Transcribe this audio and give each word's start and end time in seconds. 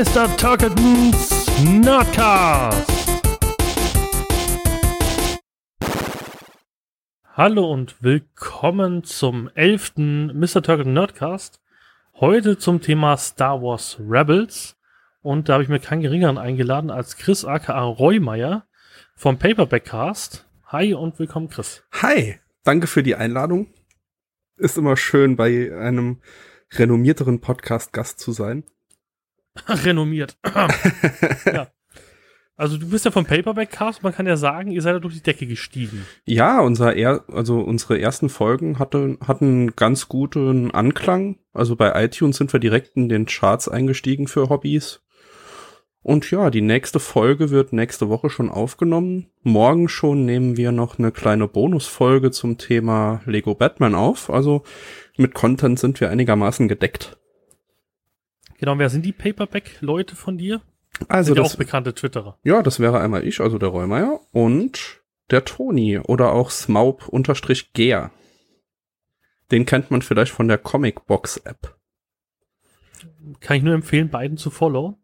Mr. 0.00 0.34
Turketons 0.38 1.46
Nerdcast. 1.62 2.90
Hallo 7.34 7.70
und 7.70 8.02
willkommen 8.02 9.04
zum 9.04 9.50
elften 9.54 10.28
Mr. 10.40 10.62
Turketon 10.62 10.94
Nerdcast. 10.94 11.60
Heute 12.14 12.56
zum 12.56 12.80
Thema 12.80 13.18
Star 13.18 13.60
Wars 13.60 13.98
Rebels. 14.00 14.78
Und 15.20 15.50
da 15.50 15.52
habe 15.52 15.64
ich 15.64 15.68
mir 15.68 15.80
keinen 15.80 16.00
geringeren 16.00 16.38
eingeladen 16.38 16.90
als 16.90 17.18
Chris 17.18 17.44
aka 17.44 17.82
Reumeier 17.82 18.66
vom 19.16 19.38
Paperback 19.38 19.84
Cast. 19.84 20.46
Hi 20.68 20.94
und 20.94 21.18
willkommen, 21.18 21.50
Chris. 21.50 21.82
Hi, 22.00 22.38
danke 22.64 22.86
für 22.86 23.02
die 23.02 23.16
Einladung. 23.16 23.66
Ist 24.56 24.78
immer 24.78 24.96
schön, 24.96 25.36
bei 25.36 25.70
einem 25.78 26.22
renommierteren 26.72 27.42
Podcast 27.42 27.92
Gast 27.92 28.18
zu 28.18 28.32
sein. 28.32 28.64
Renommiert. 29.68 30.36
ja. 31.46 31.68
Also 32.60 32.76
du 32.76 32.90
bist 32.90 33.06
ja 33.06 33.10
vom 33.10 33.24
Paperback 33.24 33.70
Cast, 33.70 34.02
man 34.02 34.12
kann 34.12 34.26
ja 34.26 34.36
sagen, 34.36 34.70
ihr 34.70 34.82
seid 34.82 34.92
ja 34.92 34.98
durch 34.98 35.14
die 35.14 35.22
Decke 35.22 35.46
gestiegen. 35.46 36.04
Ja, 36.26 36.60
unser 36.60 36.94
er 36.94 37.24
also 37.32 37.58
unsere 37.60 37.98
ersten 37.98 38.28
Folgen 38.28 38.78
hatte, 38.78 39.16
hatten 39.26 39.74
ganz 39.76 40.08
guten 40.08 40.70
Anklang. 40.70 41.38
Also 41.54 41.74
bei 41.74 42.04
iTunes 42.04 42.36
sind 42.36 42.52
wir 42.52 42.60
direkt 42.60 42.96
in 42.96 43.08
den 43.08 43.24
Charts 43.24 43.66
eingestiegen 43.66 44.28
für 44.28 44.50
Hobbys. 44.50 45.00
Und 46.02 46.30
ja, 46.30 46.50
die 46.50 46.62
nächste 46.62 47.00
Folge 47.00 47.50
wird 47.50 47.72
nächste 47.72 48.08
Woche 48.08 48.30
schon 48.30 48.50
aufgenommen. 48.50 49.26
Morgen 49.42 49.88
schon 49.88 50.26
nehmen 50.26 50.56
wir 50.58 50.72
noch 50.72 50.98
eine 50.98 51.12
kleine 51.12 51.48
Bonusfolge 51.48 52.30
zum 52.30 52.58
Thema 52.58 53.20
Lego 53.26 53.54
Batman 53.54 53.94
auf. 53.94 54.30
Also 54.30 54.64
mit 55.16 55.34
Content 55.34 55.78
sind 55.78 56.00
wir 56.00 56.10
einigermaßen 56.10 56.68
gedeckt. 56.68 57.19
Genau, 58.60 58.78
wer 58.78 58.90
sind 58.90 59.06
die 59.06 59.12
Paperback-Leute 59.12 60.14
von 60.14 60.36
dir? 60.36 60.60
Also 61.08 61.34
das, 61.34 61.54
auch 61.54 61.56
bekannte 61.56 61.94
Twitterer. 61.94 62.38
Ja, 62.44 62.62
das 62.62 62.78
wäre 62.78 63.00
einmal 63.00 63.26
ich, 63.26 63.40
also 63.40 63.56
der 63.56 63.70
Reumeier 63.70 64.20
und 64.32 65.00
der 65.30 65.46
Toni 65.46 65.98
oder 65.98 66.32
auch 66.32 66.50
Smaup-Ger. 66.50 68.10
Den 69.50 69.64
kennt 69.64 69.90
man 69.90 70.02
vielleicht 70.02 70.32
von 70.32 70.46
der 70.46 70.58
Comicbox-App. 70.58 71.74
Kann 73.40 73.56
ich 73.56 73.62
nur 73.62 73.74
empfehlen, 73.74 74.10
beiden 74.10 74.36
zu 74.36 74.50
follow. 74.50 74.98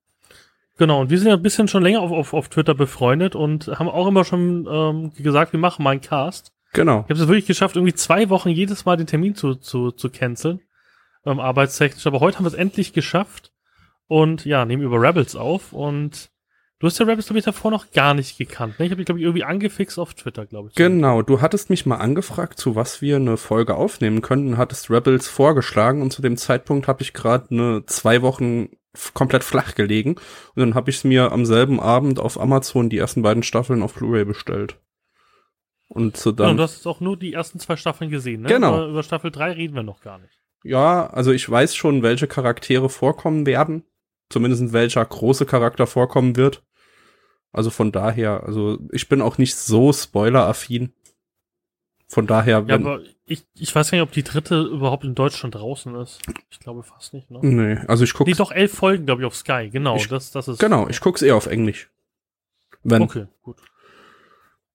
Genau, 0.77 1.01
und 1.01 1.09
wir 1.09 1.19
sind 1.19 1.29
ja 1.29 1.35
ein 1.35 1.43
bisschen 1.43 1.67
schon 1.67 1.83
länger 1.83 2.03
auf, 2.03 2.13
auf, 2.13 2.35
auf 2.35 2.51
Twitter 2.51 2.75
befreundet 2.75 3.35
und 3.35 3.69
haben 3.69 3.89
auch 3.89 4.07
immer 4.07 4.25
schon 4.25 4.69
ähm, 4.71 5.13
gesagt, 5.15 5.55
wir 5.55 5.61
machen 5.61 5.83
mal 5.83 5.93
einen 5.93 6.03
Cast. 6.03 6.53
Genau. 6.75 7.05
Ich 7.05 7.11
habe 7.11 7.15
es 7.15 7.29
wirklich 7.29 7.47
geschafft, 7.47 7.77
irgendwie 7.77 7.95
zwei 7.95 8.29
Wochen 8.29 8.51
jedes 8.51 8.85
Mal 8.85 8.99
den 8.99 9.07
Termin 9.07 9.35
zu, 9.35 9.55
zu, 9.55 9.93
zu 9.93 10.11
canceln, 10.11 10.61
ähm, 11.27 11.41
arbeitstechnisch. 11.41 12.07
Aber 12.07 12.21
heute 12.21 12.39
haben 12.39 12.45
wir 12.45 12.51
es 12.51 12.55
endlich 12.55 12.93
geschafft 12.93 13.53
und 14.07 14.45
ja, 14.45 14.65
nehmen 14.65 14.83
über 14.83 15.01
Rebels 15.01 15.37
auf 15.37 15.73
und 15.73 16.31
du 16.79 16.87
hast 16.87 16.99
ja 16.99 17.07
Rebels, 17.07 17.27
glaube 17.27 17.41
ich, 17.41 17.45
davor 17.45 17.71
noch 17.71 17.91
gar 17.91 18.15
nicht 18.15 18.39
gekannt. 18.39 18.79
Ne? 18.79 18.87
Ich 18.87 18.93
habe 18.93 18.99
dich, 18.99 19.07
glaube 19.07 19.19
ich, 19.19 19.25
irgendwie 19.25 19.45
angefixt 19.45 19.99
auf 19.99 20.15
Twitter, 20.15 20.47
glaube 20.47 20.69
ich. 20.69 20.77
Genau, 20.77 21.23
du 21.23 21.41
hattest 21.41 21.69
mich 21.69 21.85
mal 21.85 21.97
angefragt, 21.97 22.59
zu 22.59 22.77
was 22.77 23.03
wir 23.03 23.17
eine 23.17 23.37
Folge 23.37 23.75
aufnehmen 23.75 24.23
könnten, 24.23 24.57
hattest 24.57 24.91
Rebels 24.91 25.29
vorgeschlagen 25.29 26.01
und 26.01 26.13
zu 26.13 26.23
dem 26.23 26.37
Zeitpunkt 26.37 26.89
habe 26.89 27.03
ich 27.03 27.13
gerade 27.13 27.51
eine 27.51 27.85
zwei 27.87 28.23
Wochen 28.23 28.69
komplett 29.13 29.45
flach 29.45 29.75
gelegen 29.75 30.15
und 30.15 30.61
dann 30.61 30.75
habe 30.75 30.89
ich 30.89 30.97
es 30.97 31.05
mir 31.05 31.33
am 31.33 31.45
selben 31.45 31.81
Abend 31.81 32.19
auf 32.19 32.41
Amazon 32.41 32.89
die 32.89 32.97
ersten 32.97 33.21
beiden 33.21 33.43
Staffeln 33.43 33.83
auf 33.83 33.95
Blu-ray 33.95 34.25
bestellt. 34.25 34.79
Und 35.89 36.17
so 36.17 36.31
Ja, 36.31 36.37
dann 36.37 36.51
und 36.53 36.57
du 36.57 36.63
hast 36.63 36.77
jetzt 36.77 36.87
auch 36.87 37.01
nur 37.01 37.17
die 37.17 37.35
ersten 37.35 37.61
zwei 37.61 37.77
Staffeln 37.77 38.11
gesehen, 38.11 38.43
ne? 38.43 38.49
Genau. 38.49 38.75
Über, 38.75 38.87
über 38.89 39.03
Staffel 39.03 39.31
3 39.31 39.53
reden 39.53 39.75
wir 39.75 39.83
noch 39.83 40.01
gar 40.01 40.19
nicht. 40.19 40.36
Ja, 40.67 41.07
also 41.09 41.33
ich 41.33 41.49
weiß 41.49 41.75
schon, 41.77 42.03
welche 42.03 42.27
Charaktere 42.27 42.89
vorkommen 42.89 43.47
werden. 43.47 43.85
Zumindest 44.29 44.73
welcher 44.73 45.05
große 45.05 45.47
Charakter 45.47 45.87
vorkommen 45.87 46.37
wird. 46.37 46.63
Also 47.53 47.71
von 47.71 47.93
daher, 47.93 48.43
also 48.45 48.79
ich 48.93 49.09
bin 49.09 49.23
auch 49.23 49.39
nicht 49.39 49.55
so 49.55 49.93
spoiler-affin. 49.93 50.93
Von 52.09 52.27
daher, 52.27 52.65
Ja, 52.69 52.75
aber 52.77 53.01
ich, 53.25 53.45
ich 53.55 53.75
weiß 53.75 53.91
gar 53.91 53.99
nicht, 53.99 54.03
ob 54.07 54.13
die 54.13 54.23
dritte 54.23 54.63
überhaupt 54.63 55.05
in 55.05 55.15
Deutschland 55.15 55.55
draußen 55.55 55.95
ist. 55.97 56.21
Ich 56.51 56.61
glaube 56.61 56.83
fast 56.83 57.15
nicht, 57.15 57.31
ne? 57.31 57.41
nee, 57.43 57.79
also 57.89 58.05
ich 58.05 58.13
gucke, 58.15 58.31
Nee, 58.31 58.37
doch 58.37 58.53
elf 58.53 58.73
Folgen, 58.75 59.07
glaube 59.07 59.23
ich, 59.23 59.27
auf 59.27 59.35
Sky. 59.37 59.69
Genau, 59.73 59.97
Ich- 59.97 60.09
das, 60.09 60.31
das 60.31 60.49
ist. 60.49 60.59
genau, 60.61 60.89
ich 60.89 61.01
guck's 61.01 61.23
eher 61.23 61.35
auf 61.37 61.47
Englisch. 61.47 61.91
Wenn, 62.85 63.03
Okay, 63.03 63.27
gut. 63.43 63.57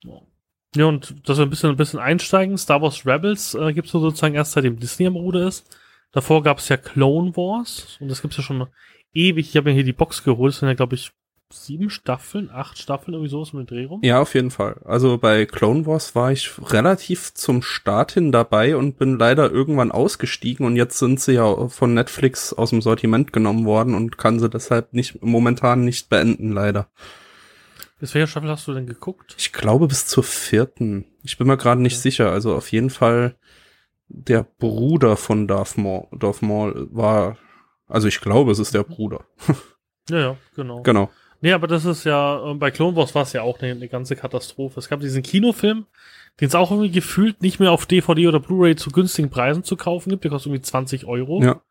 Ja. 0.04 0.86
Und 0.88 1.28
dass 1.28 1.38
wir 1.38 1.46
ein 1.46 1.50
bisschen, 1.50 1.70
ein 1.70 1.78
bisschen 1.78 2.00
einsteigen. 2.00 2.58
Star 2.58 2.82
Wars 2.82 3.06
Rebels 3.06 3.54
äh, 3.56 3.74
gibt 3.74 3.88
es 3.88 3.92
sozusagen 3.92 4.36
erst 4.36 4.54
seitdem 4.54 4.80
Disney 4.80 5.08
am 5.08 5.16
Ruder 5.16 5.48
ist. 5.48 5.66
Davor 6.12 6.44
gab 6.44 6.60
es 6.60 6.70
ja 6.70 6.78
Clone 6.78 7.36
Wars 7.36 7.98
und 8.00 8.10
das 8.10 8.22
gibt's 8.22 8.38
ja 8.38 8.44
schon 8.44 8.68
ewig. 9.14 9.50
Ich 9.50 9.58
habe 9.58 9.70
mir 9.70 9.76
hier 9.76 9.84
die 9.84 9.94
Box 9.94 10.24
geholt. 10.24 10.54
Das 10.54 10.60
sind 10.60 10.68
ja, 10.70 10.74
glaube 10.76 10.96
ich, 10.96 11.12
sieben 11.54 11.90
Staffeln, 11.90 12.50
acht 12.50 12.78
Staffeln, 12.78 13.14
irgendwie 13.14 13.30
sowas 13.30 13.52
mit 13.54 13.70
Dreh 13.72 13.84
rum. 13.86 14.00
ja, 14.04 14.22
auf 14.22 14.34
jeden 14.36 14.52
Fall. 14.52 14.80
Also 14.86 15.18
bei 15.18 15.46
Clone 15.46 15.86
Wars 15.86 16.16
war 16.16 16.32
ich 16.32 16.50
relativ 16.72 17.34
zum 17.34 17.62
Start 17.62 18.14
hin 18.14 18.32
dabei 18.32 18.78
und 18.78 18.98
bin 18.98 19.20
leider 19.20 19.52
irgendwann 19.52 19.92
ausgestiegen 19.92 20.66
und 20.66 20.78
jetzt 20.78 20.98
sind 20.98 21.20
sie 21.20 21.34
ja 21.34 21.68
von 21.68 21.94
Netflix 21.94 22.54
aus 22.54 22.70
dem 22.70 22.82
Sortiment 22.82 23.34
genommen 23.34 23.66
worden 23.66 23.96
und 23.96 24.18
kann 24.18 24.40
sie 24.40 24.50
deshalb 24.50 24.94
nicht, 24.94 25.22
momentan 25.22 25.84
nicht 25.84 26.08
beenden, 26.10 26.54
leider. 26.54 26.88
Bis 28.00 28.16
welcher 28.16 28.28
Staffel 28.28 28.50
hast 28.50 28.68
du 28.68 28.74
denn 28.74 28.88
geguckt? 28.88 29.36
Ich 29.38 29.52
glaube 29.52 29.88
bis 29.88 30.08
zur 30.08 30.24
vierten. 30.24 31.06
Ich 31.24 31.38
bin 31.38 31.48
mir 31.48 31.58
gerade 31.58 31.82
nicht 31.82 31.96
Okay. 31.96 32.02
sicher. 32.02 32.32
Also 32.32 32.56
auf 32.56 32.72
jeden 32.72 32.90
Fall 32.90 33.36
der 34.14 34.44
Bruder 34.44 35.18
von 35.18 35.48
Darth 35.48 35.78
Maul, 35.78 36.08
Darth 36.12 36.42
Maul 36.42 36.88
war, 36.92 37.38
also 37.88 38.08
ich 38.08 38.22
glaube, 38.22 38.52
es 38.52 38.60
ist 38.60 38.74
der 38.74 38.84
Bruder. 38.84 39.26
Ja, 40.10 40.20
ja, 40.20 40.38
genau. 40.56 40.82
Genau. 40.82 41.10
Nee, 41.42 41.54
aber 41.54 41.68
das 41.68 41.86
ist 41.86 42.04
ja, 42.04 42.52
äh, 42.52 42.54
bei 42.56 42.72
Clone 42.72 42.96
Wars 42.96 43.16
war 43.16 43.24
es 43.24 43.34
ja 43.34 43.44
auch 43.44 43.60
eine, 43.60 43.72
eine 43.72 43.88
ganze 43.88 44.16
Katastrophe. 44.16 44.80
Es 44.80 44.90
gab 44.90 45.00
diesen 45.00 45.24
Kinofilm, 45.24 45.86
den 46.40 46.48
es 46.48 46.56
auch 46.56 46.72
irgendwie 46.72 46.92
gefühlt 46.92 47.42
nicht 47.42 47.60
mehr 47.60 47.72
auf 47.72 47.86
DVD 47.86 48.28
oder 48.28 48.40
Blu-ray 48.40 48.76
zu 48.76 48.92
günstigen 48.92 49.30
Preisen 49.30 49.64
zu 49.64 49.76
kaufen 49.78 50.10
gibt. 50.10 50.24
Der 50.24 50.32
kostet 50.32 50.52
irgendwie 50.52 50.64
20 50.64 51.06
Euro. 51.06 51.42
Ja. 51.42 51.62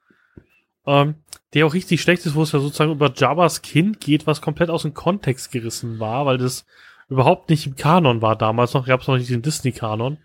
Ähm, 0.87 1.17
der 1.55 1.67
auch 1.67 1.75
richtig 1.75 2.01
schlecht 2.01 2.25
ist, 2.27 2.35
wo 2.35 2.43
es 2.43 2.53
ja 2.53 2.61
sozusagen 2.61 2.93
über 2.93 3.13
Jabba's 3.15 3.63
Kind 3.63 4.01
geht, 4.01 4.27
was 4.27 4.41
komplett 4.41 4.71
aus 4.71 4.83
dem 4.83 4.95
Kontext 4.95 5.53
gerissen 5.53 5.99
war, 5.99 6.27
weil 6.27 6.39
das 6.39 6.67
überhaupt 7.09 7.51
nicht 7.51 7.67
im 7.67 7.77
Kanon 7.77 8.23
war 8.23 8.37
damals 8.37 8.75
noch, 8.75 8.87
gab 8.87 9.03
es 9.03 9.09
noch 9.09 9.19
nicht 9.19 9.31
den 9.31 9.43
Disney-Kanon. 9.43 10.19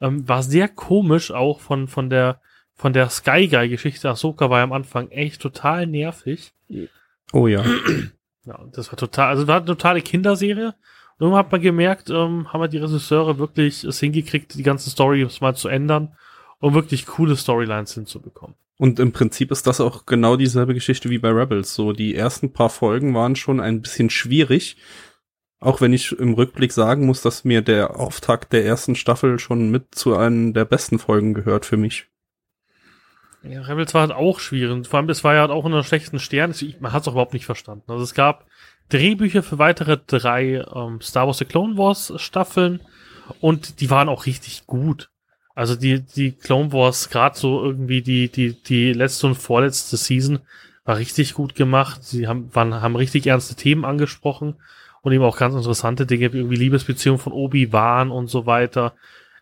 Ähm, 0.00 0.28
war 0.28 0.42
sehr 0.42 0.68
komisch 0.68 1.30
auch 1.30 1.60
von, 1.60 1.88
von 1.88 2.10
der, 2.10 2.40
von 2.74 2.92
der 2.92 3.10
Sky 3.10 3.48
Guy-Geschichte. 3.48 4.08
Ahsoka 4.08 4.50
war 4.50 4.58
ja 4.58 4.64
am 4.64 4.72
Anfang 4.72 5.10
echt 5.10 5.42
total 5.42 5.86
nervig. 5.86 6.52
Oh 7.32 7.46
ja. 7.46 7.64
Ja, 8.46 8.58
das 8.72 8.90
war 8.90 8.96
total, 8.96 9.28
also 9.28 9.46
war 9.46 9.58
eine 9.58 9.66
totale 9.66 10.00
Kinderserie. 10.00 10.68
Und 10.68 10.74
irgendwann 11.20 11.44
hat 11.44 11.52
man 11.52 11.60
gemerkt, 11.60 12.08
ähm, 12.08 12.50
haben 12.50 12.60
wir 12.62 12.68
die 12.68 12.78
Regisseure 12.78 13.38
wirklich 13.38 13.84
es 13.84 14.00
hingekriegt, 14.00 14.54
die 14.54 14.62
ganzen 14.62 14.88
Storys 14.88 15.42
mal 15.42 15.54
zu 15.54 15.68
ändern, 15.68 16.16
um 16.58 16.72
wirklich 16.72 17.04
coole 17.04 17.36
Storylines 17.36 17.92
hinzubekommen. 17.92 18.56
Und 18.78 18.98
im 18.98 19.12
Prinzip 19.12 19.50
ist 19.50 19.66
das 19.66 19.82
auch 19.82 20.06
genau 20.06 20.36
dieselbe 20.36 20.72
Geschichte 20.72 21.10
wie 21.10 21.18
bei 21.18 21.28
Rebels. 21.28 21.74
So, 21.74 21.92
die 21.92 22.14
ersten 22.14 22.54
paar 22.54 22.70
Folgen 22.70 23.14
waren 23.14 23.36
schon 23.36 23.60
ein 23.60 23.82
bisschen 23.82 24.08
schwierig. 24.08 24.78
Auch 25.60 25.82
wenn 25.82 25.92
ich 25.92 26.12
im 26.12 26.32
Rückblick 26.32 26.72
sagen 26.72 27.04
muss, 27.04 27.20
dass 27.20 27.44
mir 27.44 27.60
der 27.60 28.00
Auftakt 28.00 28.54
der 28.54 28.64
ersten 28.64 28.96
Staffel 28.96 29.38
schon 29.38 29.70
mit 29.70 29.94
zu 29.94 30.16
einem 30.16 30.54
der 30.54 30.64
besten 30.64 30.98
Folgen 30.98 31.34
gehört 31.34 31.66
für 31.66 31.76
mich. 31.76 32.06
Ja, 33.42 33.62
Rebels 33.62 33.92
war 33.92 34.02
halt 34.02 34.12
auch 34.12 34.40
schwierig. 34.40 34.86
Vor 34.86 34.98
allem, 34.98 35.08
es 35.10 35.22
war 35.22 35.34
ja 35.34 35.42
halt 35.42 35.50
auch 35.50 35.66
in 35.66 35.72
einer 35.72 35.84
schlechten 35.84 36.18
Stern. 36.18 36.54
Man 36.80 36.92
hat 36.92 37.02
es 37.02 37.08
auch 37.08 37.12
überhaupt 37.12 37.34
nicht 37.34 37.46
verstanden. 37.46 37.90
Also 37.90 38.04
es 38.04 38.14
gab 38.14 38.46
Drehbücher 38.88 39.42
für 39.42 39.58
weitere 39.58 39.98
drei 40.06 40.64
ähm, 40.74 41.00
Star 41.02 41.26
Wars 41.26 41.38
The 41.38 41.44
Clone 41.44 41.76
Wars 41.76 42.12
Staffeln 42.16 42.80
und 43.40 43.80
die 43.80 43.90
waren 43.90 44.08
auch 44.08 44.26
richtig 44.26 44.66
gut. 44.66 45.10
Also 45.54 45.76
die, 45.76 46.00
die 46.00 46.32
Clone 46.32 46.72
Wars, 46.72 47.10
gerade 47.10 47.38
so 47.38 47.62
irgendwie 47.62 48.00
die, 48.02 48.30
die, 48.30 48.54
die 48.62 48.92
letzte 48.94 49.26
und 49.26 49.34
vorletzte 49.34 49.96
Season 49.96 50.40
war 50.84 50.96
richtig 50.96 51.34
gut 51.34 51.54
gemacht. 51.54 52.02
Sie 52.02 52.26
haben, 52.26 52.54
waren, 52.54 52.80
haben 52.80 52.96
richtig 52.96 53.26
ernste 53.26 53.54
Themen 53.54 53.84
angesprochen 53.84 54.56
und 55.02 55.12
eben 55.12 55.24
auch 55.24 55.38
ganz 55.38 55.54
interessante 55.54 56.06
Dinge 56.06 56.32
wie 56.32 56.38
irgendwie 56.38 56.56
Liebesbeziehung 56.56 57.18
von 57.18 57.32
Obi-Wan 57.32 58.10
und 58.10 58.26
so 58.28 58.46
weiter. 58.46 58.94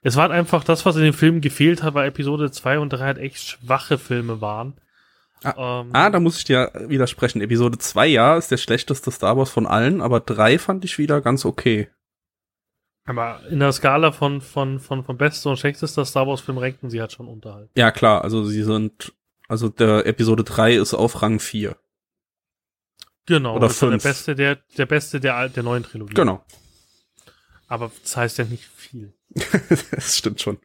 Es 0.03 0.17
war 0.17 0.23
halt 0.23 0.33
einfach 0.33 0.63
das, 0.65 0.87
was 0.87 0.97
in 0.97 1.03
den 1.03 1.13
Filmen 1.13 1.41
gefehlt 1.41 1.83
hat, 1.83 1.95
weil 1.95 2.09
Episode 2.09 2.51
2 2.51 2.79
und 2.79 2.91
3 2.93 2.99
halt 2.99 3.19
echt 3.19 3.39
schwache 3.39 3.99
Filme 3.99 4.41
waren. 4.41 4.75
ähm, 5.45 5.91
Ah, 5.93 6.11
da 6.11 6.21
muss 6.21 6.39
ich 6.39 6.45
dir 6.45 6.71
widersprechen. 6.87 7.41
Episode 7.41 7.79
2, 7.79 8.07
ja, 8.07 8.37
ist 8.37 8.51
der 8.51 8.57
schlechteste 8.59 9.11
Star 9.11 9.37
Wars 9.37 9.51
von 9.51 9.67
allen, 9.67 10.01
aber 10.01 10.21
3 10.21 10.59
fand 10.59 10.85
ich 10.85 10.99
wieder 10.99 11.21
ganz 11.21 11.45
okay. 11.45 11.89
aber 13.05 13.41
in 13.51 13.59
der 13.59 13.73
Skala 13.73 14.13
von, 14.13 14.41
von, 14.41 14.79
von, 14.79 15.03
von 15.03 15.17
bester 15.17 15.51
und 15.51 15.57
schlechtester 15.59 16.05
Star 16.05 16.27
Wars 16.27 16.43
Film 16.43 16.59
ranken 16.59 16.91
sie 16.91 17.01
halt 17.01 17.13
schon 17.13 17.27
unterhalb. 17.27 17.71
Ja, 17.77 17.91
klar, 17.91 18.23
also 18.23 18.45
sie 18.45 18.63
sind, 18.63 19.13
also 19.49 19.69
der 19.69 20.07
Episode 20.07 20.45
3 20.45 20.75
ist 20.75 20.95
auf 20.95 21.23
Rang 21.23 21.41
4. 21.41 21.77
Genau, 23.29 23.57
Oder 23.57 23.69
das 23.69 23.79
dann 23.79 23.91
der 23.91 24.01
fünf. 24.01 24.11
beste 24.15 24.35
der, 24.35 24.59
der 24.77 24.87
beste 24.87 25.21
der, 25.21 25.49
der 25.51 25.63
neuen 25.63 25.83
Trilogie. 25.85 26.15
Genau. 26.15 26.43
Aber 27.69 27.93
das 28.03 28.17
heißt 28.17 28.39
ja 28.39 28.45
nicht 28.45 28.65
viel. 28.75 29.13
das 29.93 30.17
stimmt 30.17 30.41
schon. 30.41 30.59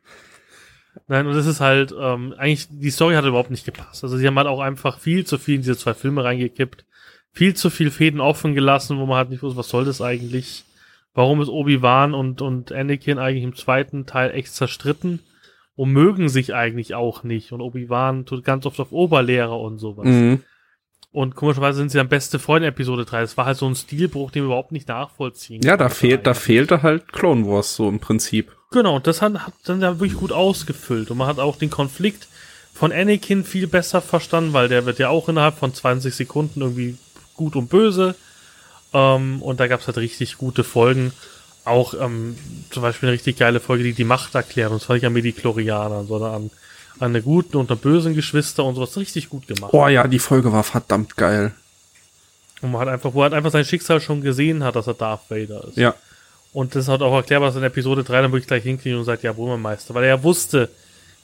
Nein, 1.07 1.27
und 1.27 1.36
es 1.36 1.45
ist 1.45 1.60
halt, 1.60 1.94
ähm, 2.00 2.33
eigentlich, 2.38 2.68
die 2.69 2.92
Story 2.92 3.15
hat 3.15 3.25
überhaupt 3.25 3.51
nicht 3.51 3.65
gepasst. 3.65 4.04
Also 4.04 4.18
sie 4.18 4.25
haben 4.25 4.38
halt 4.38 4.48
auch 4.48 4.62
einfach 4.62 5.00
viel 5.00 5.25
zu 5.25 5.38
viel 5.38 5.56
in 5.56 5.62
diese 5.62 5.77
zwei 5.77 5.94
Filme 5.94 6.24
reingekippt. 6.24 6.86
viel 7.31 7.56
zu 7.56 7.69
viel 7.69 7.92
Fäden 7.92 8.21
offen 8.21 8.54
gelassen, 8.54 8.98
wo 9.00 9.06
man 9.06 9.18
halt 9.18 9.30
nicht 9.30 9.44
wusste, 9.44 9.57
was 9.57 9.69
soll 9.69 9.86
das 9.86 10.01
eigentlich? 10.01 10.63
Warum 11.13 11.42
ist 11.42 11.50
Obi-Wan 11.50 12.13
und, 12.13 12.42
und 12.42 12.71
Anakin 12.71 13.18
eigentlich 13.19 13.44
im 13.44 13.56
zweiten 13.56 14.06
Teil 14.06 14.31
echt 14.31 14.54
zerstritten? 14.54 15.19
Und 15.75 15.92
mögen 15.92 16.30
sich 16.30 16.54
eigentlich 16.54 16.94
auch 16.94 17.24
nicht. 17.24 17.51
Und 17.51 17.60
Obi-Wan 17.62 18.25
tut 18.27 18.44
ganz 18.45 18.68
oft 18.68 18.80
auf 18.80 18.92
Oberlehrer 18.92 19.60
und 19.60 19.80
sowas. 19.80 20.06
Mhm. 20.06 20.44
Und 21.13 21.36
komischerweise 21.36 21.77
sind 21.77 21.89
sie 21.89 22.00
dann 22.00 22.10
beste 22.10 22.39
Freunde 22.39 22.68
Episode 22.68 23.06
3. 23.06 23.21
Das 23.21 23.38
war 23.38 23.45
halt 23.45 23.57
so 23.57 23.68
ein 23.68 23.75
Stilbruch, 23.75 24.31
den 24.31 24.42
wir 24.42 24.48
überhaupt 24.48 24.71
nicht 24.71 24.88
nachvollziehen. 24.88 25.62
Ja, 25.63 25.77
da 25.77 25.89
fehlt, 25.89 26.25
da 26.25 26.33
fehlte 26.33 26.81
halt 26.81 27.13
Clone 27.13 27.48
Wars 27.48 27.75
so 27.75 27.88
im 27.88 28.00
Prinzip. 28.00 28.51
Genau, 28.71 28.98
das 28.98 29.21
hat, 29.21 29.36
hat 29.36 29.54
dann 29.65 29.80
ja 29.80 30.00
wirklich 30.00 30.18
gut 30.18 30.31
ausgefüllt. 30.31 31.12
Und 31.12 31.19
man 31.19 31.27
hat 31.27 31.38
auch 31.38 31.56
den 31.56 31.69
Konflikt 31.69 32.27
von 32.74 32.92
Anakin 32.92 33.44
viel 33.44 33.68
besser 33.68 34.01
verstanden, 34.01 34.54
weil 34.54 34.68
der 34.68 34.88
wird 34.88 34.98
ja 34.98 35.10
auch 35.10 35.30
innerhalb 35.30 35.60
von 35.60 35.71
20 35.71 36.15
Sekunden 36.15 36.62
irgendwie 36.62 36.98
gut 37.36 37.56
und 37.56 37.69
böse. 37.69 38.15
Ähm, 38.92 39.39
und 39.44 39.60
da 39.60 39.68
gab's 39.68 39.86
halt 39.86 39.98
richtig 39.98 40.39
gute 40.39 40.63
Folgen. 40.63 41.13
Auch 41.63 41.94
ähm, 41.94 42.36
zum 42.71 42.81
Beispiel 42.81 43.10
eine 43.10 43.13
richtig 43.13 43.38
geile 43.38 43.60
Folge, 43.60 43.83
die 43.83 43.94
die 43.94 44.04
Macht 44.04 44.33
erklärt. 44.33 44.71
Und 44.71 44.81
zwar 44.81 44.95
nicht 44.95 45.06
an 45.06 45.13
Mediklorianern, 45.13 46.07
sondern 46.07 46.33
an, 46.33 46.51
an 46.99 47.11
eine 47.11 47.21
guten 47.21 47.57
und 47.57 47.69
eine 47.69 47.79
bösen 47.79 48.13
Geschwister 48.13 48.63
und 48.63 48.75
sowas. 48.75 48.97
Richtig 48.97 49.29
gut 49.29 49.47
gemacht. 49.47 49.73
Oh 49.73 49.87
ja, 49.87 50.07
die 50.07 50.19
Folge 50.19 50.51
war 50.51 50.63
verdammt 50.63 51.17
geil. 51.17 51.53
Und 52.61 52.71
man 52.71 52.81
hat 52.81 52.87
einfach, 52.87 53.13
wo 53.13 53.21
er 53.21 53.23
halt 53.23 53.33
einfach 53.33 53.51
sein 53.51 53.65
Schicksal 53.65 53.99
schon 53.99 54.21
gesehen 54.21 54.63
hat, 54.63 54.75
dass 54.75 54.87
er 54.87 54.93
Darth 54.93 55.29
Vader 55.29 55.67
ist. 55.67 55.77
Ja. 55.77 55.95
Und 56.53 56.75
das 56.75 56.87
hat 56.87 57.01
auch 57.01 57.13
erklärt, 57.13 57.41
was 57.41 57.55
in 57.55 57.63
Episode 57.63 58.03
3 58.03 58.21
dann 58.21 58.31
wirklich 58.31 58.47
gleich 58.47 58.63
hinkriegen 58.63 58.99
und 58.99 59.05
sagt, 59.05 59.23
ja, 59.23 59.33
Meister, 59.33 59.93
weil 59.93 60.03
er 60.03 60.09
ja 60.17 60.23
wusste, 60.23 60.69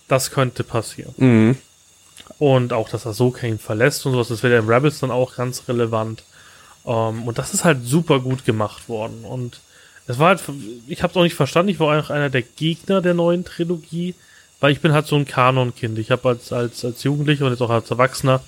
das 0.08 0.32
könnte 0.32 0.64
passieren. 0.64 1.14
Mhm. 1.18 1.58
Und 2.40 2.74
auch, 2.74 2.90
dass 2.90 3.06
er 3.06 3.14
so 3.14 3.34
ihn 3.42 3.60
verlässt 3.60 4.06
und 4.06 4.14
sowas, 4.14 4.30
das 4.30 4.44
wird 4.44 4.54
ja 4.54 4.60
im 4.60 4.68
Rebels 4.68 5.00
dann 5.00 5.12
auch 5.12 5.36
ganz 5.36 5.64
relevant. 5.68 6.24
Ähm, 6.86 7.28
und 7.28 7.38
das 7.38 7.54
ist 7.54 7.64
halt 7.64 7.86
super 7.86 8.20
gut 8.20 8.44
gemacht 8.44 8.90
worden. 8.90 9.24
Und 9.24 9.60
es 10.08 10.18
war 10.18 10.30
halt, 10.30 10.42
ich 10.88 11.04
habe 11.04 11.12
es 11.12 11.18
auch 11.18 11.24
nicht 11.24 11.36
verstanden, 11.36 11.70
ich 11.70 11.80
war 11.80 12.00
auch 12.00 12.10
einer 12.10 12.30
der 12.30 12.42
Gegner 12.42 13.02
der 13.02 13.14
neuen 13.14 13.46
Trilogie, 13.46 14.16
weil 14.60 14.72
ich 14.72 14.82
bin 14.82 14.92
halt 14.92 15.08
so 15.08 15.16
ein 15.16 15.26
Kanonkind. 15.26 15.98
Ich 16.00 16.12
habe 16.12 16.30
als, 16.30 16.52
als, 16.52 16.84
als 16.84 17.04
Jugendlicher 17.04 17.46
und 17.46 17.52
jetzt 17.52 17.62
auch 17.62 17.70
als 17.70 17.90
Erwachsener, 17.92 18.42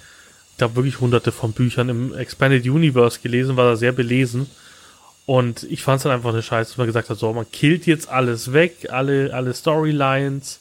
da 0.58 0.76
wirklich 0.76 1.00
hunderte 1.00 1.32
von 1.32 1.54
Büchern 1.54 1.90
im 1.90 2.14
Expanded 2.14 2.66
Universe 2.66 3.20
gelesen, 3.22 3.58
war 3.58 3.66
da 3.66 3.76
sehr 3.76 3.92
belesen. 3.92 4.48
Und 5.26 5.64
ich 5.64 5.82
fand 5.84 6.00
es 6.00 6.06
halt 6.06 6.14
einfach 6.16 6.32
eine 6.34 6.44
Scheiße, 6.44 6.72
dass 6.72 6.78
man 6.78 6.88
gesagt 6.88 7.10
hat, 7.10 7.18
so, 7.18 7.32
man 7.32 7.50
killt 7.52 7.86
jetzt 7.86 8.10
alles 8.10 8.54
weg, 8.54 8.88
alle, 8.90 9.34
alle 9.34 9.54
Storylines 9.54 10.60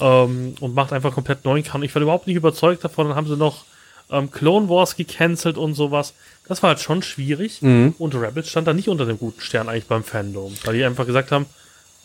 ähm, 0.00 0.54
und 0.60 0.74
macht 0.74 0.92
einfach 0.92 1.12
komplett 1.12 1.44
neuen 1.44 1.62
Kanon. 1.62 1.84
Ich 1.84 1.94
war 1.94 2.02
überhaupt 2.02 2.26
nicht 2.26 2.36
überzeugt 2.36 2.84
davon. 2.84 3.08
Dann 3.08 3.16
haben 3.16 3.28
sie 3.28 3.36
noch 3.36 3.64
ähm, 4.10 4.30
Clone 4.30 4.68
Wars 4.68 4.96
gecancelt 4.96 5.58
und 5.58 5.74
sowas. 5.74 6.14
Das 6.46 6.62
war 6.62 6.68
halt 6.68 6.80
schon 6.80 7.02
schwierig. 7.02 7.60
Mhm. 7.60 7.94
Und 7.98 8.14
Rebels 8.14 8.48
stand 8.48 8.66
da 8.66 8.72
nicht 8.72 8.88
unter 8.88 9.04
dem 9.04 9.18
guten 9.18 9.40
Stern 9.40 9.68
eigentlich 9.68 9.86
beim 9.86 10.04
Fandom, 10.04 10.54
weil 10.64 10.76
die 10.76 10.84
einfach 10.84 11.06
gesagt 11.06 11.30
haben, 11.30 11.46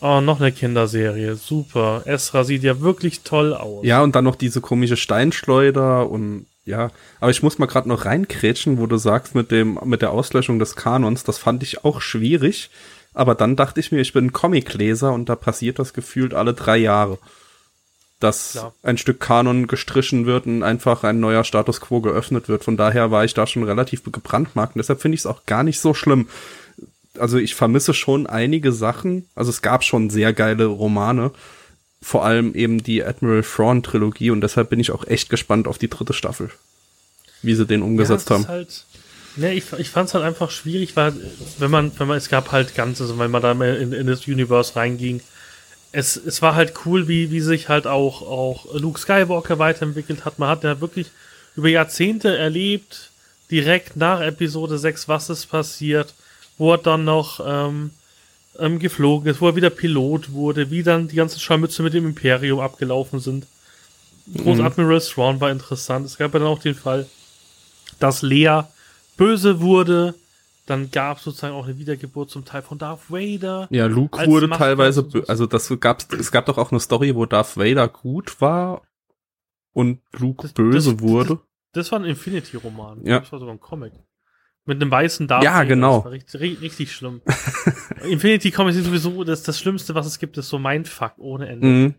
oh, 0.00 0.20
noch 0.20 0.40
eine 0.40 0.52
Kinderserie, 0.52 1.36
super. 1.36 2.02
Ezra 2.06 2.44
sieht 2.44 2.62
ja 2.62 2.80
wirklich 2.80 3.22
toll 3.22 3.54
aus. 3.54 3.84
Ja, 3.84 4.02
und 4.02 4.14
dann 4.14 4.24
noch 4.24 4.36
diese 4.36 4.60
komische 4.60 4.96
Steinschleuder 4.96 6.08
und 6.08 6.46
ja, 6.66 6.90
aber 7.20 7.30
ich 7.30 7.42
muss 7.42 7.58
mal 7.58 7.66
gerade 7.66 7.88
noch 7.88 8.06
reinkrätschen, 8.06 8.78
wo 8.78 8.86
du 8.86 8.96
sagst 8.96 9.34
mit 9.34 9.50
dem 9.50 9.78
mit 9.84 10.00
der 10.00 10.12
Auslöschung 10.12 10.58
des 10.58 10.76
Kanons, 10.76 11.22
das 11.22 11.38
fand 11.38 11.62
ich 11.62 11.84
auch 11.84 12.00
schwierig, 12.00 12.70
aber 13.12 13.34
dann 13.34 13.56
dachte 13.56 13.80
ich 13.80 13.92
mir, 13.92 14.00
ich 14.00 14.12
bin 14.12 14.32
Comicleser 14.32 15.12
und 15.12 15.28
da 15.28 15.36
passiert 15.36 15.78
das 15.78 15.92
gefühlt 15.92 16.32
alle 16.32 16.54
drei 16.54 16.78
Jahre, 16.78 17.18
dass 18.18 18.52
Klar. 18.52 18.74
ein 18.82 18.96
Stück 18.96 19.20
Kanon 19.20 19.66
gestrichen 19.66 20.24
wird 20.24 20.46
und 20.46 20.62
einfach 20.62 21.04
ein 21.04 21.20
neuer 21.20 21.44
Status 21.44 21.82
quo 21.82 22.00
geöffnet 22.00 22.48
wird. 22.48 22.64
Von 22.64 22.78
daher 22.78 23.10
war 23.10 23.24
ich 23.24 23.34
da 23.34 23.46
schon 23.46 23.64
relativ 23.64 24.02
gebrandmarkt 24.02 24.74
und 24.74 24.78
deshalb 24.78 25.02
finde 25.02 25.16
ich 25.16 25.20
es 25.20 25.26
auch 25.26 25.44
gar 25.44 25.64
nicht 25.64 25.80
so 25.80 25.92
schlimm. 25.92 26.28
Also 27.18 27.38
ich 27.38 27.54
vermisse 27.54 27.94
schon 27.94 28.26
einige 28.26 28.72
Sachen, 28.72 29.26
also 29.34 29.50
es 29.50 29.62
gab 29.62 29.84
schon 29.84 30.10
sehr 30.10 30.32
geile 30.32 30.66
Romane, 30.66 31.30
vor 32.02 32.24
allem 32.24 32.54
eben 32.54 32.82
die 32.82 33.04
Admiral 33.04 33.42
Thrawn 33.42 33.82
Trilogie 33.82 34.30
und 34.30 34.40
deshalb 34.40 34.70
bin 34.70 34.80
ich 34.80 34.90
auch 34.90 35.06
echt 35.06 35.30
gespannt 35.30 35.68
auf 35.68 35.78
die 35.78 35.88
dritte 35.88 36.12
Staffel, 36.12 36.50
wie 37.42 37.54
sie 37.54 37.66
den 37.66 37.82
umgesetzt 37.82 38.30
ja, 38.30 38.36
haben. 38.36 38.48
Halt, 38.48 38.84
ne, 39.36 39.54
ich, 39.54 39.72
ich 39.78 39.90
fand 39.90 40.08
es 40.08 40.14
halt 40.14 40.24
einfach 40.24 40.50
schwierig, 40.50 40.96
weil 40.96 41.14
wenn 41.58 41.70
man, 41.70 41.92
wenn 41.98 42.08
man, 42.08 42.18
es 42.18 42.28
gab 42.28 42.52
halt 42.52 42.74
Ganzes, 42.74 43.16
wenn 43.18 43.30
man 43.30 43.42
da 43.42 43.52
in, 43.52 43.92
in 43.92 44.06
das 44.06 44.26
Universe 44.26 44.76
reinging, 44.76 45.20
es, 45.92 46.16
es 46.16 46.42
war 46.42 46.56
halt 46.56 46.74
cool, 46.84 47.06
wie, 47.06 47.30
wie 47.30 47.40
sich 47.40 47.68
halt 47.68 47.86
auch, 47.86 48.22
auch 48.22 48.74
Luke 48.74 48.98
Skywalker 48.98 49.60
weiterentwickelt 49.60 50.24
hat. 50.24 50.40
Man 50.40 50.48
hat 50.48 50.64
ja 50.64 50.80
wirklich 50.80 51.06
über 51.56 51.68
Jahrzehnte 51.68 52.36
erlebt, 52.36 53.10
direkt 53.50 53.96
nach 53.96 54.20
Episode 54.20 54.76
6, 54.76 55.06
was 55.08 55.30
ist 55.30 55.46
passiert, 55.46 56.12
wo 56.58 56.72
er 56.72 56.78
dann 56.78 57.04
noch 57.04 57.40
ähm, 57.44 57.90
ähm, 58.58 58.78
geflogen 58.78 59.28
ist, 59.30 59.40
wo 59.40 59.48
er 59.48 59.56
wieder 59.56 59.70
Pilot 59.70 60.32
wurde, 60.32 60.70
wie 60.70 60.82
dann 60.82 61.08
die 61.08 61.16
ganzen 61.16 61.40
Scharmütze 61.40 61.82
mit 61.82 61.94
dem 61.94 62.06
Imperium 62.06 62.60
abgelaufen 62.60 63.20
sind. 63.20 63.46
Groß 64.36 64.58
Mhm. 64.58 64.64
Admiral 64.64 65.00
Thrawn 65.00 65.40
war 65.40 65.50
interessant. 65.50 66.06
Es 66.06 66.16
gab 66.16 66.32
ja 66.32 66.38
dann 66.40 66.48
auch 66.48 66.60
den 66.60 66.74
Fall, 66.74 67.06
dass 68.00 68.22
Lea 68.22 68.62
böse 69.16 69.60
wurde. 69.60 70.14
Dann 70.66 70.90
gab 70.90 71.18
es 71.18 71.24
sozusagen 71.24 71.54
auch 71.54 71.66
eine 71.66 71.76
Wiedergeburt 71.78 72.30
zum 72.30 72.46
Teil 72.46 72.62
von 72.62 72.78
Darth 72.78 73.10
Vader. 73.10 73.66
Ja, 73.70 73.84
Luke 73.84 74.16
wurde 74.26 74.46
Machtwort 74.46 74.66
teilweise, 74.66 75.06
also 75.28 75.44
das 75.44 75.70
gab's, 75.78 76.06
es 76.18 76.30
gab 76.32 76.46
doch 76.46 76.56
auch 76.56 76.70
eine 76.70 76.80
Story, 76.80 77.14
wo 77.14 77.26
Darth 77.26 77.58
Vader 77.58 77.86
gut 77.86 78.40
war 78.40 78.80
und 79.74 80.00
Luke 80.12 80.42
Das- 80.44 80.52
böse 80.54 80.94
das- 80.94 81.02
wurde. 81.02 81.38
Das 81.72 81.92
war 81.92 81.98
ein 81.98 82.06
Infinity-Roman. 82.06 83.04
Ja. 83.04 83.18
Das 83.18 83.30
war 83.32 83.40
sogar 83.40 83.54
ein 83.54 83.60
Comic. 83.60 83.92
Mit 84.66 84.80
einem 84.80 84.90
weißen 84.90 85.28
Darth 85.28 85.44
Ja, 85.44 85.62
genau. 85.64 85.96
Das 85.96 86.04
war 86.06 86.12
richtig, 86.12 86.40
ri- 86.40 86.60
richtig 86.62 86.92
schlimm. 86.92 87.20
Infinity 88.08 88.50
Comics 88.50 88.76
ist 88.76 88.86
sowieso 88.86 89.22
das, 89.24 89.42
das 89.42 89.58
Schlimmste, 89.58 89.94
was 89.94 90.06
es 90.06 90.18
gibt, 90.18 90.38
ist 90.38 90.48
so 90.48 90.58
Mindfuck 90.58 91.12
ohne 91.18 91.48
Ende. 91.48 91.66
Mhm. 91.66 91.94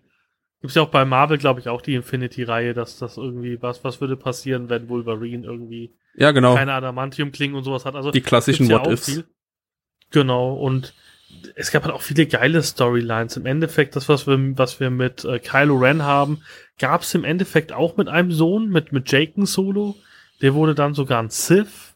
Gibt's 0.61 0.75
ja 0.75 0.81
auch 0.81 0.89
bei 0.89 1.05
Marvel, 1.05 1.37
glaube 1.37 1.59
ich, 1.59 1.69
auch 1.69 1.81
die 1.81 1.93
Infinity-Reihe, 1.93 2.73
dass 2.73 2.97
das 2.97 3.17
irgendwie, 3.17 3.61
was, 3.61 3.83
was 3.83 4.01
würde 4.01 4.17
passieren, 4.17 4.67
wenn 4.69 4.89
Wolverine 4.89 5.45
irgendwie 5.45 5.93
Ja, 6.15 6.31
genau. 6.31 6.55
keine 6.55 6.73
Adamantium-Klingen 6.73 7.55
und 7.55 7.63
sowas 7.63 7.85
hat. 7.85 7.95
Also 7.95 8.09
Die 8.09 8.21
klassischen 8.21 8.65
ja 8.67 8.79
What-Ifs. 8.79 9.23
Genau, 10.11 10.53
und 10.55 10.93
es 11.55 11.71
gab 11.71 11.83
halt 11.83 11.93
auch 11.93 12.01
viele 12.01 12.25
geile 12.25 12.63
Storylines. 12.63 13.37
Im 13.37 13.45
Endeffekt, 13.45 13.95
das, 13.95 14.07
was 14.09 14.25
wir, 14.25 14.39
was 14.57 14.79
wir 14.79 14.89
mit 14.89 15.23
äh, 15.25 15.37
Kylo 15.39 15.77
Ren 15.77 16.01
haben, 16.03 16.41
gab 16.79 17.01
es 17.01 17.13
im 17.13 17.23
Endeffekt 17.25 17.71
auch 17.73 17.97
mit 17.97 18.07
einem 18.07 18.31
Sohn, 18.31 18.69
mit, 18.69 18.91
mit 18.91 19.11
Jaken 19.11 19.45
Solo. 19.45 19.95
Der 20.41 20.53
wurde 20.53 20.73
dann 20.73 20.93
sogar 20.93 21.21
ein 21.21 21.29
Sith. 21.29 21.94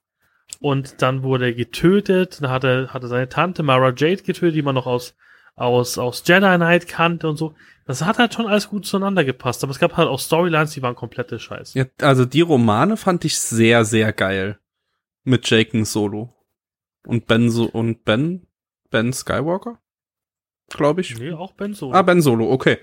Und 0.59 1.01
dann 1.01 1.23
wurde 1.23 1.45
er 1.45 1.53
getötet. 1.53 2.41
Dann 2.41 2.49
hat 2.49 2.63
er, 2.63 2.93
hatte 2.93 3.07
seine 3.07 3.29
Tante 3.29 3.63
Mara 3.63 3.93
Jade 3.95 4.23
getötet, 4.23 4.55
die 4.55 4.61
man 4.61 4.75
noch 4.75 4.87
aus, 4.87 5.15
aus, 5.55 5.97
aus 5.97 6.23
Jedi 6.25 6.55
Knight 6.57 6.87
kannte 6.87 7.29
und 7.29 7.37
so. 7.37 7.55
Das 7.85 8.03
hat 8.03 8.19
halt 8.19 8.33
schon 8.33 8.45
alles 8.45 8.69
gut 8.69 8.85
zueinander 8.85 9.23
gepasst. 9.23 9.63
Aber 9.63 9.71
es 9.71 9.79
gab 9.79 9.97
halt 9.97 10.09
auch 10.09 10.19
Storylines, 10.19 10.71
die 10.71 10.81
waren 10.81 10.95
komplette 10.95 11.39
Scheiße. 11.39 11.79
Ja, 11.79 11.85
also 12.01 12.25
die 12.25 12.41
Romane 12.41 12.97
fand 12.97 13.25
ich 13.25 13.39
sehr, 13.39 13.85
sehr 13.85 14.13
geil. 14.13 14.59
Mit 15.23 15.49
Jaken 15.49 15.85
Solo. 15.85 16.33
Und 17.07 17.25
Ben 17.27 17.49
so 17.49 17.65
und 17.65 18.03
Ben, 18.03 18.45
Ben 18.89 19.13
Skywalker? 19.13 19.79
Glaube 20.69 21.01
ich. 21.01 21.17
Nee, 21.17 21.31
auch 21.31 21.53
Ben 21.53 21.73
Solo. 21.73 21.93
Ah, 21.93 22.01
Ben 22.01 22.21
Solo, 22.21 22.51
okay. 22.51 22.77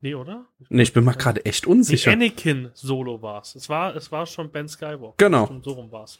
nee, 0.00 0.14
oder? 0.14 0.46
Nee, 0.68 0.82
ich 0.82 0.92
bin 0.92 1.04
mal 1.04 1.14
gerade 1.14 1.44
echt 1.44 1.66
Nee, 1.66 1.72
unsicher. 1.72 2.12
Anakin 2.12 2.70
Solo 2.74 3.22
war's. 3.22 3.54
Es 3.54 3.68
war, 3.68 3.96
es 3.96 4.12
war 4.12 4.26
schon 4.26 4.50
Ben 4.50 4.68
Skywalker. 4.68 5.14
Genau. 5.16 5.46
Stimmt, 5.46 5.64
So 5.64 5.72
rum 5.72 5.90
war's. 5.90 6.18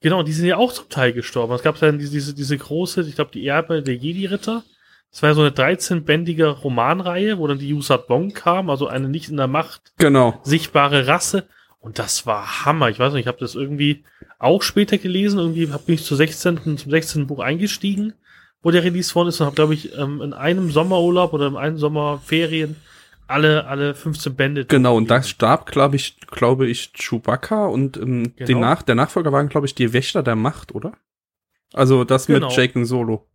Genau, 0.00 0.22
die 0.22 0.32
sind 0.32 0.46
ja 0.46 0.56
auch 0.56 0.72
zum 0.72 0.88
Teil 0.88 1.12
gestorben. 1.12 1.52
Es 1.54 1.62
gab 1.62 1.78
dann 1.80 1.98
diese, 1.98 2.12
diese, 2.12 2.34
diese 2.34 2.56
große, 2.58 3.02
ich 3.02 3.14
glaube, 3.14 3.30
die 3.32 3.46
Erbe 3.46 3.82
der 3.82 3.96
Jedi-Ritter. 3.96 4.62
Das 5.10 5.22
war 5.22 5.30
ja 5.30 5.34
so 5.34 5.40
eine 5.40 5.50
13-bändige 5.50 6.48
Romanreihe, 6.48 7.38
wo 7.38 7.46
dann 7.46 7.58
die 7.58 7.68
Yusat 7.70 8.08
Wong 8.10 8.32
kam, 8.32 8.68
also 8.68 8.86
eine 8.88 9.08
nicht 9.08 9.30
in 9.30 9.36
der 9.38 9.46
Macht 9.46 9.92
Genau. 9.98 10.38
sichtbare 10.42 11.06
Rasse. 11.06 11.46
Und 11.78 11.98
das 11.98 12.26
war 12.26 12.64
Hammer. 12.64 12.90
Ich 12.90 12.98
weiß 12.98 13.12
nicht, 13.12 13.22
ich 13.22 13.26
habe 13.28 13.38
das 13.38 13.54
irgendwie 13.54 14.04
auch 14.38 14.62
später 14.62 14.98
gelesen. 14.98 15.38
Irgendwie 15.38 15.70
habe 15.72 15.92
ich 15.92 16.04
zu 16.04 16.16
16. 16.16 16.76
zum 16.78 16.90
16. 16.90 17.26
Buch 17.28 17.38
eingestiegen, 17.38 18.12
wo 18.62 18.70
der 18.72 18.82
Release 18.82 19.14
worden 19.14 19.28
ist 19.28 19.40
und 19.40 19.46
habe, 19.46 19.54
glaube 19.56 19.74
ich, 19.74 19.96
ähm, 19.96 20.20
in 20.20 20.32
einem 20.34 20.70
Sommerurlaub 20.70 21.32
oder 21.32 21.46
in 21.46 21.56
einem 21.56 21.78
Sommerferien 21.78 22.76
alle, 23.26 23.66
alle 23.66 23.94
15 23.94 24.34
Bände. 24.36 24.64
Genau, 24.66 24.96
und 24.96 25.10
da 25.10 25.22
starb, 25.22 25.66
glaube 25.66 25.96
ich, 25.96 26.18
glaube 26.30 26.66
ich, 26.66 26.92
Chewbacca 26.92 27.66
und 27.66 27.96
ähm, 27.96 28.34
Genau. 28.36 28.46
den 28.46 28.60
Nach 28.60 28.82
der 28.82 28.94
Nachfolger 28.94 29.32
waren, 29.32 29.48
glaube 29.48 29.66
ich, 29.66 29.74
die 29.74 29.92
Wächter 29.92 30.22
der 30.22 30.36
Macht, 30.36 30.74
oder? 30.74 30.92
Also 31.72 32.04
das 32.04 32.26
Genau. 32.26 32.46
mit 32.48 32.56
Jaken 32.56 32.84
Solo. 32.84 33.26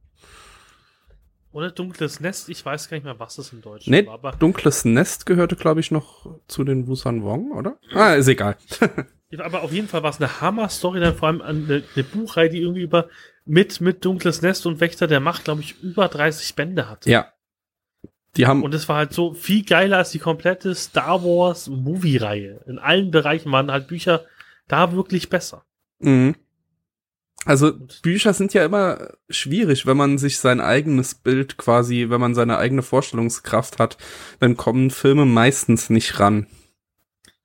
Oder 1.54 1.70
Dunkles 1.72 2.22
Nest, 2.22 2.48
ich 2.48 2.66
weiß 2.66 2.90
gar 2.90 2.96
nicht 2.96 3.04
mehr, 3.04 3.20
was 3.20 3.38
es 3.38 3.52
im 3.52 3.62
Deutschen 3.62 3.92
Nee, 3.92 4.06
war. 4.08 4.14
Aber 4.14 4.32
Dunkles 4.32 4.86
Nest 4.86 5.26
gehörte, 5.26 5.58
glaube 5.58 5.82
ich, 5.82 5.92
noch 5.92 6.40
zu 6.48 6.64
den 6.64 6.88
Wusan 6.88 7.24
Wong, 7.24 7.52
oder? 7.52 7.78
Ah, 7.94 8.14
ist 8.14 8.30
egal. 8.30 8.56
Aber 9.38 9.64
auf 9.64 9.72
jeden 9.72 9.88
Fall 9.88 10.04
war 10.04 10.10
es 10.12 10.18
eine 10.20 10.42
Hammer-Story, 10.42 11.00
dann 11.02 11.16
vor 11.16 11.28
allem 11.30 11.42
eine, 11.42 11.84
eine 11.96 12.04
Buchreihe, 12.04 12.50
die 12.50 12.62
irgendwie 12.62 12.82
über 12.82 13.08
mit, 13.46 13.82
mit 13.82 14.04
Dunkles 14.06 14.42
Nest 14.42 14.66
und 14.66 14.80
Wächter 14.80 15.08
der 15.08 15.20
Macht, 15.20 15.44
glaube 15.46 15.62
ich, 15.62 15.82
über 15.82 16.08
30 16.08 16.56
Bände 16.56 16.90
hatte. 16.90 17.10
Ja. 17.10 17.28
Die 18.38 18.48
haben, 18.48 18.64
Und 18.64 18.74
es 18.74 18.88
war 18.88 18.98
halt 18.98 19.14
so 19.14 19.34
viel 19.34 19.66
geiler 19.66 19.98
als 19.98 20.12
die 20.12 20.20
komplette 20.20 20.74
Star 20.74 21.24
Wars 21.24 21.68
Movie-Reihe. 21.68 22.62
In 22.66 22.80
allen 22.80 23.12
Bereichen 23.12 23.52
waren 23.52 23.72
halt 23.72 23.88
Bücher 23.88 24.24
da 24.68 24.94
wirklich 24.94 25.30
besser. 25.30 25.66
Mhm. 26.00 26.36
Also 27.44 27.74
Bücher 28.04 28.34
sind 28.34 28.54
ja 28.54 28.64
immer 28.64 29.14
schwierig, 29.30 29.86
wenn 29.86 29.98
man 29.98 30.18
sich 30.18 30.38
sein 30.38 30.62
eigenes 30.62 31.16
Bild 31.16 31.58
quasi, 31.58 32.08
wenn 32.10 32.22
man 32.22 32.36
seine 32.36 32.58
eigene 32.58 32.84
Vorstellungskraft 32.84 33.80
hat, 33.80 33.98
dann 34.40 34.58
kommen 34.58 34.92
Filme 34.92 35.26
meistens 35.26 35.90
nicht 35.90 36.20
ran. 36.20 36.46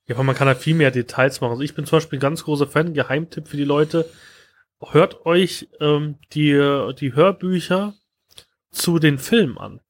Ja, 0.06 0.14
aber 0.14 0.24
man 0.24 0.36
kann 0.36 0.48
halt 0.48 0.58
viel 0.58 0.74
mehr 0.74 0.90
Details 0.90 1.40
machen. 1.40 1.52
Also 1.52 1.62
ich 1.62 1.74
bin 1.74 1.86
zum 1.86 1.96
Beispiel 1.96 2.18
ein 2.18 2.20
ganz 2.20 2.44
großer 2.44 2.66
Fan, 2.66 2.94
Geheimtipp 2.94 3.48
für 3.48 3.56
die 3.56 3.64
Leute. 3.64 4.08
Hört 4.80 5.24
euch 5.24 5.68
ähm, 5.80 6.18
die, 6.32 6.52
die 7.00 7.14
Hörbücher 7.14 7.94
zu 8.70 8.98
den 8.98 9.18
Filmen 9.18 9.56
an. 9.58 9.80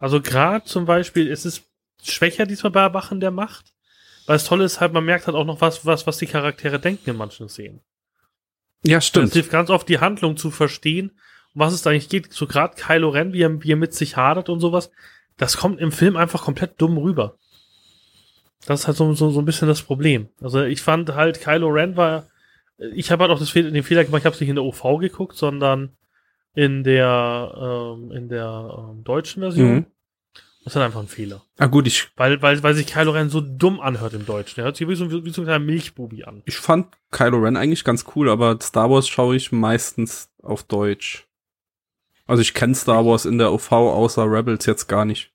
Also 0.00 0.20
gerade 0.20 0.64
zum 0.64 0.86
Beispiel, 0.86 1.30
es 1.30 1.44
ist 1.44 1.62
schwächer 2.02 2.46
diesmal 2.46 2.72
bei 2.72 2.80
Erwachen 2.80 3.20
der 3.20 3.30
Macht, 3.30 3.74
weil 4.26 4.36
das 4.36 4.44
Tolle 4.44 4.64
ist 4.64 4.80
halt, 4.80 4.92
man 4.92 5.04
merkt 5.04 5.26
halt 5.26 5.36
auch 5.36 5.44
noch 5.44 5.60
was, 5.60 5.86
was, 5.86 6.06
was 6.06 6.16
die 6.16 6.26
Charaktere 6.26 6.80
denken 6.80 7.10
in 7.10 7.16
manchen 7.16 7.48
Szenen. 7.48 7.82
Ja, 8.82 9.00
stimmt. 9.02 9.28
Es 9.28 9.32
hilft 9.34 9.50
ganz 9.50 9.68
oft, 9.68 9.88
die 9.88 10.00
Handlung 10.00 10.38
zu 10.38 10.50
verstehen, 10.50 11.10
um 11.54 11.60
was 11.60 11.74
es 11.74 11.82
da 11.82 11.90
eigentlich 11.90 12.08
geht. 12.08 12.32
So 12.32 12.46
gerade 12.46 12.76
Kylo 12.76 13.10
Ren, 13.10 13.34
wie 13.34 13.42
er, 13.42 13.62
wie 13.62 13.72
er 13.72 13.76
mit 13.76 13.92
sich 13.94 14.16
hadert 14.16 14.48
und 14.48 14.60
sowas, 14.60 14.90
das 15.36 15.58
kommt 15.58 15.80
im 15.80 15.92
Film 15.92 16.16
einfach 16.16 16.42
komplett 16.42 16.80
dumm 16.80 16.96
rüber. 16.96 17.36
Das 18.66 18.80
ist 18.80 18.86
halt 18.86 18.96
so, 18.96 19.12
so, 19.12 19.30
so 19.30 19.40
ein 19.40 19.44
bisschen 19.44 19.68
das 19.68 19.82
Problem. 19.82 20.28
Also 20.40 20.62
ich 20.62 20.80
fand 20.80 21.14
halt, 21.14 21.42
Kylo 21.42 21.68
Ren 21.68 21.96
war, 21.96 22.28
ich 22.94 23.10
habe 23.10 23.24
halt 23.24 23.32
auch 23.32 23.38
das, 23.38 23.52
den 23.52 23.82
Fehler 23.82 24.04
gemacht, 24.04 24.20
ich 24.20 24.26
habe 24.26 24.34
es 24.34 24.40
nicht 24.40 24.50
in 24.50 24.56
der 24.56 24.64
OV 24.64 24.98
geguckt, 24.98 25.36
sondern 25.36 25.96
in 26.54 26.84
der, 26.84 27.54
ähm, 27.56 28.10
in 28.12 28.28
der 28.28 28.90
ähm, 28.92 29.04
deutschen 29.04 29.40
Version. 29.42 29.74
Mhm. 29.74 29.86
Das 30.64 30.74
ist 30.74 30.76
halt 30.76 30.86
einfach 30.86 31.00
ein 31.00 31.08
Fehler. 31.08 31.42
Ah 31.56 31.66
gut, 31.66 31.86
ich... 31.86 32.08
Weil, 32.16 32.42
weil, 32.42 32.62
weil 32.62 32.74
sich 32.74 32.86
Kylo 32.86 33.12
Ren 33.12 33.30
so 33.30 33.40
dumm 33.40 33.80
anhört 33.80 34.12
im 34.12 34.26
Deutschen. 34.26 34.56
Der 34.56 34.64
hört 34.64 34.76
sich 34.76 34.86
wie 34.86 34.94
so, 34.94 35.10
wie 35.10 35.30
so 35.30 35.40
ein 35.40 35.44
kleiner 35.44 35.64
Milchbubi 35.64 36.24
an. 36.24 36.42
Ich 36.44 36.58
fand 36.58 36.88
Kylo 37.10 37.38
Ren 37.38 37.56
eigentlich 37.56 37.82
ganz 37.82 38.04
cool, 38.14 38.28
aber 38.28 38.58
Star 38.60 38.90
Wars 38.90 39.08
schaue 39.08 39.36
ich 39.36 39.52
meistens 39.52 40.30
auf 40.42 40.62
Deutsch. 40.64 41.26
Also 42.26 42.42
ich 42.42 42.52
kenne 42.52 42.74
Star 42.74 43.06
Wars 43.06 43.24
in 43.24 43.38
der 43.38 43.52
OV 43.52 43.72
außer 43.72 44.30
Rebels 44.30 44.66
jetzt 44.66 44.86
gar 44.86 45.06
nicht. 45.06 45.32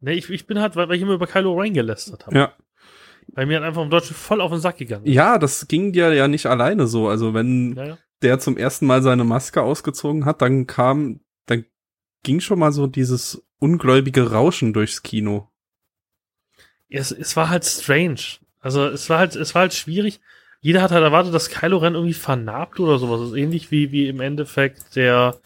Ne, 0.00 0.14
ich, 0.14 0.30
ich 0.30 0.46
bin 0.46 0.60
halt, 0.60 0.76
weil, 0.76 0.88
weil 0.88 0.96
ich 0.96 1.02
immer 1.02 1.14
über 1.14 1.26
Kylo 1.26 1.58
Ren 1.58 1.74
gelästert 1.74 2.26
habe. 2.26 2.38
Ja. 2.38 2.52
Weil 3.32 3.46
mir 3.46 3.58
hat 3.58 3.64
einfach 3.64 3.82
im 3.82 3.90
Deutschen 3.90 4.14
voll 4.14 4.40
auf 4.40 4.50
den 4.50 4.60
Sack 4.60 4.78
gegangen. 4.78 5.06
Ja, 5.06 5.38
das 5.38 5.66
ging 5.66 5.92
dir 5.92 6.14
ja 6.14 6.28
nicht 6.28 6.46
alleine 6.46 6.86
so. 6.86 7.08
Also 7.08 7.34
wenn 7.34 7.74
ja, 7.74 7.84
ja. 7.84 7.98
Der 8.22 8.38
zum 8.38 8.56
ersten 8.56 8.86
Mal 8.86 9.02
seine 9.02 9.24
Maske 9.24 9.62
ausgezogen 9.62 10.24
hat, 10.24 10.42
dann 10.42 10.66
kam, 10.66 11.20
dann 11.46 11.64
ging 12.22 12.40
schon 12.40 12.58
mal 12.58 12.72
so 12.72 12.86
dieses 12.86 13.44
ungläubige 13.58 14.32
Rauschen 14.32 14.72
durchs 14.72 15.02
Kino. 15.02 15.48
Es, 16.88 17.12
es 17.12 17.36
war 17.36 17.48
halt 17.48 17.64
strange. 17.64 18.20
Also 18.60 18.86
es 18.86 19.08
war 19.08 19.18
halt, 19.18 19.36
es 19.36 19.54
war 19.54 19.62
halt 19.62 19.74
schwierig. 19.74 20.20
Jeder 20.60 20.82
hat 20.82 20.90
halt 20.90 21.04
erwartet, 21.04 21.32
dass 21.32 21.50
Kylo 21.50 21.78
Ren 21.78 21.94
irgendwie 21.94 22.14
vernarbt 22.14 22.80
oder 22.80 22.98
sowas. 22.98 23.20
Das 23.20 23.30
ist 23.30 23.36
ähnlich 23.36 23.70
wie, 23.70 23.92
wie 23.92 24.08
im 24.08 24.20
Endeffekt 24.20 24.96
der, 24.96 25.36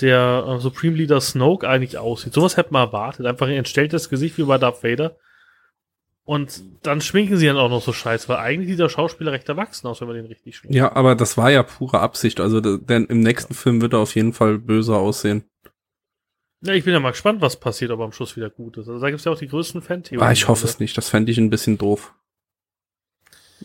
der 0.00 0.44
uh, 0.46 0.58
Supreme 0.58 0.96
Leader 0.96 1.20
Snoke 1.20 1.66
eigentlich 1.66 1.96
aussieht. 1.96 2.34
Sowas 2.34 2.56
hätte 2.56 2.72
man 2.72 2.88
erwartet. 2.88 3.24
Einfach 3.24 3.46
ein 3.46 3.54
entstelltes 3.54 4.10
Gesicht 4.10 4.36
wie 4.36 4.42
bei 4.42 4.58
Darth 4.58 4.84
Vader. 4.84 5.16
Und 6.30 6.62
dann 6.84 7.00
schminken 7.00 7.38
sie 7.38 7.46
dann 7.46 7.56
auch 7.56 7.68
noch 7.68 7.82
so 7.82 7.92
scheiße, 7.92 8.28
weil 8.28 8.36
eigentlich 8.36 8.68
sieht 8.68 8.78
der 8.78 8.88
Schauspieler 8.88 9.32
recht 9.32 9.48
erwachsen 9.48 9.88
aus, 9.88 10.00
wenn 10.00 10.06
man 10.06 10.16
den 10.16 10.26
richtig 10.26 10.54
schminkt. 10.54 10.76
Ja, 10.76 10.94
aber 10.94 11.16
das 11.16 11.36
war 11.36 11.50
ja 11.50 11.64
pure 11.64 11.98
Absicht. 11.98 12.38
Also 12.38 12.60
denn 12.60 13.06
im 13.06 13.18
nächsten. 13.18 13.52
Film 13.52 13.80
wird 13.80 13.94
er 13.94 13.98
auf 13.98 14.14
jeden 14.14 14.32
Fall 14.32 14.58
böser 14.58 14.98
aussehen. 14.98 15.42
Ja, 16.60 16.72
ich 16.74 16.84
bin 16.84 16.92
ja 16.92 17.00
mal 17.00 17.10
gespannt, 17.10 17.40
was 17.40 17.58
passiert, 17.58 17.90
ob 17.90 17.98
er 17.98 18.04
am 18.04 18.12
Schluss 18.12 18.36
wieder 18.36 18.48
gut 18.48 18.76
ist. 18.76 18.86
Also 18.86 19.00
da 19.00 19.10
gibt's 19.10 19.24
ja 19.24 19.32
auch 19.32 19.38
die 19.40 19.48
größten 19.48 19.82
Fan-Theorien. 19.82 20.24
Ah, 20.24 20.30
ich 20.30 20.46
hoffe 20.46 20.66
es 20.66 20.78
nicht. 20.78 20.96
Das 20.96 21.08
fände 21.08 21.32
ich 21.32 21.38
ein 21.38 21.50
bisschen 21.50 21.78
doof. 21.78 22.14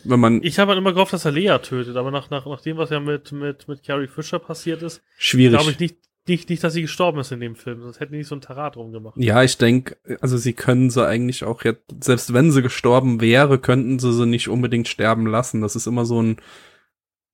Wenn 0.02 0.18
man 0.18 0.42
ich 0.42 0.58
habe 0.58 0.70
halt 0.70 0.78
immer 0.78 0.92
gehofft, 0.92 1.12
dass 1.12 1.24
er 1.24 1.30
Lea 1.30 1.58
tötet, 1.62 1.96
aber 1.96 2.10
nach, 2.10 2.30
nach, 2.30 2.46
nach 2.46 2.62
dem, 2.62 2.78
was 2.78 2.90
ja 2.90 2.98
mit, 2.98 3.30
mit, 3.30 3.68
mit 3.68 3.84
Carrie 3.84 4.08
Fisher 4.08 4.40
passiert 4.40 4.82
ist, 4.82 5.02
schwierig. 5.18 5.56
glaube 5.56 5.70
ich 5.70 5.78
nicht, 5.78 5.98
nicht, 6.28 6.48
nicht, 6.48 6.62
dass 6.64 6.72
sie 6.72 6.82
gestorben 6.82 7.18
ist 7.18 7.32
in 7.32 7.40
dem 7.40 7.56
Film. 7.56 7.82
Sonst 7.82 8.00
hätten 8.00 8.12
die 8.12 8.18
nicht 8.18 8.28
so 8.28 8.34
ein 8.34 8.40
Tarat 8.40 8.76
drum 8.76 8.92
gemacht. 8.92 9.14
Ja, 9.16 9.42
ich 9.42 9.58
denke, 9.58 9.96
also 10.20 10.36
sie 10.36 10.52
können 10.52 10.90
sie 10.90 11.06
eigentlich 11.06 11.44
auch 11.44 11.64
jetzt, 11.64 11.82
selbst 12.00 12.32
wenn 12.32 12.50
sie 12.50 12.62
gestorben 12.62 13.20
wäre, 13.20 13.58
könnten 13.58 13.98
sie 13.98 14.12
sie 14.12 14.26
nicht 14.26 14.48
unbedingt 14.48 14.88
sterben 14.88 15.26
lassen. 15.26 15.60
Das 15.60 15.76
ist 15.76 15.86
immer 15.86 16.04
so 16.04 16.22
ein 16.22 16.36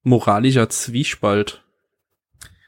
moralischer 0.03 0.69
Zwiespalt. 0.69 1.63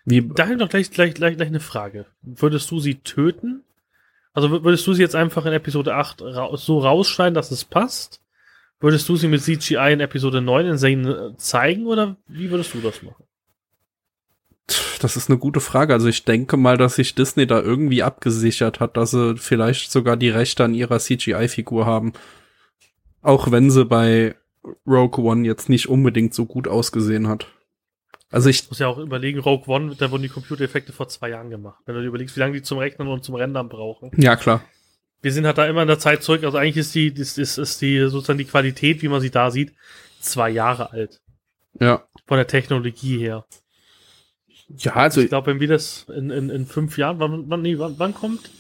Wie 0.04 0.23
Daher 0.23 0.57
noch 0.57 0.69
gleich, 0.69 0.90
gleich, 0.90 1.14
gleich, 1.14 1.37
gleich 1.37 1.49
eine 1.49 1.61
Frage. 1.61 2.07
Würdest 2.23 2.71
du 2.71 2.78
sie 2.78 2.97
töten? 2.97 3.62
Also 4.33 4.50
würdest 4.64 4.87
du 4.87 4.93
sie 4.93 5.02
jetzt 5.02 5.14
einfach 5.14 5.47
in 5.47 5.52
Episode 5.52 5.95
8 5.95 6.23
ra 6.23 6.57
so 6.57 6.81
rausschneiden, 6.81 7.35
dass 7.35 7.50
es 7.50 7.64
passt? 7.64 8.21
Würdest 8.81 9.09
du 9.09 9.16
sie 9.16 9.28
mit 9.28 9.40
CGI 9.43 9.93
in 9.93 10.00
Episode 10.00 10.43
9 10.43 10.66
in 10.66 11.07
äh, 11.07 11.37
zeigen 11.37 11.87
oder 11.87 12.16
wie 12.26 12.50
würdest 12.50 12.75
du 12.75 12.81
das 12.81 13.02
machen? 13.02 13.24
Das 15.00 15.16
ist 15.16 15.28
eine 15.28 15.38
gute 15.38 15.61
Frage. 15.61 15.92
Also 15.92 16.09
ich 16.09 16.25
denke 16.25 16.56
mal, 16.56 16.78
dass 16.78 16.97
sich 16.97 17.14
Disney 17.14 17.47
da 17.47 17.61
irgendwie 17.61 18.02
abgesichert 18.02 18.80
hat, 18.80 18.97
dass 18.97 19.11
sie 19.11 19.37
vielleicht 19.37 19.90
sogar 19.90 20.16
die 20.16 20.30
Rechte 20.30 20.64
an 20.64 20.75
ihrer 20.75 20.99
CGI-Figur 20.99 21.85
haben. 21.85 22.14
Auch 23.21 23.50
wenn 23.50 23.71
sie 23.71 23.85
bei 23.85 24.35
Rogue 24.87 25.23
One 25.25 25.47
jetzt 25.47 25.68
nicht 25.68 25.88
unbedingt 25.88 26.35
so 26.35 26.47
gut 26.47 26.68
ausgesehen 26.68 27.28
hat. 27.28 27.47
Also 28.30 28.49
ich, 28.49 28.62
ich 28.62 28.71
muss 28.71 28.78
ja 28.78 28.88
auch 28.88 28.99
überlegen, 28.99 29.38
Rogue 29.38 29.73
One, 29.73 29.94
da 29.97 30.11
wurden 30.11 30.23
die 30.23 30.28
Computereffekte 30.28 30.92
vor 30.92 31.09
zwei 31.09 31.30
Jahren 31.30 31.50
gemacht. 31.50 31.80
Wenn 31.85 31.94
du 31.94 32.00
dir 32.00 32.09
überlegst, 32.09 32.35
wie 32.37 32.40
lange 32.40 32.54
die 32.54 32.62
zum 32.62 32.78
Rechnen 32.78 33.06
und 33.09 33.23
zum 33.23 33.35
Rendern 33.35 33.68
brauchen. 33.68 34.11
Ja, 34.16 34.37
klar. 34.37 34.64
Wir 35.23 35.33
sind 35.33 35.47
halt 35.47 35.59
da 35.59 35.66
immer 35.66 35.83
in 35.83 35.88
der 35.88 35.99
Zeit 35.99 36.23
zurück. 36.23 36.44
Also 36.44 36.59
eigentlich 36.59 36.78
ist 36.78 36.94
die, 36.94 37.09
ist, 37.09 37.38
ist, 37.38 37.59
ist 37.59 37.80
die 37.80 38.00
sozusagen 38.09 38.38
die 38.38 38.44
Qualität, 38.44 39.02
wie 39.02 39.09
man 39.09 39.21
sie 39.21 39.30
da 39.30 39.50
sieht, 39.50 39.75
zwei 40.21 40.50
Jahre 40.50 40.92
alt. 40.92 41.21
Ja. 41.78 42.04
Von 42.26 42.38
der 42.38 42.47
Technologie 42.47 43.18
her. 43.18 43.44
Ja, 44.68 44.94
also. 44.94 45.21
Ich 45.21 45.28
glaube, 45.28 45.49
wenn 45.49 45.61
wir 45.61 45.68
das 45.68 46.06
in, 46.14 46.30
in, 46.30 46.50
in 46.50 46.66
fünf 46.66 46.97
Jahren, 46.99 47.18
wann, 47.18 47.44
wann, 47.49 47.62
nee, 47.62 47.78
wann, 47.78 47.94
wann 47.99 48.14
kommt 48.14 48.50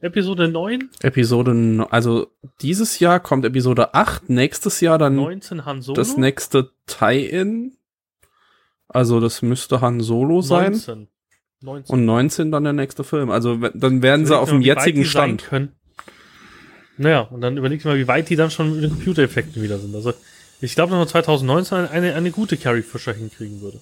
Episode 0.00 0.48
9? 0.48 0.90
Episode, 1.02 1.86
also 1.90 2.26
dieses 2.60 2.98
Jahr 2.98 3.20
kommt 3.20 3.44
Episode 3.44 3.94
8, 3.94 4.28
nächstes 4.28 4.80
Jahr 4.80 4.98
dann 4.98 5.16
19 5.16 5.64
Han 5.64 5.80
Solo? 5.80 5.96
das 5.96 6.16
nächste 6.16 6.70
Tie-In 6.86 7.76
also 8.94 9.18
das 9.18 9.42
müsste 9.42 9.80
Han 9.80 10.00
Solo 10.00 10.40
sein. 10.40 10.72
19. 10.72 11.08
19. 11.62 11.92
Und 11.92 12.04
19 12.04 12.52
dann 12.52 12.64
der 12.64 12.72
nächste 12.72 13.02
Film. 13.02 13.30
Also 13.30 13.56
dann 13.56 14.02
werden 14.02 14.24
sie 14.24 14.38
auf 14.38 14.50
dem 14.50 14.60
jetzigen 14.60 15.04
Stand. 15.04 15.44
Können. 15.44 15.72
Naja, 16.96 17.22
und 17.22 17.40
dann 17.40 17.56
überlegt 17.56 17.84
mal, 17.84 17.98
wie 17.98 18.06
weit 18.06 18.28
die 18.28 18.36
dann 18.36 18.52
schon 18.52 18.72
mit 18.74 18.84
den 18.84 18.90
Computereffekten 18.90 19.60
wieder 19.62 19.78
sind. 19.78 19.94
Also 19.96 20.12
ich 20.60 20.76
glaube, 20.76 20.90
dass 20.90 20.98
man 20.98 21.08
2019 21.08 21.88
eine, 21.88 22.14
eine 22.14 22.30
gute 22.30 22.56
Carrie 22.56 22.82
Fisher 22.82 23.14
hinkriegen 23.14 23.60
würde. 23.60 23.80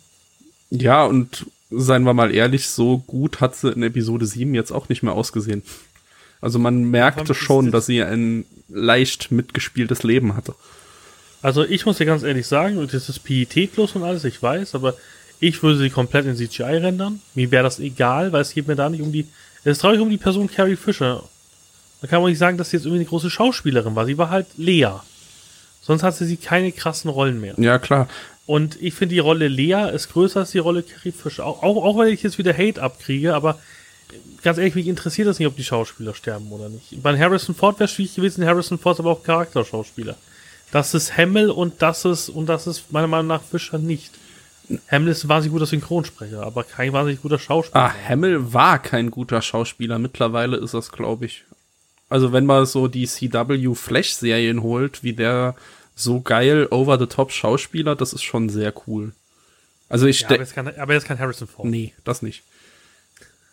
Ja, 0.71 1.05
und 1.05 1.47
seien 1.73 2.05
wir 2.05 2.15
mal 2.15 2.35
ehrlich, 2.35 2.69
so 2.69 2.99
gut 2.99 3.41
hat 3.41 3.57
sie 3.57 3.71
in 3.71 3.83
Episode 3.83 4.27
7 4.27 4.55
jetzt 4.55 4.71
auch 4.71 4.89
nicht 4.89 5.03
mehr 5.03 5.15
ausgesehen. 5.15 5.63
Also 6.41 6.59
man 6.59 6.85
merkte 6.85 7.35
schon, 7.35 7.71
dass 7.71 7.87
sie 7.87 8.03
ein 8.03 8.45
leicht 8.69 9.31
mitgespieltes 9.31 10.03
Leben 10.03 10.37
hatte. 10.37 10.55
Also 11.41 11.65
ich 11.65 11.87
muss 11.87 11.99
dir 11.99 12.07
ganz 12.07 12.23
ehrlich 12.23 12.47
sagen, 12.47 12.87
das 12.91 13.09
ist 13.09 13.21
pietätlos 13.21 13.93
und 13.93 14.03
alles, 14.03 14.25
ich 14.25 14.43
weiß, 14.43 14.75
aber 14.75 14.95
ich 15.41 15.63
würde 15.63 15.79
sie 15.79 15.91
komplett 15.91 16.27
in 16.27 16.37
CGI 16.37 16.77
rendern. 16.79 17.21
Mir 17.35 17.51
wäre 17.51 17.65
das 17.65 17.81
egal, 17.81 18.33
weil 18.33 18.43
es 18.43 18.55
geht 18.55 18.69
mir 18.69 18.77
da 18.77 18.89
nicht 18.89 19.03
um 19.03 19.13
die. 19.13 19.27
Es 19.65 19.73
ist 19.73 19.81
traurig 19.81 20.01
um 20.01 20.11
die 20.11 20.19
Person 20.19 20.51
Carrie 20.51 20.77
Fisher. 20.77 21.23
Da 22.01 22.07
kann 22.07 22.23
man 22.23 22.31
nicht 22.31 22.39
sagen, 22.39 22.59
dass 22.59 22.71
sie 22.71 22.77
jetzt 22.77 22.87
irgendwie 22.87 23.01
eine 23.01 23.09
große 23.09 23.31
Schauspielerin 23.31 23.95
war. 23.95 24.07
Sie 24.07 24.19
war 24.19 24.31
halt 24.31 24.47
Lea. 24.57 24.91
Sonst 25.81 26.05
hatte 26.05 26.25
sie 26.25 26.37
keine 26.37 26.71
krassen 26.71 27.11
Rollen 27.11 27.41
mehr. 27.41 27.55
Ja, 27.59 27.79
klar. 27.79 28.09
Und 28.47 28.81
ich 28.81 28.95
finde, 28.95 29.15
die 29.15 29.21
Rolle 29.21 29.49
Lea 29.49 29.91
ist 29.95 30.13
größer 30.13 30.41
als 30.41 30.51
die 30.51 30.59
Rolle 30.59 30.83
Carrie 30.83 31.13
Fisher. 31.13 31.47
Auch, 31.47 31.63
auch, 31.63 31.85
auch 31.85 31.99
wenn 31.99 32.13
ich 32.13 32.23
jetzt 32.23 32.39
wieder 32.39 32.53
Hate 32.53 32.83
abkriege, 32.83 33.35
aber 33.35 33.59
ganz 34.43 34.59
ehrlich, 34.59 34.75
mich 34.75 34.89
interessiert 34.89 35.29
das 35.29 35.39
nicht, 35.39 35.49
ob 35.49 35.57
die 35.57 35.65
Schauspieler 35.65 36.15
sterben 36.15 36.51
oder 36.51 36.69
nicht. 36.69 37.03
Bei 37.03 37.17
Harrison 37.19 37.55
Ford 37.55 37.79
wäre 37.79 37.85
es 37.85 37.93
schwierig 37.93 38.15
gewesen. 38.15 38.45
Harrison 38.45 38.79
Ford 38.79 38.97
ist 38.97 39.01
aber 39.01 39.13
auch 39.13 39.23
Charakterschauspieler. 39.23 40.17
Das 40.73 40.95
ist 40.95 41.17
Hemmel 41.17 41.51
und 41.51 41.83
das 41.83 42.05
ist, 42.05 42.29
und 42.29 42.47
das 42.47 42.67
ist 42.67 42.93
meiner 42.93 43.07
Meinung 43.07 43.29
nach 43.29 43.43
Fischer 43.43 43.79
nicht. 43.79 44.11
Hemmel 44.87 45.13
ist 45.13 45.25
ein 45.25 45.29
wahnsinnig 45.29 45.53
guter 45.53 45.67
Synchronsprecher, 45.67 46.43
aber 46.43 46.65
kein 46.65 46.93
wahnsinnig 46.93 47.21
guter 47.21 47.39
Schauspieler. 47.39 47.85
Ah, 47.85 47.93
Hemmel 47.93 48.53
war 48.53 48.79
kein 48.79 49.11
guter 49.11 49.43
Schauspieler. 49.43 49.99
Mittlerweile 49.99 50.57
ist 50.57 50.75
das, 50.75 50.91
glaube 50.91 51.27
ich. 51.27 51.45
Also 52.09 52.33
wenn 52.33 52.47
man 52.47 52.67
so 52.67 52.89
die 52.89 53.07
CW 53.07 53.75
Flash-Serien 53.75 54.63
holt, 54.63 55.03
wie 55.03 55.13
der 55.13 55.55
so 55.95 56.21
geil 56.21 56.67
over-the-top 56.71 57.33
Schauspieler, 57.33 57.95
das 57.95 58.13
ist 58.13 58.23
schon 58.23 58.49
sehr 58.49 58.73
cool. 58.87 59.13
Also 59.89 60.07
ich 60.07 60.21
ja, 60.23 60.29
aber, 60.29 60.39
jetzt 60.39 60.55
kann, 60.55 60.69
aber 60.69 60.95
jetzt 60.95 61.07
kann 61.07 61.19
Harrison 61.19 61.47
Ford. 61.47 61.69
Nee, 61.69 61.93
das 62.05 62.23
nicht. 62.23 62.43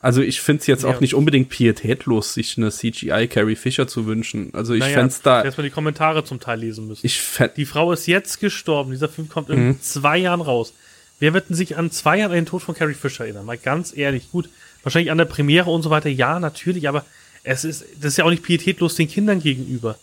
Also 0.02 0.22
ich 0.22 0.40
finde 0.40 0.62
es 0.62 0.68
jetzt 0.68 0.84
ja. 0.84 0.90
auch 0.90 1.02
nicht 1.02 1.14
unbedingt 1.14 1.50
pietätlos, 1.50 2.34
sich 2.34 2.58
eine 2.58 2.72
CGI 2.72 3.28
Carrie 3.28 3.58
Fisher 3.58 3.88
zu 3.88 4.06
wünschen. 4.06 4.54
Also 4.54 4.74
ich 4.74 4.80
naja, 4.80 5.00
fände 5.00 5.16
da. 5.24 5.44
Erstmal 5.44 5.66
die 5.66 5.74
Kommentare 5.74 6.24
zum 6.24 6.40
Teil 6.40 6.60
lesen 6.60 6.88
müssen. 6.88 7.06
Ich 7.06 7.22
die 7.58 7.66
Frau 7.66 7.92
ist 7.92 8.08
jetzt 8.08 8.40
gestorben. 8.40 8.92
Dieser 8.92 9.10
Film 9.10 9.28
kommt 9.28 9.50
in 9.50 9.68
mhm. 9.68 9.82
zwei 9.82 10.18
Jahren 10.18 10.40
raus. 10.40 10.74
Wer 11.20 11.34
wird 11.34 11.50
denn 11.50 11.58
sich 11.58 11.76
an 11.76 11.92
zwei 11.92 12.20
Jahren 12.20 12.32
an 12.32 12.38
den 12.38 12.46
Tod 12.46 12.62
von 12.62 12.76
Carrie 12.76 12.94
Fisher 12.94 13.26
erinnern? 13.26 13.46
Mal 13.46 13.58
ganz 13.58 13.96
ehrlich, 13.96 14.32
gut. 14.32 14.50
Wahrscheinlich 14.84 15.12
an 15.12 15.18
der 15.18 15.26
Premiere 15.26 15.70
und 15.70 15.82
so 15.82 15.90
weiter, 15.90 16.08
ja, 16.08 16.40
natürlich, 16.40 16.88
aber 16.88 17.06
es 17.44 17.66
ist, 17.66 17.84
das 18.00 18.14
ist 18.14 18.18
ja 18.18 18.24
auch 18.24 18.30
nicht 18.30 18.44
pietätlos 18.44 18.96
den 18.96 19.10
Kindern 19.10 19.42
gegenüber. 19.42 20.00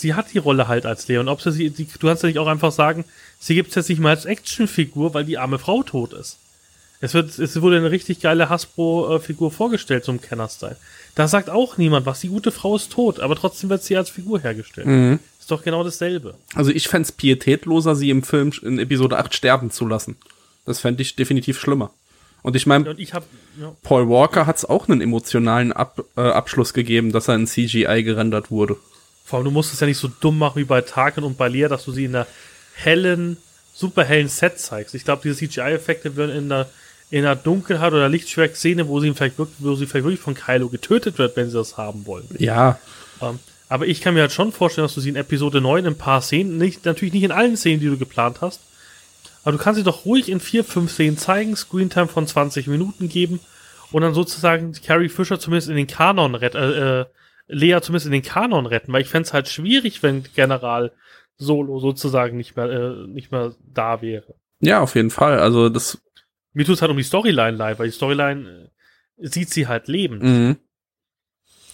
Sie 0.00 0.14
hat 0.14 0.32
die 0.32 0.38
Rolle 0.38 0.66
halt 0.66 0.86
als 0.86 1.06
Lea. 1.08 1.18
Und 1.18 1.28
ob 1.28 1.40
sie, 1.42 1.68
sie 1.68 1.84
du 1.84 2.06
kannst 2.06 2.22
ja 2.22 2.28
nicht 2.28 2.38
auch 2.38 2.46
einfach 2.46 2.72
sagen, 2.72 3.04
sie 3.38 3.54
gibt's 3.54 3.74
jetzt 3.74 3.88
nicht 3.88 4.00
mal 4.00 4.10
als 4.10 4.24
Actionfigur, 4.24 5.14
weil 5.14 5.24
die 5.24 5.38
arme 5.38 5.58
Frau 5.58 5.82
tot 5.82 6.12
ist. 6.14 6.38
Es 7.02 7.14
wird, 7.14 7.38
es 7.38 7.60
wurde 7.62 7.76
eine 7.78 7.90
richtig 7.90 8.20
geile 8.20 8.50
Hasbro-Figur 8.50 9.50
vorgestellt 9.50 10.04
zum 10.04 10.20
Kenner-Style. 10.20 10.76
Da 11.14 11.28
sagt 11.28 11.48
auch 11.48 11.78
niemand 11.78 12.04
was. 12.04 12.20
Die 12.20 12.28
gute 12.28 12.52
Frau 12.52 12.76
ist 12.76 12.92
tot, 12.92 13.20
aber 13.20 13.36
trotzdem 13.36 13.70
wird 13.70 13.82
sie 13.82 13.96
als 13.96 14.10
Figur 14.10 14.40
hergestellt. 14.40 14.86
Mhm. 14.86 15.18
Ist 15.38 15.50
doch 15.50 15.62
genau 15.62 15.82
dasselbe. 15.82 16.34
Also 16.54 16.70
ich 16.70 16.88
fänd's 16.88 17.12
pietätloser, 17.12 17.96
sie 17.96 18.10
im 18.10 18.22
Film 18.22 18.52
in 18.62 18.78
Episode 18.78 19.18
8 19.18 19.34
sterben 19.34 19.70
zu 19.70 19.86
lassen. 19.86 20.16
Das 20.66 20.80
fände 20.80 21.02
ich 21.02 21.16
definitiv 21.16 21.58
schlimmer. 21.58 21.90
Und 22.42 22.56
ich 22.56 22.66
meine, 22.66 22.94
ja, 22.98 23.22
Paul 23.82 24.08
Walker 24.08 24.46
hat's 24.46 24.64
auch 24.64 24.88
einen 24.88 25.00
emotionalen 25.00 25.72
Ab 25.72 26.04
äh, 26.16 26.20
Abschluss 26.20 26.72
gegeben, 26.72 27.12
dass 27.12 27.28
er 27.28 27.34
in 27.34 27.46
CGI 27.46 28.02
gerendert 28.02 28.50
wurde. 28.50 28.76
Vor 29.30 29.38
allem, 29.38 29.46
du 29.46 29.50
musst 29.52 29.72
es 29.72 29.80
ja 29.80 29.86
nicht 29.86 29.98
so 29.98 30.08
dumm 30.20 30.38
machen 30.38 30.60
wie 30.60 30.64
bei 30.64 30.80
Tarkin 30.80 31.24
und 31.24 31.38
bei 31.38 31.48
Lea, 31.48 31.68
dass 31.68 31.84
du 31.84 31.92
sie 31.92 32.04
in 32.04 32.14
einer 32.14 32.26
hellen, 32.74 33.36
super 33.72 34.04
hellen 34.04 34.28
Set 34.28 34.58
zeigst. 34.58 34.94
Ich 34.94 35.04
glaube, 35.04 35.22
diese 35.22 35.36
CGI-Effekte 35.36 36.16
würden 36.16 36.36
in 36.36 36.48
der, 36.48 36.68
in 37.10 37.24
einer 37.24 37.36
Dunkelheit 37.36 37.92
oder 37.92 38.08
Lichtschwerk-Szene, 38.08 38.88
wo 38.88 39.00
sie 39.00 39.12
vielleicht 39.14 39.38
wirklich, 39.38 39.56
wo 39.60 39.74
sie 39.74 39.86
vielleicht 39.86 40.04
wirklich 40.04 40.20
von 40.20 40.34
Kylo 40.34 40.68
getötet 40.68 41.18
wird, 41.18 41.36
wenn 41.36 41.48
sie 41.48 41.56
das 41.56 41.76
haben 41.76 42.06
wollen. 42.06 42.26
Ja, 42.38 42.78
Ähm, 43.22 43.38
aber 43.68 43.86
ich 43.86 44.00
kann 44.00 44.14
mir 44.14 44.22
halt 44.22 44.32
schon 44.32 44.50
vorstellen, 44.50 44.84
dass 44.84 44.94
du 44.94 45.00
sie 45.00 45.10
in 45.10 45.16
Episode 45.16 45.60
9 45.60 45.84
in 45.84 45.92
ein 45.92 45.98
paar 45.98 46.22
Szenen, 46.22 46.58
nicht, 46.58 46.84
natürlich 46.84 47.14
nicht 47.14 47.22
in 47.22 47.30
allen 47.30 47.56
Szenen, 47.56 47.80
die 47.80 47.86
du 47.86 47.96
geplant 47.96 48.40
hast, 48.40 48.60
aber 49.44 49.52
du 49.52 49.58
kannst 49.58 49.78
sie 49.78 49.84
doch 49.84 50.04
ruhig 50.04 50.28
in 50.28 50.40
vier, 50.40 50.64
fünf 50.64 50.92
Szenen 50.92 51.16
zeigen, 51.16 51.54
Screentime 51.54 52.08
von 52.08 52.26
20 52.26 52.66
Minuten 52.66 53.08
geben 53.08 53.38
und 53.92 54.02
dann 54.02 54.12
sozusagen 54.12 54.72
Carrie 54.84 55.08
Fisher 55.08 55.38
zumindest 55.38 55.68
in 55.68 55.76
den 55.76 55.86
Kanon 55.86 56.34
retten, 56.34 56.58
äh, 56.58 57.04
Lea 57.52 57.80
zumindest 57.82 58.06
in 58.06 58.12
den 58.12 58.22
Kanon 58.22 58.66
retten, 58.66 58.92
weil 58.92 59.02
ich 59.02 59.08
fände 59.08 59.26
es 59.26 59.32
halt 59.32 59.48
schwierig, 59.48 60.02
wenn 60.02 60.22
General 60.34 60.92
Solo 61.36 61.78
sozusagen 61.80 62.36
nicht 62.36 62.56
mehr, 62.56 62.66
äh, 62.70 63.06
nicht 63.06 63.32
mehr 63.32 63.54
da 63.72 64.02
wäre. 64.02 64.34
ja, 64.60 64.80
auf 64.80 64.94
jeden 64.94 65.10
Fall. 65.10 65.38
Also 65.40 65.68
das, 65.68 65.98
Mir 66.52 66.64
tut 66.64 66.74
es 66.76 66.82
halt 66.82 66.90
um 66.90 66.96
die 66.96 67.02
Storyline 67.02 67.56
leid, 67.56 67.78
weil 67.78 67.86
die 67.88 67.92
Storyline 67.94 68.70
äh, 69.18 69.26
sieht 69.28 69.50
sie 69.50 69.66
halt 69.66 69.88
lebend. 69.88 70.22
mh, 70.22 70.56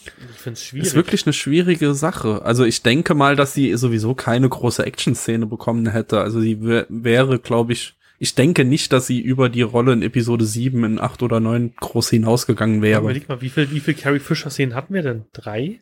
Ich 0.04 0.38
finde 0.38 0.54
es 0.58 0.64
schwierig. 0.64 0.86
ist 0.86 0.94
wirklich 0.94 1.26
eine 1.26 1.32
schwierige 1.32 1.94
Sache. 1.94 2.42
Also 2.42 2.64
ich 2.64 2.82
denke 2.82 3.14
mal, 3.14 3.34
dass 3.34 3.54
sie 3.54 3.74
sowieso 3.76 4.14
keine 4.14 4.48
große 4.48 4.84
Action-Szene 4.86 5.46
bekommen 5.46 5.88
hätte. 5.88 6.20
Also 6.20 6.40
sie 6.40 6.62
wär, 6.64 6.86
wäre, 6.88 7.38
glaube 7.40 7.72
ich, 7.72 7.95
ich 8.18 8.34
denke 8.34 8.64
nicht, 8.64 8.92
dass 8.92 9.06
sie 9.06 9.20
über 9.20 9.48
die 9.48 9.62
Rolle 9.62 9.92
in 9.92 10.02
Episode 10.02 10.44
7 10.44 10.84
in 10.84 11.00
8 11.00 11.22
oder 11.22 11.40
9 11.40 11.74
groß 11.76 12.10
hinausgegangen 12.10 12.82
wäre. 12.82 13.00
Überleg 13.02 13.28
mal, 13.28 13.40
wie 13.42 13.50
viel, 13.50 13.70
wie 13.70 13.80
viel 13.80 13.94
Carrie 13.94 14.18
Fisher 14.20 14.50
Szenen 14.50 14.74
hatten 14.74 14.94
wir 14.94 15.02
denn? 15.02 15.24
Drei? 15.32 15.80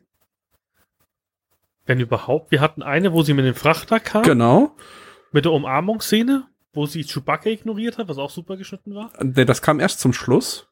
Wenn 1.86 2.00
überhaupt. 2.00 2.50
Wir 2.50 2.60
hatten 2.60 2.82
eine, 2.82 3.12
wo 3.12 3.22
sie 3.22 3.34
mit 3.34 3.44
dem 3.44 3.54
Frachter 3.54 4.00
kam, 4.00 4.22
Genau. 4.22 4.74
mit 5.32 5.44
der 5.44 5.52
Umarmungsszene, 5.52 6.44
wo 6.72 6.86
sie 6.86 7.04
Chewbacca 7.04 7.50
ignoriert 7.50 7.98
hat, 7.98 8.08
was 8.08 8.18
auch 8.18 8.30
super 8.30 8.56
geschnitten 8.56 8.94
war. 8.94 9.12
Das 9.20 9.62
kam 9.62 9.80
erst 9.80 10.00
zum 10.00 10.12
Schluss, 10.12 10.68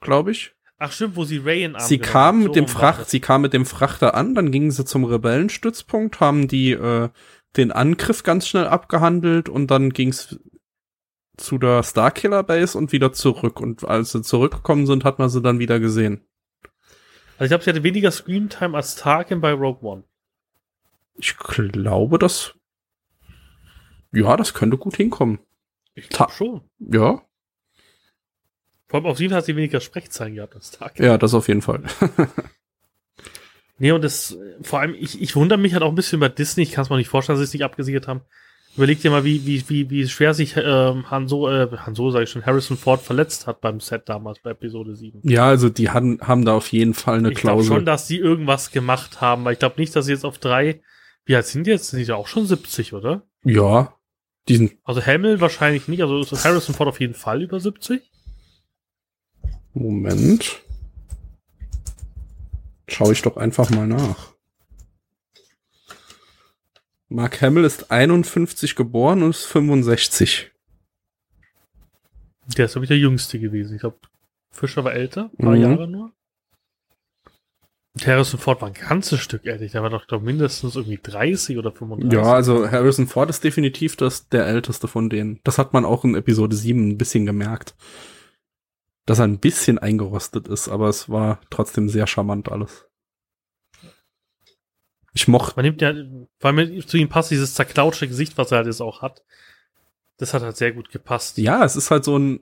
glaube 0.00 0.30
ich. 0.32 0.54
Ach 0.78 0.92
stimmt, 0.92 1.16
wo 1.16 1.24
sie 1.24 1.38
Ray 1.38 1.64
in 1.64 1.74
Arm 1.74 1.84
Sie 1.84 1.98
kam 1.98 2.38
mit 2.38 2.46
So 2.48 2.52
dem 2.52 2.68
Fracht, 2.68 3.10
sie 3.10 3.18
kam 3.20 3.42
mit 3.42 3.52
dem 3.52 3.66
Frachter 3.66 4.14
an, 4.14 4.34
dann 4.34 4.52
gingen 4.52 4.70
sie 4.70 4.84
zum 4.84 5.04
Rebellenstützpunkt, 5.04 6.20
haben 6.20 6.46
die 6.46 6.70
äh, 6.70 7.08
den 7.56 7.72
Angriff 7.72 8.22
ganz 8.22 8.46
schnell 8.46 8.66
abgehandelt 8.68 9.48
und 9.48 9.70
dann 9.72 9.90
ging's 9.90 10.38
zu 11.38 11.58
der 11.58 11.82
Starkiller 11.82 12.42
Base 12.42 12.76
und 12.76 12.92
wieder 12.92 13.12
zurück. 13.12 13.60
Und 13.60 13.84
als 13.84 14.12
sie 14.12 14.22
zurückgekommen 14.22 14.86
sind, 14.86 15.04
hat 15.04 15.18
man 15.18 15.28
sie 15.28 15.40
dann 15.40 15.58
wieder 15.58 15.80
gesehen. 15.80 16.26
Also 17.38 17.44
ich 17.44 17.48
glaube, 17.50 17.64
sie 17.64 17.70
hatte 17.70 17.82
weniger 17.84 18.10
Screentime 18.10 18.76
als 18.76 18.96
Tarkin 18.96 19.40
bei 19.40 19.52
Rogue 19.52 19.88
One. 19.88 20.04
Ich 21.16 21.36
glaube, 21.36 22.18
das 22.18 22.54
ja, 24.12 24.36
das 24.36 24.54
könnte 24.54 24.78
gut 24.78 24.96
hinkommen. 24.96 25.38
Ich 25.94 26.08
glaube 26.08 26.32
schon. 26.32 26.62
Ja, 26.78 27.22
Vor 28.88 29.00
allem 29.00 29.06
auf 29.06 29.20
jeden 29.20 29.30
Fall 29.30 29.38
hat 29.38 29.44
sie 29.44 29.56
weniger 29.56 29.80
Sprechzeilen 29.80 30.34
gehabt 30.34 30.54
als 30.54 30.70
Tarkin. 30.70 31.04
ja, 31.04 31.18
das 31.18 31.34
auf 31.34 31.48
jeden 31.48 31.62
Fall. 31.62 31.82
Nee, 33.80 33.92
und 33.92 34.02
das, 34.02 34.32
äh, 34.32 34.56
vor 34.60 34.80
allem, 34.80 34.94
ich, 34.98 35.22
ich 35.22 35.36
wundere 35.36 35.56
mich 35.56 35.72
halt 35.72 35.84
auch 35.84 35.90
ein 35.90 35.94
bisschen 35.94 36.16
über 36.18 36.28
Disney. 36.28 36.64
Ich 36.64 36.72
kann 36.72 36.82
es 36.82 36.90
mir 36.90 36.96
nicht 36.96 37.08
vorstellen, 37.08 37.38
dass 37.38 37.48
sie 37.48 37.50
es 37.50 37.54
nicht 37.54 37.64
abgesichert 37.64 38.08
haben. 38.08 38.22
Überleg 38.78 39.00
dir 39.00 39.10
mal, 39.10 39.24
wie, 39.24 39.44
wie, 39.44 39.68
wie, 39.68 39.90
wie 39.90 40.08
schwer 40.08 40.34
sich 40.34 40.54
ähm, 40.56 41.10
Han 41.10 41.26
Solo, 41.26 41.50
äh, 41.50 41.68
Han 41.78 41.96
Solo, 41.96 42.12
sag 42.12 42.22
ich 42.22 42.30
schon, 42.30 42.46
Harrison 42.46 42.76
Ford 42.76 43.02
verletzt 43.02 43.48
hat 43.48 43.60
beim 43.60 43.80
Set 43.80 44.08
damals 44.08 44.38
bei 44.38 44.50
Episode 44.50 44.94
7. 44.94 45.20
ja, 45.24 45.46
also 45.46 45.68
die 45.68 45.90
haben, 45.90 46.20
haben 46.22 46.44
da 46.44 46.54
auf 46.54 46.70
jeden 46.70 46.94
Fall 46.94 47.18
eine 47.18 47.32
ich 47.32 47.38
glaube 47.38 47.56
Klausel. 47.62 47.76
schon, 47.78 47.84
dass 47.84 48.06
sie 48.06 48.18
irgendwas 48.18 48.70
gemacht 48.70 49.20
haben, 49.20 49.44
weil 49.44 49.54
ich 49.54 49.58
glaube 49.58 49.80
nicht, 49.80 49.96
dass 49.96 50.06
sie 50.06 50.12
jetzt 50.12 50.24
auf 50.24 50.38
drei, 50.38 50.80
wie 51.24 51.34
alt 51.34 51.46
sind 51.46 51.66
die 51.66 51.72
jetzt? 51.72 51.88
Sind 51.90 51.98
die 51.98 52.04
ja 52.06 52.14
auch 52.14 52.28
schon 52.28 52.46
70, 52.46 52.94
oder? 52.94 53.22
ja, 53.42 53.94
diesen 54.48 54.78
Also 54.84 55.04
Hamill 55.04 55.40
wahrscheinlich 55.40 55.88
nicht, 55.88 56.00
also 56.00 56.20
ist 56.20 56.44
Harrison 56.44 56.72
Ford 56.74 56.88
auf 56.88 57.00
jeden 57.00 57.14
Fall 57.14 57.42
über 57.42 57.58
70. 57.58 58.00
Moment. 59.74 60.62
Schau 62.86 63.10
ich 63.10 63.22
doch 63.22 63.36
einfach 63.36 63.70
mal 63.70 63.86
nach. 63.88 64.34
Mark 67.08 67.40
Hamill 67.40 67.64
ist 67.64 67.90
51 67.90 68.76
geboren 68.76 69.22
und 69.22 69.30
ist 69.30 69.46
65. 69.46 70.50
Der 72.56 72.66
ist, 72.66 72.72
glaube 72.72 72.84
ich, 72.84 72.88
der 72.88 72.98
Jüngste 72.98 73.38
gewesen. 73.38 73.74
Ich 73.74 73.80
glaube, 73.80 73.98
Fischer 74.50 74.84
war 74.84 74.92
älter, 74.94 75.30
ein 75.38 75.44
paar 75.44 75.54
Mhm. 75.56 75.62
Jahre 75.62 75.88
nur. 75.88 76.12
Harrison 78.04 78.38
Ford 78.38 78.60
war 78.60 78.68
ein 78.68 78.74
ganzes 78.74 79.20
Stück 79.20 79.44
älter. 79.44 79.66
Der 79.66 79.82
war 79.82 79.90
doch 79.90 80.06
glaub, 80.06 80.22
mindestens 80.22 80.76
irgendwie 80.76 81.00
30 81.02 81.58
oder 81.58 81.72
35. 81.72 82.12
Ja, 82.12 82.32
also 82.32 82.70
Harrison 82.70 83.08
Ford 83.08 83.28
ist 83.28 83.42
definitiv 83.42 83.96
das, 83.96 84.28
der 84.28 84.46
älteste 84.46 84.86
von 84.86 85.10
denen. 85.10 85.40
Das 85.42 85.58
hat 85.58 85.72
man 85.72 85.84
auch 85.84 86.04
in 86.04 86.14
Episode 86.14 86.54
7 86.54 86.90
ein 86.90 86.98
bisschen 86.98 87.26
gemerkt. 87.26 87.74
Dass 89.06 89.18
er 89.18 89.24
ein 89.24 89.38
bisschen 89.38 89.78
eingerostet 89.78 90.46
ist, 90.48 90.68
aber 90.68 90.88
es 90.88 91.08
war 91.08 91.40
trotzdem 91.50 91.88
sehr 91.88 92.06
charmant 92.06 92.52
alles. 92.52 92.87
Ich 95.12 95.28
mochte, 95.28 95.54
Man 95.56 95.64
nimmt 95.64 95.80
ja, 95.80 95.94
weil 96.40 96.52
mir 96.52 96.86
zu 96.86 96.96
ihm 96.96 97.08
passt 97.08 97.30
dieses 97.30 97.54
zerklautschte 97.54 98.08
Gesicht, 98.08 98.38
was 98.38 98.52
er 98.52 98.58
halt 98.58 98.66
jetzt 98.66 98.82
auch 98.82 99.02
hat. 99.02 99.22
Das 100.18 100.34
hat 100.34 100.42
halt 100.42 100.56
sehr 100.56 100.72
gut 100.72 100.90
gepasst. 100.90 101.38
ja, 101.38 101.64
es 101.64 101.76
ist 101.76 101.90
halt 101.90 102.04
so 102.04 102.18
ein 102.18 102.40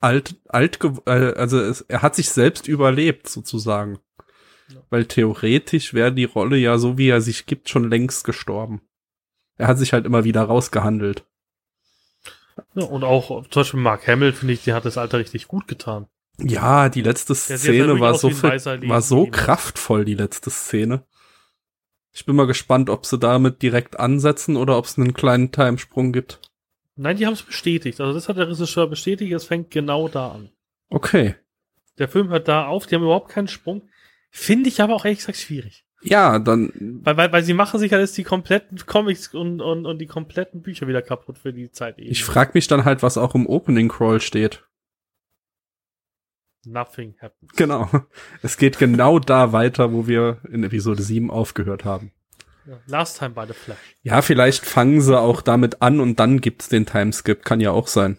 alt, 0.00 0.36
alt, 0.48 0.78
äh, 1.06 1.10
also 1.10 1.58
es, 1.60 1.80
er 1.82 2.02
hat 2.02 2.14
sich 2.14 2.28
selbst 2.28 2.68
überlebt 2.68 3.28
sozusagen. 3.28 3.98
Ja. 4.68 4.80
Weil 4.90 5.06
theoretisch 5.06 5.94
wäre 5.94 6.12
die 6.12 6.24
Rolle 6.24 6.56
ja 6.56 6.78
so, 6.78 6.98
wie 6.98 7.08
er 7.08 7.20
sich 7.20 7.46
gibt, 7.46 7.68
schon 7.68 7.88
längst 7.88 8.24
gestorben. 8.24 8.82
Er 9.56 9.68
hat 9.68 9.78
sich 9.78 9.92
halt 9.92 10.04
immer 10.04 10.24
wieder 10.24 10.42
rausgehandelt. 10.42 11.24
Ja, 12.74 12.84
und 12.84 13.04
auch 13.04 13.28
zum 13.48 13.60
Beispiel 13.60 13.80
Mark 13.80 14.06
Hamill, 14.06 14.32
finde 14.32 14.54
ich, 14.54 14.64
der 14.64 14.74
hat 14.74 14.84
das 14.84 14.98
Alter 14.98 15.18
richtig 15.18 15.48
gut 15.48 15.68
getan. 15.68 16.06
Ja, 16.38 16.88
die 16.88 17.02
letzte 17.02 17.34
Szene 17.34 18.00
war 18.00 18.18
so, 18.18 18.30
war 18.30 19.02
so 19.02 19.26
kraftvoll, 19.26 20.04
die 20.04 20.14
letzte 20.14 20.50
Szene. 20.50 21.04
Ich 22.14 22.24
bin 22.24 22.36
mal 22.36 22.46
gespannt, 22.46 22.90
ob 22.90 23.06
sie 23.06 23.18
damit 23.18 23.60
direkt 23.60 23.98
ansetzen 23.98 24.56
oder 24.56 24.78
ob 24.78 24.84
es 24.84 24.96
einen 24.96 25.14
kleinen 25.14 25.50
Timesprung 25.50 26.12
gibt. 26.12 26.40
Nein, 26.94 27.16
die 27.16 27.26
haben 27.26 27.32
es 27.32 27.42
bestätigt. 27.42 28.00
Also 28.00 28.12
das 28.12 28.28
hat 28.28 28.36
der 28.36 28.48
Regisseur 28.48 28.86
bestätigt, 28.86 29.32
es 29.32 29.44
fängt 29.44 29.72
genau 29.72 30.06
da 30.06 30.28
an. 30.28 30.50
Okay. 30.90 31.34
Der 31.98 32.08
Film 32.08 32.28
hört 32.28 32.46
da 32.46 32.66
auf, 32.66 32.86
die 32.86 32.94
haben 32.94 33.02
überhaupt 33.02 33.30
keinen 33.30 33.48
Sprung. 33.48 33.82
Finde 34.30 34.68
ich 34.68 34.80
aber 34.80 34.94
auch 34.94 35.04
ehrlich 35.04 35.18
gesagt 35.18 35.38
schwierig. 35.38 35.84
Ja, 36.02 36.38
dann, 36.38 37.00
Weil, 37.02 37.16
weil, 37.16 37.32
weil 37.32 37.42
sie 37.42 37.54
machen 37.54 37.80
sich 37.80 37.90
halt 37.90 38.02
jetzt 38.02 38.16
die 38.16 38.24
kompletten 38.24 38.78
Comics 38.86 39.34
und, 39.34 39.60
und, 39.60 39.86
und 39.86 39.98
die 39.98 40.06
kompletten 40.06 40.62
Bücher 40.62 40.86
wieder 40.86 41.02
kaputt 41.02 41.38
für 41.38 41.52
die 41.52 41.70
Zeit 41.70 41.98
eben. 41.98 42.10
ich 42.10 42.24
frag 42.24 42.54
mich 42.54 42.68
dann 42.68 42.84
halt, 42.84 43.02
was 43.02 43.16
auch 43.16 43.34
im 43.34 43.46
Opening 43.46 43.88
Crawl 43.88 44.20
steht. 44.20 44.64
Nothing 46.66 47.14
happens. 47.20 47.52
Genau. 47.56 47.88
Es 48.42 48.56
geht 48.56 48.78
genau 48.78 49.18
da 49.18 49.52
weiter, 49.52 49.92
wo 49.92 50.06
wir 50.06 50.38
in 50.50 50.64
Episode 50.64 51.02
7 51.02 51.30
aufgehört 51.30 51.84
haben. 51.84 52.12
Ja, 52.66 52.78
last 52.86 53.18
time 53.18 53.30
by 53.30 53.44
the 53.46 53.52
Flash. 53.52 53.78
Ja, 54.02 54.22
vielleicht 54.22 54.64
fangen 54.64 55.00
sie 55.00 55.18
auch 55.18 55.42
damit 55.42 55.82
an 55.82 56.00
und 56.00 56.18
dann 56.18 56.40
gibt's 56.40 56.68
den 56.68 56.86
Timeskip. 56.86 57.44
Kann 57.44 57.60
ja 57.60 57.72
auch 57.72 57.88
sein. 57.88 58.18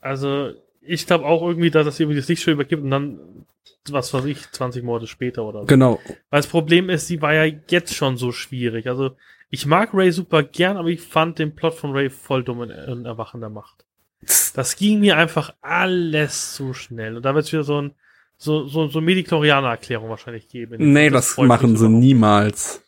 Also, 0.00 0.52
ich 0.80 1.06
glaube 1.06 1.26
auch 1.26 1.42
irgendwie, 1.42 1.70
dass 1.70 1.84
das 1.84 2.00
irgendwie 2.00 2.18
das 2.18 2.28
Licht 2.28 2.42
schon 2.42 2.54
übergibt 2.54 2.82
und 2.82 2.90
dann, 2.90 3.46
was 3.90 4.14
weiß 4.14 4.24
ich, 4.24 4.50
20 4.50 4.82
Monate 4.84 5.06
später 5.06 5.44
oder 5.44 5.60
so. 5.60 5.66
Genau. 5.66 6.00
Weil 6.30 6.40
das 6.40 6.46
Problem 6.46 6.88
ist, 6.88 7.06
sie 7.06 7.20
war 7.20 7.34
ja 7.34 7.44
jetzt 7.68 7.94
schon 7.94 8.16
so 8.16 8.32
schwierig. 8.32 8.86
Also, 8.86 9.16
ich 9.50 9.66
mag 9.66 9.90
Ray 9.92 10.12
super 10.12 10.42
gern, 10.42 10.76
aber 10.76 10.88
ich 10.88 11.00
fand 11.00 11.38
den 11.38 11.54
Plot 11.54 11.74
von 11.74 11.92
Ray 11.92 12.10
voll 12.10 12.44
dumm 12.44 12.62
in, 12.62 12.70
in 12.70 13.04
Erwachen 13.04 13.40
der 13.40 13.50
Macht. 13.50 13.84
Das 14.54 14.76
ging 14.76 15.00
mir 15.00 15.16
einfach 15.16 15.54
alles 15.60 16.54
zu 16.54 16.74
schnell. 16.74 17.16
Und 17.16 17.24
da 17.24 17.34
wird 17.34 17.46
es 17.46 17.52
wieder 17.52 17.64
so 17.64 17.80
ein, 17.80 17.94
so, 18.36 18.66
so, 18.66 18.88
so 18.88 19.00
Mediklorianer-Erklärung 19.00 20.08
wahrscheinlich 20.08 20.48
geben. 20.48 20.92
Nee, 20.92 21.10
das 21.10 21.36
mich 21.36 21.46
machen 21.46 21.76
sie 21.76 21.86
überhaupt. 21.86 22.00
niemals. 22.00 22.82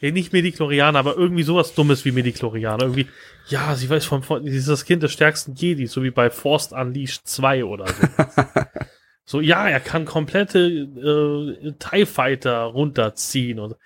Ja, 0.00 0.10
nicht 0.10 0.32
Mediklorianer, 0.32 0.98
aber 0.98 1.16
irgendwie 1.16 1.42
sowas 1.42 1.74
Dummes 1.74 2.04
wie 2.04 2.12
Mediklorianer. 2.12 2.82
Irgendwie, 2.82 3.08
ja, 3.48 3.74
sie 3.74 3.88
weiß 3.88 4.04
vom, 4.04 4.22
von, 4.22 4.44
sie 4.44 4.56
ist 4.56 4.68
das 4.68 4.84
Kind 4.84 5.02
des 5.02 5.12
stärksten 5.12 5.54
Jedi, 5.54 5.86
so 5.86 6.02
wie 6.02 6.10
bei 6.10 6.30
Forced 6.30 6.72
Unleashed 6.72 7.26
2 7.26 7.64
oder 7.64 7.86
so. 7.86 8.42
so, 9.24 9.40
ja, 9.40 9.68
er 9.68 9.80
kann 9.80 10.04
komplette 10.04 10.58
äh, 10.60 11.72
TIE 11.78 12.06
Fighter 12.06 12.62
runterziehen 12.62 13.58
und 13.58 13.76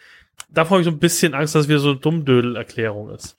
davor 0.52 0.76
habe 0.76 0.80
ich 0.82 0.86
so 0.86 0.90
ein 0.90 0.98
bisschen 0.98 1.34
Angst, 1.34 1.54
dass 1.54 1.62
es 1.62 1.68
wieder 1.68 1.78
so 1.78 1.90
eine 1.90 2.00
Dummdödel-Erklärung 2.00 3.10
ist. 3.10 3.36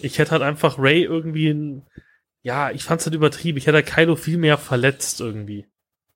Ich 0.00 0.18
hätte 0.18 0.32
halt 0.32 0.42
einfach 0.42 0.78
Ray 0.78 1.02
irgendwie 1.04 1.50
ein, 1.50 1.82
ja, 2.42 2.70
ich 2.70 2.84
fand's 2.84 3.06
halt 3.06 3.14
übertrieben. 3.14 3.58
Ich 3.58 3.66
hätte 3.66 3.82
Kylo 3.82 4.16
viel 4.16 4.36
mehr 4.38 4.58
verletzt 4.58 5.20
irgendwie. 5.20 5.66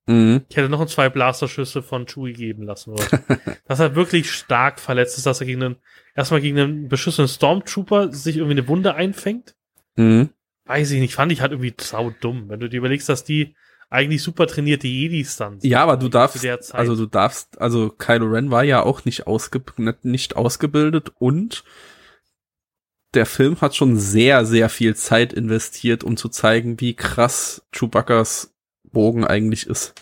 Mhm. 0.07 0.43
Ich 0.49 0.57
hätte 0.57 0.69
noch 0.69 0.81
ein 0.81 0.89
zwei 0.89 1.09
Blasterschüsse 1.09 1.83
von 1.83 2.07
Chewie 2.07 2.33
geben 2.33 2.63
lassen 2.65 2.93
wollen. 2.97 3.25
dass 3.67 3.81
er 3.81 3.97
wirklich 3.97 4.31
stark 4.31 4.79
verletzt 4.79 5.19
ist, 5.19 5.27
dass 5.27 5.41
er 5.41 5.47
gegen 5.47 5.63
einen, 5.63 5.77
erstmal 6.15 6.41
gegen 6.41 6.59
einen 6.59 6.89
beschissenen 6.89 7.29
Stormtrooper 7.29 8.13
sich 8.13 8.37
irgendwie 8.37 8.59
eine 8.59 8.69
Wunde 8.69 8.95
einfängt. 8.95 9.55
Mhm. 9.97 10.31
Weiß 10.65 10.91
ich 10.91 11.01
nicht, 11.01 11.15
fand 11.15 11.33
ich 11.33 11.41
halt 11.41 11.53
irgendwie 11.53 11.75
sau 11.81 12.13
dumm. 12.21 12.49
Wenn 12.49 12.61
du 12.61 12.69
dir 12.69 12.79
überlegst, 12.79 13.09
dass 13.09 13.25
die 13.25 13.55
eigentlich 13.89 14.23
super 14.23 14.49
trainierte 14.49 14.89
Jedis 14.89 15.37
dann 15.37 15.61
sind. 15.61 15.71
Ja, 15.71 15.83
aber 15.85 15.97
du 15.97 16.09
darfst, 16.09 16.45
also 16.75 16.97
du 16.97 17.07
darfst, 17.07 17.61
also 17.61 17.89
Kylo 17.89 18.27
Ren 18.27 18.51
war 18.51 18.65
ja 18.65 18.83
auch 18.83 19.05
nicht, 19.05 19.29
ausge, 19.29 19.63
nicht- 19.77 20.05
nicht 20.05 20.35
ausgebildet 20.37 21.13
und 21.19 21.63
der 23.17 23.27
Film 23.27 23.61
hat 23.61 23.75
schon 23.75 23.97
sehr, 23.99 24.47
sehr 24.47 24.69
viel 24.69 24.95
Zeit 24.95 25.33
investiert, 25.33 26.05
um 26.05 26.17
zu 26.17 26.29
zeigen, 26.29 26.81
wie 26.81 26.95
krass 26.95 27.67
Chewbacca's 27.73 28.55
Bogen 28.85 29.25
eigentlich 29.25 29.67
ist. 29.67 29.95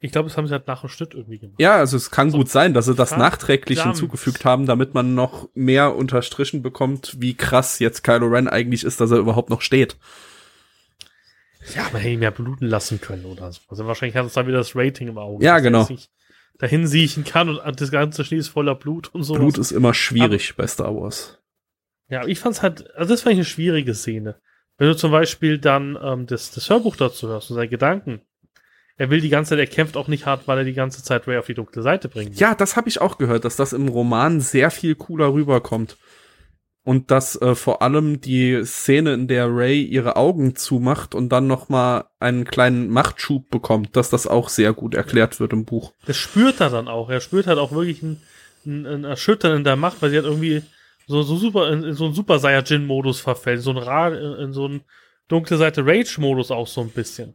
ich 0.00 0.10
glaube, 0.10 0.28
das 0.28 0.36
haben 0.36 0.46
sie 0.48 0.52
halt 0.52 0.66
nach 0.66 0.80
dem 0.80 0.88
Schnitt 0.88 1.14
irgendwie 1.14 1.38
gemacht. 1.38 1.60
Ja, 1.60 1.76
also 1.76 1.96
es 1.96 2.10
kann 2.10 2.30
So 2.30 2.38
gut 2.38 2.48
sein, 2.48 2.74
dass 2.74 2.86
sie 2.86 2.94
das 2.94 3.10
verdammt. 3.10 3.32
nachträglich 3.32 3.82
hinzugefügt 3.82 4.44
haben, 4.44 4.66
damit 4.66 4.94
man 4.94 5.14
noch 5.14 5.48
mehr 5.54 5.94
unterstrichen 5.94 6.62
bekommt, 6.62 7.16
wie 7.20 7.34
krass 7.34 7.78
jetzt 7.78 8.02
Kylo 8.02 8.26
Ren 8.26 8.48
eigentlich 8.48 8.82
ist, 8.84 9.00
dass 9.00 9.12
er 9.12 9.18
überhaupt 9.18 9.50
noch 9.50 9.60
steht. 9.60 9.96
Ja, 11.76 11.84
man 11.92 12.02
hätte 12.02 12.14
ihn 12.14 12.18
mehr 12.18 12.32
bluten 12.32 12.66
lassen 12.66 13.00
können 13.00 13.24
oder 13.24 13.52
so. 13.52 13.60
Also 13.68 13.86
wahrscheinlich 13.86 14.16
hat 14.16 14.26
es 14.26 14.32
dann 14.32 14.46
wieder 14.48 14.58
das 14.58 14.74
Rating 14.74 15.08
im 15.08 15.18
Auge. 15.18 15.44
Ja, 15.44 15.60
genau. 15.60 15.88
Dahin 16.58 16.86
siechen 16.86 17.24
kann 17.24 17.48
und 17.48 17.80
das 17.80 17.90
ganze 17.90 18.24
Schnee 18.24 18.36
ist 18.38 18.48
voller 18.48 18.74
Blut 18.74 19.14
und 19.14 19.22
so. 19.22 19.34
Blut 19.34 19.58
ist 19.58 19.70
immer 19.70 19.94
schwierig 19.94 20.54
bei 20.56 20.66
Star 20.66 20.94
Wars. 20.94 21.38
Ja, 22.12 22.20
aber 22.20 22.28
ich 22.28 22.40
fand's 22.40 22.60
halt, 22.60 22.94
also 22.94 23.14
das 23.14 23.24
war 23.24 23.32
eine 23.32 23.46
schwierige 23.46 23.94
Szene. 23.94 24.36
Wenn 24.76 24.88
du 24.88 24.94
zum 24.94 25.12
Beispiel 25.12 25.56
dann 25.58 25.98
ähm, 26.02 26.26
das, 26.26 26.50
das 26.50 26.68
Hörbuch 26.68 26.94
dazu 26.96 27.26
hörst 27.26 27.50
und 27.50 27.54
seine 27.56 27.68
Gedanken. 27.68 28.20
Er 28.98 29.08
will 29.08 29.22
die 29.22 29.30
ganze 29.30 29.50
Zeit, 29.50 29.60
er 29.60 29.66
kämpft 29.66 29.96
auch 29.96 30.08
nicht 30.08 30.26
hart, 30.26 30.46
weil 30.46 30.58
er 30.58 30.64
die 30.64 30.74
ganze 30.74 31.02
Zeit 31.02 31.26
Ray 31.26 31.38
auf 31.38 31.46
die 31.46 31.54
dunkle 31.54 31.80
Seite 31.80 32.14
will. 32.14 32.30
Ja, 32.34 32.54
das 32.54 32.76
habe 32.76 32.90
ich 32.90 33.00
auch 33.00 33.16
gehört, 33.16 33.46
dass 33.46 33.56
das 33.56 33.72
im 33.72 33.88
Roman 33.88 34.42
sehr 34.42 34.70
viel 34.70 34.94
cooler 34.94 35.32
rüberkommt. 35.32 35.96
Und 36.84 37.10
dass 37.10 37.40
äh, 37.40 37.54
vor 37.54 37.80
allem 37.80 38.20
die 38.20 38.62
Szene, 38.64 39.14
in 39.14 39.26
der 39.26 39.46
Ray 39.48 39.82
ihre 39.82 40.16
Augen 40.16 40.54
zumacht 40.54 41.14
und 41.14 41.30
dann 41.30 41.46
noch 41.46 41.70
mal 41.70 42.10
einen 42.20 42.44
kleinen 42.44 42.90
Machtschub 42.90 43.48
bekommt, 43.48 43.96
dass 43.96 44.10
das 44.10 44.26
auch 44.26 44.50
sehr 44.50 44.74
gut 44.74 44.94
erklärt 44.94 45.40
wird 45.40 45.54
im 45.54 45.64
Buch. 45.64 45.94
Das 46.04 46.18
spürt 46.18 46.60
er 46.60 46.68
dann 46.68 46.88
auch. 46.88 47.08
Er 47.08 47.22
spürt 47.22 47.46
halt 47.46 47.58
auch 47.58 47.72
wirklich 47.72 48.02
ein, 48.02 48.20
ein, 48.66 48.84
ein 48.84 49.04
Erschüttern 49.04 49.56
in 49.56 49.64
der 49.64 49.76
Macht, 49.76 50.02
weil 50.02 50.10
sie 50.10 50.18
hat 50.18 50.26
irgendwie 50.26 50.62
so, 51.12 51.22
so 51.22 51.36
super, 51.36 51.70
in, 51.72 51.84
in 51.84 51.94
so 51.94 52.06
einen 52.06 52.14
Super 52.14 52.38
Saiyajin-Modus 52.38 53.20
verfällt, 53.20 53.62
so 53.62 53.70
ein 53.70 53.78
Ra 53.78 54.08
in 54.08 54.52
so 54.52 54.64
einen 54.64 54.80
dunkle 55.28 55.56
Seite 55.56 55.84
Rage-Modus 55.86 56.50
auch 56.50 56.66
so 56.66 56.80
ein 56.80 56.90
bisschen. 56.90 57.34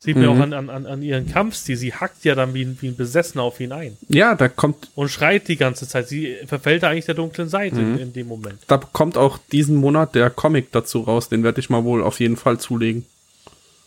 Sieht 0.00 0.16
man 0.16 0.26
Mhm. 0.26 0.30
auch 0.30 0.42
an, 0.44 0.52
an, 0.52 0.70
an- 0.70 0.86
an 0.86 1.02
ihren 1.02 1.26
Kampfstil. 1.28 1.76
Sie 1.76 1.92
hackt 1.92 2.24
ja 2.24 2.36
dann 2.36 2.54
wie 2.54 2.62
ein, 2.64 2.78
wie 2.80 2.88
ein 2.88 2.96
Besessener 2.96 3.42
auf 3.42 3.58
ihn 3.58 3.72
ein 3.72 3.96
Ja, 4.08 4.36
da 4.36 4.48
kommt, 4.48 4.88
und 4.94 5.08
schreit 5.08 5.48
die 5.48 5.56
ganze 5.56 5.88
Zeit. 5.88 6.06
Sie 6.08 6.36
verfällt 6.46 6.84
da 6.84 6.88
eigentlich 6.90 7.06
der 7.06 7.16
dunklen 7.16 7.48
Seite 7.48 7.76
Mhm. 7.76 7.94
in, 7.94 7.98
in 8.00 8.12
dem 8.12 8.28
Moment. 8.28 8.60
da 8.68 8.76
kommt 8.78 9.16
auch 9.18 9.38
diesen 9.50 9.74
Monat 9.76 10.14
der 10.14 10.30
Comic 10.30 10.70
dazu 10.72 11.00
raus, 11.00 11.28
den 11.28 11.42
werde 11.42 11.58
ich 11.60 11.68
mal 11.68 11.82
wohl 11.84 12.02
auf 12.04 12.20
jeden 12.20 12.36
Fall 12.36 12.58
zulegen. 12.60 13.06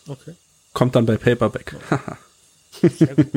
Okay. 0.08 0.34
Kommt 0.74 0.96
dann 0.96 1.06
bei 1.06 1.16
Paperback. 1.18 1.76
Sehr 2.82 3.16
gut. 3.16 3.28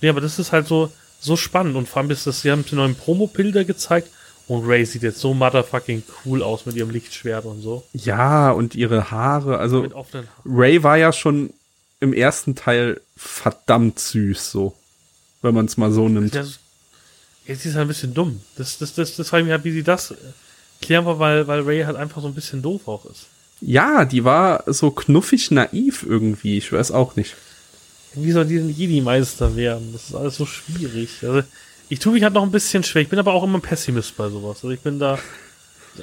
ja, 0.00 0.10
aber 0.10 0.20
das 0.20 0.38
ist 0.38 0.52
halt 0.52 0.66
so, 0.66 0.90
so 1.20 1.36
spannend. 1.36 1.76
Und 1.76 1.88
vor 1.88 2.00
allem 2.02 2.10
ist 2.10 2.26
das, 2.26 2.42
sie 2.42 2.50
haben 2.50 2.64
die 2.64 2.74
neuen 2.74 2.94
Promo-Bilder 2.94 3.64
gezeigt 3.64 4.08
und 4.48 4.66
Ray 4.66 4.84
sieht 4.84 5.02
jetzt 5.02 5.20
so 5.20 5.32
motherfucking 5.34 6.02
cool 6.24 6.42
aus 6.42 6.66
mit 6.66 6.76
ihrem 6.76 6.90
Lichtschwert 6.90 7.44
und 7.46 7.62
so. 7.62 7.82
ja, 7.92 8.50
und 8.50 8.74
ihre 8.74 9.10
Haare, 9.10 9.58
also 9.58 9.82
Mit 9.82 9.94
offenen 9.94 10.26
Haaren. 10.28 10.56
Ray 10.58 10.82
war 10.82 10.96
ja 10.98 11.12
schon 11.12 11.50
im 12.00 12.12
ersten 12.12 12.54
Teil 12.54 13.00
verdammt 13.16 13.98
süß, 13.98 14.50
so. 14.50 14.74
Wenn 15.42 15.54
man 15.54 15.66
es 15.66 15.76
mal 15.76 15.92
so 15.92 16.08
nimmt. 16.08 16.34
Ja, 16.34 16.44
so- 16.44 16.56
jetzt 17.46 17.64
ist 17.66 17.74
halt 17.74 17.86
ein 17.86 17.88
bisschen 17.88 18.14
dumm. 18.14 18.40
Das, 18.56 18.78
das, 18.78 18.94
das, 18.94 19.16
das 19.16 19.28
frage 19.28 19.42
ich 19.42 19.46
mich 19.46 19.52
halt, 19.52 19.64
wie 19.64 19.72
sie 19.72 19.82
das 19.82 20.10
äh, 20.10 20.14
klären 20.82 21.06
wir, 21.06 21.18
weil, 21.18 21.46
weil 21.46 21.60
Ray 21.60 21.82
halt 21.84 21.96
einfach 21.96 22.20
so 22.22 22.28
ein 22.28 22.34
bisschen 22.34 22.60
doof 22.62 22.86
auch 22.88 23.04
ist. 23.06 23.26
Ja, 23.60 24.04
die 24.04 24.24
war 24.24 24.64
so 24.66 24.90
knuffig 24.90 25.50
naiv 25.50 26.04
irgendwie. 26.06 26.58
Ich 26.58 26.70
weiß 26.72 26.90
auch 26.90 27.16
nicht. 27.16 27.36
Wie 28.14 28.32
soll 28.32 28.44
die 28.46 28.56
denn 28.56 28.68
Jedi-Meister 28.70 29.56
werden? 29.56 29.90
Das 29.92 30.08
ist 30.10 30.14
alles 30.14 30.36
so 30.36 30.44
schwierig. 30.46 31.10
Also, 31.22 31.42
ich 31.88 31.98
tue 31.98 32.12
mich 32.12 32.22
halt 32.22 32.34
noch 32.34 32.42
ein 32.42 32.50
bisschen 32.50 32.82
schwer. 32.82 33.02
Ich 33.02 33.08
bin 33.08 33.18
aber 33.18 33.32
auch 33.34 33.42
immer 33.44 33.58
ein 33.58 33.62
Pessimist 33.62 34.16
bei 34.16 34.28
sowas. 34.28 34.56
Also 34.58 34.70
ich 34.70 34.80
bin 34.80 34.98
da 34.98 35.18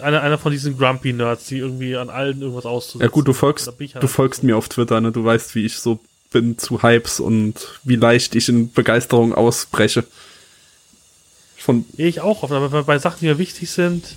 einer, 0.01 0.21
einer 0.21 0.37
von 0.37 0.51
diesen 0.51 0.77
Grumpy-Nerds, 0.77 1.45
die 1.47 1.57
irgendwie 1.57 1.95
an 1.97 2.09
allen 2.09 2.41
irgendwas 2.41 2.65
auszusetzen. 2.65 3.01
Ja 3.01 3.07
gut, 3.09 3.27
du 3.27 3.33
folgst, 3.33 3.67
halt 3.67 4.03
du 4.03 4.07
folgst 4.07 4.43
mir 4.43 4.55
auf 4.57 4.69
Twitter, 4.69 5.01
ne? 5.01 5.11
Du 5.11 5.23
weißt, 5.25 5.53
wie 5.55 5.65
ich 5.65 5.77
so 5.79 5.99
bin 6.31 6.57
zu 6.57 6.81
Hypes 6.81 7.19
und 7.19 7.55
wie 7.83 7.97
leicht 7.97 8.35
ich 8.35 8.47
in 8.47 8.71
Begeisterung 8.71 9.33
ausbreche. 9.33 10.05
Von, 11.57 11.85
ich 11.97 12.21
auch 12.21 12.41
oft, 12.43 12.51
aber 12.53 12.69
bei- 12.69 12.81
bei 12.83 12.99
Sachen, 12.99 13.17
die 13.19 13.25
mir 13.27 13.37
wichtig 13.37 13.69
sind, 13.69 14.15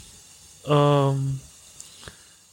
ähm, 0.66 1.40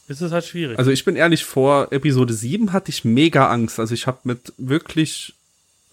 ist 0.08 0.20
es 0.20 0.32
halt 0.32 0.44
schwierig. 0.44 0.78
also 0.78 0.90
ich 0.90 1.04
bin 1.04 1.16
ehrlich, 1.16 1.44
vor 1.44 1.92
Episode 1.92 2.34
7 2.34 2.72
hatte 2.72 2.90
ich 2.90 3.04
mega 3.04 3.48
Angst. 3.48 3.78
Also 3.78 3.94
ich 3.94 4.06
habe 4.06 4.18
mit 4.24 4.52
wirklich 4.58 5.34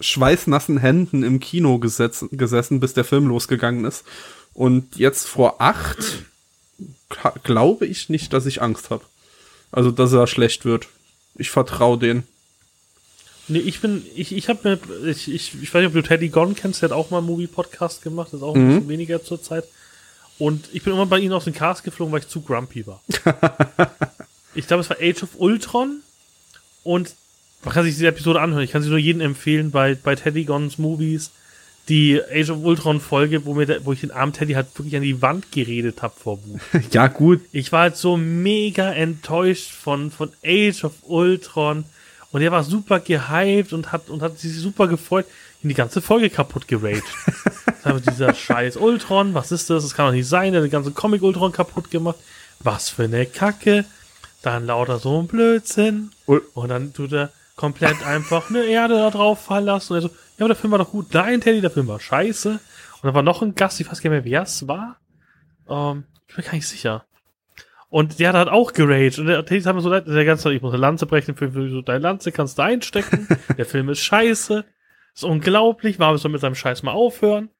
schweißnassen 0.00 0.78
Händen 0.78 1.22
im 1.22 1.40
Kino 1.40 1.78
gesetz, 1.78 2.24
gesessen, 2.32 2.80
bis 2.80 2.94
der 2.94 3.04
Film 3.04 3.26
losgegangen 3.26 3.84
ist. 3.84 4.04
Und 4.54 4.96
jetzt 4.96 5.26
vor 5.28 5.60
8 5.60 6.24
glaube 7.44 7.86
ich 7.86 8.08
nicht, 8.08 8.32
dass 8.32 8.46
ich 8.46 8.62
Angst 8.62 8.90
habe. 8.90 9.04
Also, 9.72 9.90
dass 9.90 10.12
er 10.12 10.26
schlecht 10.26 10.64
wird. 10.64 10.88
Ich 11.36 11.50
vertraue 11.50 11.98
den. 11.98 12.24
nee, 13.48 13.58
ich 13.60 13.80
bin, 13.80 14.04
ich, 14.16 14.32
ich 14.32 14.48
habe 14.48 14.78
mir, 15.02 15.08
ich, 15.10 15.32
ich, 15.32 15.54
ich 15.62 15.72
weiß 15.74 15.80
nicht, 15.80 15.88
ob 15.88 15.92
du 15.94 16.02
Teddy 16.02 16.28
Gon 16.28 16.54
kennst, 16.54 16.82
der 16.82 16.90
hat 16.90 16.96
auch 16.96 17.10
mal 17.10 17.18
einen 17.18 17.26
Movie-Podcast 17.26 18.02
gemacht, 18.02 18.28
das 18.32 18.40
ist 18.40 18.42
auch 18.44 18.54
ein 18.54 18.62
Mhm. 18.64 18.68
bisschen 18.74 18.88
weniger 18.88 19.22
zur 19.24 19.40
Zeit. 19.42 19.64
Und 20.38 20.68
ich 20.72 20.82
bin 20.82 20.92
immer 20.94 21.06
bei 21.06 21.18
ihnen 21.18 21.32
aus 21.34 21.44
dem 21.44 21.52
Cast 21.54 21.84
geflogen, 21.84 22.12
weil 22.12 22.20
ich 22.20 22.28
zu 22.28 22.40
grumpy 22.40 22.86
war. 22.86 23.02
ich 24.54 24.66
glaube, 24.66 24.80
es 24.80 24.90
war 24.90 24.96
Age 25.00 25.22
of 25.22 25.30
Ultron 25.36 26.00
und 26.82 27.14
man 27.64 27.74
kann 27.74 27.84
sich 27.84 27.94
diese 27.94 28.06
Episode 28.06 28.40
anhören. 28.40 28.64
Ich 28.64 28.72
kann 28.72 28.82
sie 28.82 28.88
nur 28.88 28.98
jedem 28.98 29.20
empfehlen 29.20 29.70
bei, 29.70 29.94
bei 29.94 30.14
Teddy 30.14 30.44
Gons 30.44 30.78
Movies. 30.78 31.30
Die 31.88 32.20
Age 32.22 32.50
of 32.50 32.62
Ultron 32.62 33.00
Folge, 33.00 33.44
wo, 33.44 33.54
mir 33.54 33.66
der, 33.66 33.84
wo 33.84 33.92
ich 33.92 34.00
den 34.00 34.12
armen 34.12 34.32
Teddy 34.32 34.52
halt 34.52 34.66
wirklich 34.78 34.94
an 34.96 35.02
die 35.02 35.20
Wand 35.22 35.50
geredet 35.50 36.02
habe 36.02 36.14
vor 36.16 36.38
Wut. 36.44 36.60
Ja, 36.92 37.08
gut. 37.08 37.40
Ich 37.52 37.72
war 37.72 37.82
halt 37.82 37.96
so 37.96 38.16
mega 38.16 38.92
enttäuscht 38.92 39.72
von, 39.72 40.10
von 40.10 40.30
Age 40.44 40.84
of 40.84 40.92
Ultron. 41.02 41.84
Und 42.32 42.42
er 42.42 42.52
war 42.52 42.62
super 42.62 43.00
gehypt 43.00 43.72
und 43.72 43.90
hat, 43.90 44.08
und 44.08 44.22
hat 44.22 44.38
sich 44.38 44.54
super 44.56 44.86
gefreut. 44.86 45.26
Und 45.62 45.68
die 45.68 45.74
ganze 45.74 46.00
Folge 46.00 46.30
kaputt 46.30 46.68
geraged. 46.68 47.02
Dieser 48.08 48.34
scheiß 48.34 48.76
Ultron, 48.76 49.34
was 49.34 49.52
ist 49.52 49.68
das? 49.68 49.82
Das 49.82 49.94
kann 49.94 50.06
doch 50.06 50.12
nicht 50.12 50.28
sein. 50.28 50.52
Der 50.52 50.60
hat 50.60 50.66
den 50.66 50.72
ganzen 50.72 50.94
Comic 50.94 51.22
Ultron 51.22 51.50
kaputt 51.50 51.90
gemacht. 51.90 52.16
Was 52.60 52.88
für 52.88 53.04
eine 53.04 53.26
Kacke. 53.26 53.84
Dann 54.42 54.66
lauter 54.66 54.98
so 54.98 55.20
ein 55.20 55.26
Blödsinn. 55.26 56.10
Und 56.26 56.68
dann 56.68 56.92
tut 56.92 57.12
er 57.12 57.32
komplett 57.60 58.04
einfach 58.06 58.48
eine 58.48 58.64
Erde 58.64 58.94
da 58.94 59.10
drauf 59.10 59.44
fallen 59.44 59.66
lassen. 59.66 59.92
Und 59.92 59.98
er 59.98 60.02
so, 60.02 60.08
ja, 60.08 60.14
aber 60.40 60.48
der 60.48 60.56
Film 60.56 60.70
war 60.70 60.78
doch 60.78 60.90
gut. 60.90 61.12
Nein, 61.12 61.40
Teddy, 61.42 61.60
der 61.60 61.70
Film 61.70 61.86
war 61.88 62.00
scheiße. 62.00 62.50
Und 62.52 63.04
dann 63.04 63.14
war 63.14 63.22
noch 63.22 63.42
ein 63.42 63.54
Gast, 63.54 63.80
ich 63.80 63.86
weiß 63.90 64.00
gar 64.00 64.10
nicht 64.10 64.24
mehr, 64.24 64.32
wer 64.32 64.42
es 64.42 64.66
war. 64.66 64.96
Ähm, 65.68 66.04
ich 66.26 66.34
bin 66.36 66.44
gar 66.44 66.54
nicht 66.54 66.66
sicher. 66.66 67.04
Und 67.90 68.18
der 68.18 68.30
hat 68.30 68.36
halt 68.36 68.48
auch 68.48 68.72
geraged. 68.72 69.18
Und 69.18 69.26
der 69.26 69.44
Teddy 69.44 69.62
hat 69.62 69.74
mir 69.74 69.82
so 69.82 69.90
leid, 69.90 70.06
der 70.06 70.24
ganze 70.24 70.44
Zeit, 70.44 70.54
ich 70.54 70.62
muss 70.62 70.72
eine 70.72 70.80
Lanze 70.80 71.04
brechen, 71.06 71.36
für, 71.36 71.50
für 71.52 71.68
so, 71.68 71.82
deine 71.82 71.98
Lanze 71.98 72.32
kannst 72.32 72.56
du 72.58 72.62
einstecken. 72.62 73.28
der 73.58 73.66
Film 73.66 73.90
ist 73.90 74.00
scheiße. 74.00 74.64
Ist 75.14 75.24
unglaublich. 75.24 75.98
Warum 75.98 76.16
soll 76.16 76.30
mit 76.30 76.40
seinem 76.40 76.54
Scheiß 76.54 76.82
mal 76.82 76.92
aufhören? 76.92 77.50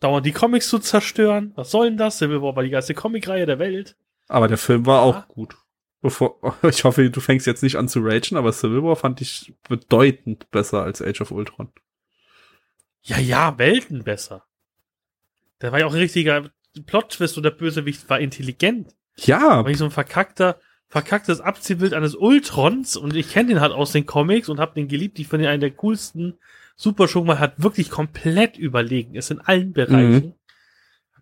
Dauernd 0.00 0.26
die 0.26 0.32
Comics 0.32 0.68
zu 0.68 0.78
zerstören. 0.78 1.52
Was 1.54 1.70
soll 1.70 1.90
denn 1.90 1.96
das? 1.98 2.18
Civil 2.18 2.42
War 2.42 2.56
war 2.56 2.62
die 2.64 2.70
geilste 2.70 2.94
Comicreihe 2.94 3.46
der 3.46 3.58
Welt. 3.58 3.94
Aber 4.28 4.48
der 4.48 4.58
Film 4.58 4.84
war 4.86 5.02
auch 5.02 5.14
Ja. 5.14 5.24
gut. 5.28 5.56
Bevor, 6.00 6.38
ich 6.62 6.84
hoffe, 6.84 7.10
du 7.10 7.20
fängst 7.20 7.46
jetzt 7.46 7.62
nicht 7.62 7.76
an 7.76 7.88
zu 7.88 8.00
ragen, 8.00 8.36
aber 8.36 8.52
Civil 8.52 8.82
War 8.82 8.96
fand 8.96 9.20
ich 9.20 9.54
bedeutend 9.68 10.50
besser 10.50 10.82
als 10.82 11.02
Age 11.02 11.20
of 11.20 11.30
Ultron. 11.30 11.70
Ja, 13.02 13.18
ja, 13.18 13.58
Welten 13.58 14.04
besser. 14.04 14.44
Der 15.60 15.72
war 15.72 15.80
ja 15.80 15.86
auch 15.86 15.92
ein 15.92 16.00
richtiger 16.00 16.50
Plot-Twist 16.86 17.36
und 17.36 17.42
der 17.42 17.50
Bösewicht 17.50 18.08
war 18.08 18.20
intelligent. 18.20 18.94
Ja, 19.16 19.48
Aber 19.48 19.70
ich 19.70 19.78
so 19.78 19.84
ein 19.84 19.90
verkackter, 19.90 20.60
verkacktes 20.88 21.40
Abziehbild 21.40 21.94
eines 21.94 22.14
Ultrons 22.14 22.96
und 22.96 23.16
ich 23.16 23.32
kenne 23.32 23.48
den 23.48 23.60
halt 23.60 23.72
aus 23.72 23.92
den 23.92 24.06
Comics 24.06 24.48
und 24.48 24.60
hab 24.60 24.74
den 24.74 24.86
geliebt. 24.86 25.18
Ich 25.18 25.28
finde 25.28 25.46
ihn 25.46 25.50
einen 25.50 25.60
der 25.60 25.72
coolsten 25.72 26.38
Superschurken, 26.76 27.28
weil 27.28 27.36
er 27.36 27.40
hat 27.40 27.62
wirklich 27.62 27.90
komplett 27.90 28.56
überlegen 28.56 29.16
ist 29.16 29.32
in 29.32 29.40
allen 29.40 29.72
Bereichen. 29.72 30.34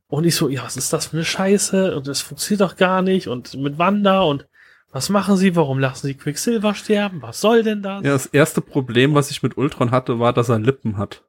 Und 0.09 0.25
ich 0.25 0.37
so, 0.37 0.49
ja, 0.49 0.63
was 0.63 0.77
ist 0.77 0.93
das 0.93 1.07
für 1.07 1.17
eine 1.17 1.25
Scheiße? 1.25 1.97
Und 1.97 2.07
das 2.07 2.21
funktioniert 2.21 2.61
doch 2.61 2.77
gar 2.77 3.03
nicht. 3.03 3.29
Und 3.29 3.55
mit 3.55 3.79
Wanda 3.79 4.21
und 4.21 4.47
was 4.93 5.09
machen 5.09 5.37
sie? 5.37 5.55
Warum 5.57 5.79
lassen 5.79 6.07
sie 6.07 6.15
Quicksilver 6.15 6.75
sterben? 6.75 7.21
Was 7.23 7.41
soll 7.41 7.63
denn 7.63 7.83
das? 7.83 8.03
ja, 8.05 8.13
das 8.13 8.27
erste 8.27 8.61
Problem, 8.61 9.15
was 9.15 9.31
ich 9.31 9.43
mit 9.43 9.57
Ultron 9.57 9.91
hatte, 9.91 10.19
war, 10.19 10.33
dass 10.33 10.49
er 10.49 10.59
Lippen 10.59 10.97
hat. 10.97 11.25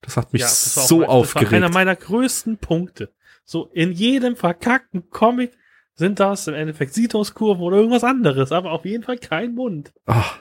Das 0.00 0.16
hat 0.16 0.32
mich 0.32 0.40
Ja, 0.42 0.48
das 0.48 0.86
so 0.88 1.00
mein- 1.00 1.08
aufgeregt. 1.08 1.52
Das 1.52 1.60
war 1.60 1.64
einer 1.66 1.72
meiner 1.74 1.96
größten 1.96 2.58
Punkte. 2.58 3.12
So, 3.44 3.66
in 3.72 3.92
jedem 3.92 4.36
verkackten 4.36 5.10
Comic 5.10 5.52
sind 5.94 6.18
das 6.20 6.46
im 6.46 6.54
Endeffekt 6.54 6.94
Sitos-Kurven 6.94 7.62
oder 7.62 7.76
irgendwas 7.76 8.04
anderes, 8.04 8.52
aber 8.52 8.70
auf 8.72 8.84
jeden 8.86 9.02
Fall 9.04 9.18
kein 9.18 9.54
Mund. 9.54 9.92
Ach, 10.06 10.38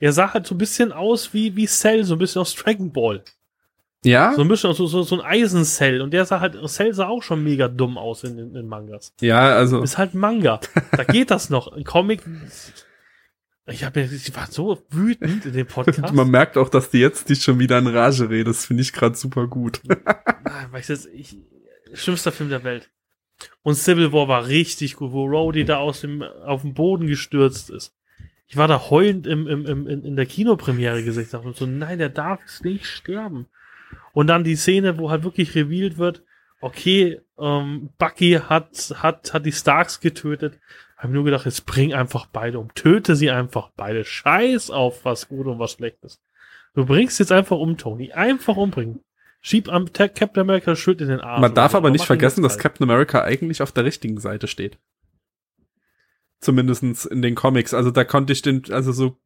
Er 0.00 0.12
sah 0.12 0.32
halt 0.34 0.46
so 0.48 0.54
ein 0.56 0.58
bisschen 0.58 0.90
aus 0.90 1.32
wie, 1.32 1.54
wie 1.54 1.66
Cell, 1.66 2.02
so 2.02 2.16
ein 2.16 2.18
bisschen 2.18 2.40
aus 2.40 2.54
Dragon 2.54 2.92
Ball. 2.92 3.22
Ja, 4.04 4.34
So 4.34 4.42
ein 4.42 4.48
bisschen 4.48 4.74
so, 4.74 4.86
so, 4.86 5.02
so 5.02 5.20
ein 5.20 5.24
Eisen-Cell. 5.24 6.00
Und 6.00 6.12
der 6.12 6.24
sah 6.24 6.40
halt, 6.40 6.56
Cell 6.68 6.92
sah 6.92 7.08
auch 7.08 7.22
schon 7.22 7.42
mega 7.42 7.68
dumm 7.68 7.98
aus 7.98 8.24
in, 8.24 8.54
in 8.54 8.66
Mangas. 8.66 9.14
ja, 9.20 9.54
also 9.54 9.82
Ist 9.82 9.98
halt 9.98 10.14
Manga. 10.14 10.60
Da 10.90 11.04
geht 11.04 11.30
das 11.30 11.50
noch. 11.50 11.72
Ein 11.72 11.84
Comic. 11.84 12.22
Ich, 13.66 13.84
hab, 13.84 13.96
ich 13.96 14.34
war 14.34 14.48
so 14.50 14.82
wütend 14.90 15.46
in 15.46 15.52
dem 15.52 15.66
Podcast. 15.66 16.12
man 16.12 16.28
merkt 16.28 16.58
auch, 16.58 16.68
dass 16.68 16.90
du 16.90 16.98
jetzt 16.98 17.28
dich 17.28 17.42
schon 17.42 17.60
wieder 17.60 17.78
in 17.78 17.86
Rage 17.86 18.28
redest. 18.28 18.66
Finde 18.66 18.82
ich 18.82 18.92
gerade 18.92 19.16
super 19.16 19.46
gut. 19.46 19.80
Ah, 20.44 20.66
Weißt 20.70 20.90
du, 20.90 20.94
ich, 21.14 21.38
schlimmster 21.94 22.30
Film 22.30 22.50
der 22.50 22.62
Welt. 22.62 22.90
Und 23.62 23.76
Civil 23.76 24.12
War 24.12 24.28
war 24.28 24.48
richtig 24.48 24.96
gut, 24.96 25.12
wo 25.12 25.24
Rhodey 25.24 25.64
da 25.64 25.78
aus 25.78 26.02
dem, 26.02 26.22
auf 26.22 26.62
den 26.62 26.74
Boden 26.74 27.06
gestürzt 27.06 27.70
ist. 27.70 27.94
Ich 28.48 28.56
war 28.56 28.68
da 28.68 28.90
heulend 28.90 29.26
im, 29.26 29.46
im, 29.46 29.64
im, 29.64 29.86
in, 29.86 30.16
der 30.16 30.26
Kinopremiere 30.26 31.02
gesehen. 31.04 31.22
Ich 31.22 31.30
dachte 31.30 31.54
so, 31.54 31.64
nein, 31.64 31.98
der 31.98 32.10
darf 32.10 32.40
nicht 32.62 32.86
sterben. 32.86 33.46
Und 34.12 34.26
dann 34.26 34.44
die 34.44 34.56
Szene, 34.56 34.98
wo 34.98 35.10
halt 35.10 35.24
wirklich 35.24 35.54
revealed 35.54 35.98
wird, 35.98 36.22
okay, 36.60 37.20
ähm, 37.38 37.90
Bucky 37.98 38.40
hat, 38.48 38.94
hat, 38.96 39.34
hat 39.34 39.46
die 39.46 39.52
Starks 39.52 40.00
getötet. 40.00 40.58
Hab 40.96 41.10
nur 41.10 41.24
gedacht, 41.24 41.46
jetzt 41.46 41.66
bring 41.66 41.92
einfach 41.92 42.26
beide 42.26 42.60
um. 42.60 42.72
Töte 42.74 43.16
sie 43.16 43.30
einfach 43.30 43.70
beide. 43.76 44.04
Scheiß 44.04 44.70
auf 44.70 45.04
was 45.04 45.28
gut 45.28 45.46
und 45.46 45.58
was 45.58 45.72
schlecht 45.72 46.04
ist. 46.04 46.20
Du 46.74 46.86
bringst 46.86 47.18
jetzt 47.18 47.32
einfach 47.32 47.58
um, 47.58 47.76
Tony. 47.76 48.12
Einfach 48.12 48.56
umbringen. 48.56 49.00
Schieb 49.40 49.68
am 49.68 49.92
Ta- 49.92 50.08
Captain 50.08 50.42
America 50.42 50.76
Schild 50.76 51.00
in 51.00 51.08
den 51.08 51.20
Arm. 51.20 51.40
Man 51.40 51.54
darf 51.54 51.72
oder 51.72 51.72
so. 51.72 51.78
aber 51.78 51.90
nicht 51.90 52.04
vergessen, 52.04 52.42
dass 52.42 52.52
halt. 52.52 52.62
Captain 52.62 52.88
America 52.88 53.22
eigentlich 53.22 53.60
auf 53.60 53.72
der 53.72 53.84
richtigen 53.84 54.20
Seite 54.20 54.46
steht. 54.46 54.78
Zumindestens 56.40 57.04
in 57.04 57.22
den 57.22 57.34
Comics. 57.34 57.74
Also 57.74 57.90
da 57.90 58.04
konnte 58.04 58.32
ich 58.32 58.42
den, 58.42 58.62
also 58.70 58.92
so, 58.92 59.16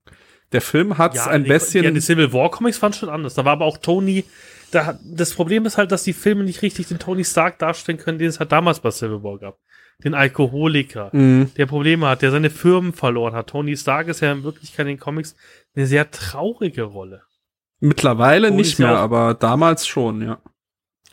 der 0.53 0.62
Film 0.62 0.96
hat's 0.96 1.16
ja, 1.16 1.27
ein 1.27 1.44
die, 1.44 1.51
bisschen. 1.51 1.85
Ja, 1.85 1.90
die 1.90 2.01
Civil 2.01 2.33
War 2.33 2.51
Comics 2.51 2.81
waren 2.81 2.94
schon 2.94 3.11
anders. 3.11 3.35
Da 3.35 3.44
war 3.44 3.53
aber 3.53 3.66
auch 3.66 3.77
Tony. 3.77 4.25
Da, 4.73 4.99
das 5.05 5.33
Problem 5.35 5.65
ist 5.67 5.79
halt, 5.79 5.93
dass 5.93 6.03
die 6.03 6.13
Filme 6.13 6.43
nicht 6.45 6.63
richtig 6.63 6.89
den 6.89 6.99
Tony 6.99 7.25
Stark 7.25 7.59
darstellen 7.59 7.99
können, 7.99 8.19
den 8.19 8.29
es 8.29 8.41
halt 8.41 8.51
damals 8.53 8.81
bei 8.81 8.91
Civil 8.91 9.23
War 9.23 9.39
gab. 9.39 9.59
Den 10.05 10.15
Alkoholiker, 10.15 11.11
Mhm. 11.13 11.53
der 11.57 11.67
Probleme 11.67 12.07
hat, 12.09 12.21
der 12.23 12.31
seine 12.31 12.51
Firmen 12.51 12.93
verloren 12.93 13.35
hat. 13.35 13.49
Tony 13.49 13.77
Stark 13.77 14.09
ist 14.09 14.21
ja 14.21 14.33
in 14.33 14.43
Wirklichkeit 14.43 14.85
in 14.87 14.89
den 14.95 14.99
Comics 15.01 15.37
eine 15.75 15.87
sehr 15.87 16.11
traurige 16.11 16.83
Rolle. 16.83 17.23
Mittlerweile 17.81 18.49
Tony 18.49 18.63
nicht 18.63 18.79
mehr, 18.79 18.95
auch- 18.95 19.03
aber 19.03 19.35
damals 19.35 19.87
schon, 19.87 20.23
ja. 20.23 20.41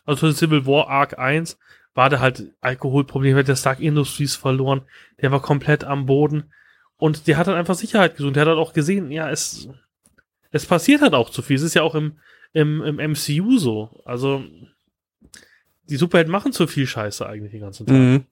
Also 0.05 0.27
für 0.27 0.33
Civil 0.33 0.65
War 0.65 0.89
Arc 0.89 1.17
1 1.19 1.57
war 1.93 2.09
der 2.09 2.19
halt 2.19 2.51
Alkoholproblem, 2.61 3.37
hat 3.37 3.47
der 3.47 3.55
Stark 3.55 3.79
Industries 3.79 4.35
verloren, 4.35 4.81
der 5.21 5.31
war 5.31 5.41
komplett 5.41 5.83
am 5.83 6.05
Boden 6.05 6.51
und 6.97 7.27
der 7.27 7.37
hat 7.37 7.47
dann 7.47 7.55
einfach 7.55 7.75
Sicherheit 7.75 8.17
gesucht. 8.17 8.35
Der 8.35 8.41
hat 8.41 8.49
halt 8.49 8.57
auch 8.59 8.73
gesehen, 8.73 9.11
ja, 9.11 9.29
es, 9.29 9.69
es 10.51 10.65
passiert 10.65 11.01
halt 11.01 11.13
auch 11.13 11.29
zu 11.29 11.41
viel. 11.41 11.55
Es 11.55 11.61
ist 11.61 11.73
ja 11.75 11.83
auch 11.83 11.95
im, 11.95 12.17
im, 12.53 12.81
im 12.81 13.11
MCU 13.11 13.57
so. 13.57 14.01
Also 14.05 14.43
die 15.89 15.97
Superhelden 15.97 16.31
machen 16.31 16.53
zu 16.53 16.67
viel 16.67 16.87
Scheiße 16.87 17.25
eigentlich 17.25 17.51
den 17.51 17.61
ganzen 17.61 17.85
Tag. 17.85 17.95
Mhm. 17.95 18.25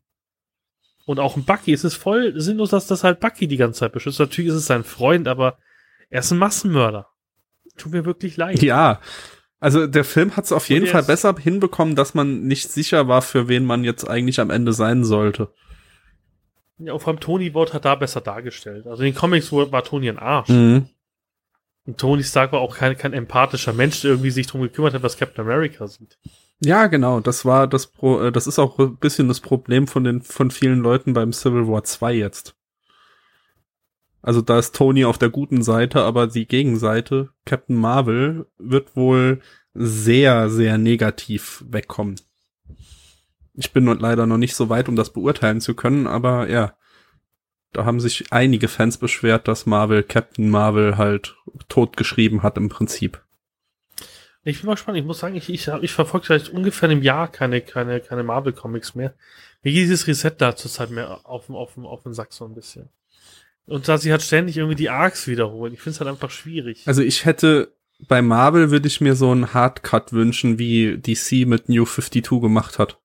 Und 1.06 1.20
auch 1.20 1.36
ein 1.36 1.44
Bucky, 1.44 1.74
es 1.74 1.84
ist 1.84 1.96
voll 1.96 2.40
sinnlos, 2.40 2.70
dass 2.70 2.88
das 2.88 3.04
halt 3.04 3.20
Bucky 3.20 3.48
die 3.48 3.58
ganze 3.58 3.80
Zeit 3.80 3.92
beschützt. 3.92 4.20
Natürlich 4.20 4.52
ist 4.52 4.58
es 4.58 4.68
sein 4.68 4.84
Freund, 4.84 5.28
aber 5.28 5.58
er 6.10 6.20
ist 6.20 6.32
ein 6.32 6.38
Massenmörder. 6.38 7.08
Tut 7.78 7.92
mir 7.92 8.06
wirklich 8.06 8.38
leid. 8.38 8.62
Ja. 8.62 9.02
Also 9.60 9.88
der 9.88 10.04
Film 10.04 10.36
hat 10.36 10.46
es 10.46 10.52
auf 10.52 10.70
jeden 10.70 10.88
Fall 10.88 11.04
besser 11.04 11.36
hinbekommen, 11.38 11.96
dass 11.96 12.14
man 12.14 12.44
nicht 12.44 12.72
sicher 12.72 13.08
war, 13.08 13.22
für 13.22 13.48
wen 13.48 13.66
man 13.66 13.84
jetzt 13.84 14.08
eigentlich 14.08 14.40
am 14.40 14.50
Ende 14.50 14.74
sein 14.74 15.04
sollte. 15.04 15.50
Ja, 16.80 16.94
und 16.94 17.00
vor 17.00 17.10
allem 17.10 17.20
Tony 17.20 17.54
wurde 17.54 17.74
halt 17.74 17.86
da 17.86 17.96
besser 17.96 18.22
dargestellt. 18.22 18.88
Also 18.88 19.04
in 19.04 19.12
den 19.12 19.16
Comics 19.16 19.52
war 19.52 19.72
war 19.72 19.84
Tony 19.84 20.10
ein 20.10 20.18
Arsch. 20.18 20.50
Mhm. 20.50 20.88
Und 21.91 21.97
Tony 21.97 22.23
Stark 22.23 22.54
war 22.54 22.62
auch 22.62 22.77
kein, 22.77 22.97
kein 22.97 23.12
empathischer 23.12 23.73
Mensch, 23.73 23.99
der 23.99 24.12
irgendwie 24.12 24.32
sich 24.32 24.47
drum 24.47 24.62
gekümmert 24.62 24.93
hat, 24.93 25.04
was 25.04 25.17
Captain 25.17 25.43
America 25.43 25.86
sieht. 25.88 26.17
Ja, 26.62 26.88
genau. 26.88 27.19
Das 27.19 27.43
war 27.43 27.67
das 27.67 27.88
Pro, 27.88 28.21
äh, 28.21 28.32
das 28.32 28.47
ist 28.47 28.60
auch 28.60 28.80
ein 28.80 28.95
bisschen 28.95 29.27
das 29.27 29.41
Problem 29.41 29.88
von 29.88 30.06
den 30.06 30.21
von 30.21 30.51
vielen 30.51 30.80
Leuten 30.80 31.12
beim 31.12 31.34
Civil 31.34 31.67
War 31.67 31.84
2 31.84 32.13
jetzt. 32.13 32.56
Also 34.21 34.41
da 34.41 34.58
ist 34.58 34.73
Tony 34.73 35.04
auf 35.04 35.17
der 35.17 35.32
guten 35.32 35.63
Seite, 35.63 36.04
aber 36.04 36.27
die 36.27 36.47
Gegenseite, 36.47 37.32
Captain 37.43 37.75
Marvel, 37.75 38.45
wird 38.58 38.95
wohl 38.95 39.41
sehr, 39.73 40.49
sehr 40.49 40.77
negativ 40.77 41.62
wegkommen. 41.67 42.15
Ich 43.54 43.73
bin 43.73 43.86
leider 43.86 44.27
noch 44.27 44.38
nicht 44.38 44.56
so 44.56 44.69
weit, 44.69 44.88
um 44.88 44.95
das 44.95 45.12
beurteilen 45.12 45.60
zu 45.60 45.75
können, 45.75 46.08
aber 46.08 46.49
ja. 46.49 46.73
Da 47.74 47.86
haben 47.86 48.00
sich 48.00 48.32
einige 48.32 48.68
Fans 48.68 48.98
beschwert, 48.98 49.48
dass 49.48 49.66
Marvel 49.66 50.04
Captain 50.04 50.50
Marvel 50.50 50.98
halt 50.98 51.36
totgeschrieben 51.70 52.44
hat 52.44 52.58
im 52.58 52.70
Prinzip. 52.70 53.22
Ich 54.44 54.60
bin 54.60 54.68
mal 54.68 54.74
gespannt. 54.74 54.98
Ich 54.98 55.06
muss 55.06 55.20
sagen, 55.20 55.36
ich, 55.36 55.50
ich, 55.50 55.68
ich 55.68 55.92
verfolge 55.92 56.28
seit 56.28 56.50
ungefähr 56.50 56.90
einem 56.90 57.04
Jahr 57.04 57.28
keine, 57.28 57.62
keine, 57.62 58.00
keine 58.02 58.24
Marvel-Comics 58.24 58.96
mehr. 58.96 59.14
Mir 59.64 59.72
geht 59.72 59.84
dieses 59.84 60.08
Reset 60.08 60.32
da 60.38 60.56
zurzeit 60.56 60.90
mehr 60.90 61.22
auf, 61.26 61.46
den- 61.46 61.56
auf, 61.56 61.78
auf 61.78 62.04
den 62.04 62.14
Sack 62.14 62.34
so 62.34 62.46
ein 62.46 62.56
bisschen. 62.56 62.90
Und 63.68 63.88
da 63.88 63.98
sie 64.00 64.12
halt 64.12 64.24
ständig 64.24 64.58
irgendwie 64.58 64.76
die 64.76 64.90
Arcs 64.90 65.28
wiederholen. 65.28 65.74
Ich 65.74 65.80
finde 65.82 65.94
es 65.96 66.00
halt 66.02 66.10
einfach 66.10 66.32
schwierig. 66.32 66.82
Also 66.88 67.04
ich 67.04 67.26
hätte 67.26 67.72
bei 68.08 68.24
Marvel 68.24 68.72
würde 68.72 68.88
ich 68.88 69.00
mir 69.00 69.16
so 69.16 69.30
einen 69.32 69.54
Hardcut 69.54 70.12
wünschen, 70.12 70.58
wie 70.58 70.98
DC 70.98 71.48
mit 71.48 71.70
New 71.70 71.86
52 71.86 72.42
gemacht 72.42 72.80
hat. 72.80 72.98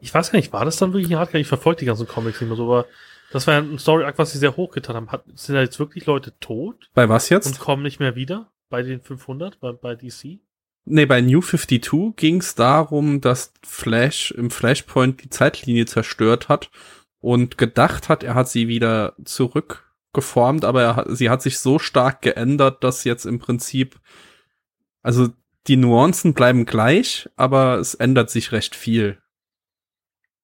Ich 0.00 0.12
weiß 0.12 0.30
gar 0.30 0.38
nicht, 0.38 0.52
war 0.52 0.64
das 0.64 0.76
dann 0.76 0.92
wirklich 0.92 1.10
ein 1.10 1.18
Hardcore? 1.18 1.40
Ich 1.40 1.48
verfolge 1.48 1.80
die 1.80 1.86
ganzen 1.86 2.06
Comics 2.06 2.40
nicht 2.40 2.48
mehr 2.48 2.56
so, 2.56 2.64
aber 2.64 2.86
das 3.30 3.46
war 3.46 3.54
ja 3.54 3.60
ein 3.60 3.78
Story-Arc, 3.78 4.18
was 4.18 4.32
sie 4.32 4.38
sehr 4.38 4.56
hochgetan 4.56 4.96
haben. 4.96 5.12
Hat, 5.12 5.24
sind 5.34 5.54
da 5.54 5.60
jetzt 5.60 5.78
wirklich 5.78 6.06
Leute 6.06 6.38
tot 6.40 6.90
Bei 6.94 7.08
was 7.08 7.30
und 7.30 7.36
jetzt? 7.36 7.58
kommen 7.58 7.82
nicht 7.82 8.00
mehr 8.00 8.14
wieder? 8.14 8.50
Bei 8.70 8.82
den 8.82 9.00
500, 9.00 9.60
bei, 9.60 9.72
bei 9.72 9.94
DC? 9.94 10.40
Nee, 10.84 11.06
bei 11.06 11.20
New 11.20 11.42
52 11.42 12.16
ging 12.16 12.40
es 12.40 12.54
darum, 12.54 13.20
dass 13.20 13.52
Flash 13.62 14.30
im 14.30 14.50
Flashpoint 14.50 15.22
die 15.22 15.30
Zeitlinie 15.30 15.86
zerstört 15.86 16.48
hat 16.48 16.70
und 17.20 17.58
gedacht 17.58 18.08
hat, 18.08 18.22
er 18.22 18.34
hat 18.34 18.48
sie 18.48 18.68
wieder 18.68 19.14
zurückgeformt, 19.24 20.64
aber 20.64 20.82
er 20.82 20.96
hat, 20.96 21.06
sie 21.10 21.28
hat 21.28 21.42
sich 21.42 21.58
so 21.58 21.78
stark 21.78 22.22
geändert, 22.22 22.84
dass 22.84 23.04
jetzt 23.04 23.26
im 23.26 23.38
Prinzip, 23.38 24.00
also 25.02 25.28
die 25.66 25.76
Nuancen 25.76 26.32
bleiben 26.32 26.64
gleich, 26.64 27.28
aber 27.36 27.78
es 27.78 27.94
ändert 27.94 28.30
sich 28.30 28.52
recht 28.52 28.74
viel. 28.74 29.18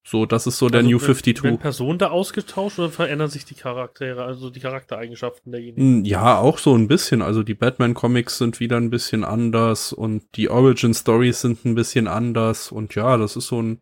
So, 0.07 0.27
das 0.27 0.47
ist 0.47 0.59
so 0.59 0.69
der 0.69 0.81
Also, 0.81 0.91
New 0.91 0.99
wenn- 0.99 1.07
52. 1.07 1.45
Werden 1.45 1.59
Personen 1.59 1.99
da 1.99 2.11
ausgetauscht 2.11 2.79
oder 2.79 2.91
verändern 2.91 3.31
sich 3.31 3.47
die 3.47 3.55
Charaktere, 3.55 4.23
also 4.25 4.51
die 4.51 4.61
Charaktereigenschaften 4.61 5.51
derjenigen? 5.51 5.81
Hm, 6.01 6.05
Ja, 6.05 6.39
auch 6.39 6.59
so 6.59 6.77
ein 6.77 6.89
bisschen. 6.89 7.23
Also 7.23 7.43
die 7.43 7.55
Batman-Comics 7.55 8.37
sind 8.37 8.61
wieder 8.61 8.77
ein 8.77 8.91
bisschen 8.91 9.25
anders 9.25 9.95
und 9.95 10.25
die 10.37 10.51
Origin-Stories 10.51 11.41
sind 11.41 11.65
ein 11.65 11.75
bisschen 11.75 12.07
anders. 12.07 12.71
Und 12.71 12.95
ja, 12.95 13.17
das 13.17 13.37
ist 13.37 13.47
so 13.47 13.63
ein 13.63 13.81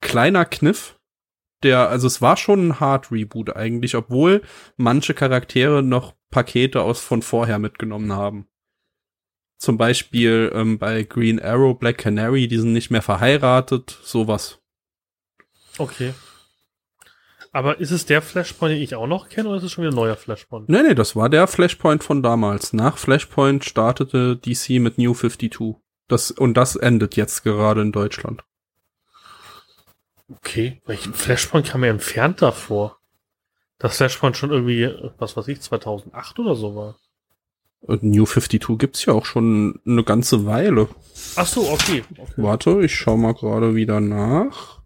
kleiner 0.00 0.44
Kniff. 0.44 0.94
Der, 1.64 1.88
also 1.88 2.06
es 2.06 2.22
war 2.22 2.36
schon 2.36 2.68
ein 2.68 2.78
Hard 2.80 3.10
Reboot 3.10 3.56
eigentlich, 3.56 3.96
obwohl 3.96 4.42
manche 4.76 5.12
Charaktere 5.12 5.82
noch 5.82 6.14
Pakete 6.30 6.82
aus 6.82 7.00
von 7.00 7.20
vorher 7.20 7.58
mitgenommen 7.58 8.12
haben. 8.12 8.46
Zum 9.58 9.76
Beispiel 9.76 10.52
ähm, 10.54 10.78
bei 10.78 11.02
Green 11.02 11.40
Arrow, 11.42 11.76
Black 11.76 11.98
Canary, 11.98 12.46
die 12.46 12.58
sind 12.58 12.72
nicht 12.74 12.92
mehr 12.92 13.02
verheiratet, 13.02 13.98
sowas. 14.04 14.60
Okay. 15.78 16.14
Aber 17.52 17.80
ist 17.80 17.90
es 17.90 18.04
der 18.04 18.20
Flashpoint, 18.20 18.74
den 18.74 18.82
ich 18.82 18.94
auch 18.94 19.06
noch 19.06 19.28
kenne, 19.28 19.48
oder 19.48 19.58
ist 19.58 19.64
es 19.64 19.72
schon 19.72 19.82
wieder 19.82 19.92
ein 19.92 19.96
neuer 19.96 20.16
Flashpoint? 20.16 20.68
Nee, 20.68 20.82
nee, 20.82 20.94
das 20.94 21.16
war 21.16 21.28
der 21.28 21.46
Flashpoint 21.46 22.04
von 22.04 22.22
damals. 22.22 22.72
Nach 22.72 22.98
Flashpoint 22.98 23.64
startete 23.64 24.36
DC 24.36 24.80
mit 24.80 24.98
New 24.98 25.14
52. 25.14 25.76
Das, 26.08 26.30
und 26.30 26.54
das 26.54 26.76
endet 26.76 27.16
jetzt 27.16 27.44
gerade 27.44 27.80
in 27.80 27.92
Deutschland. 27.92 28.44
Okay. 30.30 30.82
Welchen 30.86 31.14
Flashpoint 31.14 31.66
kam 31.66 31.80
mir 31.80 31.88
entfernt 31.88 32.42
davor? 32.42 32.98
Das 33.78 33.96
Flashpoint 33.96 34.36
schon 34.36 34.50
irgendwie, 34.50 34.90
was 35.18 35.36
weiß 35.36 35.48
ich, 35.48 35.60
2008 35.60 36.38
oder 36.40 36.54
so 36.54 36.74
war. 36.74 36.96
Und 37.80 38.02
New 38.02 38.26
52 38.26 38.76
gibt's 38.76 39.04
ja 39.04 39.14
auch 39.14 39.24
schon 39.24 39.80
eine 39.86 40.02
ganze 40.02 40.44
Weile. 40.46 40.88
Ach 41.36 41.46
so, 41.46 41.70
okay. 41.70 42.04
okay. 42.10 42.32
Warte, 42.36 42.82
ich 42.82 42.94
schau 42.94 43.16
mal 43.16 43.34
gerade 43.34 43.74
wieder 43.74 44.00
nach. 44.00 44.77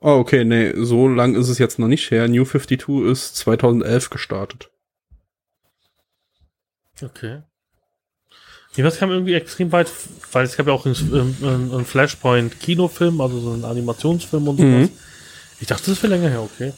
Oh, 0.00 0.18
okay, 0.18 0.44
nee, 0.44 0.72
so 0.76 1.08
lang 1.08 1.34
ist 1.34 1.48
es 1.48 1.58
jetzt 1.58 1.78
noch 1.78 1.88
nicht 1.88 2.10
her. 2.10 2.28
New 2.28 2.44
52 2.44 3.10
ist 3.10 3.36
2011 3.36 4.10
gestartet. 4.10 4.70
Okay. 7.02 7.42
Nee, 8.76 8.82
das 8.84 8.98
kam 8.98 9.10
irgendwie 9.10 9.34
extrem 9.34 9.72
weit, 9.72 9.90
weil 10.30 10.44
es 10.44 10.56
gab 10.56 10.68
ja 10.68 10.72
auch 10.72 10.86
einen, 10.86 10.94
einen, 11.42 11.72
einen 11.72 11.84
Flashpoint-Kinofilm, 11.84 13.20
also 13.20 13.40
so 13.40 13.52
einen 13.52 13.64
Animationsfilm 13.64 14.46
und 14.46 14.56
sowas. 14.58 14.88
Mhm. 14.88 14.90
Ich 15.60 15.66
dachte, 15.66 15.90
das 15.90 16.00
wäre 16.02 16.14
länger 16.14 16.28
her, 16.30 16.42
okay. 16.42 16.72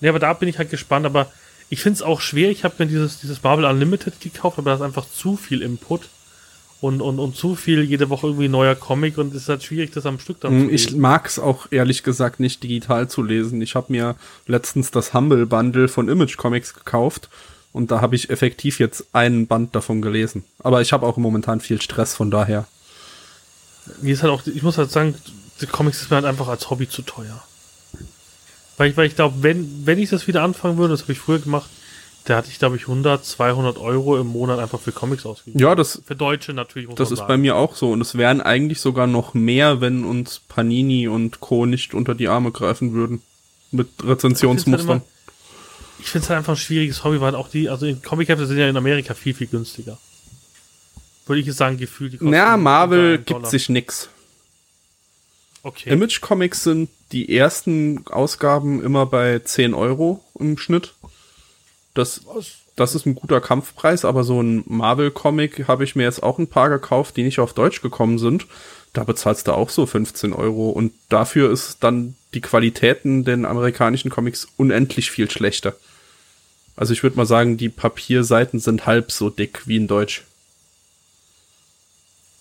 Nee, 0.00 0.08
aber 0.08 0.20
da 0.20 0.32
bin 0.32 0.48
ich 0.48 0.58
halt 0.58 0.70
gespannt, 0.70 1.06
aber 1.06 1.30
Ich 1.72 1.82
finde 1.82 1.96
es 1.96 2.02
auch 2.02 2.20
schwer. 2.20 2.50
Ich 2.50 2.64
habe 2.64 2.74
mir 2.78 2.86
dieses, 2.86 3.20
dieses 3.20 3.42
Marvel 3.42 3.64
Unlimited 3.64 4.20
gekauft, 4.20 4.58
aber 4.58 4.70
da 4.70 4.76
ist 4.76 4.82
einfach 4.82 5.08
zu 5.08 5.36
viel 5.36 5.62
Input 5.62 6.08
und, 6.80 7.02
und, 7.02 7.18
und 7.18 7.36
zu 7.36 7.54
viel 7.56 7.82
jede 7.82 8.08
Woche 8.08 8.28
irgendwie 8.28 8.48
neuer 8.48 8.74
Comic 8.74 9.18
und 9.18 9.34
es 9.34 9.42
ist 9.42 9.48
halt 9.48 9.62
schwierig, 9.62 9.92
das 9.92 10.06
am 10.06 10.18
Stück 10.18 10.40
dann 10.40 10.52
zu 10.52 10.70
lesen. 10.70 10.74
Ich 10.74 10.96
mag 10.96 11.26
es 11.26 11.38
auch 11.38 11.66
ehrlich 11.70 12.02
gesagt 12.02 12.40
nicht 12.40 12.62
digital 12.62 13.08
zu 13.08 13.22
lesen. 13.22 13.60
Ich 13.60 13.74
habe 13.74 13.92
mir 13.92 14.16
letztens 14.46 14.90
das 14.90 15.12
Humble 15.12 15.46
Bundle 15.46 15.88
von 15.88 16.08
Image 16.08 16.36
Comics 16.36 16.72
gekauft 16.74 17.28
und 17.72 17.90
da 17.90 18.00
habe 18.00 18.16
ich 18.16 18.30
effektiv 18.30 18.78
jetzt 18.78 19.06
einen 19.12 19.46
Band 19.46 19.74
davon 19.74 20.00
gelesen. 20.00 20.44
Aber 20.58 20.80
ich 20.80 20.92
habe 20.92 21.06
auch 21.06 21.16
momentan 21.18 21.60
viel 21.60 21.80
Stress, 21.82 22.14
von 22.14 22.30
daher. 22.30 22.66
Wie 24.00 24.10
ist 24.10 24.22
halt 24.22 24.32
auch, 24.32 24.46
ich 24.46 24.62
muss 24.62 24.78
halt 24.78 24.90
sagen, 24.90 25.14
die 25.60 25.66
Comics 25.66 26.00
ist 26.00 26.10
mir 26.10 26.16
halt 26.16 26.26
einfach 26.26 26.48
als 26.48 26.70
Hobby 26.70 26.88
zu 26.88 27.02
teuer. 27.02 27.42
Weil 28.78 28.90
ich, 28.90 28.96
weil 28.96 29.06
ich 29.06 29.16
glaube, 29.16 29.42
wenn, 29.42 29.86
wenn 29.86 29.98
ich 29.98 30.08
das 30.08 30.26
wieder 30.26 30.42
anfangen 30.42 30.78
würde, 30.78 30.94
das 30.94 31.02
habe 31.02 31.12
ich 31.12 31.18
früher 31.18 31.38
gemacht, 31.38 31.68
da 32.24 32.36
hatte 32.36 32.48
ich, 32.50 32.58
glaube 32.58 32.76
ich, 32.76 32.82
100, 32.82 33.24
200 33.24 33.78
Euro 33.78 34.18
im 34.18 34.28
Monat 34.28 34.58
einfach 34.58 34.80
für 34.80 34.92
Comics 34.92 35.24
ausgegeben. 35.24 35.58
Ja, 35.58 35.74
das. 35.74 36.02
Für 36.04 36.14
Deutsche 36.14 36.52
natürlich. 36.52 36.88
Muss 36.88 36.96
das 36.96 37.10
ist 37.10 37.18
sagen. 37.18 37.28
bei 37.28 37.36
mir 37.36 37.56
auch 37.56 37.74
so. 37.74 37.90
Und 37.90 38.00
es 38.00 38.16
wären 38.16 38.40
eigentlich 38.40 38.80
sogar 38.80 39.06
noch 39.06 39.34
mehr, 39.34 39.80
wenn 39.80 40.04
uns 40.04 40.40
Panini 40.40 41.08
und 41.08 41.40
Co. 41.40 41.66
nicht 41.66 41.94
unter 41.94 42.14
die 42.14 42.28
Arme 42.28 42.52
greifen 42.52 42.92
würden. 42.92 43.22
Mit 43.72 43.88
Rezensionsmustern. 44.02 45.02
Ich 46.00 46.06
finde 46.06 46.24
es 46.24 46.30
halt 46.30 46.38
einfach 46.38 46.54
ein 46.54 46.56
schwieriges 46.56 47.04
Hobby, 47.04 47.20
weil 47.20 47.34
auch 47.34 47.48
die, 47.48 47.68
also 47.68 47.86
die 47.86 47.94
Comic-Hefte 47.94 48.46
sind 48.46 48.58
ja 48.58 48.68
in 48.68 48.76
Amerika 48.76 49.14
viel, 49.14 49.34
viel 49.34 49.46
günstiger. 49.46 49.98
Würde 51.26 51.40
ich 51.40 51.46
jetzt 51.46 51.58
sagen, 51.58 51.76
gefühlt. 51.76 52.20
Die 52.20 52.26
ja, 52.30 52.56
Marvel 52.56 53.18
gibt 53.18 53.46
sich 53.46 53.68
nix. 53.68 54.08
Okay. 55.62 55.90
Image 55.90 56.20
Comics 56.20 56.64
sind 56.64 56.88
die 57.12 57.36
ersten 57.36 58.06
Ausgaben 58.06 58.82
immer 58.82 59.06
bei 59.06 59.38
10 59.38 59.74
Euro 59.74 60.24
im 60.38 60.58
Schnitt. 60.58 60.94
Das, 61.94 62.22
das 62.76 62.94
ist 62.94 63.06
ein 63.06 63.14
guter 63.14 63.40
Kampfpreis, 63.40 64.04
aber 64.04 64.24
so 64.24 64.40
ein 64.40 64.62
Marvel-Comic 64.66 65.66
habe 65.66 65.84
ich 65.84 65.96
mir 65.96 66.04
jetzt 66.04 66.22
auch 66.22 66.38
ein 66.38 66.46
paar 66.46 66.68
gekauft, 66.68 67.16
die 67.16 67.24
nicht 67.24 67.40
auf 67.40 67.52
Deutsch 67.52 67.82
gekommen 67.82 68.18
sind. 68.18 68.46
Da 68.92 69.04
bezahlst 69.04 69.46
du 69.46 69.52
auch 69.52 69.70
so 69.70 69.86
15 69.86 70.32
Euro 70.32 70.70
und 70.70 70.92
dafür 71.08 71.50
ist 71.50 71.78
dann 71.80 72.16
die 72.34 72.40
Qualitäten 72.40 73.24
den 73.24 73.44
amerikanischen 73.44 74.10
Comics 74.10 74.48
unendlich 74.56 75.10
viel 75.10 75.30
schlechter. 75.30 75.74
Also 76.76 76.92
ich 76.92 77.02
würde 77.02 77.16
mal 77.16 77.26
sagen, 77.26 77.56
die 77.56 77.68
Papierseiten 77.68 78.58
sind 78.58 78.86
halb 78.86 79.12
so 79.12 79.30
dick 79.30 79.66
wie 79.66 79.76
in 79.76 79.86
Deutsch. 79.86 80.24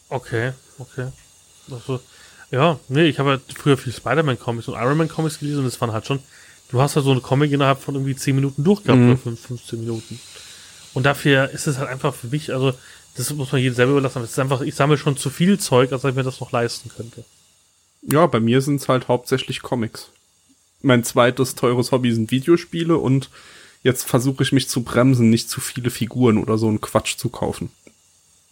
Okay, 0.09 0.53
okay. 0.79 1.07
Also, 1.69 1.99
ja, 2.49 2.79
nee, 2.88 3.05
ich 3.05 3.19
habe 3.19 3.31
halt 3.31 3.41
früher 3.55 3.77
viel 3.77 3.93
Spider-Man-Comics 3.93 4.67
und 4.67 4.75
Iron 4.75 4.97
Man-Comics 4.97 5.39
gelesen 5.39 5.59
und 5.59 5.65
das 5.65 5.79
waren 5.81 5.91
halt 5.91 6.07
schon 6.07 6.19
du 6.69 6.82
hast 6.82 6.95
ja 6.95 7.01
so 7.01 7.12
eine 7.12 7.21
Comic 7.21 7.51
innerhalb 7.51 7.82
von 7.82 7.95
irgendwie 7.95 8.15
10 8.15 8.36
Minuten 8.36 8.63
durchgehabt 8.63 8.99
mhm. 8.99 9.10
oder 9.12 9.17
5, 9.17 9.39
15 9.39 9.79
Minuten. 9.79 10.19
Und 10.93 11.05
dafür 11.05 11.49
ist 11.49 11.67
es 11.67 11.77
halt 11.77 11.89
einfach 11.89 12.15
für 12.15 12.27
mich, 12.27 12.51
also 12.53 12.73
das 13.15 13.34
muss 13.34 13.51
man 13.51 13.62
jedem 13.62 13.75
selber 13.75 13.93
überlassen. 13.93 14.23
Es 14.23 14.32
ist 14.32 14.39
einfach, 14.39 14.62
ich 14.62 14.75
sammle 14.75 14.97
schon 14.97 15.17
zu 15.17 15.29
viel 15.29 15.60
Zeug, 15.60 15.91
als 15.91 16.03
ich 16.03 16.15
mir 16.15 16.23
das 16.23 16.39
noch 16.39 16.51
leisten 16.51 16.89
könnte. 16.95 17.25
Ja, 18.01 18.25
bei 18.27 18.39
mir 18.39 18.62
sind 18.62 18.82
es 18.82 18.88
halt 18.88 19.08
hauptsächlich 19.08 19.62
Comics. 19.62 20.10
Mein 20.82 21.03
zweites 21.03 21.55
teures 21.55 21.91
Hobby 21.91 22.13
sind 22.13 22.32
Videospiele 22.32 22.97
und 22.97 23.29
jetzt 23.84 24.05
versuche 24.08 24.43
ich 24.43 24.51
mich 24.51 24.69
zu 24.69 24.84
bremsen, 24.84 25.29
nicht 25.29 25.49
zu 25.49 25.60
viele 25.60 25.89
Figuren 25.89 26.38
oder 26.38 26.58
so 26.58 26.67
einen 26.67 26.82
Quatsch 26.82 27.17
zu 27.17 27.29
kaufen. 27.29 27.71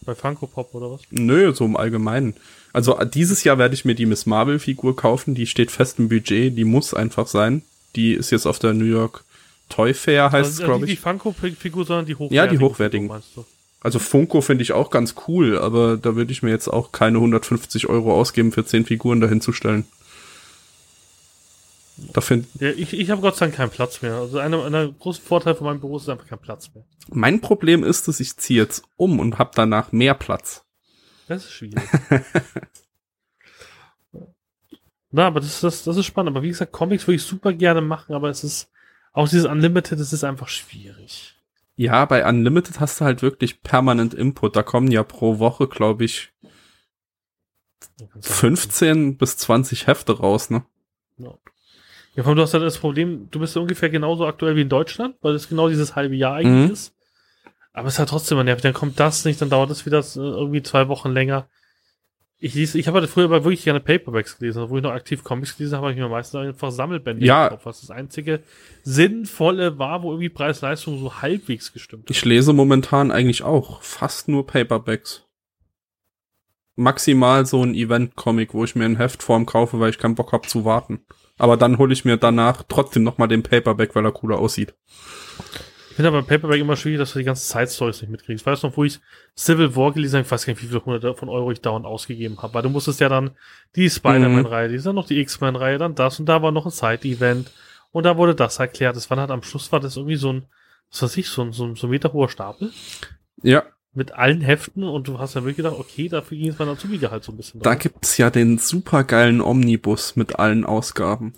Bei 0.02 0.14
Funko 0.14 0.46
Pop 0.46 0.74
oder 0.74 0.90
was? 0.90 1.00
Nö, 1.10 1.54
so 1.54 1.64
im 1.64 1.76
Allgemeinen. 1.76 2.34
Also 2.72 2.98
dieses 3.04 3.44
Jahr 3.44 3.58
werde 3.58 3.74
ich 3.74 3.84
mir 3.84 3.94
die 3.94 4.06
Miss 4.06 4.26
Marvel 4.26 4.58
Figur 4.58 4.94
kaufen, 4.94 5.34
die 5.34 5.46
steht 5.46 5.70
fest 5.70 5.98
im 5.98 6.08
Budget, 6.08 6.56
die 6.56 6.64
muss 6.64 6.94
einfach 6.94 7.26
sein. 7.26 7.62
Die 7.96 8.12
ist 8.12 8.30
jetzt 8.30 8.46
auf 8.46 8.58
der 8.58 8.74
New 8.74 8.84
York 8.84 9.24
Toy 9.68 9.94
Fair, 9.94 10.24
heißt 10.24 10.34
also, 10.34 10.62
es, 10.62 10.64
glaube 10.64 10.84
ich. 10.84 10.90
Nicht 10.90 10.98
die 10.98 11.02
Funko-Figur, 11.02 11.84
sondern 11.84 12.06
die 12.06 12.14
hochwertigen. 12.14 12.36
Ja, 12.36 12.46
die 12.46 12.58
hochwertigen. 12.58 13.08
Figur, 13.08 13.46
also 13.80 13.98
Funko 13.98 14.40
finde 14.40 14.62
ich 14.62 14.72
auch 14.72 14.90
ganz 14.90 15.14
cool, 15.28 15.58
aber 15.58 15.96
da 15.96 16.16
würde 16.16 16.32
ich 16.32 16.42
mir 16.42 16.50
jetzt 16.50 16.68
auch 16.68 16.90
keine 16.90 17.18
150 17.18 17.88
Euro 17.88 18.12
ausgeben 18.12 18.52
für 18.52 18.64
10 18.64 18.86
Figuren 18.86 19.20
dahin 19.20 19.40
zu 19.40 19.52
stellen. 19.52 19.84
Da 22.12 22.22
ja, 22.60 22.70
ich 22.70 22.92
ich 22.92 23.10
habe 23.10 23.20
Gott 23.20 23.36
sei 23.36 23.46
Dank 23.46 23.56
keinen 23.56 23.70
Platz 23.70 24.02
mehr. 24.02 24.14
Also 24.14 24.38
einer 24.38 24.64
einer 24.64 24.86
großen 24.86 25.24
Vorteil 25.24 25.56
von 25.56 25.66
meinem 25.66 25.80
Büro 25.80 25.96
ist 25.96 26.08
einfach 26.08 26.28
kein 26.28 26.38
Platz 26.38 26.70
mehr. 26.72 26.84
Mein 27.08 27.40
Problem 27.40 27.82
ist, 27.82 28.06
dass 28.06 28.20
ich 28.20 28.36
ziehe 28.36 28.62
jetzt 28.62 28.84
um 28.96 29.18
und 29.18 29.38
habe 29.38 29.50
danach 29.54 29.90
mehr 29.90 30.14
Platz. 30.14 30.62
Das 31.26 31.44
ist 31.44 31.52
schwierig. 31.52 31.82
Na, 35.10 35.26
aber 35.26 35.40
das, 35.40 35.60
das, 35.60 35.84
das 35.84 35.96
ist 35.96 36.06
spannend. 36.06 36.30
Aber 36.30 36.42
wie 36.42 36.48
gesagt, 36.48 36.72
Comics 36.72 37.06
würde 37.06 37.16
ich 37.16 37.22
super 37.22 37.52
gerne 37.52 37.80
machen, 37.80 38.14
aber 38.14 38.28
es 38.28 38.44
ist 38.44 38.70
auch 39.12 39.28
dieses 39.28 39.46
Unlimited, 39.46 39.98
es 39.98 40.12
ist 40.12 40.24
einfach 40.24 40.48
schwierig. 40.48 41.34
Ja, 41.76 42.04
bei 42.04 42.28
Unlimited 42.28 42.80
hast 42.80 43.00
du 43.00 43.04
halt 43.04 43.22
wirklich 43.22 43.62
permanent 43.62 44.12
Input. 44.12 44.56
Da 44.56 44.62
kommen 44.62 44.90
ja 44.90 45.02
pro 45.02 45.38
Woche, 45.38 45.68
glaube 45.68 46.04
ich, 46.04 46.32
15 48.20 49.16
bis 49.16 49.36
20 49.38 49.86
Hefte 49.86 50.18
raus, 50.18 50.50
ne? 50.50 50.64
Ja. 51.16 51.34
Ja, 52.14 52.34
du 52.34 52.42
hast 52.42 52.52
halt 52.52 52.64
das 52.64 52.78
Problem, 52.78 53.28
du 53.30 53.38
bist 53.38 53.54
ja 53.54 53.62
ungefähr 53.62 53.90
genauso 53.90 54.26
aktuell 54.26 54.56
wie 54.56 54.62
in 54.62 54.68
Deutschland, 54.68 55.14
weil 55.20 55.34
es 55.34 55.48
genau 55.48 55.68
dieses 55.68 55.94
halbe 55.94 56.16
Jahr 56.16 56.34
eigentlich 56.34 56.66
mhm. 56.66 56.72
ist. 56.72 56.96
Aber 57.72 57.86
es 57.86 57.94
ist 57.94 57.98
halt 58.00 58.08
trotzdem 58.08 58.44
nervig. 58.44 58.62
Dann 58.62 58.72
kommt 58.72 58.98
das 58.98 59.24
nicht, 59.24 59.40
dann 59.40 59.50
dauert 59.50 59.70
es 59.70 59.86
wieder 59.86 60.02
irgendwie 60.16 60.64
zwei 60.64 60.88
Wochen 60.88 61.10
länger. 61.10 61.48
Ich, 62.40 62.54
lese, 62.54 62.78
ich 62.78 62.86
habe 62.86 63.00
halt 63.00 63.10
früher 63.10 63.24
aber 63.24 63.42
wirklich 63.42 63.64
gerne 63.64 63.80
Paperbacks 63.80 64.38
gelesen, 64.38 64.70
wo 64.70 64.76
ich 64.76 64.82
noch 64.82 64.92
aktiv 64.92 65.24
Comics 65.24 65.56
gelesen 65.56 65.76
habe, 65.76 65.86
habe 65.86 65.94
ich 65.94 65.98
mir 65.98 66.08
meistens 66.08 66.40
einfach 66.40 66.70
Sammelbände 66.70 67.26
ja. 67.26 67.48
gekauft, 67.48 67.66
was 67.66 67.80
das 67.80 67.90
einzige 67.90 68.40
sinnvolle 68.84 69.78
war, 69.78 70.04
wo 70.04 70.12
irgendwie 70.12 70.28
Preis-Leistung 70.28 71.00
so 71.00 71.20
halbwegs 71.20 71.72
gestimmt 71.72 72.04
hat. 72.04 72.10
Ich 72.10 72.24
lese 72.24 72.52
momentan 72.52 73.10
eigentlich 73.10 73.42
auch 73.42 73.82
fast 73.82 74.28
nur 74.28 74.46
Paperbacks. 74.46 75.24
Maximal 76.76 77.44
so 77.44 77.64
ein 77.64 77.74
Event-Comic, 77.74 78.54
wo 78.54 78.62
ich 78.62 78.76
mir 78.76 78.84
ein 78.84 78.96
Heftform 78.96 79.44
kaufe, 79.44 79.80
weil 79.80 79.90
ich 79.90 79.98
keinen 79.98 80.14
Bock 80.14 80.30
habe 80.30 80.46
zu 80.46 80.64
warten. 80.64 81.00
Aber 81.38 81.56
dann 81.56 81.78
hole 81.78 81.92
ich 81.92 82.04
mir 82.04 82.18
danach 82.18 82.62
trotzdem 82.68 83.02
nochmal 83.02 83.26
den 83.26 83.42
Paperback, 83.42 83.96
weil 83.96 84.04
er 84.04 84.12
cooler 84.12 84.38
aussieht 84.38 84.74
finde 85.98 86.10
aber 86.10 86.22
Paperback 86.22 86.60
immer 86.60 86.76
schwierig, 86.76 87.00
dass 87.00 87.12
du 87.12 87.18
die 87.18 87.24
ganzen 87.24 87.52
Side-Stories 87.52 88.02
nicht 88.02 88.10
mitkriegst. 88.10 88.42
Ich 88.42 88.46
weiß 88.46 88.62
noch, 88.62 88.76
wo 88.76 88.84
ich 88.84 89.00
Civil 89.36 89.74
War 89.74 89.90
gelesen 89.90 90.18
habe, 90.18 90.26
ich 90.26 90.30
weiß 90.30 90.46
gar 90.46 90.52
nicht, 90.52 90.62
wie 90.62 90.68
viele 90.68 90.84
hunderte 90.84 91.12
von 91.12 91.28
Euro 91.28 91.50
ich 91.50 91.60
dauernd 91.60 91.86
ausgegeben 91.86 92.40
habe, 92.40 92.54
weil 92.54 92.62
du 92.62 92.68
musstest 92.68 93.00
ja 93.00 93.08
dann 93.08 93.32
die 93.74 93.90
Spider-Man-Reihe, 93.90 94.68
die 94.68 94.76
ist 94.76 94.86
dann 94.86 94.94
noch 94.94 95.08
die 95.08 95.18
X-Men-Reihe, 95.18 95.76
dann 95.78 95.96
das 95.96 96.20
und 96.20 96.26
da 96.26 96.40
war 96.40 96.52
noch 96.52 96.66
ein 96.66 96.70
Side-Event 96.70 97.50
und 97.90 98.04
da 98.04 98.16
wurde 98.16 98.36
das 98.36 98.60
erklärt. 98.60 98.94
Das 98.94 99.10
war 99.10 99.18
halt 99.18 99.32
am 99.32 99.42
Schluss 99.42 99.72
war 99.72 99.80
das 99.80 99.96
irgendwie 99.96 100.14
so 100.14 100.34
ein, 100.34 100.46
was 100.88 101.02
weiß 101.02 101.16
ich, 101.16 101.28
so 101.30 101.42
ein, 101.42 101.52
so 101.52 101.64
ein, 101.64 101.74
so 101.74 101.88
ein 101.88 101.90
Meter 101.90 102.12
hoher 102.12 102.28
Stapel. 102.28 102.70
Ja. 103.42 103.64
Mit 103.92 104.12
allen 104.12 104.40
Heften 104.40 104.84
und 104.84 105.08
du 105.08 105.18
hast 105.18 105.34
ja 105.34 105.40
wirklich 105.40 105.56
gedacht, 105.56 105.80
okay, 105.80 106.08
dafür 106.08 106.38
ging 106.38 106.50
es 106.50 106.60
mein 106.60 106.68
Azubi-Gehalt 106.68 107.24
so 107.24 107.32
ein 107.32 107.36
bisschen. 107.36 107.58
Da 107.58 107.70
drauf. 107.70 107.82
gibt's 107.82 108.16
ja 108.18 108.30
den 108.30 108.58
supergeilen 108.58 109.40
Omnibus 109.40 110.14
mit 110.14 110.38
allen 110.38 110.64
Ausgaben. 110.64 111.32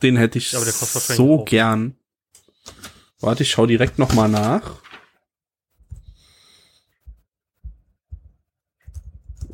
Den 0.00 0.16
hätte 0.16 0.38
ich 0.38 0.52
ja, 0.52 0.60
so 0.60 1.42
gern. 1.42 1.96
Warte, 3.20 3.44
ich 3.44 3.50
schau 3.50 3.66
direkt 3.66 3.98
noch 3.98 4.12
mal 4.14 4.28
nach. 4.28 4.82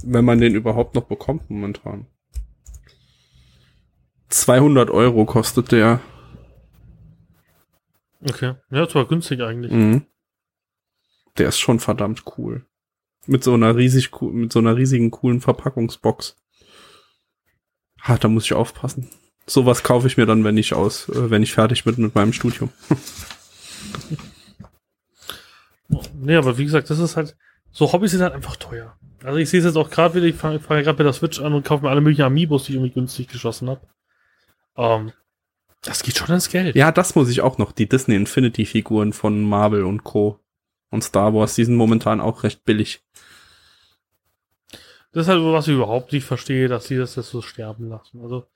Wenn 0.02 0.24
man 0.24 0.40
den 0.40 0.54
überhaupt 0.54 0.94
noch 0.94 1.04
bekommt 1.04 1.50
momentan. 1.50 2.06
200 4.28 4.90
Euro 4.90 5.24
kostet 5.24 5.72
der. 5.72 6.00
Okay. 8.22 8.54
Ja, 8.70 8.84
das 8.84 8.94
war 8.94 9.06
günstig 9.06 9.42
eigentlich. 9.42 9.72
Mhm. 9.72 10.06
Der 11.36 11.48
ist 11.48 11.58
schon 11.58 11.78
verdammt 11.78 12.24
cool. 12.36 12.66
Mit 13.26 13.44
so 13.44 13.54
einer 13.54 13.76
riesig, 13.76 14.10
mit 14.20 14.52
so 14.52 14.58
einer 14.58 14.76
riesigen 14.76 15.10
coolen 15.10 15.40
Verpackungsbox. 15.40 16.36
Ha, 18.02 18.16
da 18.16 18.28
muss 18.28 18.44
ich 18.44 18.54
aufpassen. 18.54 19.10
Sowas 19.48 19.82
kaufe 19.82 20.06
ich 20.06 20.16
mir 20.16 20.26
dann, 20.26 20.44
wenn 20.44 20.58
ich 20.58 20.74
aus, 20.74 21.08
äh, 21.08 21.30
wenn 21.30 21.42
ich 21.42 21.52
fertig 21.52 21.84
bin 21.84 21.94
mit 21.96 22.14
meinem 22.14 22.32
Studium. 22.32 22.70
nee, 26.14 26.36
aber 26.36 26.58
wie 26.58 26.64
gesagt, 26.64 26.90
das 26.90 26.98
ist 26.98 27.16
halt, 27.16 27.34
so 27.72 27.92
Hobbys 27.92 28.10
sind 28.10 28.22
halt 28.22 28.34
einfach 28.34 28.56
teuer. 28.56 28.96
Also 29.24 29.38
ich 29.38 29.48
sehe 29.50 29.60
es 29.60 29.66
jetzt 29.66 29.76
auch 29.76 29.90
gerade 29.90 30.14
wieder, 30.14 30.26
ich 30.26 30.36
fange 30.36 30.60
fang 30.60 30.82
gerade 30.82 30.96
bei 30.96 31.04
der 31.04 31.12
Switch 31.12 31.40
an 31.40 31.54
und 31.54 31.64
kaufe 31.64 31.84
mir 31.84 31.90
alle 31.90 32.00
möglichen 32.00 32.22
Amiibos, 32.22 32.64
die 32.64 32.72
ich 32.72 32.76
irgendwie 32.76 32.92
günstig 32.92 33.28
geschossen 33.28 33.70
habe. 33.70 33.80
Ähm, 34.76 35.12
das 35.82 36.02
geht 36.02 36.16
schon 36.16 36.34
ins 36.34 36.50
Geld. 36.50 36.76
Ja, 36.76 36.92
das 36.92 37.14
muss 37.14 37.30
ich 37.30 37.40
auch 37.40 37.58
noch. 37.58 37.72
Die 37.72 37.88
Disney 37.88 38.16
Infinity 38.16 38.66
Figuren 38.66 39.12
von 39.12 39.42
Marvel 39.42 39.84
und 39.84 40.04
Co. 40.04 40.38
und 40.90 41.02
Star 41.02 41.34
Wars, 41.34 41.54
die 41.54 41.64
sind 41.64 41.76
momentan 41.76 42.20
auch 42.20 42.42
recht 42.42 42.64
billig. 42.64 43.02
Das 45.12 45.22
ist 45.22 45.28
halt 45.28 45.42
was 45.42 45.66
ich 45.66 45.74
überhaupt 45.74 46.12
nicht 46.12 46.24
verstehe, 46.24 46.68
dass 46.68 46.84
sie 46.84 46.96
das 46.96 47.16
jetzt 47.16 47.30
so 47.30 47.40
sterben 47.40 47.88
lassen. 47.88 48.20
Also, 48.20 48.46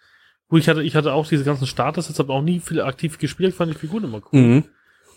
gut, 0.53 0.61
ich 0.61 0.69
hatte, 0.69 0.83
ich 0.83 0.95
hatte 0.95 1.15
auch 1.15 1.27
diese 1.27 1.45
ganzen 1.45 1.67
Starters, 1.67 2.09
jetzt 2.09 2.19
habe 2.19 2.31
auch 2.31 2.43
nie 2.43 2.61
viel 2.61 2.83
aktiv 2.83 3.17
gespielt, 3.17 3.55
fand 3.55 3.73
die 3.73 3.79
Figuren 3.79 4.05
immer 4.05 4.21
cool. 4.31 4.41
Mhm. 4.41 4.65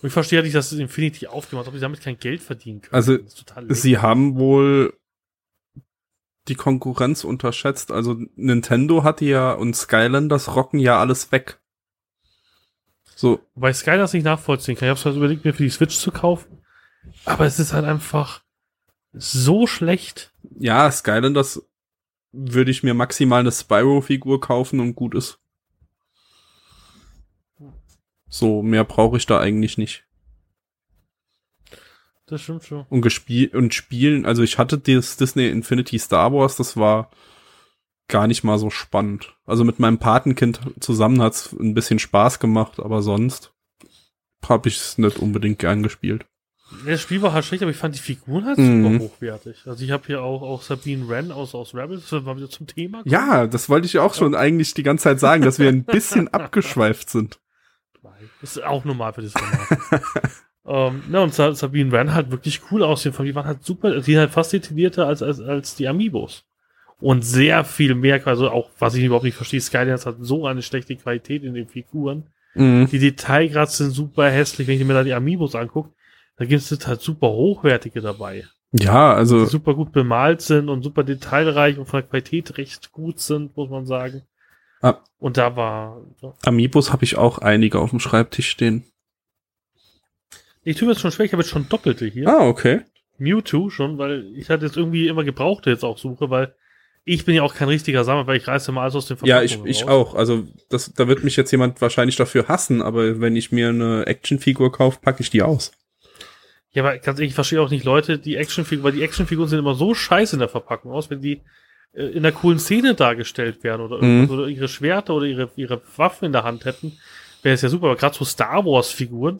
Und 0.01 0.07
ich 0.07 0.13
verstehe 0.13 0.41
nicht, 0.41 0.55
dass 0.55 0.69
das 0.69 0.79
Infinity 0.79 1.27
aufgemacht 1.27 1.65
hat, 1.65 1.73
ob 1.73 1.75
sie 1.75 1.81
damit 1.81 1.99
kein 1.99 2.17
Geld 2.17 2.41
verdienen 2.41 2.81
können. 2.81 2.93
Also, 2.93 3.17
sie 3.67 3.97
haben 3.97 4.37
wohl 4.37 4.93
die 6.47 6.55
Konkurrenz 6.55 7.25
unterschätzt. 7.25 7.91
Also 7.91 8.15
Nintendo 8.35 9.03
hatte 9.03 9.25
ja 9.25 9.51
und 9.51 9.75
Skylanders 9.75 10.55
rocken 10.55 10.79
ja 10.79 10.99
alles 10.99 11.33
weg. 11.33 11.59
So, 13.15 13.41
Wobei 13.55 13.73
Sky 13.73 13.97
das 13.97 14.13
nicht 14.13 14.23
nachvollziehen 14.23 14.77
kann. 14.77 14.87
Ich 14.87 14.91
habe 14.91 15.03
halt 15.03 15.17
überlegt, 15.17 15.43
mir 15.43 15.53
für 15.53 15.63
die 15.63 15.69
Switch 15.69 15.97
zu 15.97 16.11
kaufen. 16.11 16.61
Aber 17.25 17.45
es 17.45 17.59
ist 17.59 17.73
halt 17.73 17.83
einfach 17.83 18.41
so 19.11 19.67
schlecht. 19.67 20.33
ja, 20.59 20.89
Skylanders 20.89 21.61
würde 22.35 22.71
ich 22.71 22.83
mir 22.83 22.93
maximal 22.93 23.39
eine 23.39 23.51
Spyro-Figur 23.51 24.41
kaufen 24.41 24.79
und 24.79 24.95
gut 24.95 25.15
ist. 25.15 25.39
So, 28.27 28.61
mehr 28.61 28.83
brauche 28.83 29.17
ich 29.17 29.25
da 29.25 29.39
eigentlich 29.39 29.77
nicht. 29.77 30.05
Das 32.25 32.41
stimmt 32.41 32.63
schon. 32.63 32.85
Und 32.89 33.01
gespielt 33.01 33.53
und 33.53 33.73
spielen, 33.73 34.25
also 34.25 34.41
ich 34.41 34.57
hatte 34.57 34.77
das 34.79 35.15
Disney 35.15 35.47
Infinity 35.47 35.99
Star 35.99 36.33
Wars, 36.33 36.55
das 36.55 36.75
war 36.75 37.11
gar 38.07 38.27
nicht 38.27 38.43
mal 38.43 38.57
so 38.57 38.69
spannend. 38.69 39.35
Also 39.45 39.63
mit 39.63 39.79
meinem 39.79 39.99
Patenkind 39.99 40.59
zusammen 40.79 41.21
hat's 41.21 41.53
ein 41.53 41.73
bisschen 41.73 41.99
Spaß 41.99 42.39
gemacht, 42.39 42.79
aber 42.79 43.01
sonst 43.01 43.53
habe 44.47 44.69
ich 44.69 44.77
es 44.77 44.97
nicht 44.97 45.19
unbedingt 45.19 45.59
gern 45.59 45.83
gespielt. 45.83 46.25
Das 46.85 46.99
Spiel 47.01 47.21
war 47.21 47.31
halt 47.33 47.45
schlecht, 47.45 47.61
aber 47.61 47.71
ich 47.71 47.77
fand 47.77 47.93
die 47.95 47.99
Figuren 47.99 48.45
halt 48.45 48.57
Mhm. 48.57 48.83
super 48.99 49.03
hochwertig. 49.05 49.63
Also 49.67 49.83
ich 49.85 49.91
habe 49.91 50.03
hier 50.07 50.21
auch, 50.23 50.41
auch 50.41 50.61
Sabine 50.63 51.07
Wren 51.07 51.31
aus, 51.31 51.53
aus 51.53 51.75
Rebels, 51.75 52.09
das 52.09 52.25
war 52.25 52.35
wieder 52.37 52.49
zum 52.49 52.65
Thema. 52.65 53.01
Ja, 53.05 53.45
das 53.45 53.69
wollte 53.69 53.85
ich 53.85 53.99
auch 53.99 54.13
schon 54.15 54.33
eigentlich 54.33 54.73
die 54.73 54.81
ganze 54.83 55.03
Zeit 55.03 55.19
sagen, 55.19 55.43
dass 55.43 55.59
wir 55.59 55.69
ein 55.69 55.83
bisschen 55.83 56.27
abgeschweift 56.33 57.09
sind. 57.09 57.39
Das 58.41 58.57
ist 58.57 58.63
auch 58.63 58.83
normal 58.85 59.13
für 59.13 59.21
das 59.21 59.33
Format. 59.33 60.01
ähm, 60.65 61.03
na, 61.09 61.21
und 61.23 61.33
Sa- 61.33 61.53
Sabine 61.53 61.91
Wren 61.91 62.13
halt 62.13 62.31
wirklich 62.31 62.61
cool 62.71 62.83
aussehen. 62.83 63.13
Die 63.23 63.35
waren 63.35 63.45
halt 63.45 63.63
super, 63.63 63.91
die 63.95 64.01
sind 64.01 64.17
halt 64.17 64.31
fast 64.31 64.51
detaillierter 64.53 65.07
als, 65.07 65.21
als, 65.21 65.39
als 65.39 65.75
die 65.75 65.87
Amiibos. 65.87 66.43
Und 66.99 67.23
sehr 67.25 67.63
viel 67.63 67.93
mehr, 67.93 68.25
also 68.25 68.49
auch, 68.49 68.69
was 68.79 68.95
ich 68.95 69.03
überhaupt 69.03 69.25
nicht 69.25 69.35
verstehe, 69.35 69.61
Skydance 69.61 70.05
hat 70.07 70.15
so 70.19 70.47
eine 70.47 70.61
schlechte 70.61 70.95
Qualität 70.95 71.43
in 71.43 71.53
den 71.53 71.67
Figuren. 71.67 72.27
Mhm. 72.55 72.87
Die 72.91 72.99
Detailgrad 72.99 73.69
sind 73.71 73.91
super 73.91 74.29
hässlich, 74.29 74.67
wenn 74.67 74.79
ich 74.79 74.85
mir 74.87 74.93
da 74.93 75.03
die 75.03 75.13
Amiibos 75.13 75.55
angucke. 75.55 75.91
Da 76.37 76.45
gibt 76.45 76.61
es 76.61 76.87
halt 76.87 77.01
super 77.01 77.27
hochwertige 77.29 78.01
dabei, 78.01 78.45
Ja, 78.73 79.13
die 79.13 79.17
also 79.19 79.45
super 79.45 79.73
gut 79.73 79.91
bemalt 79.93 80.41
sind 80.41 80.67
und 80.69 80.83
super 80.83 81.03
detailreich 81.03 81.77
und 81.77 81.85
von 81.85 82.01
der 82.01 82.09
Qualität 82.09 82.57
recht 82.57 82.91
gut 82.91 83.19
sind, 83.19 83.55
muss 83.55 83.69
man 83.69 83.85
sagen. 83.85 84.23
Ah. 84.81 84.97
Und 85.17 85.37
da 85.37 85.55
war, 85.55 86.01
Amiibos 86.43 86.91
habe 86.91 87.03
ich 87.05 87.17
auch 87.17 87.37
einige 87.39 87.79
auf 87.79 87.91
dem 87.91 87.99
Schreibtisch 88.01 88.49
stehen. 88.49 88.83
ich 90.63 90.77
tue 90.77 90.87
mir 90.87 90.93
jetzt 90.93 91.01
schon 91.01 91.11
schwer, 91.11 91.25
ich 91.25 91.31
habe 91.31 91.41
jetzt 91.41 91.51
schon 91.51 91.69
doppelte 91.69 92.05
hier. 92.05 92.27
Ah, 92.27 92.45
okay. 92.47 92.81
Mewtwo 93.17 93.69
schon, 93.69 93.97
weil 93.97 94.25
ich 94.35 94.49
hatte 94.49 94.65
jetzt 94.65 94.75
irgendwie 94.75 95.07
immer 95.07 95.23
Gebrauchte 95.23 95.69
jetzt 95.69 95.85
auch 95.85 95.97
suche, 95.97 96.29
weil 96.29 96.53
ich 97.05 97.23
bin 97.23 97.35
ja 97.35 97.43
auch 97.43 97.53
kein 97.53 97.69
richtiger 97.69 98.03
Sammler, 98.03 98.27
weil 98.27 98.37
ich 98.37 98.47
reiße 98.47 98.71
immer 98.71 98.81
alles 98.81 98.95
aus 98.95 99.05
den 99.05 99.17
Ja, 99.23 99.41
ich, 99.41 99.51
Verpackungen 99.53 99.71
ich 99.71 99.83
raus. 99.83 99.89
auch. 99.89 100.15
Also 100.15 100.43
das, 100.69 100.91
da 100.93 101.07
wird 101.07 101.23
mich 101.23 101.37
jetzt 101.37 101.51
jemand 101.51 101.79
wahrscheinlich 101.81 102.17
dafür 102.17 102.47
hassen, 102.49 102.81
aber 102.81 103.21
wenn 103.21 103.35
ich 103.37 103.51
mir 103.53 103.69
eine 103.69 104.05
Actionfigur 104.07 104.71
kaufe, 104.71 104.99
packe 105.01 105.21
ich 105.21 105.29
die 105.29 105.43
aus. 105.43 105.71
Ja, 106.75 106.83
aber 106.83 106.97
ganz 106.99 107.17
ehrlich, 107.19 107.29
ich 107.31 107.35
verstehe 107.35 107.61
auch 107.61 107.69
nicht 107.71 107.83
Leute, 107.85 108.19
die 108.19 108.35
Actionfiguren, 108.35 108.83
weil 108.83 108.91
die 108.91 109.01
Actionfiguren 109.03 109.49
sehen 109.49 109.59
immer 109.59 109.75
so 109.75 109.93
scheiße 109.95 110.35
in 110.35 110.39
der 110.39 110.49
Verpackung 110.49 110.91
aus, 110.91 111.09
wenn 111.09 111.21
die 111.21 111.41
äh, 111.93 112.03
in 112.07 112.17
einer 112.25 112.31
coolen 112.33 112.59
Szene 112.59 112.93
dargestellt 112.95 113.63
werden 113.63 113.81
oder, 113.81 114.03
Mhm. 114.03 114.29
oder 114.29 114.47
ihre 114.47 114.67
Schwerter 114.67 115.15
oder 115.15 115.25
ihre, 115.25 115.49
ihre 115.55 115.81
Waffen 115.95 116.25
in 116.25 116.31
der 116.33 116.43
Hand 116.43 116.65
hätten, 116.65 116.93
wäre 117.41 117.55
es 117.55 117.61
ja 117.61 117.69
super. 117.69 117.87
Aber 117.87 117.95
gerade 117.95 118.15
so 118.15 118.25
Star 118.25 118.65
Wars 118.65 118.91
Figuren 118.91 119.39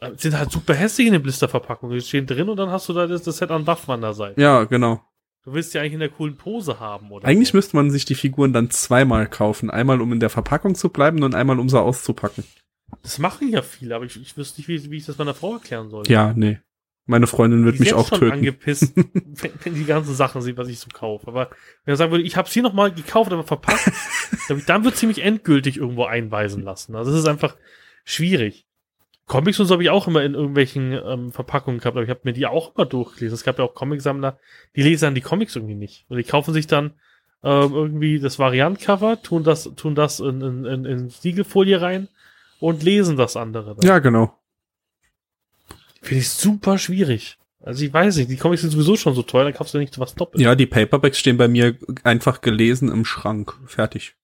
äh, 0.00 0.10
sind 0.16 0.38
halt 0.38 0.52
super 0.52 0.74
hässlich 0.74 1.06
in 1.06 1.14
den 1.14 1.22
Blisterverpackungen. 1.22 1.96
Die 1.96 2.04
stehen 2.04 2.26
drin 2.26 2.48
und 2.50 2.58
dann 2.58 2.70
hast 2.70 2.88
du 2.88 2.92
da 2.92 3.06
das, 3.06 3.22
das 3.22 3.38
Set 3.38 3.50
an 3.50 3.66
Waffen 3.66 3.92
an 3.92 4.02
der 4.02 4.12
Seite. 4.12 4.40
Ja, 4.40 4.64
genau. 4.64 5.00
Du 5.44 5.54
willst 5.54 5.72
die 5.72 5.78
eigentlich 5.78 5.92
in 5.94 6.00
der 6.00 6.08
coolen 6.10 6.36
Pose 6.36 6.80
haben, 6.80 7.10
oder? 7.10 7.26
Eigentlich 7.26 7.50
so. 7.50 7.56
müsste 7.56 7.76
man 7.76 7.90
sich 7.90 8.04
die 8.04 8.16
Figuren 8.16 8.52
dann 8.52 8.68
zweimal 8.70 9.26
kaufen. 9.28 9.70
Einmal, 9.70 10.00
um 10.02 10.12
in 10.12 10.20
der 10.20 10.28
Verpackung 10.28 10.74
zu 10.74 10.90
bleiben 10.90 11.22
und 11.22 11.34
einmal, 11.34 11.58
um 11.58 11.68
sie 11.70 11.80
auszupacken. 11.80 12.44
Das 13.02 13.18
machen 13.18 13.48
ja 13.48 13.62
viele, 13.62 13.94
aber 13.94 14.04
ich, 14.04 14.20
ich 14.20 14.36
wüsste 14.36 14.60
nicht, 14.60 14.68
wie, 14.68 14.90
wie 14.90 14.96
ich 14.96 15.06
das 15.06 15.18
meiner 15.18 15.34
Frau 15.34 15.54
erklären 15.54 15.90
soll. 15.90 16.04
Ja, 16.08 16.32
nee. 16.34 16.58
Meine 17.08 17.28
Freundin 17.28 17.64
wird 17.64 17.76
Die 17.76 17.80
mich 17.82 17.94
auch 17.94 18.08
schon 18.08 18.18
töten. 18.18 18.32
angepisst, 18.32 18.96
wenn, 18.96 19.52
wenn 19.62 19.74
die 19.74 19.84
ganzen 19.84 20.14
Sachen 20.14 20.42
sieht, 20.42 20.56
was 20.56 20.68
ich 20.68 20.80
so 20.80 20.88
kaufe. 20.92 21.28
Aber 21.28 21.50
wenn 21.84 21.94
er 21.94 21.96
sagen 21.96 22.10
würde, 22.10 22.24
ich 22.24 22.36
habe 22.36 22.48
sie 22.48 22.62
noch 22.62 22.72
mal 22.72 22.92
gekauft, 22.92 23.32
aber 23.32 23.44
ich, 24.48 24.64
dann 24.64 24.84
wird 24.84 24.96
sie 24.96 25.06
mich 25.06 25.22
endgültig 25.22 25.76
irgendwo 25.76 26.04
einweisen 26.04 26.64
lassen. 26.64 26.96
Also 26.96 27.12
es 27.12 27.20
ist 27.20 27.28
einfach 27.28 27.56
schwierig. 28.04 28.66
Comics 29.26 29.58
und 29.58 29.66
so 29.66 29.74
habe 29.74 29.82
ich 29.84 29.90
auch 29.90 30.08
immer 30.08 30.22
in 30.22 30.34
irgendwelchen 30.34 30.92
ähm, 30.92 31.32
Verpackungen 31.32 31.78
gehabt, 31.78 31.96
aber 31.96 32.04
ich 32.04 32.10
habe 32.10 32.20
mir 32.24 32.32
die 32.32 32.46
auch 32.46 32.74
immer 32.74 32.86
durchgelesen. 32.86 33.34
Es 33.34 33.44
gab 33.44 33.58
ja 33.58 33.64
auch 33.64 33.74
Comicsammler, 33.74 34.38
die 34.74 34.82
lesen 34.82 35.06
dann 35.06 35.14
die 35.14 35.20
Comics 35.20 35.56
irgendwie 35.56 35.74
nicht. 35.74 36.06
Und 36.08 36.16
die 36.16 36.24
kaufen 36.24 36.54
sich 36.54 36.66
dann 36.66 36.94
ähm, 37.42 37.72
irgendwie 37.72 38.18
das 38.18 38.38
Variantcover, 38.38 39.22
tun 39.22 39.44
das, 39.44 39.70
tun 39.76 39.94
das 39.94 40.20
in, 40.20 40.40
in, 40.40 40.64
in, 40.64 40.84
in 40.84 41.08
Siegelfolie 41.10 41.80
rein 41.80 42.08
und 42.60 42.82
lesen 42.82 43.16
das 43.16 43.36
andere. 43.36 43.76
Dann. 43.76 43.86
Ja, 43.86 43.98
genau. 43.98 44.38
Finde 46.02 46.20
ich 46.20 46.30
super 46.30 46.78
schwierig. 46.78 47.38
Also 47.60 47.84
ich 47.84 47.92
weiß 47.92 48.16
nicht, 48.16 48.30
die 48.30 48.36
Comics 48.36 48.62
sind 48.62 48.70
sowieso 48.70 48.96
schon 48.96 49.14
so 49.14 49.22
teuer, 49.22 49.44
dann 49.44 49.54
kaufst 49.54 49.74
du 49.74 49.78
nicht 49.78 49.98
was 49.98 50.14
doppelt. 50.14 50.40
Ja, 50.40 50.54
die 50.54 50.66
Paperbacks 50.66 51.18
stehen 51.18 51.36
bei 51.36 51.48
mir 51.48 51.76
einfach 52.04 52.40
gelesen 52.40 52.90
im 52.90 53.04
Schrank. 53.04 53.54
Fertig. 53.66 54.14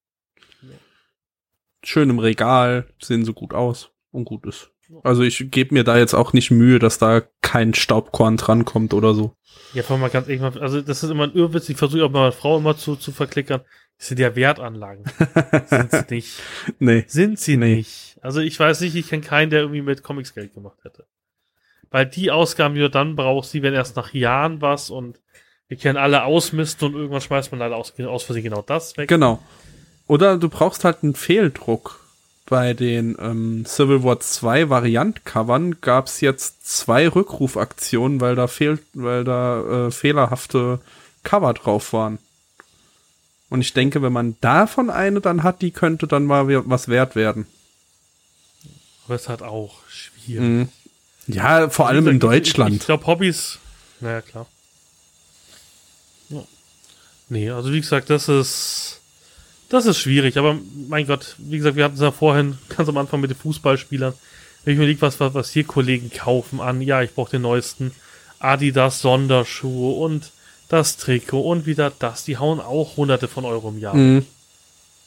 Schön 1.82 2.10
im 2.10 2.20
Regal, 2.20 2.86
sehen 3.00 3.24
so 3.24 3.32
gut 3.32 3.52
aus 3.52 3.90
und 4.12 4.26
gut 4.26 4.46
ist. 4.46 4.70
Also 5.02 5.22
ich 5.22 5.50
gebe 5.50 5.74
mir 5.74 5.84
da 5.84 5.98
jetzt 5.98 6.14
auch 6.14 6.32
nicht 6.32 6.50
Mühe, 6.50 6.78
dass 6.78 6.98
da 6.98 7.22
kein 7.40 7.74
Staubkorn 7.74 8.36
drankommt 8.36 8.94
oder 8.94 9.14
so. 9.14 9.34
Ja, 9.74 9.82
vor 9.82 9.98
mal 9.98 10.10
ganz 10.10 10.28
ehrlich, 10.28 10.42
also 10.60 10.82
das 10.82 11.02
ist 11.02 11.10
immer 11.10 11.24
ein 11.24 11.34
Irrwitz, 11.34 11.68
ich 11.68 11.76
versuche 11.76 12.04
auch 12.04 12.10
mal 12.10 12.20
meine 12.20 12.32
Frau 12.32 12.58
immer 12.58 12.76
zu, 12.76 12.94
zu 12.96 13.10
verklickern. 13.10 13.62
Das 14.02 14.08
sind 14.08 14.18
ja 14.18 14.34
Wertanlagen. 14.34 15.04
sind 15.66 15.92
sie 15.92 16.04
nicht. 16.10 16.42
Nee. 16.80 17.04
Sind 17.06 17.38
sie 17.38 17.56
Nee. 17.56 17.76
nicht. 17.76 18.16
Also 18.20 18.40
ich 18.40 18.58
weiß 18.58 18.80
nicht, 18.80 18.96
ich 18.96 19.08
kenne 19.08 19.22
keinen, 19.22 19.50
der 19.50 19.60
irgendwie 19.60 19.80
mit 19.80 20.02
Comics 20.02 20.34
Geld 20.34 20.54
gemacht 20.54 20.78
hätte. 20.82 21.06
Weil 21.88 22.06
die 22.06 22.32
Ausgaben, 22.32 22.74
die 22.74 22.80
du 22.80 22.90
dann 22.90 23.14
brauchst, 23.14 23.54
die 23.54 23.62
werden 23.62 23.76
erst 23.76 23.94
nach 23.94 24.12
Jahren 24.12 24.60
was 24.60 24.90
und 24.90 25.20
wir 25.68 25.76
kennen 25.76 25.98
alle 25.98 26.24
ausmisten 26.24 26.88
und 26.88 26.94
irgendwann 26.94 27.20
schmeißt 27.20 27.52
man 27.52 27.60
leider 27.60 27.76
aus, 27.76 27.92
aus 28.00 28.24
Versehen 28.24 28.42
genau 28.42 28.62
das 28.62 28.96
weg. 28.96 29.08
Genau. 29.08 29.40
Oder 30.08 30.36
du 30.36 30.48
brauchst 30.48 30.82
halt 30.82 31.04
einen 31.04 31.14
Fehldruck. 31.14 32.00
Bei 32.46 32.74
den 32.74 33.16
ähm, 33.20 33.64
Civil 33.66 34.02
War 34.02 34.18
2 34.18 34.68
Variant-Covern 34.68 35.80
gab 35.80 36.08
es 36.08 36.20
jetzt 36.20 36.66
zwei 36.66 37.06
Rückrufaktionen, 37.06 38.20
weil 38.20 38.34
da 38.34 38.48
fehlt, 38.48 38.82
weil 38.94 39.22
da 39.22 39.86
äh, 39.86 39.90
fehlerhafte 39.92 40.80
Cover 41.22 41.54
drauf 41.54 41.92
waren. 41.92 42.18
Und 43.52 43.60
ich 43.60 43.74
denke, 43.74 44.00
wenn 44.02 44.12
man 44.12 44.36
davon 44.40 44.88
eine 44.88 45.20
dann 45.20 45.42
hat, 45.42 45.60
die 45.60 45.70
könnte 45.72 46.06
dann 46.06 46.24
mal 46.24 46.48
was 46.68 46.88
wert 46.88 47.14
werden. 47.14 47.46
Aber 49.04 49.14
es 49.14 49.28
hat 49.28 49.42
auch 49.42 49.80
schwierig. 49.88 50.40
Mhm. 50.42 50.68
Ja, 51.26 51.68
vor 51.68 51.86
allem 51.88 52.06
in 52.08 52.12
Ich- 52.12 52.14
Ich, 52.16 52.20
Deutschland. 52.20 52.76
ich 52.76 52.86
glaube, 52.86 53.06
Hobbys. 53.06 53.58
Naja, 54.00 54.22
klar. 54.22 54.46
Ja. 56.30 56.42
Nee, 57.28 57.50
also 57.50 57.72
wie 57.72 57.80
gesagt, 57.80 58.10
das 58.10 58.28
ist. 58.28 58.98
Das 59.68 59.86
ist 59.86 59.98
schwierig, 59.98 60.36
aber 60.36 60.58
mein 60.88 61.06
Gott, 61.06 61.34
wie 61.38 61.56
gesagt, 61.56 61.76
wir 61.76 61.84
hatten 61.84 61.94
es 61.94 62.00
ja 62.02 62.10
vorhin 62.10 62.58
ganz 62.76 62.88
am 62.88 62.96
Anfang 62.98 63.20
mit 63.20 63.30
den 63.30 63.38
Fußballspielern. 63.38 64.12
Wenn 64.64 64.74
ich 64.74 64.78
mir 64.78 64.86
liege, 64.86 65.00
was, 65.02 65.18
was, 65.20 65.34
was 65.34 65.50
hier 65.50 65.64
Kollegen 65.64 66.10
kaufen 66.10 66.60
an, 66.60 66.80
ja, 66.82 67.02
ich 67.02 67.14
brauche 67.14 67.30
den 67.32 67.42
neuesten 67.42 67.92
Adidas 68.38 69.00
Sonderschuhe 69.00 69.94
und 70.04 70.30
das 70.72 70.96
Trikot 70.96 71.42
und 71.42 71.66
wieder 71.66 71.92
das, 71.98 72.24
die 72.24 72.38
hauen 72.38 72.60
auch 72.60 72.96
hunderte 72.96 73.28
von 73.28 73.44
Euro 73.44 73.68
im 73.68 73.78
Jahr. 73.78 73.94
Mhm. 73.94 74.26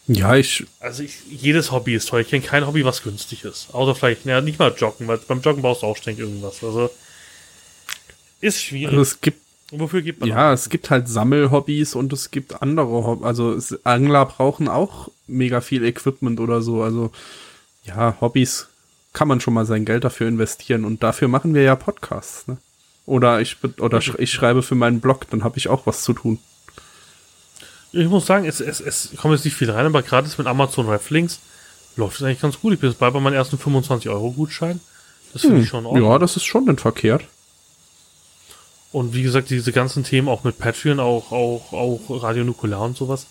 Ja, 0.08 0.36
ich, 0.36 0.66
Also 0.80 1.02
ich, 1.04 1.18
jedes 1.30 1.72
Hobby 1.72 1.96
ist 1.96 2.10
teuer. 2.10 2.22
Ich 2.22 2.30
kenne 2.30 2.46
kein 2.46 2.68
Hobby, 2.68 2.86
was 2.86 3.02
günstig 3.02 3.44
ist. 3.44 3.74
Außer 3.74 3.96
vielleicht, 3.96 4.26
naja, 4.26 4.42
nicht 4.42 4.60
mal 4.60 4.74
Joggen, 4.78 5.08
weil 5.08 5.18
beim 5.18 5.42
Joggen 5.42 5.64
brauchst 5.64 5.82
du 5.82 5.88
auch 5.88 5.98
ständig 5.98 6.24
irgendwas. 6.26 6.64
Also 6.64 6.92
ist 8.40 8.62
schwierig. 8.62 8.90
also 8.90 9.02
es 9.02 9.20
gibt 9.22 9.42
Und 9.72 9.80
Wofür 9.80 10.04
gibt 10.04 10.20
man 10.20 10.30
Ja, 10.30 10.54
es 10.54 10.70
gibt 10.70 10.92
halt 10.92 11.08
Sammelhobbys 11.10 11.96
und 11.96 12.14
es 12.14 12.30
gibt 12.30 12.62
andere 12.62 13.04
Hobbys. 13.04 13.26
Also 13.26 13.54
es, 13.54 13.84
Angler 13.84 14.26
brauchen 14.28 14.68
auch 14.68 15.10
mega 15.26 15.60
viel 15.62 15.84
Equipment 15.84 16.40
oder 16.40 16.62
so. 16.62 16.84
Also 16.84 17.12
ja, 17.84 18.16
Hobbys 18.22 18.68
kann 19.14 19.28
man 19.28 19.42
schon 19.42 19.56
mal 19.56 19.66
sein 19.66 19.86
Geld 19.86 20.04
dafür 20.04 20.28
investieren 20.28 20.86
und 20.86 21.02
dafür 21.02 21.30
machen 21.30 21.56
wir 21.56 21.64
ja 21.64 21.76
Podcasts. 21.76 22.48
Ne? 22.48 22.58
Oder 23.06 23.42
ich 23.42 23.58
oder 23.80 24.02
ich 24.18 24.32
schreibe 24.32 24.64
für 24.64 24.76
meinen 24.76 25.00
Blog, 25.00 25.30
dann 25.30 25.44
habe 25.44 25.58
ich 25.58 25.68
auch 25.68 25.86
was 25.86 26.04
zu 26.04 26.14
tun. 26.14 26.40
Ich 27.92 28.10
muss 28.10 28.26
sagen, 28.26 28.46
es, 28.46 28.60
es, 28.60 28.82
es 28.82 29.12
kommt 29.16 29.34
jetzt 29.34 29.46
nicht 29.46 29.56
viel 29.56 29.70
rein, 29.70 29.86
aber 29.86 30.02
gerade 30.02 30.30
mit 30.38 30.48
Amazon 30.48 30.90
Reflinks 30.90 31.40
läuft 31.96 32.18
es 32.18 32.24
eigentlich 32.24 32.42
ganz 32.42 32.60
gut. 32.60 32.74
Ich 32.74 32.80
bin 32.80 32.90
jetzt 32.90 33.00
bald 33.00 33.14
bei 33.14 33.20
meinem 33.20 33.36
ersten 33.36 33.58
25-Euro-Gutschein. 33.58 34.82
Das 35.34 35.44
finde 35.44 35.62
ich 35.62 35.70
schon 35.70 35.86
ordentlich. 35.86 36.06
Hm. 36.06 36.12
Ja, 36.12 36.20
das 36.20 36.36
ist 36.36 36.46
schon 36.46 36.66
nicht 36.66 36.82
verkehrt. 36.82 37.26
Und 38.92 39.14
wie 39.14 39.24
gesagt, 39.24 39.50
diese 39.50 39.72
ganzen 39.72 40.04
Themen 40.04 40.30
auch 40.30 40.44
mit 40.44 40.58
Patreon, 40.58 41.00
auch, 41.00 41.32
auch, 41.32 41.74
auch 41.74 42.24
Radio 42.24 42.44
Nukular 42.44 42.82
und 42.82 42.98
sowas. 42.98 43.28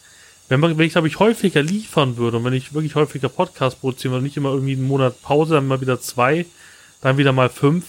Wenn 0.49 0.61
man, 0.61 0.77
wenn 0.77 0.87
ich, 0.87 0.93
glaube 0.93 1.09
ich, 1.09 1.19
häufiger 1.19 1.63
liefern 1.63 2.19
würde 2.19 2.37
und 2.37 2.45
wenn 2.45 2.53
ich 2.53 2.75
wirklich 2.75 2.95
häufiger 2.95 3.31
Podcast 3.31 3.81
produzieren 3.81 4.13
würde, 4.13 4.25
nicht 4.25 4.37
immer 4.37 4.51
irgendwie 4.51 4.75
einen 4.75 4.87
Monat 4.87 5.23
Pause, 5.23 5.55
dann 5.55 5.67
mal 5.67 5.81
wieder 5.81 6.01
zwei, 6.01 6.45
dann 7.01 7.17
wieder 7.17 7.33
mal 7.33 7.49
fünf, 7.49 7.87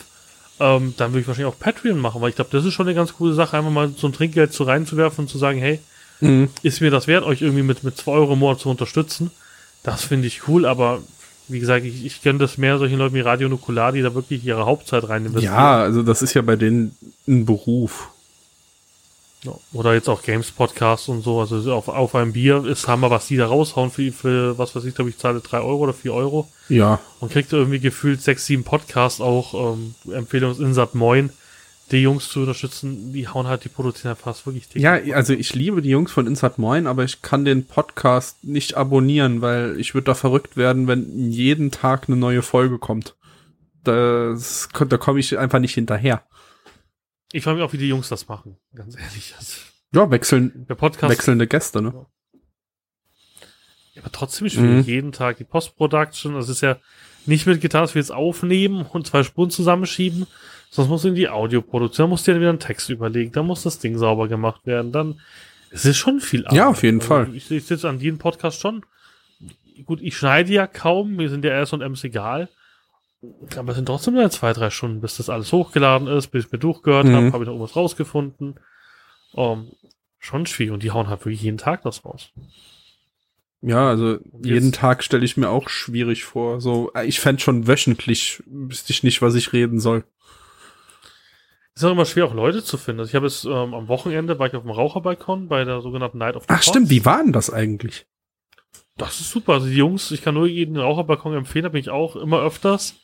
ähm, 0.59 0.93
dann 0.97 1.11
würde 1.11 1.21
ich 1.21 1.27
wahrscheinlich 1.27 1.53
auch 1.53 1.59
Patreon 1.59 1.99
machen, 1.99 2.21
weil 2.21 2.29
ich 2.29 2.35
glaube, 2.35 2.51
das 2.51 2.65
ist 2.65 2.73
schon 2.73 2.87
eine 2.87 2.95
ganz 2.95 3.13
coole 3.13 3.33
Sache, 3.33 3.57
einfach 3.57 3.71
mal 3.71 3.91
so 3.97 4.07
ein 4.07 4.13
Trinkgeld 4.13 4.53
zu 4.53 4.63
reinzuwerfen 4.63 5.25
und 5.25 5.29
zu 5.29 5.37
sagen, 5.37 5.59
hey, 5.59 5.79
Mhm. 6.21 6.47
ist 6.63 6.79
mir 6.79 6.91
das 6.91 7.07
wert, 7.07 7.25
euch 7.25 7.41
irgendwie 7.41 7.61
mit, 7.61 7.83
mit 7.83 7.97
zwei 7.97 8.13
Euro 8.13 8.33
im 8.33 8.39
Monat 8.39 8.61
zu 8.61 8.69
unterstützen. 8.69 9.31
Das 9.83 10.05
finde 10.05 10.27
ich 10.27 10.47
cool, 10.47 10.65
aber 10.65 10.99
wie 11.49 11.59
gesagt, 11.59 11.85
ich, 11.85 12.05
ich 12.05 12.21
gönne 12.21 12.39
das 12.39 12.57
mehr 12.57 12.77
solchen 12.77 12.97
Leuten 12.97 13.15
wie 13.15 13.19
Radio 13.19 13.49
Nukular, 13.49 13.91
die 13.91 14.01
da 14.01 14.15
wirklich 14.15 14.43
ihre 14.45 14.65
Hauptzeit 14.65 15.07
rein 15.09 15.25
investieren. 15.25 15.53
Ja, 15.53 15.79
also 15.81 16.03
das 16.03 16.21
ist 16.21 16.33
ja 16.33 16.41
bei 16.41 16.55
denen 16.55 16.95
ein 17.27 17.45
Beruf. 17.45 18.07
Oder 19.73 19.93
jetzt 19.93 20.09
auch 20.09 20.21
Games 20.21 20.51
Podcast 20.51 21.09
und 21.09 21.23
so. 21.23 21.39
Also 21.39 21.73
auf, 21.73 21.87
auf 21.87 22.15
einem 22.15 22.33
Bier 22.33 22.65
ist 22.65 22.87
Hammer, 22.87 23.09
was 23.09 23.27
die 23.27 23.37
da 23.37 23.47
raushauen 23.47 23.91
für, 23.91 24.11
für 24.11 24.57
was 24.57 24.75
weiß 24.75 24.85
ich, 24.85 24.95
glaube 24.95 25.09
ich, 25.09 25.17
zahle 25.17 25.39
drei 25.39 25.59
Euro 25.59 25.83
oder 25.83 25.93
vier 25.93 26.13
Euro 26.13 26.49
Ja, 26.69 26.99
und 27.19 27.31
kriegt 27.31 27.53
irgendwie 27.53 27.79
gefühlt 27.79 28.21
sechs, 28.21 28.45
sieben 28.45 28.63
Podcasts 28.63 29.21
auch, 29.21 29.75
ähm, 29.75 29.95
Empfehlung 30.11 30.59
Insat 30.59 30.95
Moin, 30.95 31.29
die 31.91 32.01
Jungs 32.01 32.29
zu 32.29 32.41
unterstützen, 32.41 33.13
die 33.13 33.27
hauen 33.27 33.47
halt, 33.47 33.63
die 33.63 33.69
produzieren 33.69 34.09
halt 34.09 34.19
fast 34.19 34.45
wirklich 34.45 34.67
täglich. 34.67 34.83
ja, 34.83 35.15
also 35.15 35.33
ich 35.33 35.53
liebe 35.53 35.81
die 35.81 35.89
Jungs 35.89 36.11
von 36.11 36.25
Inside 36.25 36.55
Moin, 36.57 36.87
aber 36.87 37.03
ich 37.03 37.21
kann 37.21 37.45
den 37.45 37.67
Podcast 37.67 38.43
nicht 38.43 38.75
abonnieren, 38.75 39.41
weil 39.41 39.79
ich 39.79 39.93
würde 39.93 40.05
da 40.05 40.15
verrückt 40.15 40.57
werden, 40.57 40.87
wenn 40.87 41.29
jeden 41.29 41.71
Tag 41.71 42.05
eine 42.07 42.17
neue 42.17 42.41
Folge 42.41 42.79
kommt. 42.79 43.15
Das, 43.83 44.67
da 44.87 44.97
komme 44.97 45.19
ich 45.19 45.37
einfach 45.37 45.59
nicht 45.59 45.75
hinterher. 45.75 46.23
Ich 47.35 47.43
frage 47.43 47.57
mich 47.57 47.65
auch, 47.67 47.73
wie 47.73 47.77
die 47.77 47.89
Jungs 47.89 48.07
das 48.07 48.29
machen, 48.29 48.55
ganz 48.73 48.97
ehrlich. 48.97 49.35
Also, 49.37 49.59
Ja, 49.93 50.09
wechseln, 50.09 50.65
der 50.69 50.75
Podcast, 50.75 51.11
wechselnde 51.11 51.47
Gäste, 51.47 51.81
ne? 51.81 52.05
Ja, 53.93 54.01
aber 54.01 54.11
trotzdem 54.13 54.47
schwierig. 54.47 54.87
Mhm. 54.87 54.93
Jeden 54.93 55.11
Tag 55.11 55.35
die 55.35 55.43
Post-Production. 55.43 56.35
Das 56.35 56.47
ist 56.47 56.61
ja 56.61 56.77
nicht 57.25 57.45
mit 57.45 57.59
getan, 57.59 57.81
dass 57.81 57.93
wir 57.93 58.01
jetzt 58.01 58.13
aufnehmen 58.13 58.85
und 58.85 59.05
zwei 59.07 59.23
Spuren 59.23 59.49
zusammenschieben. 59.49 60.27
Sonst 60.69 60.87
muss 60.87 61.03
in 61.03 61.15
die 61.15 61.27
Audioproduktion, 61.27 62.05
dann 62.05 62.09
musst 62.11 62.25
du 62.25 62.31
dir 62.33 62.39
wieder 62.39 62.51
einen 62.51 62.59
Text 62.59 62.89
überlegen, 62.89 63.33
dann 63.33 63.47
muss 63.47 63.63
das 63.63 63.79
Ding 63.79 63.97
sauber 63.97 64.29
gemacht 64.29 64.65
werden. 64.65 64.93
Dann, 64.93 65.19
es 65.71 65.83
ist 65.83 65.97
schon 65.97 66.21
viel 66.21 66.45
Ja, 66.51 66.69
auf 66.69 66.83
jeden 66.83 67.01
Fall. 67.01 67.35
Ich, 67.35 67.51
ich 67.51 67.65
sitze 67.65 67.89
an 67.89 67.99
jedem 67.99 68.17
Podcast 68.17 68.61
schon. 68.61 68.85
Gut, 69.83 69.99
ich 70.01 70.15
schneide 70.15 70.53
ja 70.53 70.67
kaum, 70.67 71.17
mir 71.17 71.29
sind 71.29 71.43
ja 71.43 71.61
RS 71.61 71.73
und 71.73 71.81
Ms 71.81 72.05
egal. 72.05 72.47
Aber 73.57 73.69
es 73.69 73.75
sind 73.75 73.85
trotzdem 73.85 74.13
nur 74.15 74.29
zwei, 74.29 74.53
drei 74.53 74.69
Stunden, 74.69 75.01
bis 75.01 75.17
das 75.17 75.29
alles 75.29 75.51
hochgeladen 75.51 76.07
ist, 76.07 76.27
bis 76.27 76.45
ich 76.45 76.51
mir 76.51 76.59
durchgehört 76.59 77.05
Mhm. 77.05 77.13
habe, 77.15 77.25
habe 77.33 77.43
ich 77.43 77.47
noch 77.47 77.53
irgendwas 77.55 77.75
rausgefunden. 77.75 78.59
Ähm, 79.35 79.71
schon 80.19 80.45
schwierig 80.45 80.73
und 80.73 80.83
die 80.83 80.91
hauen 80.91 81.07
halt 81.07 81.21
wirklich 81.25 81.41
jeden 81.41 81.57
Tag 81.57 81.83
das 81.83 82.03
raus. 82.05 82.31
Ja, 83.61 83.87
also 83.89 84.19
jeden 84.43 84.71
Tag 84.71 85.03
stelle 85.03 85.25
ich 85.25 85.37
mir 85.37 85.49
auch 85.49 85.69
schwierig 85.69 86.23
vor. 86.23 86.61
So, 86.61 86.91
äh, 86.93 87.05
ich 87.05 87.19
fände 87.19 87.41
schon 87.41 87.67
wöchentlich, 87.67 88.43
wüsste 88.45 88.91
ich 88.93 89.03
nicht, 89.03 89.21
was 89.21 89.35
ich 89.35 89.53
reden 89.53 89.79
soll. 89.79 90.03
Es 91.73 91.81
ist 91.81 91.85
auch 91.87 91.91
immer 91.91 92.05
schwer, 92.05 92.25
auch 92.25 92.33
Leute 92.33 92.63
zu 92.63 92.77
finden. 92.77 93.01
Also 93.01 93.09
ich 93.09 93.15
habe 93.15 93.27
es 93.27 93.43
ähm, 93.43 93.73
am 93.73 93.87
Wochenende 93.87 94.39
war 94.39 94.47
ich 94.47 94.53
auf 94.55 94.61
dem 94.63 94.71
Raucherbalkon 94.71 95.47
bei 95.49 95.63
der 95.65 95.81
sogenannten 95.81 96.19
Night 96.19 96.35
of 96.35 96.43
the 96.43 96.49
Ach 96.49 96.55
Pots. 96.57 96.67
stimmt, 96.67 96.89
wie 96.89 97.03
war 97.05 97.17
denn 97.23 97.33
das 97.33 97.49
eigentlich? 97.49 98.05
Das 98.97 99.19
ist 99.19 99.31
super. 99.31 99.53
Also 99.53 99.67
die 99.67 99.75
Jungs, 99.75 100.11
ich 100.11 100.21
kann 100.21 100.35
nur 100.35 100.47
jeden 100.47 100.77
Raucherbalkon 100.77 101.33
empfehlen, 101.33 101.63
da 101.63 101.69
bin 101.69 101.81
ich 101.81 101.89
auch 101.89 102.15
immer 102.15 102.39
öfters 102.41 102.95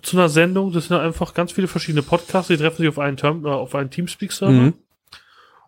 zu 0.00 0.16
einer 0.16 0.28
Sendung. 0.28 0.72
Das 0.72 0.86
sind 0.88 0.96
einfach 0.96 1.34
ganz 1.34 1.52
viele 1.52 1.68
verschiedene 1.68 2.02
Podcasts, 2.02 2.48
die 2.48 2.56
treffen 2.56 2.78
sich 2.78 2.88
auf 2.88 2.98
einen, 2.98 3.16
Term, 3.16 3.44
äh, 3.44 3.48
auf 3.48 3.74
einen 3.74 3.90
Teamspeak-Server 3.90 4.52
Mhm. 4.52 4.74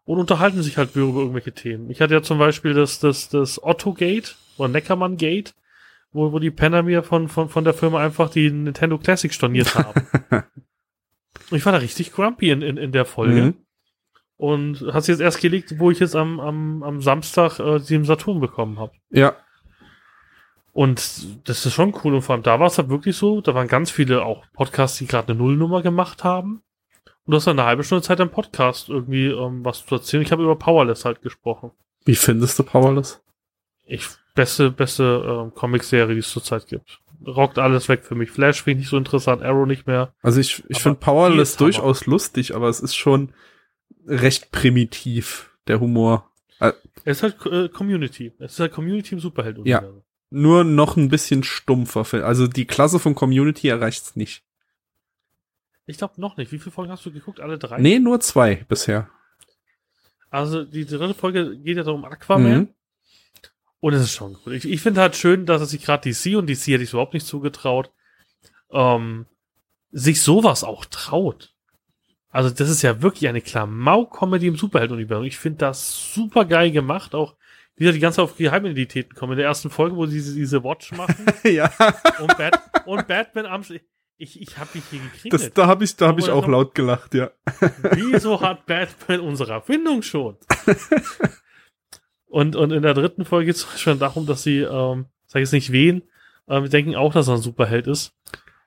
und 0.05 0.19
unterhalten 0.19 0.63
sich 0.63 0.79
halt 0.79 0.97
über 0.97 1.21
irgendwelche 1.21 1.53
Themen. 1.53 1.91
Ich 1.91 2.01
hatte 2.01 2.15
ja 2.15 2.23
zum 2.23 2.39
Beispiel 2.39 2.75
das, 2.75 3.01
das, 3.01 3.29
das 3.29 3.63
Otto-Gate 3.63 4.37
oder 4.57 4.69
Neckermann-Gate, 4.69 5.55
wo, 6.13 6.33
wo 6.33 6.39
die 6.39 6.51
Penner 6.51 6.83
mir 6.83 7.03
von, 7.03 7.29
von, 7.29 7.49
von 7.49 7.65
der 7.65 7.75
Firma 7.75 8.01
einfach 8.01 8.31
die 8.31 8.51
Nintendo 8.51 8.99
Classic 8.99 9.33
storniert 9.33 9.75
haben. 9.75 10.07
Und 10.31 10.45
ich 11.57 11.65
war 11.67 11.73
da 11.73 11.79
richtig 11.79 12.13
grumpy 12.13 12.51
in, 12.51 12.63
in, 12.63 12.77
in 12.77 12.93
der 12.93 13.05
Folge. 13.05 13.43
Mhm. 13.43 13.55
Und 14.37 14.77
sich 14.77 15.09
jetzt 15.09 15.21
erst 15.21 15.41
gelegt, 15.41 15.79
wo 15.79 15.91
ich 15.91 16.01
jetzt 16.01 16.17
am, 16.17 16.41
am, 16.41 16.83
am 16.83 17.01
Samstag 17.01 17.61
äh, 17.61 17.79
den 17.79 18.05
Saturn 18.05 18.41
bekommen 18.41 18.79
habe. 18.81 18.93
Ja, 19.11 19.37
Und 20.75 21.49
das 21.49 21.65
ist 21.65 21.73
schon 21.73 21.95
cool. 22.03 22.15
Und 22.15 22.23
vor 22.23 22.35
allem 22.35 22.43
da 22.43 22.59
war 22.59 22.67
es 22.67 22.79
halt 22.79 22.89
wirklich 22.89 23.17
so, 23.17 23.41
da 23.41 23.55
waren 23.55 23.69
ganz 23.69 23.93
viele 23.93 24.25
auch 24.25 24.45
Podcasts, 24.53 24.99
die 24.99 25.07
gerade 25.07 25.29
eine 25.29 25.39
Nullnummer 25.39 25.83
gemacht 25.83 26.25
haben. 26.25 26.63
Und 27.25 27.31
du 27.31 27.37
hast 27.37 27.47
dann 27.47 27.59
eine 27.59 27.69
halbe 27.69 27.85
Stunde 27.85 28.03
Zeit 28.03 28.21
am 28.21 28.31
Podcast 28.31 28.89
irgendwie 28.89 29.29
ähm, 29.29 29.65
was 29.65 29.87
zu 29.87 29.95
erzählen. 29.95 30.25
Ich 30.25 30.33
habe 30.33 30.43
über 30.43 30.57
Powerless 30.57 31.05
halt 31.05 31.23
gesprochen. 31.23 31.71
wie 32.05 32.17
findest 32.17 32.59
du 32.59 32.65
Powerless? 32.65 33.23
Ich, 33.87 34.09
beste, 34.35 34.71
beste 34.73 35.25
ähm, 35.45 35.55
Comic-Serie, 35.55 36.15
die 36.15 36.21
es 36.21 36.31
zurzeit 36.31 36.67
gibt. 36.67 36.99
Rockt 37.25 37.59
alles 37.59 37.89
weg 37.89 38.05
für 38.05 38.17
mich. 38.17 38.33
Flash 38.33 38.63
finde 38.63 38.79
ich 38.81 38.85
nicht 38.85 38.91
so 38.91 38.99
interessant, 38.99 39.43
Arrow 39.43 39.67
nicht 39.67 39.87
mehr. 39.87 40.13
Also 40.23 40.41
ich, 40.41 40.65
ich 40.69 40.81
finde 40.81 40.99
Powerless 40.99 41.51
ist 41.53 41.61
Hammer. 41.61 41.71
durchaus 41.71 42.07
lustig, 42.07 42.55
aber 42.55 42.69
es 42.69 42.81
ist 42.81 42.97
schon 42.97 43.33
recht 44.07 44.51
primitiv, 44.51 45.51
der 45.69 45.79
Humor. 45.79 46.31
Es 47.05 47.23
ist 47.23 47.23
halt 47.23 47.47
äh, 47.47 47.69
Community. 47.69 48.33
Es 48.39 48.55
ist 48.55 48.61
halt 48.61 48.73
Community 48.73 49.15
im 49.15 49.21
superheld 49.21 49.59
Ja. 49.65 49.85
Nur 50.35 50.65
noch 50.65 50.97
ein 50.97 51.09
bisschen 51.09 51.45
stumpfer. 51.45 52.05
Film. 52.05 52.25
Also 52.25 52.49
die 52.49 52.67
Klasse 52.67 52.99
von 52.99 53.15
Community 53.15 53.69
erreicht's 53.69 54.17
nicht. 54.17 54.43
Ich 55.87 55.97
glaube 55.97 56.21
noch 56.21 56.37
nicht. 56.37 56.51
Wie 56.51 56.59
viele 56.59 56.73
Folgen 56.73 56.91
hast 56.91 57.07
du 57.07 57.13
geguckt? 57.13 57.39
Alle 57.39 57.57
drei? 57.57 57.81
Nee, 57.81 58.01
nur 58.01 58.19
zwei 58.19 58.57
bisher. 58.69 59.09
Also 60.31 60.65
die 60.65 60.87
dritte 60.87 61.15
Folge 61.15 61.57
geht 61.59 61.77
ja 61.77 61.85
darum 61.85 62.05
Aquaman. 62.05 62.53
Mhm. 62.53 62.69
Und 63.79 63.93
es 63.93 64.03
ist 64.03 64.13
schon 64.13 64.37
cool. 64.45 64.55
Ich, 64.55 64.69
ich 64.69 64.81
finde 64.81 65.03
halt 65.03 65.15
schön, 65.15 65.47
dass 65.47 65.63
es 65.63 65.71
sich 65.71 65.85
gerade 65.85 66.11
DC 66.11 66.37
und 66.37 66.49
DC 66.49 66.67
hätte 66.67 66.83
ich 66.83 66.93
überhaupt 66.93 67.15
nicht 67.15 67.27
zugetraut, 67.27 67.93
ähm, 68.73 69.27
sich 69.93 70.21
sowas 70.21 70.65
auch 70.65 70.85
traut. 70.85 71.55
Also 72.31 72.51
das 72.51 72.69
ist 72.71 72.83
ja 72.83 73.03
wirklich 73.03 73.29
eine 73.29 73.41
Klamauk-Comedy 73.41 74.49
im 74.49 74.57
Superhelden-Universum. 74.57 75.27
Ich 75.27 75.39
finde 75.39 75.59
das 75.59 76.13
super 76.13 76.45
geil 76.45 76.73
gemacht. 76.73 77.15
Auch 77.15 77.37
wieder 77.77 77.93
die 77.93 78.01
ganze 78.01 78.23
auf 78.23 78.37
Geheimidentitäten 78.37 79.15
kommen. 79.15 79.33
In 79.33 79.39
der 79.39 79.47
ersten 79.47 79.71
Folge, 79.71 79.97
wo 79.97 80.07
sie 80.07 80.15
diese, 80.15 80.35
diese 80.35 80.63
Watch 80.63 80.93
machen 80.93 81.27
ja, 81.45 81.73
und, 82.21 82.37
Bat 82.39 82.61
und 82.87 83.09
Batman 83.09 83.47
am 83.47 83.63
Sch 83.65 83.81
Ich, 84.17 84.41
ich 84.41 84.59
habe 84.59 84.71
mich 84.75 84.85
hier 84.91 85.01
das, 85.01 85.41
gekriegt. 85.41 85.59
da 85.59 85.67
habe 85.67 85.85
ich, 85.85 85.97
da 85.97 86.09
hab 86.09 86.19
ich 86.19 86.31
auch 86.31 86.47
laut 86.47 86.75
gelacht, 86.75 87.15
ja. 87.15 87.31
Wieso 87.93 88.41
hat 88.41 88.67
Batman 88.67 89.21
unsere 89.21 89.53
Erfindung 89.53 90.03
schon? 90.03 90.37
und, 92.27 92.57
und 92.57 92.71
in 92.71 92.83
der 92.83 92.95
dritten 92.95 93.25
Folge 93.25 93.47
geht 93.47 93.57
es 93.57 93.81
schon 93.81 93.99
darum, 93.99 94.27
dass 94.27 94.43
sie, 94.43 94.61
ähm, 94.61 95.07
sag 95.27 95.41
jetzt 95.41 95.53
nicht 95.53 95.73
wen, 95.73 96.03
äh, 96.47 96.63
wir 96.63 96.69
denken 96.69 96.95
auch, 96.95 97.13
dass 97.13 97.29
er 97.29 97.35
ein 97.35 97.41
Superheld 97.41 97.87
ist. 97.87 98.13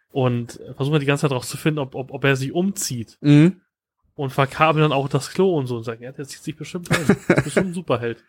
Und 0.10 0.60
versuchen 0.76 0.94
wir 0.94 1.00
die 1.00 1.06
ganze 1.06 1.22
Zeit 1.22 1.32
rauszufinden, 1.32 1.80
ob, 1.80 1.94
ob, 1.94 2.12
ob 2.12 2.24
er 2.24 2.36
sich 2.36 2.52
umzieht. 2.52 3.18
Mhm. 3.22 3.62
Und 4.16 4.32
verkabeln 4.32 4.82
dann 4.82 4.92
auch 4.92 5.10
das 5.10 5.30
Klo 5.30 5.56
und 5.56 5.68
so 5.68 5.78
und 5.78 5.84
sagen, 5.84 6.02
ja, 6.02 6.12
der 6.12 6.26
zieht 6.26 6.42
sich 6.42 6.56
bestimmt 6.56 6.90
ein. 6.92 7.06
Das 7.06 7.18
ist 7.38 7.44
bestimmt 7.44 7.68
ein 7.68 7.74
Superheld. 7.74 8.24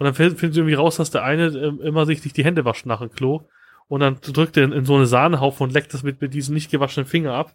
Und 0.00 0.06
dann 0.06 0.14
finden 0.14 0.38
finden 0.38 0.54
sie 0.54 0.60
irgendwie 0.60 0.76
raus, 0.76 0.96
dass 0.96 1.10
der 1.10 1.24
eine 1.24 1.48
ähm, 1.48 1.78
immer 1.82 2.06
sich 2.06 2.24
nicht 2.24 2.34
die 2.34 2.44
Hände 2.44 2.64
wascht 2.64 2.86
nach 2.86 3.00
dem 3.00 3.12
Klo. 3.12 3.42
Und 3.86 4.00
dann 4.00 4.16
drückt 4.22 4.56
er 4.56 4.64
in, 4.64 4.72
in 4.72 4.86
so 4.86 4.96
eine 4.96 5.04
Sahnehaufen 5.04 5.64
und 5.64 5.74
leckt 5.74 5.92
das 5.92 6.02
mit, 6.02 6.22
mit 6.22 6.32
diesem 6.32 6.54
nicht 6.54 6.70
gewaschenen 6.70 7.06
Finger 7.06 7.34
ab. 7.34 7.54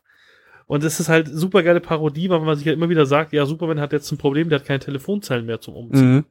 Und 0.68 0.84
das 0.84 1.00
ist 1.00 1.10
halt 1.10 1.28
super 1.28 1.64
geile 1.64 1.82
Parodie, 1.82 2.30
weil 2.30 2.42
man 2.42 2.56
sich 2.56 2.68
halt 2.68 2.78
immer 2.78 2.90
wieder 2.90 3.08
sagt, 3.08 3.34
ja, 3.34 3.48
Superman 3.48 3.80
hat 3.80 3.94
jetzt 3.94 4.12
ein 4.12 4.20
Problem, 4.20 4.50
der 4.50 4.60
hat 4.60 4.68
keine 4.68 4.80
Telefonzellen 4.80 5.48
mehr 5.48 5.60
zum 5.60 5.76
Umziehen. 5.76 6.14
Mhm. 6.18 6.26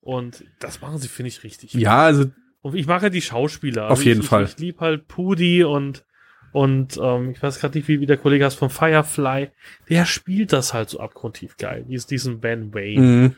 Und 0.00 0.44
das 0.58 0.80
machen 0.80 0.98
sie, 0.98 1.06
finde 1.06 1.28
ich, 1.28 1.44
richtig. 1.44 1.74
Ja, 1.74 2.06
also 2.06 2.24
Und 2.62 2.74
ich 2.74 2.88
mag 2.88 3.02
halt 3.02 3.14
die 3.14 3.22
Schauspieler. 3.22 3.90
Auf 3.90 4.04
jeden 4.04 4.22
ich, 4.22 4.26
Fall. 4.26 4.42
Ich, 4.42 4.54
ich 4.54 4.58
liebe 4.58 4.80
halt 4.80 5.06
Pudi 5.06 5.62
und, 5.62 6.04
und 6.50 6.98
ähm, 7.00 7.30
ich 7.30 7.40
weiß 7.40 7.60
gerade 7.60 7.78
nicht, 7.78 7.86
wie, 7.86 8.00
wie 8.00 8.06
der 8.06 8.16
Kollege 8.16 8.46
heißt 8.46 8.58
von 8.58 8.68
Firefly. 8.68 9.52
Der 9.88 10.06
spielt 10.06 10.52
das 10.52 10.74
halt 10.74 10.90
so 10.90 10.98
abgrundtief 10.98 11.56
geil. 11.56 11.84
Dies, 11.88 12.06
diesen 12.06 12.40
Ben 12.40 12.74
Wayne. 12.74 13.00
mhm. 13.00 13.36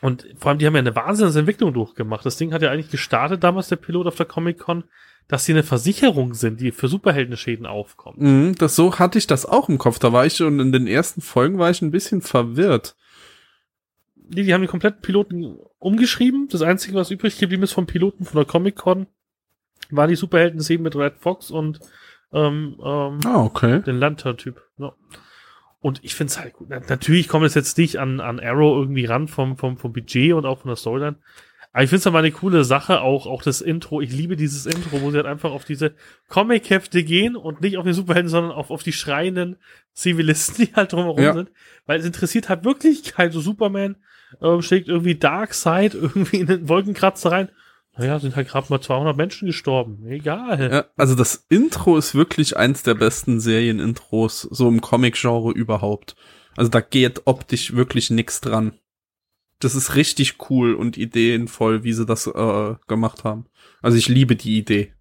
Und 0.00 0.26
vor 0.36 0.50
allem, 0.50 0.58
die 0.58 0.66
haben 0.66 0.74
ja 0.74 0.80
eine 0.80 0.94
Wahnsinnsentwicklung 0.94 1.72
durchgemacht. 1.72 2.24
Das 2.24 2.36
Ding 2.36 2.52
hat 2.52 2.62
ja 2.62 2.70
eigentlich 2.70 2.90
gestartet, 2.90 3.42
damals 3.42 3.68
der 3.68 3.76
Pilot 3.76 4.06
auf 4.06 4.16
der 4.16 4.26
Comic-Con, 4.26 4.84
dass 5.26 5.44
sie 5.44 5.52
eine 5.52 5.64
Versicherung 5.64 6.34
sind, 6.34 6.60
die 6.60 6.70
für 6.70 6.88
Superheldenschäden 6.88 7.66
aufkommt. 7.66 8.18
Mhm, 8.20 8.54
das 8.56 8.76
so 8.76 8.98
hatte 8.98 9.18
ich 9.18 9.26
das 9.26 9.44
auch 9.44 9.68
im 9.68 9.78
Kopf. 9.78 9.98
Da 9.98 10.12
war 10.12 10.24
ich 10.24 10.36
schon 10.36 10.60
in 10.60 10.72
den 10.72 10.86
ersten 10.86 11.20
Folgen 11.20 11.58
war 11.58 11.70
ich 11.70 11.82
ein 11.82 11.90
bisschen 11.90 12.22
verwirrt. 12.22 12.96
Die, 14.14 14.44
die 14.44 14.54
haben 14.54 14.60
den 14.62 14.70
kompletten 14.70 15.02
Piloten 15.02 15.56
umgeschrieben. 15.78 16.48
Das 16.50 16.62
Einzige, 16.62 16.94
was 16.96 17.10
übrig 17.10 17.38
geblieben 17.38 17.62
ist 17.62 17.72
vom 17.72 17.86
Piloten 17.86 18.24
von 18.24 18.36
der 18.36 18.44
Comic-Con, 18.46 19.06
war 19.90 20.06
die 20.06 20.16
Superhelden-Szene 20.16 20.82
mit 20.82 20.96
Red 20.96 21.16
Fox 21.18 21.50
und 21.50 21.80
ähm, 22.32 22.76
ähm, 22.84 23.18
Ah, 23.24 23.42
okay. 23.42 23.82
den 23.82 23.98
Lantern-Typ. 23.98 24.62
Ja. 24.78 24.92
Und 25.80 26.00
ich 26.02 26.14
finde 26.14 26.30
es 26.32 26.40
halt 26.40 26.54
gut. 26.54 26.68
Na, 26.70 26.80
natürlich 26.88 27.28
kommt 27.28 27.46
es 27.46 27.54
jetzt 27.54 27.78
nicht 27.78 27.98
an, 27.98 28.20
an 28.20 28.40
Arrow 28.40 28.76
irgendwie 28.80 29.04
ran 29.04 29.28
vom, 29.28 29.56
vom, 29.56 29.76
vom 29.76 29.92
Budget 29.92 30.32
und 30.32 30.44
auch 30.44 30.60
von 30.60 30.68
der 30.70 30.76
Storyline. 30.76 31.16
Aber 31.72 31.84
ich 31.84 31.90
finde 31.90 32.00
es 32.00 32.06
aber 32.06 32.18
eine 32.18 32.32
coole 32.32 32.64
Sache, 32.64 33.02
auch, 33.02 33.26
auch 33.26 33.42
das 33.42 33.60
Intro. 33.60 34.00
Ich 34.00 34.10
liebe 34.10 34.34
dieses 34.36 34.66
Intro, 34.66 35.00
wo 35.02 35.10
sie 35.10 35.18
halt 35.18 35.26
einfach 35.26 35.52
auf 35.52 35.64
diese 35.64 35.94
Comic-Hefte 36.28 37.04
gehen 37.04 37.36
und 37.36 37.60
nicht 37.60 37.76
auf 37.76 37.84
den 37.84 37.92
Superhelden, 37.92 38.28
sondern 38.30 38.52
auf, 38.52 38.70
auf 38.70 38.82
die 38.82 38.92
schreienden 38.92 39.56
Zivilisten, 39.92 40.64
die 40.66 40.74
halt 40.74 40.92
drumherum 40.92 41.22
Ja. 41.22 41.34
sind. 41.34 41.50
Weil 41.86 42.00
es 42.00 42.06
interessiert 42.06 42.48
halt 42.48 42.64
wirklich 42.64 43.04
kein 43.04 43.30
so 43.30 43.40
Superman, 43.40 43.96
ähm, 44.42 44.62
schlägt 44.62 44.88
irgendwie 44.88 45.14
Darkseid 45.14 45.94
irgendwie 45.94 46.38
in 46.38 46.46
den 46.46 46.68
Wolkenkratzer 46.68 47.30
rein. 47.30 47.50
Naja, 47.98 48.20
sind 48.20 48.36
halt 48.36 48.48
gerade 48.48 48.68
mal 48.70 48.80
200 48.80 49.16
Menschen 49.16 49.46
gestorben. 49.46 50.06
Egal. 50.06 50.70
Ja, 50.72 50.84
also 50.96 51.16
das 51.16 51.46
Intro 51.48 51.96
ist 51.98 52.14
wirklich 52.14 52.56
eins 52.56 52.84
der 52.84 52.94
besten 52.94 53.40
Serienintros 53.40 54.42
so 54.42 54.68
im 54.68 54.80
Comic-Genre 54.80 55.52
überhaupt. 55.52 56.14
Also 56.56 56.70
da 56.70 56.80
geht 56.80 57.22
optisch 57.26 57.74
wirklich 57.74 58.10
nix 58.10 58.40
dran. 58.40 58.78
das 59.60 59.74
ist 59.74 59.96
richtig 59.96 60.36
cool 60.50 60.74
und 60.74 60.96
ideenvoll, 60.96 61.82
wie 61.82 61.92
sie 61.92 62.06
das 62.06 62.28
äh, 62.28 62.74
gemacht 62.86 63.24
haben. 63.24 63.46
Also 63.82 63.98
ich 63.98 64.08
liebe 64.08 64.36
die 64.36 64.56
Idee. 64.56 64.92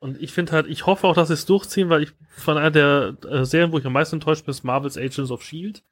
Und 0.00 0.20
ich 0.20 0.32
finde 0.32 0.52
halt, 0.52 0.66
ich 0.66 0.86
hoffe 0.86 1.06
auch, 1.06 1.14
dass 1.14 1.28
sie 1.28 1.34
es 1.34 1.46
durchziehen, 1.46 1.88
weil 1.88 2.02
ich 2.02 2.12
von 2.36 2.58
einer 2.58 2.70
der 2.70 3.16
äh, 3.26 3.44
Serien, 3.44 3.72
wo 3.72 3.78
ich 3.78 3.86
am 3.86 3.92
meisten 3.92 4.16
enttäuscht 4.16 4.44
bin, 4.44 4.50
ist 4.50 4.64
Marvel's 4.64 4.96
Agents 4.96 5.30
of 5.30 5.42
Shield. 5.42 5.82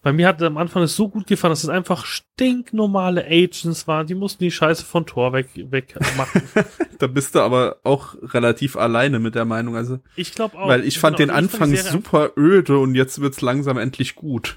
Bei 0.00 0.12
mir 0.12 0.28
hat 0.28 0.40
am 0.42 0.56
Anfang 0.56 0.84
es 0.84 0.94
so 0.94 1.08
gut 1.08 1.26
gefallen, 1.26 1.50
dass 1.50 1.64
es 1.64 1.70
einfach 1.70 2.06
stinknormale 2.06 3.24
Agents 3.26 3.88
waren. 3.88 4.06
Die 4.06 4.14
mussten 4.14 4.44
die 4.44 4.50
Scheiße 4.50 4.84
von 4.84 5.06
Tor 5.06 5.32
weg, 5.32 5.48
weg 5.56 5.94
machen. 6.16 6.42
da 6.98 7.08
bist 7.08 7.34
du 7.34 7.40
aber 7.40 7.78
auch 7.82 8.14
relativ 8.22 8.76
alleine 8.76 9.18
mit 9.18 9.34
der 9.34 9.44
Meinung. 9.44 9.74
Also 9.74 9.98
ich 10.14 10.34
glaube 10.34 10.56
auch. 10.56 10.68
Weil 10.68 10.84
ich 10.84 11.00
fand 11.00 11.16
genau, 11.16 11.32
den 11.32 11.36
Anfang 11.36 11.74
fand 11.74 11.78
super 11.78 12.30
öde 12.36 12.78
und 12.78 12.94
jetzt 12.94 13.20
wird's 13.20 13.40
langsam 13.40 13.76
endlich 13.76 14.14
gut. 14.14 14.56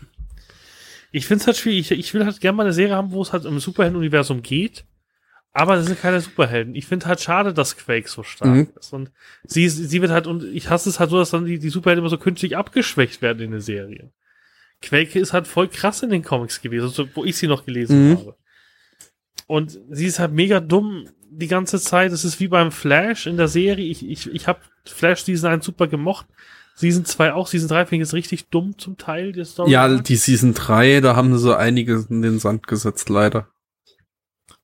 Ich 1.12 1.26
find's 1.26 1.48
halt 1.48 1.58
schwierig. 1.58 1.92
Ich, 1.92 2.00
ich 2.00 2.14
will 2.14 2.24
halt 2.24 2.40
gerne 2.40 2.56
mal 2.56 2.64
eine 2.64 2.74
Serie 2.74 2.96
haben, 2.96 3.12
wo 3.12 3.22
es 3.22 3.34
halt 3.34 3.46
im 3.46 3.60
Superhelden-Universum 3.60 4.44
geht 4.44 4.86
aber 5.54 5.76
das 5.76 5.86
sind 5.86 6.00
keine 6.00 6.22
Superhelden. 6.22 6.76
Ich 6.76 6.86
finde 6.86 7.08
halt 7.08 7.20
schade, 7.20 7.54
dass 7.54 7.76
Quake 7.76 8.08
so 8.08 8.24
stark 8.24 8.50
mhm. 8.50 8.68
ist. 8.80 8.94
Und 8.94 9.12
sie, 9.44 9.68
sie 9.68 10.02
wird 10.02 10.12
halt, 10.12 10.28
und 10.28 10.44
ich 10.44 10.70
hasse 10.70 10.90
es 10.90 11.00
halt 11.00 11.10
so, 11.10 11.18
dass 11.18 11.32
dann 11.32 11.46
die, 11.46 11.60
die 11.60 11.70
Superhelden 11.70 12.02
immer 12.02 12.10
so 12.10 12.18
künstlich 12.18 12.56
abgeschwächt 12.56 13.22
werden 13.22 13.44
in 13.44 13.52
den 13.52 13.60
Serien. 13.60 14.12
Quake 14.82 15.20
ist 15.20 15.34
halt 15.34 15.48
voll 15.48 15.68
krass 15.68 16.04
in 16.04 16.10
den 16.10 16.24
Comics 16.24 16.62
gewesen, 16.62 17.10
wo 17.14 17.24
ich 17.24 17.38
sie 17.38 17.48
noch 17.48 17.66
gelesen 17.66 18.10
mhm. 18.10 18.18
habe. 18.18 18.36
Und 19.48 19.80
sie 19.90 20.06
ist 20.06 20.20
halt 20.20 20.32
mega 20.32 20.60
dumm 20.60 21.10
die 21.30 21.48
ganze 21.48 21.80
Zeit. 21.80 22.12
Es 22.12 22.26
ist 22.26 22.40
wie 22.40 22.48
beim 22.48 22.72
Flash 22.72 23.28
in 23.28 23.38
der 23.38 23.48
Serie. 23.48 23.86
Ich, 23.86 24.08
ich, 24.08 24.32
ich 24.32 24.48
habe 24.48 24.60
Flash 24.86 25.24
Season 25.24 25.52
1 25.52 25.66
super 25.66 25.88
gemocht. 25.88 26.26
Season 26.76 27.06
2 27.06 27.34
auch. 27.34 27.48
Season 27.48 27.70
3 27.70 27.86
finde 27.86 28.04
ich 28.04 28.08
jetzt 28.08 28.14
richtig 28.14 28.50
dumm 28.50 28.78
zum 28.78 28.98
Teil. 28.98 29.32
Die 29.34 29.46
Story 29.46 29.72
ja, 29.72 29.98
die 29.98 30.16
Season 30.16 30.54
3, 30.54 31.02
da 31.02 31.16
haben 31.16 31.34
sie 31.34 31.40
so 31.40 31.54
einige 31.54 32.06
in 32.10 32.22
den 32.22 32.40
Sand 32.40 32.68
gesetzt, 32.68 33.10
leider. 33.10 33.48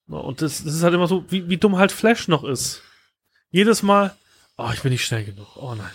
Und 0.07 0.41
das, 0.41 0.63
das 0.63 0.73
ist 0.73 0.83
halt 0.83 0.93
immer 0.93 1.07
so, 1.07 1.25
wie, 1.29 1.49
wie 1.49 1.57
dumm 1.57 1.77
halt 1.77 1.91
Flash 1.91 2.27
noch 2.27 2.43
ist. 2.43 2.81
Jedes 3.49 3.83
Mal, 3.83 4.15
oh, 4.57 4.69
ich 4.73 4.81
bin 4.81 4.91
nicht 4.91 5.05
schnell 5.05 5.25
genug. 5.25 5.57
Oh 5.57 5.75
nein, 5.75 5.91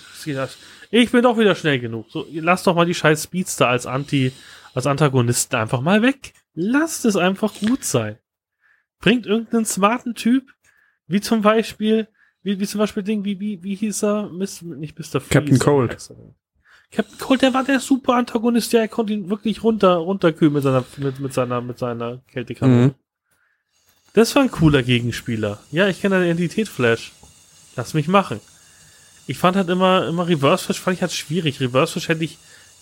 ich 0.92 1.10
bin 1.10 1.22
doch 1.22 1.38
wieder 1.38 1.54
schnell 1.54 1.80
genug. 1.80 2.06
So, 2.10 2.26
lass 2.30 2.64
doch 2.64 2.74
mal 2.74 2.84
die 2.84 2.94
scheiß 2.94 3.24
Speedster 3.24 3.66
als 3.66 3.86
Anti, 3.86 4.30
als 4.74 4.86
Antagonisten 4.86 5.56
einfach 5.56 5.80
mal 5.80 6.02
weg. 6.02 6.34
Lasst 6.54 7.06
es 7.06 7.16
einfach 7.16 7.54
gut 7.54 7.82
sein. 7.82 8.18
Bringt 9.00 9.24
irgendeinen 9.24 9.64
smarten 9.64 10.14
Typ, 10.14 10.52
wie 11.06 11.22
zum 11.22 11.40
Beispiel, 11.40 12.08
wie, 12.42 12.60
wie 12.60 12.66
zum 12.66 12.78
Beispiel 12.78 13.02
Ding, 13.02 13.24
wie, 13.24 13.40
wie, 13.40 13.62
wie 13.62 13.74
hieß 13.74 14.04
er? 14.04 14.28
Miss, 14.28 14.60
nicht 14.60 14.98
Mr. 14.98 15.20
Freeze, 15.20 15.28
Captain 15.30 15.58
Cold. 15.58 15.96
Captain 16.90 17.18
Cold, 17.18 17.40
der 17.40 17.54
war 17.54 17.64
der 17.64 17.80
super 17.80 18.14
Antagonist, 18.16 18.74
der 18.74 18.86
konnte 18.86 19.14
ihn 19.14 19.30
wirklich 19.30 19.64
runter, 19.64 19.94
runterkühlen 19.94 20.52
mit 20.52 20.62
seiner, 20.62 20.84
mit, 20.98 21.20
mit 21.20 21.32
seiner, 21.32 21.62
mit 21.62 21.78
seiner 21.78 22.18
Kältekanone. 22.30 22.88
Mhm. 22.88 22.94
Das 24.12 24.36
war 24.36 24.42
ein 24.42 24.50
cooler 24.50 24.82
Gegenspieler. 24.82 25.58
Ja, 25.70 25.88
ich 25.88 26.02
kenne 26.02 26.16
deine 26.16 26.26
Identität, 26.26 26.68
Flash. 26.68 27.12
Lass 27.76 27.94
mich 27.94 28.08
machen. 28.08 28.40
Ich 29.26 29.38
fand 29.38 29.56
halt 29.56 29.68
immer, 29.68 30.06
immer 30.08 30.26
Reverse 30.26 30.64
Flash 30.64 30.80
fand 30.80 30.96
ich 30.96 31.02
halt 31.02 31.12
schwierig. 31.12 31.60
Reverse 31.60 31.92
Flash 31.92 32.08
hätte 32.08 32.24
ich 32.24 32.38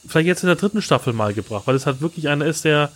vielleicht 0.06 0.26
jetzt 0.26 0.42
in 0.42 0.48
der 0.48 0.56
dritten 0.56 0.82
Staffel 0.82 1.12
mal 1.12 1.34
gebracht, 1.34 1.66
weil 1.66 1.76
es 1.76 1.86
halt 1.86 2.00
wirklich 2.00 2.28
einer 2.28 2.46
ist, 2.46 2.64
der, 2.64 2.90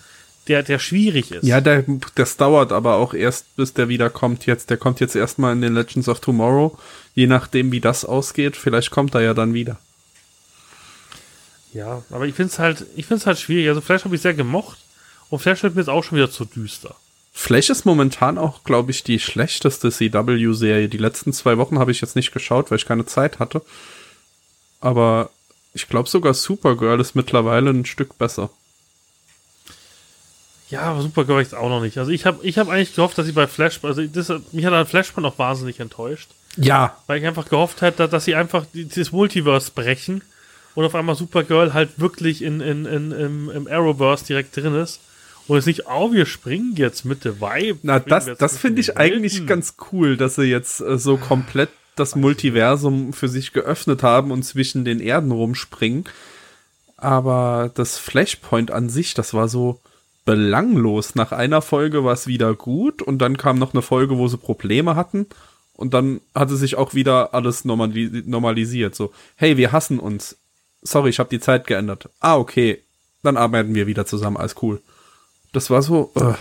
der, 0.49 0.62
der 0.62 0.78
schwierig 0.78 1.30
ist. 1.30 1.45
Ja, 1.45 1.61
der, 1.61 1.84
das 2.14 2.36
dauert 2.36 2.72
aber 2.72 2.97
auch 2.97 3.14
erst, 3.14 3.55
bis 3.57 3.74
der 3.74 3.88
wieder 3.88 4.11
kommt 4.11 4.47
jetzt. 4.47 4.70
Der 4.70 4.76
kommt 4.76 5.01
jetzt 5.01 5.16
erstmal 5.16 5.53
in 5.53 5.61
den 5.61 5.74
Legends 5.74 6.09
of 6.09 6.20
Tomorrow. 6.20 6.76
Je 7.14 7.26
nachdem, 7.26 7.72
wie 7.72 7.80
das 7.80 8.05
ausgeht, 8.05 8.57
vielleicht 8.57 8.90
kommt 8.90 9.14
er 9.14 9.20
ja 9.20 9.34
dann 9.34 9.55
wieder. 9.55 9.78
Ja, 11.72 12.03
aber 12.11 12.26
ich 12.26 12.34
find's 12.34 12.59
halt, 12.59 12.86
ich 12.95 13.07
find's 13.07 13.26
halt 13.26 13.38
schwierig. 13.38 13.68
Also 13.68 13.80
Flash 13.80 14.05
habe 14.05 14.14
ich 14.14 14.22
sehr 14.22 14.34
gemocht 14.34 14.78
und 15.28 15.40
Flash 15.40 15.62
wird 15.62 15.74
mir 15.74 15.80
jetzt 15.80 15.88
auch 15.88 16.05
schon 16.05 16.16
wieder 16.16 16.30
zu 16.30 16.45
düster. 16.45 16.95
Flash 17.37 17.68
ist 17.68 17.85
momentan 17.85 18.39
auch, 18.39 18.62
glaube 18.62 18.93
ich, 18.93 19.03
die 19.03 19.18
schlechteste 19.18 19.91
CW-Serie. 19.91 20.89
Die 20.89 20.99
letzten 20.99 21.32
zwei 21.32 21.59
Wochen 21.59 21.80
habe 21.80 21.91
ich 21.91 22.01
jetzt 22.01 22.14
nicht 22.14 22.32
geschaut, 22.32 22.70
weil 22.70 22.78
ich 22.78 22.87
keine 22.87 23.07
Zeit 23.07 23.41
hatte. 23.41 23.61
Aber 24.80 25.30
ich 25.74 25.89
glaube 25.89 26.09
sogar 26.09 26.32
Supergirl 26.32 27.01
ist 27.01 27.16
mittlerweile 27.16 27.70
ein 27.70 27.85
Stück 27.85 28.16
besser. 28.18 28.51
Ja, 30.70 30.82
aber 30.82 31.03
Supergirl 31.03 31.43
ist 31.43 31.55
auch 31.55 31.68
noch 31.68 31.82
nicht. 31.82 31.99
Also 31.99 32.12
ich 32.12 32.24
habe 32.24 32.39
ich 32.47 32.57
hab 32.57 32.68
eigentlich 32.68 32.95
gehofft, 32.95 33.18
dass 33.18 33.26
sie 33.26 33.32
bei 33.32 33.49
Flash, 33.49 33.80
also 33.82 34.07
das, 34.07 34.32
mich 34.53 34.64
hat 34.64 34.72
an 34.72 34.87
Flashpoint 34.87 35.26
auch 35.26 35.39
wahnsinnig 35.39 35.80
enttäuscht. 35.80 36.30
Ja. 36.57 36.97
Weil 37.09 37.18
ich 37.18 37.26
einfach 37.26 37.49
gehofft 37.49 37.82
hätte, 37.82 38.09
dass 38.09 38.24
sie 38.24 38.37
einfach 38.37 38.64
dieses 38.72 39.11
Multiverse 39.11 39.72
brechen 39.74 40.22
und 40.76 40.85
auf 40.85 40.95
einmal 40.95 41.16
Supergirl 41.16 41.74
halt 41.74 41.99
wirklich 41.99 42.43
in, 42.43 42.61
in, 42.61 42.87
in, 42.87 43.11
im, 43.11 43.51
im 43.51 43.66
Arrowverse 43.66 44.24
direkt 44.24 44.57
drin 44.57 44.76
ist. 44.76 45.01
Und 45.47 45.59
es 45.59 45.66
nicht, 45.66 45.86
oh, 45.86 46.12
wir 46.12 46.26
springen 46.26 46.74
jetzt 46.76 47.05
mit 47.05 47.24
der 47.24 47.40
Vibe. 47.40 47.80
Na, 47.82 47.99
das, 47.99 48.30
das 48.38 48.57
finde 48.57 48.80
ich 48.80 48.97
eigentlich 48.97 49.47
ganz 49.47 49.74
cool, 49.92 50.16
dass 50.16 50.36
sie 50.36 50.45
jetzt 50.45 50.80
äh, 50.80 50.99
so 50.99 51.16
komplett 51.16 51.68
das 51.97 52.16
Multiversum 52.16 53.12
für 53.12 53.28
sich 53.28 53.53
geöffnet 53.53 54.03
haben 54.03 54.30
und 54.30 54.42
zwischen 54.42 54.84
den 54.84 55.01
Erden 55.01 55.30
rumspringen. 55.30 56.05
Aber 56.97 57.70
das 57.74 57.99
Flashpoint 57.99 58.70
an 58.70 58.88
sich, 58.88 59.14
das 59.14 59.34
war 59.34 59.49
so 59.49 59.80
belanglos. 60.24 61.14
Nach 61.14 61.32
einer 61.32 61.62
Folge 61.62 62.05
war 62.05 62.14
es 62.14 62.26
wieder 62.26 62.55
gut 62.55 63.03
und 63.03 63.18
dann 63.18 63.36
kam 63.36 63.59
noch 63.59 63.74
eine 63.74 63.82
Folge, 63.82 64.16
wo 64.16 64.26
sie 64.28 64.38
Probleme 64.38 64.97
hatten. 64.97 65.26
Und 65.74 65.92
dann 65.92 66.20
hatte 66.34 66.57
sich 66.57 66.76
auch 66.76 66.95
wieder 66.95 67.34
alles 67.34 67.64
normalisiert. 67.64 68.95
So, 68.95 69.12
hey, 69.36 69.57
wir 69.57 69.72
hassen 69.72 69.99
uns. 69.99 70.36
Sorry, 70.82 71.11
ich 71.11 71.18
habe 71.18 71.30
die 71.30 71.40
Zeit 71.40 71.66
geändert. 71.66 72.09
Ah, 72.20 72.36
okay. 72.36 72.80
Dann 73.22 73.36
arbeiten 73.36 73.74
wir 73.74 73.86
wieder 73.86 74.07
zusammen. 74.07 74.36
Alles 74.36 74.55
cool. 74.62 74.80
Das 75.55 75.70
war 75.70 75.80
so. 75.82 76.11
Uh. 76.16 76.34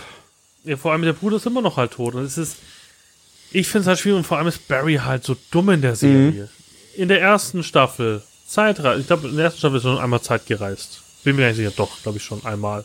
Ja, 0.64 0.76
vor 0.76 0.92
allem 0.92 1.02
der 1.02 1.12
Bruder 1.14 1.36
ist 1.36 1.46
immer 1.46 1.62
noch 1.62 1.78
halt 1.78 1.92
tot. 1.92 2.14
Und 2.14 2.24
es 2.24 2.36
ist. 2.36 2.56
Ich 3.52 3.68
finde 3.68 3.82
es 3.82 3.86
halt 3.86 3.98
schwierig 4.00 4.18
und 4.18 4.26
vor 4.26 4.36
allem 4.36 4.48
ist 4.48 4.66
Barry 4.66 4.96
halt 4.96 5.24
so 5.24 5.36
dumm 5.50 5.70
in 5.70 5.80
der 5.80 5.94
Serie. 5.94 6.42
Mhm. 6.96 7.00
In 7.00 7.08
der 7.08 7.20
ersten 7.20 7.62
Staffel 7.62 8.22
Zeitreise. 8.46 9.00
Ich 9.00 9.06
glaube, 9.06 9.28
in 9.28 9.36
der 9.36 9.46
ersten 9.46 9.60
Staffel 9.60 9.78
ist 9.78 9.84
er 9.84 9.94
schon 9.94 10.02
einmal 10.02 10.20
Zeit 10.20 10.46
gereist. 10.46 11.02
Bin 11.22 11.36
mir 11.36 11.46
nicht 11.46 11.56
sicher, 11.56 11.72
doch, 11.74 12.02
glaube 12.02 12.18
ich 12.18 12.24
schon 12.24 12.44
einmal. 12.44 12.84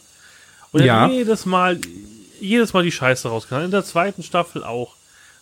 Und 0.72 0.84
ja. 0.84 1.10
jedes 1.10 1.46
Mal, 1.46 1.80
jedes 2.40 2.74
Mal 2.74 2.84
die 2.84 2.92
Scheiße 2.92 3.28
rausgehauen. 3.28 3.66
In 3.66 3.72
der 3.72 3.84
zweiten 3.84 4.24
Staffel 4.24 4.64
auch. 4.64 4.96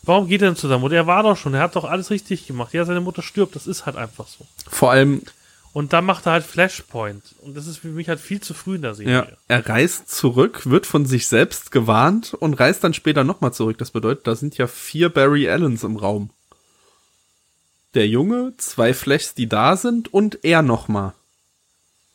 Warum 0.04 0.28
geht 0.28 0.42
er 0.42 0.50
denn 0.50 0.56
zusammen? 0.56 0.86
Und 0.86 0.94
er 0.94 1.06
war 1.06 1.24
doch 1.24 1.36
schon, 1.36 1.54
er 1.54 1.62
hat 1.62 1.76
doch 1.76 1.84
alles 1.84 2.10
richtig 2.10 2.48
gemacht. 2.48 2.74
Ja, 2.74 2.86
seine 2.86 3.02
Mutter 3.02 3.22
stirbt, 3.22 3.56
das 3.56 3.68
ist 3.68 3.86
halt 3.86 3.98
einfach 3.98 4.28
so. 4.28 4.46
Vor 4.70 4.92
allem, 4.92 5.22
und 5.78 5.94
dann 5.94 6.06
macht 6.06 6.26
er 6.26 6.32
halt 6.32 6.44
Flashpoint. 6.44 7.36
Und 7.42 7.56
das 7.56 7.68
ist 7.68 7.78
für 7.78 7.90
mich 7.90 8.10
halt 8.10 8.20
viel 8.20 8.42
zu 8.42 8.56
früh 8.56 8.78
in 8.78 8.82
der 8.82 8.96
Serie. 8.96 9.14
Ja, 9.14 9.28
er 9.48 9.70
reist 9.70 10.10
zurück, 10.10 10.66
wird 10.66 10.88
von 10.88 11.06
sich 11.06 11.28
selbst 11.28 11.70
gewarnt 11.70 12.34
und 12.34 12.56
reist 12.56 12.84
dann 12.84 12.96
später 12.96 13.24
nochmal 13.24 13.54
zurück. 13.54 13.78
Das 13.78 13.92
bedeutet, 13.92 14.26
da 14.26 14.36
sind 14.36 14.58
ja 14.58 14.66
vier 14.66 15.10
Barry 15.10 15.48
Allens 15.48 15.84
im 15.84 15.98
Raum. 15.98 16.32
Der 17.94 18.08
Junge, 18.08 18.56
zwei 18.58 18.96
Flashs, 18.96 19.36
die 19.36 19.48
da 19.48 19.78
sind 19.78 20.12
und 20.12 20.44
er 20.44 20.64
nochmal. 20.64 21.14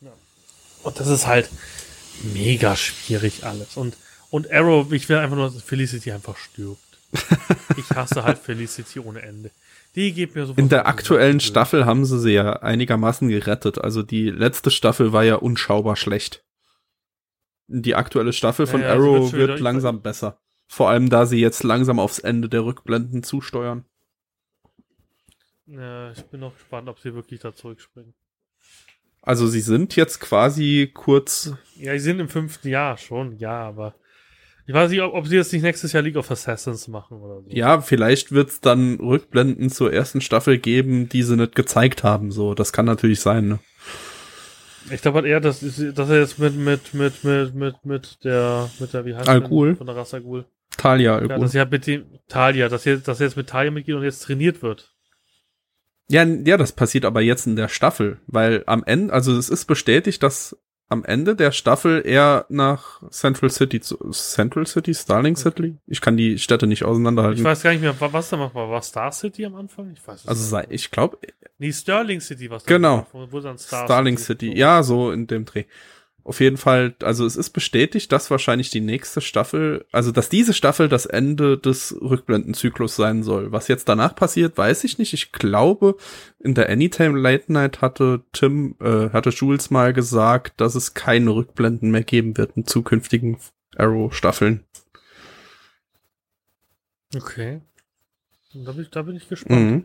Ja. 0.01 0.11
Und 0.83 0.99
das 0.99 1.07
ist 1.07 1.29
halt 1.29 1.49
mega 2.35 2.75
schwierig 2.75 3.45
alles. 3.45 3.77
Und, 3.77 3.97
und 4.31 4.51
Arrow, 4.51 4.91
ich 4.91 5.09
will 5.09 5.19
einfach 5.19 5.37
nur, 5.37 5.53
dass 5.53 5.63
Felicity 5.63 6.11
einfach 6.11 6.37
stirbt. 6.37 6.99
ich 7.77 7.89
hasse 7.91 8.25
halt 8.25 8.41
Felicity 8.41 8.99
ohne 8.99 9.23
Ende. 9.23 9.53
Die 9.95 10.13
gibt 10.13 10.35
mir 10.35 10.47
so. 10.47 10.55
In 10.55 10.69
der 10.69 10.87
aktuellen 10.87 11.41
Staffel 11.41 11.85
haben 11.85 12.05
sie 12.05 12.19
sie 12.19 12.33
ja 12.33 12.55
einigermaßen 12.55 13.29
gerettet. 13.29 13.79
Also 13.79 14.03
die 14.03 14.31
letzte 14.31 14.71
Staffel 14.71 15.13
war 15.13 15.25
ja 15.25 15.37
unschaubar 15.37 15.97
schlecht. 15.97 16.45
Die 17.69 17.95
aktuelle 17.95 18.33
Staffel 18.33 18.67
von 18.67 18.81
ja, 18.81 18.89
ja, 18.89 18.93
Arrow 18.95 19.33
wird, 19.33 19.49
wird 19.49 19.61
langsam 19.61 20.03
besser. 20.03 20.39
Vor 20.67 20.89
allem, 20.89 21.11
da 21.11 21.27
sie 21.27 21.41
jetzt 21.41 21.63
langsam 21.63 21.99
aufs 21.99 22.19
Ende 22.19 22.49
der 22.49 22.65
Rückblenden 22.65 23.23
zusteuern. 23.23 23.85
Ja, 25.67 26.11
ich 26.13 26.23
bin 26.25 26.41
noch 26.41 26.55
gespannt, 26.55 26.89
ob 26.89 26.99
sie 26.99 27.15
wirklich 27.15 27.41
da 27.41 27.55
zurückspringen. 27.55 28.15
Also 29.21 29.47
sie 29.47 29.61
sind 29.61 29.95
jetzt 29.95 30.21
quasi 30.21 30.91
kurz. 30.93 31.55
Ja, 31.77 31.93
sie 31.93 32.01
sind 32.01 32.19
im 32.19 32.29
fünften 32.29 32.69
Jahr 32.69 32.97
schon, 32.99 33.39
ja, 33.39 33.63
aber 33.63 33.95
ich 34.67 34.75
weiß 34.75 34.91
nicht, 34.91 35.01
ob, 35.03 35.15
ob 35.15 35.27
sie 35.27 35.37
jetzt 35.37 35.53
nicht 35.53 35.63
nächstes 35.63 35.93
Jahr 35.93 36.03
League 36.03 36.17
of 36.17 36.31
Assassins 36.31 36.89
machen 36.89 37.19
oder 37.19 37.43
so. 37.43 37.51
Ja, 37.51 37.81
vielleicht 37.81 38.33
wird 38.33 38.51
es 38.51 38.61
dann 38.61 38.97
Rückblenden 39.01 39.71
zur 39.71 39.93
ersten 39.93 40.21
Staffel 40.21 40.59
geben, 40.59 41.09
die 41.09 41.23
sie 41.23 41.37
nicht 41.37 41.55
gezeigt 41.55 42.05
haben. 42.05 42.31
So, 42.31 42.55
das 42.55 42.73
kann 42.73 42.87
natürlich 42.87 43.21
sein, 43.21 43.49
ne? 43.49 43.59
Ich 44.91 45.03
glaube 45.03 45.19
halt 45.19 45.27
eher, 45.27 45.41
dass, 45.41 45.61
dass 45.61 46.11
er 46.11 46.21
jetzt 46.21 46.39
mit, 46.39 46.57
mit, 46.57 46.95
mit, 46.95 47.25
mit, 47.25 47.55
mit, 47.55 47.85
mit 47.85 48.25
der, 48.25 48.69
mit 48.79 48.93
der, 48.93 49.05
wie 49.05 49.15
heißt 49.15 49.29
Al 49.29 49.41
Ghul. 49.41 49.77
Von 49.77 49.87
der 49.87 49.97
Rasse 49.97 50.21
Ghul. 50.21 50.45
Talia, 50.77 51.17
Al 51.17 51.29
ja, 51.29 51.39
dass 51.39 51.55
er 51.55 51.67
mit 51.67 51.87
dem, 51.87 52.05
Talia, 52.29 52.69
dass 52.69 52.87
er, 52.87 52.97
dass 52.99 53.21
er 53.21 53.27
jetzt 53.27 53.37
mit 53.37 53.49
Talia 53.49 53.71
mitgeht 53.71 53.95
und 53.95 54.03
jetzt 54.03 54.21
trainiert 54.21 54.63
wird. 54.63 54.93
Ja, 56.09 56.25
ja, 56.25 56.57
das 56.57 56.73
passiert 56.73 57.05
aber 57.05 57.21
jetzt 57.21 57.47
in 57.47 57.57
der 57.57 57.69
Staffel, 57.69 58.21
weil 58.27 58.65
am 58.67 58.83
Ende, 58.85 59.13
also 59.13 59.37
es 59.37 59.49
ist 59.49 59.67
bestätigt, 59.67 60.23
dass 60.23 60.57
am 60.93 61.05
Ende 61.05 61.35
der 61.35 61.51
Staffel 61.51 62.03
eher 62.07 62.47
nach 62.49 63.03
Central 63.11 63.51
City 63.51 63.81
zu, 63.81 63.97
Central 64.13 64.67
City, 64.67 64.95
Starling 64.95 65.35
City? 65.37 65.77
Ich 65.87 66.01
kann 66.01 66.17
die 66.17 66.39
Städte 66.39 66.67
nicht 66.67 66.85
auseinanderhalten. 66.85 67.39
Ich 67.39 67.45
weiß 67.45 67.63
gar 67.63 67.71
nicht 67.73 67.81
mehr, 67.83 67.95
was 67.99 68.31
da 68.31 68.39
war. 68.39 68.55
War 68.55 68.83
Star 68.83 69.11
City 69.11 69.45
am 69.45 69.55
Anfang? 69.57 69.91
Ich 69.93 70.07
weiß 70.07 70.21
es 70.21 70.29
Also 70.29 70.57
nicht. 70.59 70.69
ich 70.71 70.91
glaube. 70.91 71.19
Nee, 71.59 71.73
Sterling 71.73 72.21
City 72.21 72.51
was 72.51 72.65
Genau. 72.65 73.07
Wo 73.13 73.41
dann 73.41 73.59
Star 73.59 73.85
Starling 73.87 74.17
City. 74.19 74.47
City. 74.49 74.59
Ja, 74.59 74.83
so 74.83 75.11
in 75.11 75.27
dem 75.27 75.45
Dreh. 75.45 75.65
Auf 76.25 76.41
jeden 76.41 76.57
Fall, 76.57 76.95
also 77.03 77.27
es 77.27 77.35
ist 77.35 77.51
bestätigt, 77.51 78.13
dass 78.13 78.31
wahrscheinlich 78.31 78.71
die 78.71 78.81
nächste 78.81 79.21
Staffel, 79.21 79.85
also 79.91 80.13
dass 80.13 80.29
diese 80.29 80.55
Staffel 80.55 80.89
das 80.89 81.05
Ende 81.05 81.59
des 81.59 81.97
Rückblendenzyklus 82.01 82.95
sein 82.95 83.25
soll. 83.25 83.51
Was 83.51 83.67
jetzt 83.67 83.89
danach 83.89 84.15
passiert, 84.15 84.57
weiß 84.57 84.85
ich 84.85 84.99
nicht. 84.99 85.15
Ich 85.15 85.33
glaube, 85.33 85.97
in 86.39 86.55
der 86.55 86.69
Anytime 86.69 87.19
Late 87.19 87.53
Night 87.53 87.81
hatte 87.81 88.23
Tim, 88.33 88.77
äh, 88.81 89.11
hatte 89.11 89.31
Jules 89.31 89.71
mal 89.71 89.93
gesagt, 89.93 90.61
dass 90.61 90.77
es 90.77 90.95
keine 90.95 91.31
Rückblenden 91.31 91.91
mehr 91.91 92.05
geben 92.05 92.37
wird 92.37 92.57
in 92.57 92.67
zukünftigen 92.67 93.39
Arrow-Staffeln. 93.77 94.65
Okay. 97.17 97.63
Da 98.55 98.73
bin 98.73 98.83
ich, 98.83 98.91
da 98.91 99.03
bin 99.03 99.17
ich 99.17 99.29
gespannt. 99.29 99.71
Mhm. 99.71 99.85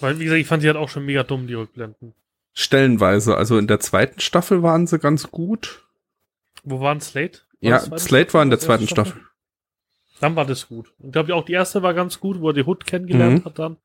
Weil, 0.00 0.18
wie 0.18 0.24
gesagt, 0.24 0.40
ich 0.40 0.46
fand 0.46 0.62
die 0.62 0.66
halt 0.66 0.76
auch 0.76 0.88
schon 0.88 1.06
mega 1.06 1.22
dumm, 1.22 1.46
die 1.46 1.54
Rückblenden. 1.54 2.14
Stellenweise. 2.60 3.36
Also 3.36 3.58
in 3.58 3.66
der 3.66 3.80
zweiten 3.80 4.20
Staffel 4.20 4.62
waren 4.62 4.86
sie 4.86 4.98
ganz 4.98 5.30
gut. 5.30 5.86
Wo 6.62 6.80
waren 6.80 7.00
Slate? 7.00 7.40
War 7.60 7.70
ja, 7.70 7.78
Slate 7.80 8.00
Staffel? 8.00 8.34
war 8.34 8.42
in 8.42 8.50
der 8.50 8.58
zweiten 8.58 8.86
Staffel? 8.86 9.12
Staffel. 9.12 9.26
Dann 10.20 10.36
war 10.36 10.44
das 10.44 10.68
gut. 10.68 10.92
Ich 11.02 11.12
glaube, 11.12 11.34
auch 11.34 11.44
die 11.44 11.54
erste 11.54 11.82
war 11.82 11.94
ganz 11.94 12.20
gut, 12.20 12.40
wo 12.40 12.50
er 12.50 12.52
die 12.52 12.64
Hood 12.64 12.84
kennengelernt 12.84 13.40
mhm. 13.40 13.44
hat 13.46 13.58
dann. 13.58 13.76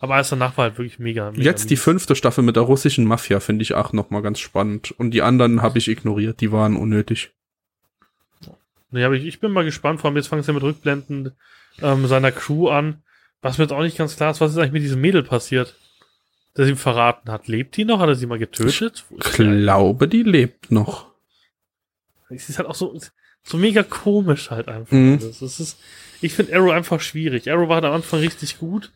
Aber 0.00 0.14
alles 0.14 0.28
danach 0.28 0.56
war 0.56 0.64
halt 0.64 0.78
wirklich 0.78 0.98
mega. 0.98 1.30
mega 1.30 1.42
Jetzt 1.42 1.70
die 1.70 1.76
fünfte 1.76 2.14
Staffel 2.14 2.44
mit 2.44 2.56
der 2.56 2.64
russischen 2.64 3.04
Mafia 3.04 3.40
finde 3.40 3.62
ich 3.62 3.74
auch 3.74 3.92
nochmal 3.92 4.22
ganz 4.22 4.38
spannend. 4.38 4.92
Und 4.92 5.12
die 5.12 5.22
anderen 5.22 5.62
habe 5.62 5.78
ich 5.78 5.88
ignoriert, 5.88 6.40
die 6.40 6.52
waren 6.52 6.76
unnötig. 6.76 7.32
Nee, 8.90 9.04
aber 9.04 9.14
ich, 9.14 9.26
ich 9.26 9.40
bin 9.40 9.52
mal 9.52 9.64
gespannt, 9.64 10.00
vor 10.00 10.08
allem 10.08 10.16
jetzt 10.16 10.28
fangen 10.28 10.42
sie 10.42 10.52
mit 10.52 10.62
Rückblenden 10.62 11.32
ähm, 11.82 12.06
seiner 12.06 12.32
Crew 12.32 12.68
an. 12.68 13.02
Was 13.42 13.58
mir 13.58 13.64
jetzt 13.64 13.72
auch 13.72 13.82
nicht 13.82 13.98
ganz 13.98 14.16
klar 14.16 14.30
ist, 14.30 14.40
was 14.40 14.52
ist 14.52 14.58
eigentlich 14.58 14.72
mit 14.72 14.82
diesem 14.82 15.00
Mädel 15.00 15.22
passiert? 15.22 15.76
Der 16.58 16.66
ihm 16.66 16.76
verraten 16.76 17.30
hat. 17.30 17.46
Lebt 17.48 17.76
die 17.76 17.84
noch? 17.84 18.00
Hat 18.00 18.08
er 18.08 18.14
sie 18.16 18.26
mal 18.26 18.38
getötet? 18.38 19.04
Ich 19.16 19.32
glaube, 19.32 20.08
die 20.08 20.24
lebt 20.24 20.70
noch. 20.70 21.06
Es 22.28 22.48
ist 22.48 22.58
halt 22.58 22.68
auch 22.68 22.74
so, 22.74 22.98
so 23.42 23.56
mega 23.56 23.82
komisch 23.82 24.50
halt 24.50 24.68
einfach. 24.68 24.92
Mhm. 24.92 25.18
Das 25.20 25.40
ist, 25.40 25.78
ich 26.20 26.34
finde 26.34 26.54
Arrow 26.54 26.72
einfach 26.72 27.00
schwierig. 27.00 27.50
Arrow 27.50 27.68
war 27.68 27.76
halt 27.76 27.84
am 27.84 27.92
Anfang 27.94 28.20
richtig 28.20 28.58
gut. 28.58 28.92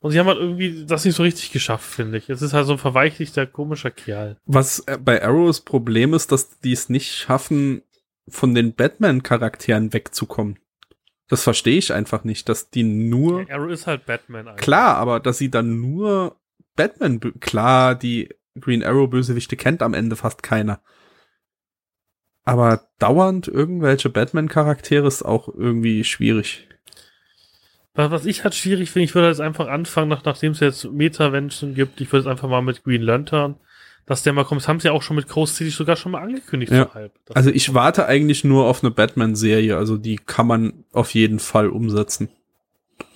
Und 0.00 0.12
sie 0.12 0.20
haben 0.20 0.28
halt 0.28 0.38
irgendwie 0.38 0.86
das 0.86 1.04
nicht 1.04 1.16
so 1.16 1.24
richtig 1.24 1.50
geschafft, 1.50 1.90
finde 1.90 2.18
ich. 2.18 2.30
Es 2.30 2.40
ist 2.40 2.52
halt 2.52 2.66
so 2.66 2.72
ein 2.72 2.78
verweichlichter, 2.78 3.46
komischer 3.46 3.90
Kerl. 3.90 4.36
Was 4.46 4.80
äh, 4.80 4.96
bei 4.96 5.24
Arrows 5.24 5.62
Problem 5.62 6.14
ist, 6.14 6.30
dass 6.30 6.60
die 6.60 6.72
es 6.72 6.88
nicht 6.88 7.12
schaffen, 7.12 7.82
von 8.28 8.54
den 8.54 8.74
Batman-Charakteren 8.74 9.92
wegzukommen. 9.94 10.58
Das 11.28 11.42
verstehe 11.42 11.78
ich 11.78 11.92
einfach 11.92 12.24
nicht, 12.24 12.48
dass 12.48 12.70
die 12.70 12.84
nur. 12.84 13.48
Ja, 13.48 13.56
Arrow 13.56 13.70
ist 13.70 13.86
halt 13.86 14.06
Batman 14.06 14.48
eigentlich. 14.48 14.62
Klar, 14.62 14.96
aber 14.96 15.20
dass 15.20 15.38
sie 15.38 15.50
dann 15.50 15.80
nur 15.80 16.36
Batman, 16.78 17.20
klar, 17.40 17.96
die 17.96 18.28
Green 18.58 18.84
Arrow 18.84 19.10
Bösewichte 19.10 19.56
kennt 19.56 19.82
am 19.82 19.94
Ende 19.94 20.14
fast 20.16 20.42
keiner. 20.42 20.80
Aber 22.44 22.88
dauernd 22.98 23.48
irgendwelche 23.48 24.08
Batman-Charaktere 24.08 25.06
ist 25.06 25.22
auch 25.22 25.48
irgendwie 25.48 26.04
schwierig. 26.04 26.68
Was 27.94 28.26
ich 28.26 28.44
halt 28.44 28.54
schwierig 28.54 28.92
finde, 28.92 29.04
ich 29.04 29.14
würde 29.16 29.26
jetzt 29.26 29.40
einfach 29.40 29.66
anfangen, 29.66 30.08
nach, 30.08 30.24
nachdem 30.24 30.52
es 30.52 30.60
jetzt 30.60 30.84
Meta-Menschen 30.84 31.74
gibt, 31.74 32.00
ich 32.00 32.12
würde 32.12 32.24
jetzt 32.24 32.30
einfach 32.30 32.48
mal 32.48 32.62
mit 32.62 32.84
Green 32.84 33.02
Lantern, 33.02 33.56
dass 34.06 34.22
der 34.22 34.32
mal 34.32 34.44
kommt. 34.44 34.60
Das 34.60 34.68
haben 34.68 34.78
sie 34.78 34.86
ja 34.86 34.92
auch 34.92 35.02
schon 35.02 35.16
mit 35.16 35.28
Crow 35.28 35.48
City 35.48 35.70
sogar 35.70 35.96
schon 35.96 36.12
mal 36.12 36.22
angekündigt. 36.22 36.70
Ja. 36.70 36.94
Halb, 36.94 37.12
also 37.34 37.50
ich 37.50 37.74
warte 37.74 38.06
eigentlich 38.06 38.44
nur 38.44 38.66
auf 38.66 38.84
eine 38.84 38.92
Batman-Serie, 38.92 39.76
also 39.76 39.96
die 39.96 40.16
kann 40.16 40.46
man 40.46 40.84
auf 40.92 41.12
jeden 41.12 41.40
Fall 41.40 41.68
umsetzen. 41.68 42.28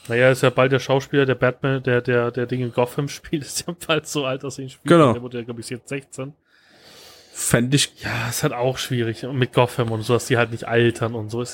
Naja, 0.09 0.31
ist 0.31 0.43
ja 0.43 0.51
bald 0.51 0.73
der 0.73 0.81
Schauspieler, 0.81 1.27
der 1.27 1.37
Batman, 1.37 1.83
der, 1.83 2.01
der, 2.01 2.31
der 2.31 2.47
Ding 2.47 2.61
in 2.61 2.73
Gotham 2.73 3.09
spielt, 3.09 3.43
ist 3.43 3.67
ja 3.67 3.75
bald 3.87 4.07
so 4.07 4.25
alt, 4.25 4.45
dass 4.45 4.59
er 4.59 4.65
ihn 4.65 4.71
spielt. 4.71 4.89
Genau. 4.89 5.13
Der 5.13 5.23
wurde 5.23 5.39
ja, 5.39 5.45
glaube 5.45 5.61
ich, 5.61 5.71
jetzt 5.71 5.89
16. 5.89 6.33
Fände 7.33 7.77
ich. 7.77 7.93
Ja, 8.03 8.29
ist 8.29 8.43
halt 8.43 8.53
auch 8.53 8.79
schwierig. 8.79 9.25
Und 9.25 9.39
mit 9.39 9.53
Gotham 9.53 9.91
und 9.91 10.03
so, 10.03 10.15
dass 10.15 10.27
die 10.27 10.37
halt 10.37 10.51
nicht 10.51 10.69
altern 10.69 11.15
und 11.15 11.31
so. 11.31 11.45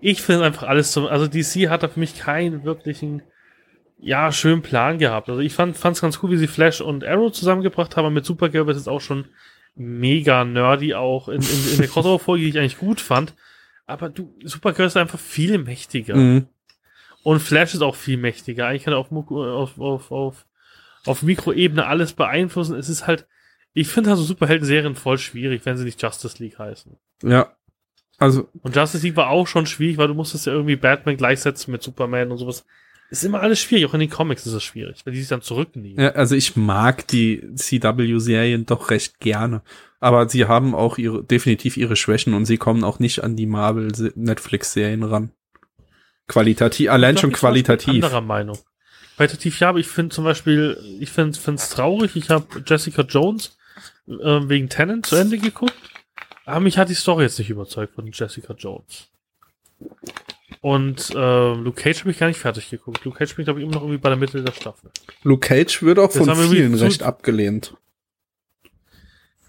Ich 0.00 0.20
finde 0.20 0.44
einfach 0.44 0.66
alles 0.66 0.92
so, 0.92 1.06
also 1.06 1.28
DC 1.28 1.68
hat 1.68 1.84
da 1.84 1.88
für 1.88 2.00
mich 2.00 2.18
keinen 2.18 2.64
wirklichen, 2.64 3.22
ja, 3.98 4.32
schönen 4.32 4.62
Plan 4.62 4.98
gehabt. 4.98 5.28
Also 5.28 5.40
ich 5.40 5.54
fand, 5.54 5.76
fand's 5.76 6.00
ganz 6.00 6.18
cool, 6.22 6.30
wie 6.30 6.36
sie 6.38 6.48
Flash 6.48 6.80
und 6.80 7.04
Arrow 7.04 7.30
zusammengebracht 7.30 7.96
haben. 7.96 8.12
Mit 8.12 8.24
Supergirl 8.24 8.66
wird 8.66 8.76
es 8.76 8.88
auch 8.88 9.00
schon 9.00 9.26
mega 9.76 10.44
nerdy 10.44 10.94
auch 10.94 11.28
in, 11.28 11.40
in, 11.40 11.72
in 11.72 11.78
der 11.78 11.88
Crossover-Folge, 11.88 12.44
die 12.44 12.50
ich 12.50 12.58
eigentlich 12.58 12.78
gut 12.78 13.00
fand. 13.00 13.34
Aber 13.86 14.08
du, 14.08 14.34
Supergirl 14.42 14.86
ist 14.86 14.96
einfach 14.96 15.20
viel 15.20 15.58
mächtiger. 15.58 16.16
Mhm. 16.16 16.46
Und 17.22 17.40
Flash 17.40 17.74
ist 17.74 17.82
auch 17.82 17.94
viel 17.94 18.16
mächtiger. 18.16 18.66
Eigentlich 18.66 18.84
kann 18.84 18.94
er 18.94 18.98
auf, 18.98 19.12
auf, 19.12 19.78
auf, 19.78 20.10
auf, 20.10 20.46
auf 21.06 21.22
Mikroebene 21.22 21.86
alles 21.86 22.12
beeinflussen. 22.14 22.76
Es 22.76 22.88
ist 22.88 23.06
halt, 23.06 23.26
ich 23.74 23.88
finde 23.88 24.10
also 24.10 24.22
Superhelden-Serien 24.22 24.96
voll 24.96 25.18
schwierig, 25.18 25.62
wenn 25.64 25.76
sie 25.76 25.84
nicht 25.84 26.02
Justice 26.02 26.42
League 26.42 26.58
heißen. 26.58 26.96
Ja. 27.22 27.54
Also. 28.18 28.48
Und 28.62 28.76
Justice 28.76 29.04
League 29.06 29.16
war 29.16 29.30
auch 29.30 29.46
schon 29.46 29.66
schwierig, 29.66 29.98
weil 29.98 30.08
du 30.08 30.14
musstest 30.14 30.46
ja 30.46 30.52
irgendwie 30.52 30.76
Batman 30.76 31.16
gleichsetzen 31.16 31.72
mit 31.72 31.82
Superman 31.82 32.30
und 32.30 32.38
sowas. 32.38 32.64
Ist 33.10 33.24
immer 33.24 33.40
alles 33.40 33.60
schwierig, 33.60 33.84
auch 33.84 33.94
in 33.94 34.00
den 34.00 34.10
Comics 34.10 34.46
ist 34.46 34.54
es 34.54 34.62
schwierig, 34.62 35.04
weil 35.04 35.12
die 35.12 35.20
sich 35.20 35.28
dann 35.28 35.42
zurücknehmen. 35.42 36.02
Ja, 36.02 36.12
also 36.12 36.34
ich 36.34 36.56
mag 36.56 37.06
die 37.08 37.46
CW-Serien 37.54 38.64
doch 38.64 38.90
recht 38.90 39.20
gerne. 39.20 39.60
Aber 40.00 40.28
sie 40.28 40.46
haben 40.46 40.74
auch 40.74 40.96
ihre, 40.96 41.22
definitiv 41.22 41.76
ihre 41.76 41.94
Schwächen 41.94 42.32
und 42.32 42.46
sie 42.46 42.56
kommen 42.56 42.84
auch 42.84 42.98
nicht 43.00 43.22
an 43.22 43.36
die 43.36 43.46
Marvel-Netflix-Serien 43.46 45.02
ran. 45.02 45.30
Qualitativ, 46.32 46.90
allein 46.90 47.18
schon 47.18 47.32
qualitativ. 47.32 48.02
Anderer 48.02 48.22
Meinung. 48.22 48.58
Qualitativ 49.16 49.60
ja, 49.60 49.68
aber 49.68 49.78
ich 49.80 49.86
finde 49.86 50.14
zum 50.14 50.24
Beispiel, 50.24 50.78
ich 50.98 51.10
finde 51.10 51.38
es 51.54 51.68
traurig. 51.68 52.16
Ich 52.16 52.30
habe 52.30 52.46
Jessica 52.66 53.02
Jones 53.02 53.58
äh, 54.08 54.40
wegen 54.48 54.70
Tennant 54.70 55.04
zu 55.04 55.16
Ende 55.16 55.36
geguckt. 55.36 55.74
Aber 56.46 56.60
mich 56.60 56.78
hat 56.78 56.88
die 56.88 56.94
Story 56.94 57.24
jetzt 57.24 57.38
nicht 57.38 57.50
überzeugt 57.50 57.94
von 57.94 58.10
Jessica 58.10 58.54
Jones. 58.54 59.08
Und 60.62 61.10
äh, 61.10 61.54
Luke 61.54 61.82
Cage 61.82 62.00
habe 62.00 62.12
ich 62.12 62.18
gar 62.18 62.28
nicht 62.28 62.38
fertig 62.38 62.70
geguckt. 62.70 63.04
Luke 63.04 63.18
Cage 63.18 63.36
bin 63.36 63.42
ich, 63.42 63.46
glaube 63.46 63.60
ich, 63.60 63.66
immer 63.66 63.74
noch 63.74 63.82
irgendwie 63.82 63.98
bei 63.98 64.08
der 64.08 64.18
Mitte 64.18 64.42
der 64.42 64.52
Staffel. 64.52 64.90
Luke 65.24 65.46
Cage 65.46 65.82
wird 65.82 65.98
auch 65.98 66.10
von 66.10 66.34
vielen 66.34 66.74
recht 66.74 67.02
abgelehnt. 67.02 67.74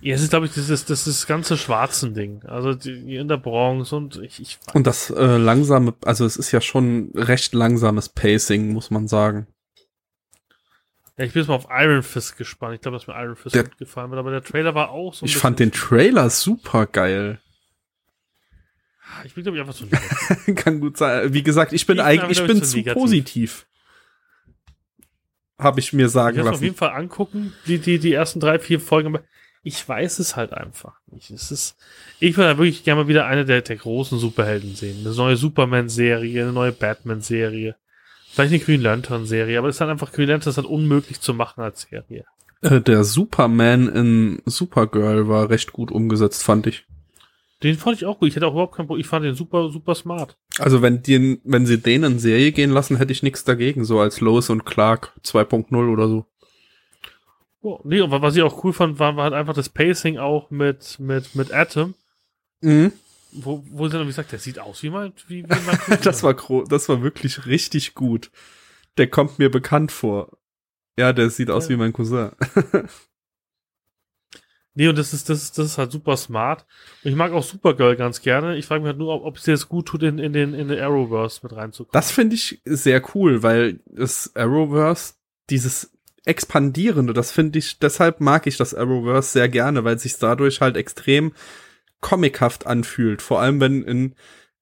Ja, 0.04 0.16
es 0.16 0.22
ist, 0.22 0.32
glaube 0.32 0.48
ich, 0.48 0.54
dieses, 0.54 0.84
das 0.84 1.08
ist 1.08 1.22
das 1.22 1.28
ganze 1.28 1.58
schwarzen 1.58 2.14
Ding. 2.14 2.44
Also 2.44 2.74
die, 2.74 3.16
in 3.16 3.30
der 3.30 3.38
Bronze 3.38 3.96
und 3.96 4.18
ich, 4.18 4.42
ich 4.42 4.60
Und 4.74 4.86
das 4.86 5.10
äh, 5.10 5.38
langsame, 5.38 5.94
also 6.04 6.26
es 6.26 6.36
ist 6.36 6.52
ja 6.52 6.60
schon 6.60 7.12
recht 7.16 7.54
langsames 7.54 8.10
Pacing, 8.10 8.74
muss 8.74 8.92
man 8.92 9.08
sagen. 9.08 9.48
Ja, 11.18 11.24
ich 11.24 11.32
bin 11.32 11.42
jetzt 11.42 11.48
mal 11.48 11.56
auf 11.56 11.68
Iron 11.70 12.04
Fist 12.04 12.38
gespannt. 12.38 12.76
Ich 12.76 12.82
glaube, 12.82 12.98
dass 12.98 13.08
mir 13.08 13.14
Iron 13.14 13.38
Fist 13.38 13.56
der, 13.56 13.64
gut 13.64 13.78
gefallen 13.78 14.12
wird, 14.12 14.20
aber 14.20 14.32
der 14.32 14.44
Trailer 14.44 14.76
war 14.76 14.90
auch 14.90 15.14
so. 15.14 15.26
ich 15.26 15.38
fand 15.38 15.60
den 15.60 15.72
Trailer 15.72 16.30
super 16.30 16.86
geil. 16.86 17.40
Ich 19.24 19.36
bin, 19.36 19.44
glaube 19.44 19.58
ich, 19.58 19.62
einfach 19.62 19.76
zu 19.76 19.86
negativ. 19.86 20.56
Kann 20.56 20.82
gut 20.82 20.98
sein. 20.98 21.34
Wie 21.34 21.44
gesagt, 21.44 21.72
ich 21.72 21.86
bin 21.86 22.02
eigentlich, 22.02 22.42
ich 22.42 22.46
bin 22.46 22.62
zu, 22.62 22.84
zu 22.84 22.94
positiv. 22.94 23.68
Habe 25.58 25.80
ich 25.80 25.94
mir 25.94 26.10
sagen 26.10 26.40
ich 26.40 26.44
lassen. 26.44 26.56
Ich 26.56 26.58
auf 26.58 26.64
jeden 26.64 26.76
Fall 26.76 26.90
angucken, 26.90 27.54
die, 27.68 27.78
die, 27.78 28.00
die 28.00 28.12
ersten 28.12 28.42
drei, 28.42 28.60
vier 28.60 28.82
Folgen. 28.82 29.18
Ich 29.64 29.88
weiß 29.88 30.20
es 30.20 30.36
halt 30.36 30.54
einfach 30.54 31.00
nicht. 31.12 31.32
Es 31.32 31.52
ist, 31.52 31.78
ich 32.20 32.36
würde 32.36 32.58
wirklich 32.58 32.84
gerne 32.84 33.04
mal 33.04 33.08
wieder 33.08 33.26
eine 33.26 33.46
der, 33.46 33.62
der 33.62 33.78
großen 33.78 34.20
Superhelden 34.20 34.76
sehen. 34.76 35.06
Eine 35.06 35.16
neue 35.16 35.38
Superman-Serie, 35.38 36.44
eine 36.44 36.52
neue 36.52 36.74
Batman-Serie. 36.74 37.76
Vielleicht 38.30 38.54
eine 38.54 38.64
Green 38.64 38.82
Lantern-Serie, 38.82 39.58
aber 39.58 39.70
es 39.70 39.76
ist 39.76 39.82
halt 39.82 39.92
einfach, 39.92 40.12
Green 40.12 40.28
Lantern 40.28 40.50
ist 40.50 40.58
halt 40.58 40.68
unmöglich 40.68 41.22
zu 41.22 41.34
machen 41.34 41.64
als 41.64 41.82
Serie. 41.82 42.26
Äh, 42.62 42.82
der 42.82 43.04
Superman 43.04 43.88
in 43.88 44.42
Supergirl 44.46 45.28
war 45.28 45.50
recht 45.50 45.72
gut 45.72 45.92
umgesetzt, 45.92 46.44
fand 46.44 46.68
ich. 46.68 46.86
Den 47.64 47.78
fand 47.78 47.96
ich 47.96 48.06
auch 48.06 48.20
gut. 48.20 48.28
Ich 48.28 48.36
hätte 48.36 48.48
auch 48.48 48.52
überhaupt 48.52 48.76
kein 48.76 48.88
Problem. 48.88 49.02
Ich 49.02 49.08
fand 49.08 49.24
den 49.24 49.36
super, 49.36 49.70
super 49.70 49.96
smart. 49.96 50.38
Also 50.60 50.82
wenn 50.82 51.02
die, 51.02 51.40
wenn 51.46 51.66
sie 51.66 51.78
den 51.78 52.04
in 52.04 52.20
Serie 52.20 52.52
gehen 52.52 52.72
lassen, 52.72 52.98
hätte 52.98 53.14
ich 53.14 53.24
nichts 53.24 53.46
dagegen, 53.46 53.86
so 53.86 54.00
als 54.00 54.20
Lois 54.20 54.50
und 54.50 54.66
Clark 54.66 55.14
2.0 55.24 55.74
oder 55.90 56.10
so. 56.10 56.26
Oh, 57.64 57.80
nee, 57.86 58.02
aber 58.02 58.22
was 58.22 58.36
ich 58.36 58.42
auch 58.42 58.62
cool 58.66 58.74
fand, 58.74 59.00
war, 59.00 59.16
war 59.16 59.24
halt 59.24 59.34
einfach 59.34 59.54
das 59.54 59.70
Pacing 59.70 60.18
auch 60.18 60.52
mit, 60.52 61.00
mit, 61.00 61.34
mit 61.34 61.54
Atom. 61.54 61.94
Mhm. 62.60 62.92
Wo, 63.32 63.64
wo 63.72 63.88
sie 63.88 63.98
dann 63.98 64.06
gesagt, 64.06 64.34
der 64.34 64.40
sieht 64.40 64.60
aus 64.60 64.84
wie 64.84 64.90
mein, 64.90 65.14
wie, 65.28 65.44
wie 65.44 65.48
mein 65.48 66.02
das 66.04 66.24
war 66.24 66.34
gro 66.34 66.66
das 66.66 66.90
war 66.90 67.02
wirklich 67.02 67.46
richtig 67.46 67.96
gut. 67.96 68.32
Der 68.98 69.08
kommt 69.10 69.40
mir 69.40 69.50
bekannt 69.50 69.94
vor. 69.94 70.38
Ja, 70.98 71.14
der 71.14 71.30
sieht 71.30 71.50
aus 71.50 71.64
ja. 71.64 71.70
wie 71.72 71.78
mein 71.78 71.94
Cousin. 71.94 72.32
nee, 74.74 74.90
und 74.90 74.98
das 74.98 75.14
ist, 75.14 75.30
das 75.30 75.42
ist, 75.42 75.58
das 75.58 75.68
ist 75.68 75.78
halt 75.78 75.94
super 75.94 76.18
smart. 76.18 76.66
Und 77.04 77.12
ich 77.12 77.16
mag 77.16 77.32
auch 77.32 77.44
Supergirl 77.44 77.96
ganz 77.96 78.22
gerne. 78.22 78.58
Ich 78.58 78.66
frage 78.66 78.82
mich 78.82 78.90
halt 78.90 79.00
nur, 79.00 79.14
ob, 79.14 79.24
ob 79.24 79.38
es 79.38 79.44
dir 79.44 79.52
das 79.52 79.70
gut 79.70 79.88
tut, 79.88 80.04
in, 80.04 80.20
in 80.20 80.34
den, 80.34 80.54
in 80.54 80.68
den 80.68 80.80
Arrowverse 80.80 81.40
mit 81.44 81.56
reinzukommen. 81.56 81.94
Das 81.94 82.12
finde 82.12 82.36
ich 82.36 82.62
sehr 82.66 83.02
cool, 83.16 83.42
weil 83.42 83.80
das 83.86 84.36
Arrowverse, 84.36 85.14
dieses 85.50 85.93
expandierende. 86.26 87.14
Das 87.14 87.32
finde 87.32 87.60
ich, 87.60 87.80
deshalb 87.80 88.22
mag 88.22 88.48
ich 88.48 88.58
das 88.58 88.74
Arrowverse 88.74 89.32
sehr 89.32 89.50
gerne, 89.50 89.84
weil 89.84 90.00
sich 90.00 90.18
dadurch 90.18 90.62
halt 90.62 90.78
extrem 90.78 91.34
comichaft 92.02 92.66
anfühlt. 92.68 93.22
Vor 93.22 93.42
allem, 93.42 93.60
wenn 93.60 93.84
in 93.84 94.16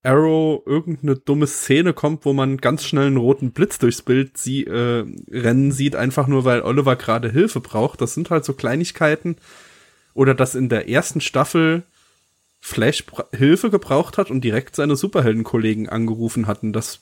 Arrow 0.04 0.64
irgendeine 0.66 1.16
dumme 1.16 1.46
Szene 1.46 1.94
kommt, 1.94 2.26
wo 2.26 2.34
man 2.34 2.58
ganz 2.58 2.86
schnell 2.86 3.08
einen 3.08 3.18
roten 3.18 3.52
Blitz 3.52 3.78
durchs 3.78 4.02
Bild 4.02 4.38
sie, 4.38 4.64
äh, 4.66 5.06
rennen 5.30 5.72
sieht, 5.72 5.96
einfach 5.96 6.28
nur 6.28 6.44
weil 6.44 6.62
Oliver 6.62 6.96
gerade 6.96 7.30
Hilfe 7.30 7.60
braucht. 7.60 8.02
Das 8.02 8.16
sind 8.16 8.32
halt 8.32 8.44
so 8.44 8.54
Kleinigkeiten. 8.54 9.36
Oder 10.14 10.34
dass 10.34 10.56
in 10.56 10.70
der 10.70 10.90
ersten 10.90 11.22
Staffel 11.22 11.84
Flash 12.60 13.04
Hilfe 13.34 13.70
gebraucht 13.70 14.18
hat 14.18 14.30
und 14.30 14.42
direkt 14.44 14.76
seine 14.76 14.96
Superheldenkollegen 14.96 15.90
angerufen 15.90 16.48
hatten. 16.48 16.74
Das 16.74 17.00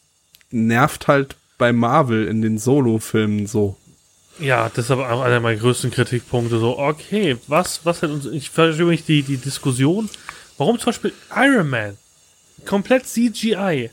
nervt 0.51 1.07
halt 1.07 1.35
bei 1.57 1.73
Marvel 1.73 2.27
in 2.27 2.41
den 2.41 2.57
Solo-Filmen 2.57 3.45
so. 3.45 3.77
Ja, 4.39 4.69
das 4.69 4.85
ist 4.85 4.91
aber 4.91 5.11
auch 5.11 5.21
einer 5.21 5.39
meiner 5.39 5.59
größten 5.59 5.91
Kritikpunkte. 5.91 6.59
So, 6.59 6.79
okay, 6.79 7.37
was, 7.47 7.81
was 7.85 8.01
hat 8.01 8.09
uns, 8.09 8.25
ich 8.25 8.49
verstehe 8.49 8.85
nicht 8.85 9.07
die, 9.07 9.21
die 9.23 9.37
Diskussion, 9.37 10.09
warum 10.57 10.79
zum 10.79 10.87
Beispiel 10.87 11.13
Iron 11.35 11.69
Man 11.69 11.97
komplett 12.65 13.05
CGI 13.07 13.89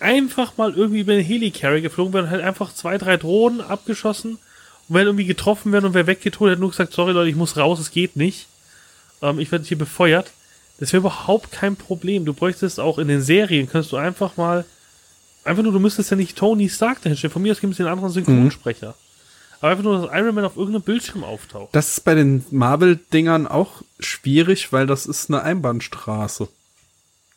einfach 0.00 0.56
mal 0.56 0.74
irgendwie 0.74 1.00
über 1.00 1.14
den 1.14 1.24
Helicarrier 1.24 1.80
geflogen 1.80 2.12
werden, 2.12 2.30
halt 2.30 2.42
einfach 2.42 2.74
zwei, 2.74 2.98
drei 2.98 3.16
Drohnen 3.16 3.60
abgeschossen 3.60 4.38
und 4.88 4.94
wenn 4.94 5.06
irgendwie 5.06 5.24
getroffen 5.24 5.72
werden 5.72 5.86
und 5.86 5.94
wer 5.94 6.06
weggetrunken 6.06 6.52
hat 6.52 6.60
nur 6.60 6.70
gesagt, 6.70 6.92
sorry 6.92 7.12
Leute, 7.12 7.30
ich 7.30 7.36
muss 7.36 7.56
raus, 7.56 7.78
es 7.80 7.90
geht 7.90 8.16
nicht. 8.16 8.46
Ähm, 9.22 9.38
ich 9.38 9.50
werde 9.50 9.64
hier 9.64 9.78
befeuert. 9.78 10.30
Das 10.78 10.92
wäre 10.92 11.00
überhaupt 11.00 11.52
kein 11.52 11.76
Problem. 11.76 12.24
Du 12.24 12.34
bräuchtest 12.34 12.78
auch 12.78 12.98
in 12.98 13.08
den 13.08 13.22
Serien, 13.22 13.68
kannst 13.68 13.92
du 13.92 13.96
einfach 13.96 14.36
mal, 14.36 14.64
einfach 15.44 15.62
nur, 15.62 15.72
du 15.72 15.80
müsstest 15.80 16.10
ja 16.10 16.16
nicht 16.16 16.36
Tony 16.36 16.68
Stark 16.68 17.02
dahinstellen. 17.02 17.32
Von 17.32 17.42
mir 17.42 17.52
aus 17.52 17.60
gibt 17.60 17.72
es 17.72 17.78
den 17.78 17.86
anderen 17.86 18.10
Synchronsprecher. 18.10 18.90
Mhm. 18.90 19.05
Aber 19.66 19.72
einfach 19.72 19.84
nur, 19.84 20.06
dass 20.06 20.16
Iron 20.16 20.34
Man 20.36 20.44
auf 20.44 20.56
irgendeinem 20.56 20.82
Bildschirm 20.82 21.24
auftaucht. 21.24 21.74
Das 21.74 21.88
ist 21.88 22.04
bei 22.04 22.14
den 22.14 22.44
Marvel-Dingern 22.52 23.48
auch 23.48 23.82
schwierig, 23.98 24.72
weil 24.72 24.86
das 24.86 25.06
ist 25.06 25.28
eine 25.28 25.42
Einbahnstraße. 25.42 26.48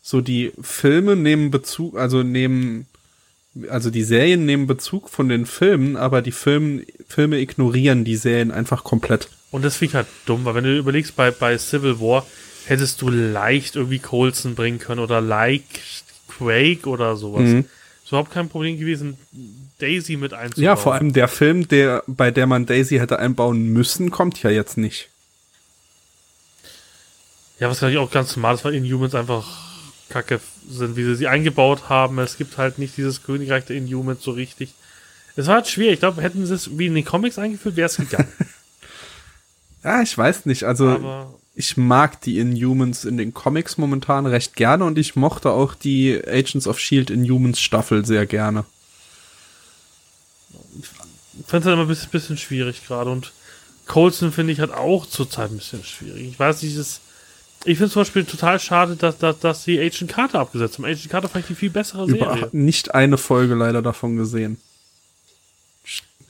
So, 0.04 0.22
die 0.22 0.52
Filme 0.62 1.16
nehmen 1.16 1.50
Bezug, 1.50 1.98
also 1.98 2.22
nehmen, 2.22 2.86
also 3.68 3.90
die 3.90 4.04
Serien 4.04 4.46
nehmen 4.46 4.68
Bezug 4.68 5.10
von 5.10 5.28
den 5.28 5.48
Filmen, 5.48 5.98
aber 5.98 6.22
die 6.22 6.32
Film, 6.32 6.84
Filme 7.08 7.40
ignorieren 7.40 8.06
die 8.06 8.16
Serien 8.16 8.52
einfach 8.52 8.84
komplett. 8.84 9.30
Und 9.50 9.66
das 9.66 9.78
finde 9.78 9.90
ich 9.90 9.96
halt 9.96 10.08
dumm, 10.28 10.46
weil 10.46 10.54
wenn 10.54 10.66
du 10.66 10.78
überlegst, 10.78 11.16
bei, 11.16 11.32
bei 11.32 11.58
Civil 11.58 12.00
War 12.00 12.28
hättest 12.66 13.02
du 13.02 13.10
leicht 13.10 13.76
irgendwie 13.76 13.98
Colson 13.98 14.54
bringen 14.54 14.78
können 14.78 15.02
oder 15.02 15.20
like 15.20 15.64
Quake 16.28 16.88
oder 16.88 17.16
sowas. 17.16 17.50
Mhm. 17.50 17.66
Ist 18.04 18.10
überhaupt 18.10 18.32
kein 18.32 18.50
Problem 18.50 18.78
gewesen, 18.78 19.18
Daisy 19.80 20.18
mit 20.18 20.34
einzubauen. 20.34 20.64
Ja, 20.64 20.76
vor 20.76 20.94
allem 20.94 21.14
der 21.14 21.28
Film, 21.28 21.68
der, 21.68 22.04
bei 22.08 22.32
der 22.32 22.48
man 22.48 22.66
Daisy 22.66 22.98
hätte 22.98 23.20
einbauen 23.20 23.70
müssen, 23.70 24.12
kommt 24.12 24.42
ja 24.44 24.50
jetzt 24.50 24.78
nicht. 24.78 25.10
Ja, 27.60 27.70
was 27.70 27.82
natürlich 27.82 28.00
auch 28.00 28.12
ganz 28.12 28.36
normal 28.36 28.56
ist, 28.56 28.64
weil 28.64 28.76
Inhumans 28.76 29.16
einfach 29.16 29.46
kacke 30.10 30.40
sind, 30.70 30.96
wie 30.96 31.04
sie 31.04 31.16
sie 31.16 31.28
eingebaut 31.28 31.90
haben. 31.90 32.20
Es 32.20 32.38
gibt 32.38 32.58
halt 32.58 32.80
nicht 32.80 32.98
dieses 32.98 33.24
Königreich 33.24 33.66
der 33.66 33.76
Inhumans 33.76 34.24
so 34.24 34.32
richtig. 34.32 34.74
Es 35.36 35.48
war 35.48 35.56
halt 35.56 35.68
schwierig. 35.68 35.96
Ich 35.96 36.00
glaube, 36.00 36.22
hätten 36.22 36.46
sie 36.46 36.54
es 36.54 36.78
wie 36.78 36.88
in 36.88 36.96
den 36.96 37.06
Comics 37.06 37.38
eingeführt, 37.38 37.76
wäre 37.76 37.88
es 37.88 37.98
gegangen. 37.98 38.32
ja, 39.84 40.02
ich 40.02 40.18
weiß 40.18 40.46
nicht. 40.46 40.64
Also, 40.64 40.90
Aber 40.90 41.34
ich 41.54 41.78
mag 41.78 42.22
die 42.22 42.40
Inhumans 42.40 43.06
in 43.06 43.18
den 43.18 43.34
Comics 43.34 43.78
momentan 43.78 44.26
recht 44.26 44.56
gerne 44.56 44.86
und 44.86 44.98
ich 44.98 45.16
mochte 45.16 45.52
auch 45.52 45.76
die 45.76 46.20
Agents 46.26 46.68
of 46.68 46.80
Shield 46.80 47.10
Inhumans 47.10 47.60
Staffel 47.60 48.06
sehr 48.06 48.26
gerne 48.26 48.66
ich 48.66 48.79
fand 51.48 51.62
es 51.62 51.66
halt 51.66 51.74
immer 51.74 51.84
ein 51.84 51.88
bisschen, 51.88 52.10
bisschen 52.10 52.38
schwierig 52.38 52.86
gerade 52.86 53.10
und 53.10 53.32
Colson 53.90 54.32
finde 54.32 54.54
ich 54.54 54.60
halt 54.60 54.72
auch 54.72 55.06
zurzeit 55.06 55.52
ein 55.52 55.58
bisschen 55.58 55.84
schwierig. 55.84 56.30
Ich 56.30 56.40
weiß 56.40 56.62
nicht, 56.62 56.76
ist, 56.76 57.02
ich 57.66 57.78
finde 57.78 57.92
zum 57.92 58.02
Beispiel 58.02 58.24
total 58.24 58.60
schade, 58.60 58.96
dass, 58.96 59.18
dass, 59.18 59.40
dass 59.40 59.64
sie 59.64 59.80
Agent 59.80 60.12
Carter 60.12 60.40
abgesetzt 60.40 60.78
haben. 60.78 60.86
Agent 60.86 61.10
Carter 61.10 61.28
fand 61.28 61.44
ich 61.44 61.48
die 61.50 61.56
viel 61.56 61.72
bessere 61.72 62.06
Über, 62.06 62.34
Serie. 62.36 62.50
Nicht 62.52 62.94
eine 62.94 63.18
Folge 63.18 63.56
leider 63.56 63.82
davon 63.82 64.16
gesehen. 64.16 64.58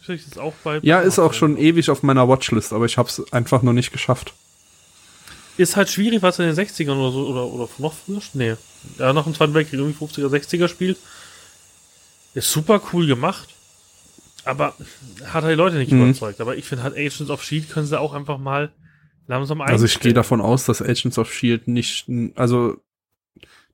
Ist 0.07 0.39
auch 0.39 0.53
bei 0.63 0.79
ja, 0.81 1.01
ist 1.01 1.19
auch 1.19 1.33
schon 1.33 1.55
ewig 1.55 1.91
auf 1.91 2.01
meiner 2.01 2.27
Watchlist, 2.27 2.73
aber 2.73 2.85
ich 2.85 2.97
habe 2.97 3.07
es 3.07 3.31
einfach 3.31 3.61
noch 3.61 3.73
nicht 3.73 3.91
geschafft. 3.91 4.33
Ist 5.55 5.75
halt 5.75 5.89
schwierig, 5.89 6.23
was 6.23 6.39
in 6.39 6.45
den 6.45 6.55
60ern 6.55 6.97
oder 6.97 7.11
so, 7.11 7.27
oder, 7.27 7.45
oder 7.45 7.69
noch 7.77 7.93
früher? 7.93 8.21
Nee. 8.33 8.55
Ja, 8.97 9.13
nach 9.13 9.25
dem 9.25 9.35
Zweiten 9.35 9.53
Weltkrieg 9.53 9.79
irgendwie 9.79 10.03
50er, 10.03 10.27
60er 10.27 10.67
spielt. 10.67 10.97
Ist 12.33 12.49
super 12.49 12.81
cool 12.91 13.05
gemacht 13.05 13.49
aber 14.49 14.73
hat 15.25 15.43
halt 15.43 15.53
die 15.53 15.57
Leute 15.57 15.77
nicht 15.77 15.91
mhm. 15.91 16.03
überzeugt. 16.03 16.41
Aber 16.41 16.57
ich 16.57 16.65
finde 16.65 16.83
halt 16.83 16.95
Agents 16.95 17.29
of 17.29 17.43
Shield 17.43 17.69
können 17.69 17.85
sie 17.85 17.99
auch 17.99 18.13
einfach 18.13 18.37
mal 18.37 18.71
langsam 19.27 19.61
einstellen. 19.61 19.75
Also 19.75 19.85
ich 19.85 19.99
gehe 19.99 20.13
davon 20.13 20.41
aus, 20.41 20.65
dass 20.65 20.81
Agents 20.81 21.17
of 21.17 21.31
Shield 21.31 21.67
nicht, 21.67 22.09
also 22.35 22.77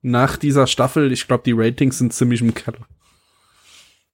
nach 0.01 0.37
dieser 0.37 0.67
Staffel, 0.67 1.11
ich 1.11 1.27
glaube, 1.27 1.43
die 1.45 1.53
Ratings 1.53 1.97
sind 1.97 2.13
ziemlich 2.13 2.41
im 2.41 2.53
Keller 2.53 2.87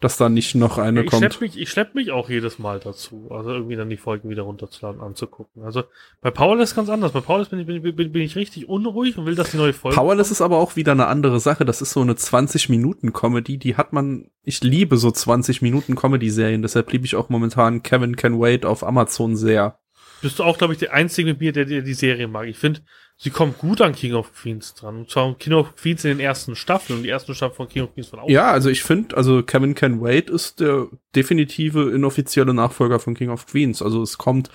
dass 0.02 0.18
da 0.18 0.30
nicht 0.30 0.56
noch 0.56 0.80
eine 0.80 1.04
ich 1.04 1.10
kommt. 1.10 1.22
Schlepp 1.22 1.41
mich, 1.41 1.58
ich 1.58 1.70
schlepp 1.70 1.95
mich 1.95 2.12
auch 2.12 2.28
jedes 2.28 2.58
Mal 2.60 2.80
dazu, 2.80 3.30
also 3.30 3.52
irgendwie 3.52 3.76
dann 3.76 3.89
die 3.89 3.97
Folgen 3.97 4.30
wieder 4.30 4.41
runterzuladen, 4.41 4.99
anzugucken. 4.99 5.64
Also 5.64 5.84
bei 6.22 6.32
Powerless 6.32 6.76
ganz 6.76 6.89
anders. 6.89 7.12
Bei 7.12 7.22
Powerless 7.22 7.49
bin 7.49 7.60
ich, 7.60 7.68
bin, 7.68 7.82
bin, 7.82 8.12
bin 8.12 8.22
ich 8.22 8.36
richtig 8.36 8.68
unruhig 8.68 9.18
und 9.18 9.28
will, 9.28 9.36
dass 9.36 9.52
die 9.52 9.58
neue 9.58 9.74
Folge. 9.74 9.95
Powerless 9.95 10.28
kommt. 10.30 10.32
ist 10.32 10.41
aber 10.41 10.58
auch 10.58 10.76
wieder 10.76 10.91
eine 10.91 11.06
andere 11.06 11.39
Sache. 11.39 11.66
Das 11.66 11.82
ist 11.82 11.91
so 11.91 12.02
eine 12.02 12.14
20-Minuten-Comedy, 12.14 13.60
die 13.60 13.78
hat 13.78 13.93
man, 13.93 14.32
ich 14.43 14.64
liebe 14.64 14.97
so 14.97 15.10
20-Minuten-Comedy-Serien, 15.10 16.64
deshalb 16.64 16.91
liebe 16.91 17.06
ich 17.06 17.16
auch 17.16 17.30
momentan 17.30 17.84
Kevin 17.84 18.16
Can 18.16 18.39
Wait 18.39 18.66
auf 18.66 18.84
Amazon 18.84 19.36
sehr. 19.36 19.78
Bist 20.24 20.39
du 20.39 20.43
auch, 20.43 20.58
glaube 20.58 20.74
ich, 20.74 20.80
der 20.80 20.93
Einzige 20.93 21.30
mit 21.30 21.39
mir, 21.39 21.52
der, 21.52 21.66
der 21.66 21.84
die 21.84 21.93
Serie 21.93 22.28
mag. 22.28 22.47
Ich 22.47 22.58
finde, 22.58 22.82
sie 23.22 23.30
kommt 23.30 23.59
gut 23.59 23.82
an 23.82 23.93
King 23.93 24.13
of 24.13 24.34
Queens 24.34 24.74
dran. 24.74 24.97
Und 24.97 25.09
zwar 25.09 25.36
King 25.36 25.53
of 25.53 25.76
Queens 25.76 26.03
in 26.03 26.09
den 26.09 26.19
ersten 26.19 26.55
Staffeln 26.55 26.97
und 26.97 27.03
die 27.03 27.09
ersten 27.09 27.36
Staffeln 27.36 27.55
von 27.55 27.69
King 27.69 27.84
of 27.84 27.93
Queens 27.93 28.07
von 28.07 28.19
auch. 28.19 28.30
Ja, 28.30 28.51
also 28.51 28.69
ich 28.69 28.82
finde, 28.84 29.15
also 29.15 29.43
Kevin 29.43 29.76
Can 29.76 30.01
Wait 30.01 30.30
ist 30.30 30.59
der 30.59 30.88
definitive 31.15 31.91
inoffizielle 31.91 32.53
Nachfolger 32.53 32.99
von 32.99 33.13
King 33.13 33.30
of 33.30 33.45
Queens. 33.45 33.84
Also 33.84 34.01
es 34.01 34.17
kommt, 34.17 34.49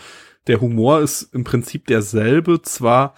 der 0.49 0.61
Humor 0.61 1.01
ist 1.01 1.33
im 1.33 1.45
Prinzip 1.45 1.87
derselbe, 1.87 2.61
zwar 2.63 3.15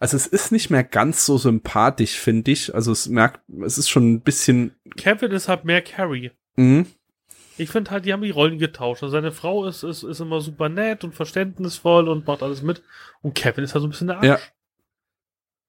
also 0.00 0.16
es 0.16 0.26
ist 0.26 0.50
nicht 0.50 0.68
mehr 0.68 0.84
ganz 0.84 1.24
so 1.24 1.38
sympathisch, 1.38 2.18
finde 2.18 2.50
ich. 2.50 2.74
Also 2.74 2.92
es 2.92 3.08
merkt, 3.08 3.40
es 3.64 3.78
ist 3.78 3.88
schon 3.88 4.12
ein 4.12 4.20
bisschen. 4.20 4.74
Kevin 4.96 5.30
ist 5.30 5.48
halt 5.48 5.64
mehr 5.64 5.80
Carrie. 5.80 6.32
Mhm. 6.56 6.86
Ich 7.56 7.70
finde 7.70 7.90
halt, 7.90 8.04
die 8.04 8.12
haben 8.12 8.22
die 8.22 8.30
Rollen 8.30 8.58
getauscht. 8.58 9.02
Also 9.02 9.12
seine 9.12 9.32
Frau 9.32 9.64
ist, 9.66 9.82
ist, 9.82 10.02
ist 10.02 10.20
immer 10.20 10.40
super 10.40 10.68
nett 10.68 11.04
und 11.04 11.14
verständnisvoll 11.14 12.08
und 12.08 12.26
macht 12.26 12.42
alles 12.42 12.62
mit. 12.62 12.82
Und 13.22 13.34
Kevin 13.34 13.64
ist 13.64 13.74
halt 13.74 13.82
so 13.82 13.88
ein 13.88 13.90
bisschen 13.90 14.08
der 14.08 14.16
Arsch. 14.16 14.26
Ja. 14.26 14.38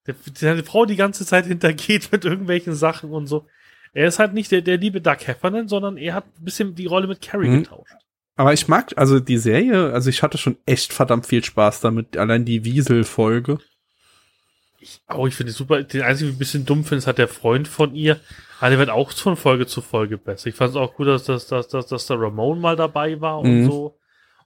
Der, 0.07 0.15
seine 0.35 0.63
Frau 0.63 0.85
die 0.85 0.95
ganze 0.95 1.25
Zeit 1.25 1.45
hintergeht 1.47 2.11
mit 2.11 2.25
irgendwelchen 2.25 2.73
Sachen 2.73 3.11
und 3.11 3.27
so. 3.27 3.47
Er 3.93 4.07
ist 4.07 4.19
halt 4.19 4.33
nicht 4.33 4.51
der, 4.51 4.61
der 4.61 4.77
liebe 4.77 4.99
Doug 4.99 5.17
Heffernan, 5.25 5.67
sondern 5.67 5.97
er 5.97 6.15
hat 6.15 6.25
ein 6.25 6.43
bisschen 6.43 6.75
die 6.75 6.85
Rolle 6.85 7.07
mit 7.07 7.21
Carrie 7.21 7.47
mhm. 7.47 7.63
getauscht. 7.63 7.95
Aber 8.35 8.51
ich 8.51 8.67
mag, 8.67 8.91
also 8.97 9.19
die 9.19 9.37
Serie, 9.37 9.93
also 9.93 10.09
ich 10.09 10.21
hatte 10.21 10.37
schon 10.37 10.57
echt 10.65 10.91
verdammt 10.91 11.25
viel 11.25 11.43
Spaß 11.43 11.79
damit. 11.79 12.17
Allein 12.17 12.43
die 12.43 12.65
Wiesel-Folge. 12.65 13.59
Ich, 14.85 15.01
oh, 15.13 15.25
ich 15.25 15.35
finde 15.35 15.51
es 15.51 15.57
super. 15.57 15.81
Den 15.81 16.03
einzigen, 16.03 16.31
ein 16.31 16.37
bisschen 16.37 16.65
dumm 16.65 16.83
finde, 16.83 16.97
ist 16.97 17.07
hat 17.07 17.17
der 17.17 17.27
Freund 17.27 17.67
von 17.67 17.95
ihr, 17.95 18.19
Ah, 18.59 18.69
der 18.69 18.79
wird 18.79 18.89
auch 18.89 19.11
von 19.11 19.35
Folge 19.35 19.67
zu 19.67 19.81
Folge 19.81 20.17
besser. 20.17 20.47
Ich 20.47 20.55
fand 20.55 20.71
es 20.71 20.75
auch 20.75 20.95
gut, 20.95 21.07
dass, 21.07 21.25
dass, 21.25 21.47
dass, 21.47 21.67
dass, 21.67 21.87
dass 21.87 22.07
der 22.07 22.19
Ramon 22.19 22.59
mal 22.61 22.75
dabei 22.75 23.19
war 23.19 23.39
und 23.39 23.61
mhm. 23.61 23.65
so. 23.65 23.99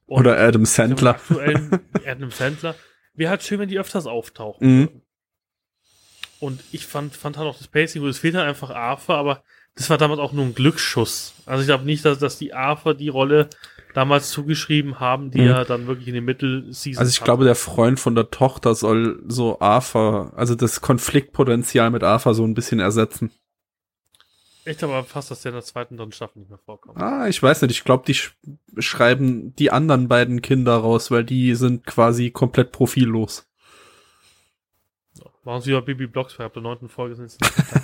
Und 0.08 0.22
Oder 0.22 0.40
Adam 0.40 0.66
Sandler. 0.66 1.20
Adam 2.06 2.32
Sandler. 2.32 2.76
Wäre 3.14 3.30
halt 3.30 3.44
schön, 3.44 3.60
wenn 3.60 3.70
die 3.70 3.80
öfters 3.80 4.08
auftauchen. 4.08 4.68
Mhm. 4.68 5.02
Und 6.40 6.62
ich 6.72 6.88
fand, 6.88 7.16
fand 7.16 7.38
halt 7.38 7.48
auch 7.48 7.58
das 7.58 7.68
Pacing 7.68 8.02
gut. 8.02 8.10
Es 8.10 8.20
fehlt 8.20 8.36
halt 8.36 8.48
einfach 8.48 8.72
Arthur, 8.72 9.16
aber 9.16 9.44
das 9.76 9.90
war 9.90 9.98
damals 9.98 10.20
auch 10.20 10.34
nur 10.34 10.46
ein 10.46 10.56
Glücksschuss. 10.56 11.36
Also 11.46 11.62
ich 11.62 11.68
glaube 11.68 11.86
nicht, 11.86 12.04
dass, 12.04 12.18
dass 12.18 12.40
die 12.40 12.54
Arthur 12.54 12.96
die 12.96 13.10
Rolle 13.10 13.50
damals 13.94 14.30
zugeschrieben 14.30 15.00
haben, 15.00 15.32
die 15.32 15.42
mhm. 15.42 15.48
er 15.48 15.66
dann 15.66 15.88
wirklich 15.88 16.08
in 16.08 16.14
den 16.14 16.26
Mittelseason 16.26 17.00
Also 17.00 17.10
ich 17.10 17.24
glaube, 17.24 17.44
der 17.44 17.56
Freund 17.56 18.00
von 18.00 18.16
der 18.16 18.30
Tochter 18.30 18.76
soll 18.76 19.24
so 19.28 19.60
Arthur, 19.60 20.32
also 20.36 20.56
das 20.56 20.82
Konfliktpotenzial 20.82 21.90
mit 21.90 22.04
Arthur 22.04 22.34
so 22.34 22.44
ein 22.44 22.54
bisschen 22.54 22.80
ersetzen. 22.80 23.32
Echt 24.66 24.84
aber 24.84 25.04
fast, 25.04 25.32
dass 25.32 25.42
der 25.42 25.52
in 25.52 25.56
der 25.56 25.64
zweiten 25.64 25.98
dann 25.98 26.12
Staffel 26.12 26.40
nicht 26.40 26.50
mehr 26.50 26.60
vorkommt. 26.60 27.02
Ah, 27.02 27.28
ich 27.28 27.42
weiß 27.42 27.62
nicht. 27.64 27.72
Ich 27.72 27.84
glaube, 27.84 28.04
die 28.06 28.14
sch 28.14 28.36
schreiben 28.78 29.56
die 29.56 29.72
anderen 29.72 30.08
beiden 30.08 30.42
Kinder 30.42 30.76
raus, 30.76 31.10
weil 31.10 31.24
die 31.24 31.56
sind 31.56 31.86
quasi 31.86 32.30
komplett 32.30 32.72
profillos. 32.72 33.48
Machen 35.44 35.62
sie 35.62 35.72
ja 35.72 35.80
Bibi 35.80 36.06
Blocksberg 36.06 36.48
ab 36.48 36.54
der 36.54 36.62
neunten 36.62 36.90
Folge 36.90 37.16
sind 37.16 37.36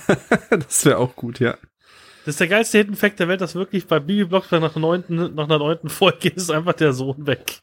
Das 0.51 0.85
wäre 0.85 0.97
auch 0.97 1.15
gut, 1.15 1.39
ja. 1.39 1.57
Das 2.25 2.33
ist 2.33 2.39
der 2.39 2.47
geilste 2.47 2.79
Hidden 2.79 2.95
Fact 2.95 3.19
der 3.19 3.27
Welt, 3.27 3.41
dass 3.41 3.55
wirklich 3.55 3.87
bei 3.87 3.99
Bibi 3.99 4.25
Blocksberg 4.25 4.61
nach 4.61 4.75
neunten, 4.75 5.35
nach 5.35 5.47
der 5.47 5.59
neunten 5.59 5.89
Folge 5.89 6.29
ist 6.29 6.49
einfach 6.49 6.73
der 6.73 6.91
Sohn 6.91 7.27
weg. 7.27 7.59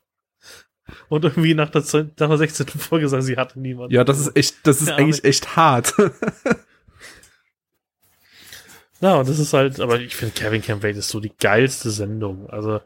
Und 1.09 1.25
irgendwie 1.25 1.55
nach 1.55 1.71
der, 1.71 1.83
nach 1.83 2.29
der 2.29 2.39
16. 2.39 2.67
Folge 2.67 3.09
sagen, 3.09 3.23
sie 3.23 3.37
hatte 3.37 3.59
niemanden. 3.61 3.95
Ja, 3.95 4.05
das 4.05 4.21
ist 4.21 4.37
echt, 4.37 4.67
das 4.67 4.81
ist 4.81 4.89
ja, 4.89 4.97
eigentlich 4.97 5.25
echt 5.25 5.57
hart. 5.57 5.95
Ja, 9.03 9.17
und 9.17 9.29
das 9.29 9.41
ist 9.41 9.53
halt, 9.53 9.81
aber 9.81 9.99
ich 9.99 10.15
finde 10.15 10.33
Kevin 10.33 10.63
Can 10.63 10.81
Wait 10.81 10.97
ist 10.97 11.09
so 11.09 11.19
die 11.19 11.33
geilste 11.37 11.91
Sendung. 11.91 12.49
Also, 12.49 12.81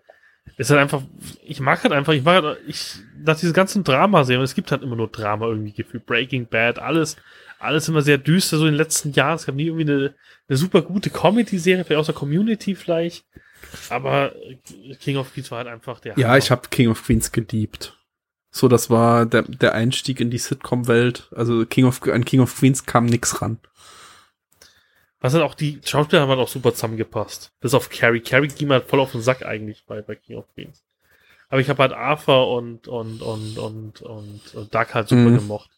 ist 0.56 0.70
halt 0.70 0.80
einfach, 0.80 1.02
ich 1.44 1.60
mag 1.60 1.82
halt 1.82 1.92
einfach, 1.92 2.14
ich 2.14 2.24
mag 2.24 2.42
halt, 2.42 2.58
ich, 2.66 2.94
nach 3.22 3.38
diesen 3.38 3.52
ganzen 3.52 3.84
Dramaserien, 3.84 4.42
es 4.42 4.54
gibt 4.54 4.72
halt 4.72 4.82
immer 4.82 4.96
nur 4.96 5.08
Drama 5.08 5.46
irgendwie 5.46 5.72
gefühlt, 5.74 6.06
Breaking 6.06 6.46
Bad, 6.46 6.78
alles, 6.78 7.16
alles 7.58 7.88
immer 7.88 8.02
sehr 8.02 8.18
düster, 8.18 8.58
so 8.58 8.66
in 8.66 8.72
den 8.72 8.78
letzten 8.78 9.12
Jahren. 9.12 9.36
Es 9.36 9.46
gab 9.46 9.54
nie 9.54 9.66
irgendwie 9.66 9.90
eine, 9.90 10.14
eine 10.48 10.56
super 10.58 10.82
gute 10.82 11.10
Comedy-Serie, 11.10 11.84
vielleicht 11.84 12.00
außer 12.00 12.12
Community 12.12 12.74
vielleicht. 12.74 13.24
Aber 13.90 14.32
King 15.00 15.16
of 15.16 15.32
Queens 15.32 15.50
war 15.50 15.58
halt 15.58 15.68
einfach 15.68 16.00
der. 16.00 16.16
Ja, 16.18 16.28
Hammer. 16.28 16.38
ich 16.38 16.50
habe 16.50 16.68
King 16.70 16.88
of 16.90 17.04
Queens 17.04 17.32
geliebt. 17.32 17.96
So, 18.50 18.68
das 18.68 18.88
war 18.90 19.26
der, 19.26 19.42
der 19.42 19.74
Einstieg 19.74 20.20
in 20.20 20.30
die 20.30 20.38
Sitcom-Welt. 20.38 21.28
Also 21.34 21.66
King 21.66 21.84
of, 21.86 22.02
an 22.04 22.24
King 22.24 22.40
of 22.40 22.56
Queens 22.56 22.86
kam 22.86 23.06
nix 23.06 23.42
ran. 23.42 23.58
Was 25.20 25.34
halt 25.34 25.42
auch 25.42 25.54
die 25.54 25.80
Schauspieler 25.84 26.22
haben 26.22 26.28
halt 26.28 26.38
auch 26.40 26.48
super 26.48 26.72
zusammengepasst. 26.72 27.52
Bis 27.60 27.74
auf 27.74 27.90
Carrie. 27.90 28.20
Carrie 28.20 28.48
ging 28.48 28.70
halt 28.70 28.88
voll 28.88 29.00
auf 29.00 29.12
den 29.12 29.22
Sack 29.22 29.44
eigentlich 29.44 29.84
bei, 29.86 30.00
bei 30.02 30.14
King 30.14 30.36
of 30.36 30.46
Queens. 30.54 30.84
Aber 31.48 31.60
ich 31.60 31.68
habe 31.68 31.82
halt 31.82 31.92
Arthur 31.92 32.50
und, 32.52 32.86
und, 32.88 33.22
und, 33.22 33.56
und, 33.58 34.00
und, 34.02 34.54
und 34.54 34.74
Doug 34.74 34.86
halt 34.94 35.08
super 35.08 35.22
Mhm. 35.22 35.36
gemocht. 35.38 35.70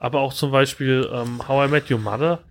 Aber 0.00 0.20
auch 0.20 0.32
zum 0.34 0.50
Beispiel 0.50 1.08
ähm, 1.12 1.46
How 1.46 1.68
I 1.68 1.70
Met 1.70 1.88
Your 1.90 1.98
Mother. 2.00 2.42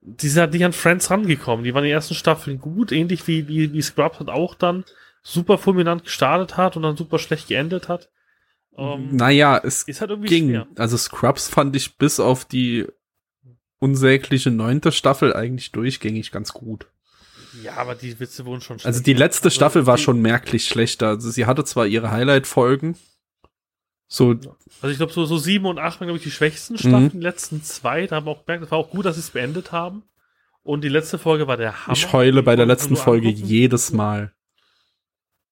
Die 0.00 0.28
sind 0.28 0.40
halt 0.40 0.52
nicht 0.52 0.64
an 0.64 0.72
Friends 0.72 1.10
rangekommen. 1.10 1.64
Die 1.64 1.72
waren 1.74 1.84
in 1.84 1.90
den 1.90 1.94
ersten 1.94 2.14
Staffeln 2.14 2.58
gut, 2.58 2.90
ähnlich 2.90 3.26
wie, 3.28 3.46
wie, 3.46 3.72
wie 3.72 3.82
Scrubs 3.82 4.18
halt 4.18 4.30
auch 4.30 4.54
dann 4.56 4.84
super 5.22 5.58
fulminant 5.58 6.04
gestartet 6.04 6.56
hat 6.56 6.76
und 6.76 6.82
dann 6.82 6.96
super 6.96 7.18
schlecht 7.18 7.48
geendet 7.48 7.88
hat. 7.88 8.08
Ähm, 8.78 9.14
naja, 9.16 9.60
es 9.62 9.82
ist 9.84 10.00
halt 10.00 10.10
irgendwie 10.10 10.28
ging. 10.28 10.48
schwer. 10.50 10.66
Also 10.76 10.96
Scrubs 10.96 11.48
fand 11.48 11.74
ich 11.76 11.96
bis 11.98 12.18
auf 12.20 12.44
die 12.44 12.86
unsägliche 13.78 14.50
neunte 14.50 14.92
Staffel 14.92 15.34
eigentlich 15.34 15.72
durchgängig 15.72 16.30
ganz 16.32 16.52
gut. 16.52 16.86
Ja, 17.62 17.74
aber 17.76 17.94
die 17.94 18.18
Witze 18.20 18.44
wurden 18.46 18.60
schon 18.60 18.76
Also 18.76 18.90
schlecht. 18.90 19.06
die 19.06 19.12
letzte 19.14 19.46
Also 19.46 19.54
Staffel 19.56 19.86
war 19.86 19.98
schon 19.98 20.20
merklich 20.20 20.66
schlechter. 20.66 21.08
Also 21.08 21.30
sie 21.30 21.46
hatte 21.46 21.64
zwar 21.64 21.86
ihre 21.86 22.10
Highlight-Folgen. 22.10 22.96
So, 24.08 24.30
Also 24.30 24.88
ich 24.88 24.98
glaube, 24.98 25.12
so, 25.12 25.24
so 25.24 25.36
sieben 25.38 25.66
und 25.66 25.78
acht 25.78 26.00
waren, 26.00 26.06
glaube 26.06 26.18
ich, 26.18 26.24
die 26.24 26.30
schwächsten 26.30 26.78
Staffeln. 26.78 27.04
Mhm. 27.04 27.10
Die 27.10 27.20
letzten 27.20 27.62
zwei, 27.62 28.06
da 28.06 28.16
haben 28.16 28.26
wir 28.26 28.30
auch 28.30 28.44
gemerkt, 28.44 28.64
es 28.64 28.70
war 28.70 28.78
auch 28.78 28.90
gut, 28.90 29.04
dass 29.04 29.16
sie 29.16 29.20
es 29.20 29.30
beendet 29.30 29.72
haben. 29.72 30.04
Und 30.62 30.82
die 30.82 30.88
letzte 30.88 31.18
Folge 31.18 31.46
war 31.46 31.56
der 31.56 31.86
Hammer. 31.86 31.96
ich 31.96 32.12
heule 32.12 32.42
bei 32.42 32.56
der 32.56 32.66
letzten 32.66 32.96
Folge 32.96 33.28
angucken. 33.28 33.46
jedes 33.46 33.92
Mal. 33.92 34.32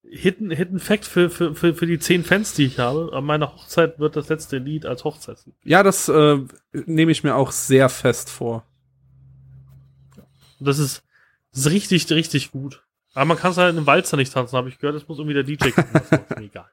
Hidden, 0.02 0.50
Hidden 0.50 0.78
Fact 0.78 1.04
für, 1.04 1.30
für, 1.30 1.54
für, 1.54 1.74
für 1.74 1.86
die 1.86 1.98
zehn 1.98 2.22
Fans, 2.24 2.52
die 2.54 2.66
ich 2.66 2.78
habe. 2.78 3.10
An 3.12 3.24
meiner 3.24 3.52
Hochzeit 3.52 3.98
wird 3.98 4.16
das 4.16 4.28
letzte 4.28 4.58
Lied 4.58 4.86
als 4.86 5.02
Hochzeitslied. 5.04 5.54
Ja, 5.64 5.82
das 5.82 6.08
äh, 6.08 6.38
nehme 6.72 7.10
ich 7.10 7.24
mir 7.24 7.34
auch 7.34 7.50
sehr 7.50 7.88
fest 7.88 8.30
vor. 8.30 8.64
Das 10.60 10.78
ist, 10.78 11.02
das 11.52 11.66
ist 11.66 11.70
richtig, 11.72 12.10
richtig 12.10 12.52
gut. 12.52 12.84
Aber 13.14 13.24
man 13.24 13.36
kann 13.36 13.52
es 13.52 13.56
halt 13.56 13.70
in 13.72 13.78
einem 13.78 13.86
Walzer 13.86 14.16
nicht 14.16 14.32
tanzen, 14.32 14.56
habe 14.56 14.68
ich 14.68 14.78
gehört. 14.78 14.96
Das 14.96 15.08
muss 15.08 15.18
irgendwie 15.18 15.34
der 15.34 15.42
DJ 15.44 15.70
gucken. 15.70 15.90
Das 15.92 16.02
ist 16.04 16.30
mir 16.30 16.36
egal. 16.44 16.70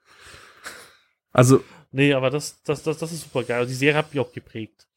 Also, 1.32 1.64
Nee, 1.94 2.14
aber 2.14 2.30
das, 2.30 2.62
das, 2.64 2.84
das, 2.84 2.98
das 3.00 3.12
ist 3.12 3.24
super 3.24 3.44
geil. 3.44 3.60
Also 3.60 3.70
die 3.70 3.76
Serie 3.76 3.98
hat 3.98 4.14
mich 4.14 4.20
auch 4.24 4.32
geprägt. 4.32 4.88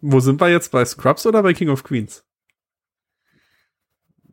wo 0.00 0.20
sind 0.20 0.40
wir 0.40 0.48
jetzt? 0.50 0.70
Bei 0.72 0.84
Scrubs 0.84 1.26
oder 1.26 1.42
bei 1.42 1.52
King 1.52 1.68
of 1.68 1.84
Queens? 1.84 2.24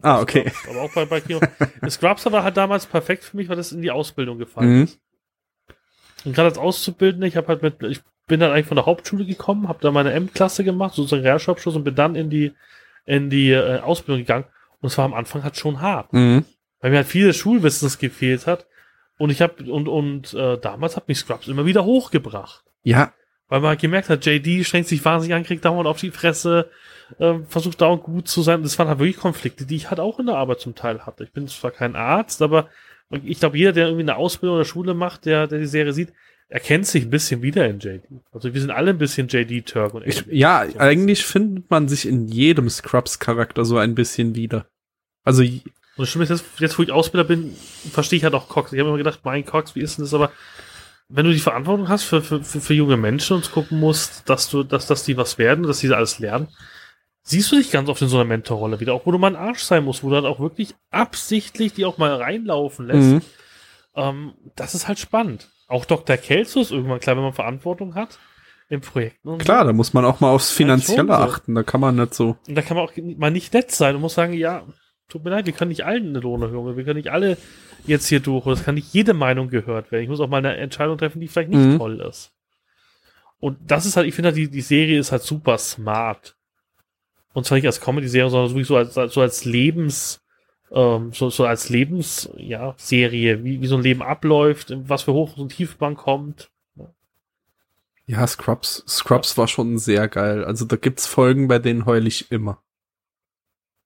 Ah, 0.02 0.22
okay. 0.22 0.50
Scrubs. 0.50 0.70
Aber 0.70 0.82
auch 0.84 0.94
bei, 0.94 1.06
bei 1.06 1.22
Kino. 1.22 1.40
Scrubs 1.90 2.26
war 2.32 2.44
halt 2.44 2.58
damals 2.58 2.86
perfekt 2.86 3.24
für 3.24 3.38
mich, 3.38 3.50
weil 3.50 3.56
das 3.58 3.72
in 3.72 3.82
die 3.82 3.92
Ausbildung 3.92 4.38
gefallen 4.40 4.78
Mhm. 4.78 4.84
ist. 4.84 5.00
Und 6.24 6.34
gerade 6.34 6.50
als 6.50 6.58
Auszubildender, 6.58 7.28
ich 7.28 7.36
habe 7.36 7.48
halt 7.48 7.62
mit, 7.62 7.82
ich 7.84 8.00
bin 8.28 8.40
dann 8.40 8.52
eigentlich 8.52 8.68
von 8.68 8.76
der 8.78 8.86
Hauptschule 8.86 9.26
gekommen, 9.26 9.68
habe 9.68 9.80
da 9.82 9.92
meine 9.92 10.12
M-Klasse 10.14 10.64
gemacht, 10.64 10.94
sozusagen 10.96 11.24
Realschulabschluss 11.24 11.76
und 11.76 11.84
bin 11.84 11.96
dann 11.96 12.16
in 12.16 12.30
die, 12.30 12.54
in 13.06 13.30
die 13.30 13.52
äh, 13.52 13.80
Ausbildung 13.80 14.22
gegangen. 14.22 14.46
Und 14.80 14.88
es 14.88 14.98
war 14.98 15.06
am 15.06 15.14
Anfang 15.14 15.44
halt 15.44 15.58
schon 15.58 15.82
hart, 15.82 16.14
Mhm. 16.14 16.46
weil 16.80 16.92
mir 16.92 16.98
halt 16.98 17.08
vieles 17.08 17.36
Schulwissens 17.38 17.98
gefehlt 17.98 18.48
hat. 18.48 18.66
Und 19.22 19.30
ich 19.30 19.39
habe, 19.43 19.72
und, 19.72 19.88
und 19.88 20.34
äh, 20.34 20.57
damals 20.57 20.97
hat 20.97 21.07
mich 21.07 21.19
Scrubs 21.19 21.47
immer 21.47 21.67
wieder 21.67 21.86
hochgebracht. 21.86 22.63
Ja, 22.82 23.13
Weil 23.49 23.59
man 23.59 23.69
halt 23.69 23.80
gemerkt 23.80 24.09
hat, 24.09 24.26
JD 24.26 24.65
schränkt 24.65 24.89
sich 24.89 25.05
wahnsinnig 25.05 25.36
an, 25.36 25.43
kriegt 25.43 25.63
dauernd 25.63 25.86
auf 25.86 25.99
die 25.99 26.09
Fresse, 26.09 26.72
äh, 27.19 27.36
versucht 27.47 27.82
dauernd 27.82 28.01
gut 28.01 28.28
zu 28.28 28.41
sein. 28.41 28.63
Das 28.63 28.80
waren 28.80 28.88
halt 28.88 28.97
wirklich 28.97 29.17
Konflikte, 29.17 29.67
die 29.67 29.76
ich 29.76 29.91
halt 29.91 29.99
auch 29.99 30.17
in 30.17 30.26
der 30.26 30.38
Arbeit 30.38 30.59
zum 30.59 30.74
Teil 30.74 31.05
hatte. 31.05 31.24
Ich 31.24 31.34
bin 31.34 31.47
zwar 31.47 31.69
kein 31.69 31.95
Arzt, 31.95 32.41
aber 32.41 32.69
ich 33.24 33.39
glaube, 33.39 33.59
jeder, 33.59 33.74
der 33.74 33.86
irgendwie 33.86 34.05
eine 34.05 34.15
Ausbildung 34.15 34.55
oder 34.55 34.65
Schule 34.65 34.95
macht, 34.95 35.26
der, 35.26 35.45
der 35.45 35.59
die 35.59 35.67
Serie 35.67 35.93
sieht, 35.93 36.13
erkennt 36.47 36.88
sich 36.88 37.03
ein 37.03 37.11
bisschen 37.11 37.43
wieder 37.43 37.69
in 37.69 37.78
JD. 37.78 38.01
Also 38.32 38.55
wir 38.55 38.59
sind 38.59 38.72
alle 38.72 38.89
ein 38.89 38.97
bisschen 38.97 39.28
JD-Turk 39.28 39.93
und 39.93 40.07
ich, 40.07 40.26
ja, 40.32 40.65
eigentlich 40.80 41.24
findet 41.24 41.69
man 41.69 41.88
sich 41.88 42.07
in 42.07 42.28
jedem 42.28 42.72
Scrubs-Charakter 42.72 43.65
so 43.65 43.78
ein 43.78 43.93
bisschen 43.93 44.34
wieder. 44.34 44.65
Also, 45.24 45.43
Und 45.98 46.04
das 46.04 46.10
Schlimme 46.10 46.24
ist, 46.24 46.30
jetzt, 46.30 46.46
jetzt 46.60 46.78
wo 46.80 46.84
ich 46.84 46.92
Ausbilder 46.92 47.26
bin, 47.26 47.56
verstehe 47.92 48.18
ich 48.18 48.24
halt 48.24 48.34
auch 48.34 48.48
Cox. 48.48 48.72
Ich 48.72 48.80
habe 48.80 48.89
immer 48.89 48.98
gedacht, 48.98 49.20
mein 49.24 49.46
Cox, 49.46 49.76
wie 49.76 49.82
ist 49.82 49.98
denn 49.98 50.06
das? 50.06 50.14
Aber 50.14 50.32
wenn 51.10 51.26
du 51.26 51.34
die 51.34 51.39
Verantwortung 51.39 51.89
hast 51.89 52.04
für, 52.04 52.22
für, 52.22 52.44
für, 52.44 52.62
für 52.62 52.74
junge 52.74 52.98
Menschen 52.98 53.36
und 53.36 53.52
gucken 53.52 53.80
musst, 53.80 54.30
dass 54.30 54.50
du, 54.50 54.64
dass, 54.64 54.88
dass 54.88 55.04
die 55.04 55.18
was 55.18 55.38
werden, 55.38 55.64
dass 55.64 55.80
die 55.80 55.94
alles 55.94 56.20
lernen, 56.20 56.48
siehst 57.24 57.52
du 57.52 57.58
dich 57.58 57.72
ganz 57.72 57.89
oft 57.89 58.02
in 58.02 58.08
so 58.08 58.18
einer 58.18 58.26
Mentorrolle 58.26 58.80
wieder, 58.80 58.94
auch 58.94 59.06
wo 59.06 59.12
du 59.12 59.18
mal 59.18 59.36
ein 59.36 59.36
Arsch 59.36 59.64
sein 59.64 59.84
musst, 59.84 60.04
wo 60.04 60.10
du 60.10 60.16
halt 60.16 60.26
auch 60.26 60.39
wirklich 60.39 60.76
absichtlich 60.89 61.74
die 61.74 61.86
auch 61.86 61.98
mal 61.98 62.16
reinlaufen 62.16 62.88
lässt. 62.88 63.10
Mhm. 63.10 63.22
Ähm, 63.96 64.34
das 64.56 64.76
ist 64.76 64.88
halt 64.88 65.00
spannend. 65.00 65.50
Auch 65.68 65.86
Dr. 65.86 66.18
Kelso 66.18 66.62
ist 66.62 66.72
irgendwann 66.72 67.00
klar, 67.00 67.16
wenn 67.16 67.24
man 67.24 67.34
Verantwortung 67.34 67.96
hat 67.96 68.20
in 68.70 68.82
Projekten. 68.82 69.30
Und 69.30 69.39
klar, 69.39 69.62
so. 69.62 69.68
da 69.68 69.74
muss 69.74 69.94
man 69.94 70.06
auch 70.06 70.22
mal 70.22 70.30
aufs 70.30 70.52
Finanzielle 70.52 71.14
achten. 71.18 71.56
Da 71.56 71.64
kann 71.64 71.82
man 71.82 71.96
nicht 71.96 72.14
so. 72.14 72.38
Und 72.48 72.56
da 72.56 72.62
kann 72.62 72.78
man 72.78 72.86
auch 72.86 72.94
mal 73.18 73.32
nicht 73.32 73.54
nett 73.54 73.72
sein 73.72 73.96
und 73.96 74.02
muss 74.02 74.14
sagen, 74.14 74.34
ja, 74.34 74.64
tut 75.12 75.24
mir 75.24 75.30
leid, 75.30 75.45
wir 75.45 75.53
können 75.53 75.70
nicht 75.70 75.86
allen 75.86 76.09
eine 76.09 76.20
Lohnerhöhung, 76.20 76.76
wir 76.76 76.84
können 76.84 76.97
nicht 76.97 77.12
alle 77.12 77.38
jetzt 77.86 78.07
hier 78.07 78.20
durch 78.20 78.45
und 78.45 78.53
es 78.53 78.64
kann 78.64 78.76
nicht 78.76 78.93
jede 78.93 79.14
Meinung 79.14 79.49
gehört 79.49 79.91
werden. 79.91 80.03
Ich 80.03 80.09
muss 80.09 80.20
auch 80.20 80.28
mal 80.30 80.38
eine 80.38 80.57
Entscheidung 80.57 80.97
treffen, 80.97 81.20
die 81.20 81.28
vielleicht 81.28 81.49
nicht 81.49 81.59
Mhm. 81.59 81.78
toll 81.78 81.99
ist. 82.01 82.32
Und 83.39 83.57
das 83.66 83.86
ist 83.86 83.97
halt, 83.97 84.07
ich 84.07 84.14
finde 84.16 84.28
halt, 84.30 84.38
die, 84.38 84.49
die 84.49 84.62
Serie 84.62 84.99
ist 84.99 85.12
halt 85.12 85.24
super 85.24 85.57
smart. 85.57 86.36
Und 87.34 87.45
zwar 87.45 87.55
nicht 87.57 87.66
als 87.66 87.82
Comedy-Serie, 87.82 88.30
sondern 88.30 88.51
wirklich 88.51 88.68
so 88.68 88.76
als, 88.78 88.93
so 89.14 89.22
als 89.22 89.45
Lebens, 89.45 90.22
ähm, 90.72 91.12
so, 91.14 91.30
so 91.30 91.45
als 91.45 91.70
Lebens, 91.70 92.30
ja, 92.38 92.76
Serie, 92.78 93.43
wie, 93.43 93.62
wie 93.62 93.68
so 93.68 93.76
ein 93.78 93.84
Leben 93.84 94.01
abläuft, 94.03 94.74
was 94.88 95.03
für 95.03 95.14
Hoch- 95.14 95.38
und 95.38 95.49
Tiefbahn 95.49 95.95
kommt. 95.95 96.49
Ja, 98.05 98.28
Scrubs, 98.28 98.84
Scrubs 98.88 99.38
war 99.38 99.47
schon 99.47 99.78
sehr 99.78 100.07
geil. 100.07 100.43
Also 100.43 100.66
da 100.66 100.76
gibt's 100.76 101.07
Folgen, 101.07 101.47
bei 101.47 101.59
denen 101.59 101.86
heul 101.86 102.05
ich 102.07 102.32
immer. 102.32 102.62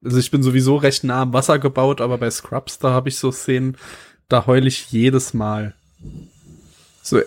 Also 0.05 0.17
ich 0.19 0.29
bin 0.31 0.43
sowieso 0.43 0.75
recht 0.77 1.03
nah 1.03 1.23
am 1.23 1.33
Wasser 1.33 1.57
gebaut, 1.59 1.99
aber 1.99 2.17
bei 2.19 2.29
Scrubs, 2.29 2.77
da 2.79 2.91
habe 2.91 3.09
ich 3.09 3.17
so 3.17 3.31
Szenen, 3.31 3.75
da 4.29 4.45
heul 4.45 4.65
ich 4.67 4.91
jedes 4.91 5.33
Mal. 5.33 5.73
So, 7.01 7.21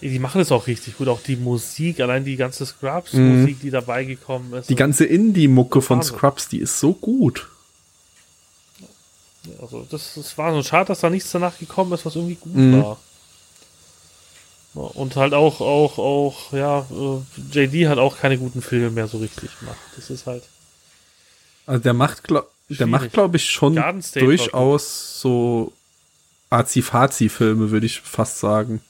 Die 0.00 0.18
machen 0.20 0.38
das 0.38 0.50
auch 0.52 0.66
richtig 0.68 0.96
gut, 0.98 1.08
auch 1.08 1.20
die 1.20 1.36
Musik, 1.36 2.00
allein 2.00 2.24
die 2.24 2.36
ganze 2.36 2.62
Mhm. 2.64 2.68
Scrubs-Musik, 2.68 3.60
die 3.60 3.70
dabei 3.70 4.04
gekommen 4.04 4.52
ist. 4.54 4.70
die 4.70 4.74
ganze 4.76 5.04
Indie-Mucke 5.04 5.82
von. 5.82 6.02
Scrubs, 6.02 6.48
die 6.48 6.58
ist 6.58 6.78
so 6.80 6.92
gut. 6.92 7.48
Also, 9.60 9.84
das, 9.90 10.14
das 10.14 10.38
war 10.38 10.52
so 10.54 10.62
schade, 10.62 10.86
dass 10.88 11.00
da 11.00 11.10
nichts 11.10 11.30
danach 11.32 11.58
gekommen 11.58 11.92
ist, 11.92 12.06
was 12.06 12.14
irgendwie 12.14 12.36
gut 12.36 12.54
Mhm. 12.54 12.82
war. 12.82 12.98
Und 14.74 15.16
halt 15.16 15.34
auch, 15.34 15.60
auch, 15.60 15.98
auch, 15.98 16.52
ja, 16.52 16.86
äh, 16.90 17.20
JD 17.52 17.88
hat 17.88 17.98
auch 17.98 18.16
keine 18.16 18.38
guten 18.38 18.62
Filme 18.62 18.90
mehr 18.90 19.06
so 19.08 19.18
richtig 19.18 19.50
gemacht. 19.58 19.76
Das 19.96 20.08
ist 20.08 20.26
halt. 20.26 20.44
Also 21.66 21.82
der 21.82 21.94
macht, 21.94 22.24
glaub, 22.24 22.50
der 22.68 22.86
macht, 22.86 23.12
glaube 23.12 23.36
ich, 23.36 23.50
schon 23.50 23.74
durchaus 24.14 25.20
so 25.20 25.72
Azi-Fazi-Filme, 26.50 27.70
würde 27.70 27.86
ich 27.86 28.00
fast 28.00 28.38
sagen. 28.38 28.80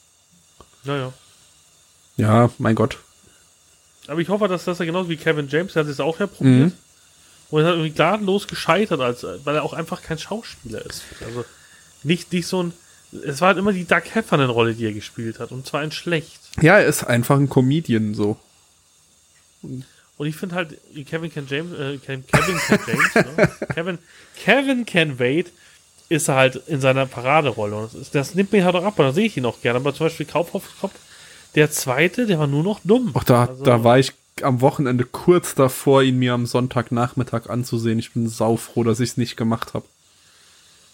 Naja. 0.85 1.13
Ja, 2.17 2.51
mein 2.59 2.75
Gott. 2.75 2.99
Aber 4.09 4.21
ich 4.21 4.29
hoffe, 4.29 4.49
dass 4.49 4.65
das 4.65 4.79
ja 4.79 4.85
genauso 4.85 5.09
wie 5.09 5.17
Kevin 5.17 5.49
James, 5.49 5.75
der 5.75 5.85
hat 5.85 5.91
es 5.91 6.01
auch 6.01 6.19
ja 6.19 6.27
probiert. 6.27 6.71
Mhm. 6.71 6.73
Und 7.51 7.61
er 7.61 7.67
hat 7.67 7.75
irgendwie 7.75 7.91
gnadenlos 7.91 8.49
gescheitert, 8.49 9.01
als, 9.01 9.27
weil 9.45 9.55
er 9.55 9.63
auch 9.63 9.75
einfach 9.75 10.03
kein 10.03 10.19
Schauspieler 10.19 10.85
ist. 10.85 11.03
Also 11.25 11.45
nicht, 12.03 12.33
nicht 12.33 12.47
so 12.47 12.63
ein. 12.63 12.73
Es 13.27 13.43
war 13.43 13.49
halt 13.49 13.59
immer 13.59 13.75
die 13.75 13.85
Doug 13.85 14.03
Heffernan-Rolle, 14.11 14.75
die 14.75 14.87
er 14.87 14.95
gespielt 14.95 15.39
hat. 15.39 15.53
Und 15.53 15.67
zwar 15.67 15.85
in 15.85 15.93
schlecht. 15.93 16.41
Ja, 16.63 16.79
er 16.79 16.87
ist 16.87 17.05
einfach 17.05 17.37
ein 17.37 17.51
Comedian 17.51 18.15
so. 18.15 18.39
Und 20.19 20.27
ich 20.27 20.37
finde 20.37 20.55
halt, 20.55 20.77
Kevin 21.09 21.33
Can 21.33 21.47
James, 21.49 21.73
äh, 21.79 21.99
Kevin 21.99 22.25
Can 22.27 22.43
James, 22.87 23.15
ne? 23.15 23.51
Kevin, 23.75 23.99
Kevin 24.37 24.87
Can 24.87 25.19
Wade 25.19 25.51
ist 26.09 26.29
er 26.29 26.37
halt 26.37 26.57
in 26.67 26.81
seiner 26.81 27.07
Paraderolle. 27.07 27.75
Und 27.77 27.93
das, 27.95 28.01
ist, 28.01 28.15
das 28.15 28.35
nimmt 28.35 28.53
mir 28.53 28.65
halt 28.65 28.75
auch 28.77 28.85
ab, 28.85 28.99
und 28.99 29.07
da 29.07 29.13
sehe 29.13 29.27
ich 29.27 29.37
ihn 29.37 29.47
auch 29.47 29.61
gerne. 29.63 29.79
Aber 29.79 29.95
zum 29.95 30.07
Beispiel 30.07 30.27
Kaufhof-Kopf, 30.27 30.93
der 31.55 31.71
zweite, 31.71 32.27
der 32.27 32.39
war 32.39 32.47
nur 32.47 32.63
noch 32.63 32.81
dumm. 32.85 33.11
Auch 33.15 33.25
da, 33.25 33.47
Also- 33.47 33.65
da 33.65 33.83
war 33.85 33.99
ich 33.99 34.13
am 34.43 34.61
Wochenende 34.61 35.05
kurz 35.05 35.55
davor, 35.55 36.03
ihn 36.03 36.19
mir 36.19 36.33
am 36.35 36.47
Sonntagnachmittag 36.47 37.49
anzusehen. 37.51 37.99
Ich 37.99 38.13
bin 38.13 38.29
saufroh, 38.29 38.83
dass 38.85 39.01
ich 39.01 39.11
es 39.11 39.17
nicht 39.17 39.37
gemacht 39.37 39.75
habe. 39.75 39.85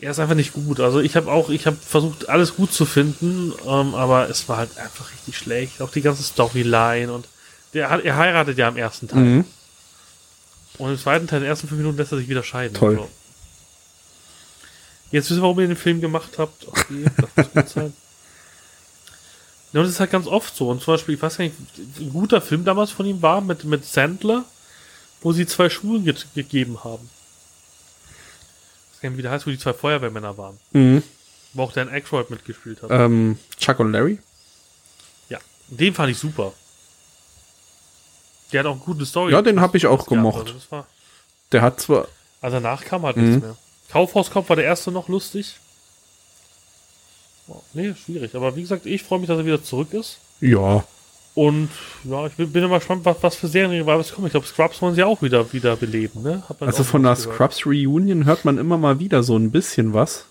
Er 0.00 0.12
ist 0.12 0.18
einfach 0.20 0.34
nicht 0.36 0.52
gut. 0.52 0.78
Also 0.80 1.00
ich 1.00 1.16
habe 1.16 1.30
auch, 1.30 1.48
ich 1.50 1.66
habe 1.66 1.76
versucht, 1.76 2.28
alles 2.28 2.54
gut 2.56 2.72
zu 2.72 2.84
finden, 2.86 3.52
ähm, 3.66 3.94
aber 3.94 4.28
es 4.30 4.48
war 4.48 4.58
halt 4.58 4.76
einfach 4.78 5.12
richtig 5.12 5.36
schlecht. 5.36 5.82
Auch 5.82 5.90
die 5.90 6.02
ganze 6.02 6.22
Storyline 6.22 7.12
und 7.12 7.26
der 7.74 7.90
hat, 7.90 8.04
er 8.04 8.16
heiratet 8.16 8.58
ja 8.58 8.68
im 8.68 8.76
ersten 8.76 9.08
Teil. 9.08 9.20
Mhm. 9.20 9.44
Und 10.78 10.90
im 10.90 10.98
zweiten 10.98 11.26
Teil, 11.26 11.38
in 11.38 11.44
den 11.44 11.50
ersten 11.50 11.68
fünf 11.68 11.78
Minuten 11.78 11.98
lässt 11.98 12.12
er 12.12 12.18
sich 12.18 12.28
wieder 12.28 12.42
scheiden. 12.42 12.74
Toll. 12.74 12.96
Also. 12.96 13.10
Jetzt 15.10 15.30
wissen 15.30 15.38
wir, 15.38 15.42
warum 15.42 15.60
ihr 15.60 15.66
den 15.66 15.76
Film 15.76 16.00
gemacht 16.00 16.38
habt. 16.38 16.68
Okay, 16.68 17.06
das 17.16 17.36
muss 17.36 17.52
gut 17.52 17.68
sein. 17.68 17.92
Ja, 19.72 19.80
und 19.80 19.86
das 19.86 19.94
ist 19.94 20.00
halt 20.00 20.10
ganz 20.10 20.26
oft 20.26 20.54
so. 20.56 20.70
Und 20.70 20.82
zum 20.82 20.94
Beispiel, 20.94 21.14
ich 21.14 21.22
weiß 21.22 21.36
gar 21.36 21.44
nicht, 21.44 21.56
ein 21.98 22.10
guter 22.10 22.40
Film 22.40 22.64
damals 22.64 22.90
von 22.90 23.06
ihm 23.06 23.20
war 23.20 23.40
mit, 23.40 23.64
mit 23.64 23.84
Sandler, 23.84 24.44
wo 25.20 25.32
sie 25.32 25.46
zwei 25.46 25.68
Schulen 25.68 26.04
ge 26.04 26.14
gegeben 26.34 26.84
haben. 26.84 27.10
Ich 28.90 28.94
weiß 28.94 29.00
gar 29.02 29.10
nicht, 29.10 29.18
wie 29.18 29.22
der 29.22 29.30
heißt, 29.30 29.46
wo 29.46 29.50
die 29.50 29.58
zwei 29.58 29.74
Feuerwehrmänner 29.74 30.38
waren. 30.38 30.58
Mhm. 30.72 31.02
Wo 31.52 31.62
auch 31.64 31.72
Dan 31.72 31.88
Aykroyd 31.88 32.30
mitgespielt 32.30 32.82
hat. 32.82 32.90
Ähm, 32.90 33.38
Chuck 33.58 33.80
und 33.80 33.92
Larry? 33.92 34.18
Ja. 35.28 35.38
Den 35.68 35.94
fand 35.94 36.10
ich 36.10 36.18
super. 36.18 36.52
Der 38.52 38.60
hat 38.60 38.66
auch 38.66 38.72
eine 38.76 38.80
gute 38.80 39.04
Story. 39.06 39.32
Ja, 39.32 39.42
den 39.42 39.60
hab 39.60 39.74
ich 39.74 39.86
auch 39.86 40.06
gemocht. 40.06 40.54
also 40.70 40.84
Der 41.52 41.62
hat 41.62 41.80
zwar, 41.80 42.06
Also 42.40 42.56
danach 42.60 42.84
kam 42.84 43.02
halt 43.02 43.16
Mhm. 43.16 43.24
nichts 43.30 43.42
mehr. 43.42 43.56
Kaufhauskopf 43.90 44.48
war 44.48 44.56
der 44.56 44.64
erste 44.66 44.90
noch 44.90 45.08
lustig. 45.08 45.56
Oh, 47.48 47.62
nee, 47.72 47.94
schwierig. 47.94 48.34
Aber 48.34 48.54
wie 48.56 48.62
gesagt, 48.62 48.84
ich 48.86 49.02
freue 49.02 49.18
mich, 49.20 49.28
dass 49.28 49.38
er 49.38 49.46
wieder 49.46 49.62
zurück 49.62 49.92
ist. 49.94 50.18
ja, 50.40 50.84
Und 51.34 51.70
ja, 52.04 52.26
ich 52.26 52.32
bin, 52.34 52.52
bin 52.52 52.64
immer 52.64 52.78
gespannt, 52.78 53.04
was, 53.04 53.16
was 53.22 53.36
für 53.36 53.48
Serien 53.48 53.86
was 53.86 54.12
kommen. 54.12 54.26
Ich 54.26 54.32
glaube, 54.32 54.46
Scrubs 54.46 54.82
wollen 54.82 54.94
sie 54.96 55.04
auch 55.04 55.22
wieder, 55.22 55.50
wieder 55.52 55.76
beleben, 55.76 56.22
ne? 56.22 56.42
Also 56.60 56.84
von 56.84 57.02
der. 57.04 57.16
Scrubs 57.16 57.64
Reunion 57.64 58.24
hört 58.24 58.44
man 58.44 58.58
immer 58.58 58.76
mal 58.76 58.98
wieder 58.98 59.22
so 59.22 59.36
ein 59.36 59.50
bisschen 59.50 59.94
was. 59.94 60.24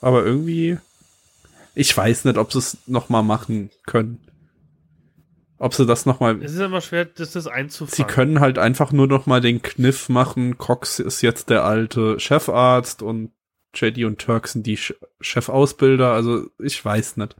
Aber 0.00 0.24
irgendwie, 0.24 0.78
ich 1.74 1.94
weiß 1.96 2.24
nicht, 2.24 2.38
ob 2.38 2.52
sie 2.52 2.58
es 2.60 2.78
noch 2.86 3.08
mal 3.08 3.22
machen 3.22 3.70
können. 3.86 4.20
Ob 5.58 5.72
sie 5.74 5.86
das 5.86 6.04
noch 6.04 6.20
mal 6.20 6.42
Es 6.42 6.52
ist 6.52 6.60
immer 6.60 6.80
schwer, 6.82 7.06
das, 7.06 7.32
das 7.32 7.44
Sie 7.44 7.50
einzufangen. 7.52 8.06
können 8.12 8.40
halt 8.40 8.58
einfach 8.58 8.92
nur 8.92 9.06
noch 9.06 9.26
mal 9.26 9.40
den 9.40 9.62
Kniff 9.62 10.08
machen. 10.08 10.58
Cox 10.58 10.98
ist 10.98 11.22
jetzt 11.22 11.48
der 11.50 11.64
alte 11.64 12.20
Chefarzt 12.20 13.02
und 13.02 13.30
JD 13.74 14.04
und 14.04 14.18
Turk 14.20 14.48
sind 14.48 14.66
die 14.66 14.76
Ch- 14.76 14.94
Chefausbilder. 15.20 16.12
Also 16.12 16.46
ich 16.58 16.84
weiß 16.84 17.16
nicht. 17.16 17.36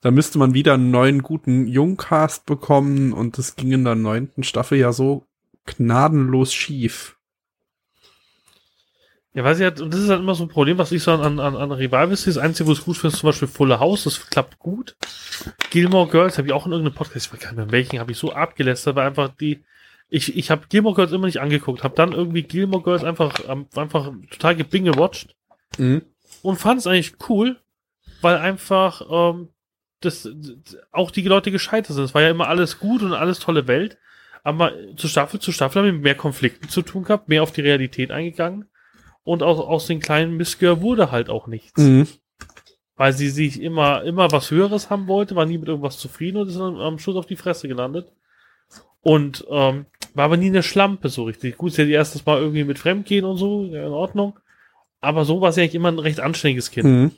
Da 0.00 0.10
müsste 0.10 0.38
man 0.38 0.52
wieder 0.52 0.74
einen 0.74 0.90
neuen 0.90 1.22
guten 1.22 1.68
Jungcast 1.68 2.44
bekommen 2.44 3.12
und 3.12 3.38
das 3.38 3.54
ging 3.54 3.70
in 3.70 3.84
der 3.84 3.94
neunten 3.94 4.42
Staffel 4.42 4.78
ja 4.78 4.92
so 4.92 5.26
gnadenlos 5.64 6.52
schief. 6.52 7.16
Ja, 9.34 9.44
weiß 9.44 9.58
ich 9.58 9.64
halt, 9.64 9.80
und 9.80 9.94
das 9.94 10.00
ist 10.00 10.10
halt 10.10 10.20
immer 10.20 10.34
so 10.34 10.44
ein 10.44 10.48
Problem, 10.48 10.76
was 10.76 10.92
ich 10.92 11.02
so 11.02 11.12
an, 11.12 11.40
an, 11.40 11.56
an 11.56 11.72
Revivals 11.72 12.22
sehe. 12.24 12.34
Das 12.34 12.42
Einzige, 12.42 12.68
wo 12.68 12.72
es 12.72 12.84
gut 12.84 12.98
finde, 12.98 13.14
ist 13.14 13.20
zum 13.20 13.28
Beispiel 13.28 13.48
Fuller 13.48 13.80
House, 13.80 14.04
das 14.04 14.28
klappt 14.28 14.58
gut. 14.58 14.94
Gilmore 15.70 16.08
Girls 16.10 16.36
habe 16.36 16.48
ich 16.48 16.52
auch 16.52 16.66
in 16.66 16.72
irgendeinem 16.72 16.94
Podcast, 16.94 17.26
ich 17.26 17.32
weiß 17.32 17.40
gar 17.40 17.50
nicht 17.52 17.56
mehr, 17.56 17.72
welchen, 17.72 17.98
habe 17.98 18.12
ich 18.12 18.18
so 18.18 18.32
abgelästert, 18.32 18.94
weil 18.94 19.06
einfach 19.06 19.28
die, 19.28 19.64
ich, 20.10 20.36
ich 20.36 20.50
habe 20.50 20.66
Gilmore 20.68 20.94
Girls 20.94 21.12
immer 21.12 21.26
nicht 21.26 21.40
angeguckt, 21.40 21.82
habe 21.82 21.94
dann 21.96 22.12
irgendwie 22.12 22.42
Gilmore 22.42 22.82
Girls 22.82 23.04
einfach, 23.04 23.40
einfach 23.48 24.12
total 24.30 24.56
gebingewatcht 24.56 25.34
Mhm. 25.78 26.02
und 26.42 26.58
fand 26.60 26.80
es 26.80 26.86
eigentlich 26.86 27.14
cool, 27.30 27.56
weil 28.20 28.36
einfach 28.36 29.00
ähm, 29.10 29.48
das, 30.00 30.28
auch 30.90 31.10
die 31.10 31.22
Leute 31.22 31.50
gescheitert 31.50 31.96
sind. 31.96 32.04
Es 32.04 32.14
war 32.14 32.20
ja 32.20 32.28
immer 32.28 32.48
alles 32.48 32.78
gut 32.78 33.00
und 33.00 33.14
alles 33.14 33.38
tolle 33.38 33.66
Welt, 33.66 33.96
aber 34.44 34.72
zu 34.98 35.08
Staffel 35.08 35.40
zu 35.40 35.52
Staffel 35.52 35.80
haben 35.80 35.86
wir 35.86 35.92
mehr 35.94 36.14
Konflikten 36.14 36.68
zu 36.68 36.82
tun 36.82 37.04
gehabt, 37.04 37.30
mehr 37.30 37.42
auf 37.42 37.52
die 37.52 37.62
Realität 37.62 38.10
eingegangen 38.10 38.66
und 39.24 39.42
aus, 39.42 39.58
aus 39.58 39.86
den 39.86 40.00
kleinen 40.00 40.36
Missgehör 40.36 40.80
wurde 40.80 41.10
halt 41.10 41.28
auch 41.30 41.46
nichts. 41.46 41.80
Mhm. 41.80 42.08
Weil 42.96 43.12
sie 43.12 43.30
sich 43.30 43.60
immer, 43.60 44.02
immer 44.02 44.30
was 44.32 44.50
Höheres 44.50 44.90
haben 44.90 45.06
wollte, 45.06 45.34
war 45.34 45.46
nie 45.46 45.58
mit 45.58 45.68
irgendwas 45.68 45.98
zufrieden 45.98 46.38
und 46.38 46.48
ist 46.48 46.58
dann 46.58 46.76
am 46.76 46.98
Schluss 46.98 47.16
auf 47.16 47.26
die 47.26 47.36
Fresse 47.36 47.68
gelandet. 47.68 48.12
Und 49.00 49.44
ähm, 49.50 49.86
war 50.14 50.26
aber 50.26 50.36
nie 50.36 50.46
eine 50.46 50.62
Schlampe 50.62 51.08
so 51.08 51.24
richtig. 51.24 51.56
Gut, 51.56 51.72
sie 51.72 51.82
hat 51.82 51.88
erstes 51.88 52.24
Mal 52.24 52.38
irgendwie 52.38 52.64
mit 52.64 52.78
Fremdgehen 52.78 53.24
und 53.24 53.36
so, 53.36 53.64
ja, 53.64 53.86
in 53.86 53.92
Ordnung. 53.92 54.38
Aber 55.00 55.24
so 55.24 55.40
war 55.40 55.52
sie 55.52 55.62
eigentlich 55.62 55.74
immer 55.74 55.90
ein 55.90 55.98
recht 55.98 56.20
anständiges 56.20 56.70
Kind. 56.70 56.86
Mhm. 56.86 57.10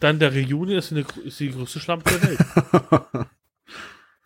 Dann 0.00 0.18
der 0.18 0.32
Reunion 0.32 0.70
ist 0.70 0.92
eine, 0.92 1.04
ist 1.24 1.40
die 1.40 1.50
größte 1.50 1.80
Schlampe 1.80 2.10
der 2.10 2.22
Welt. 2.28 3.26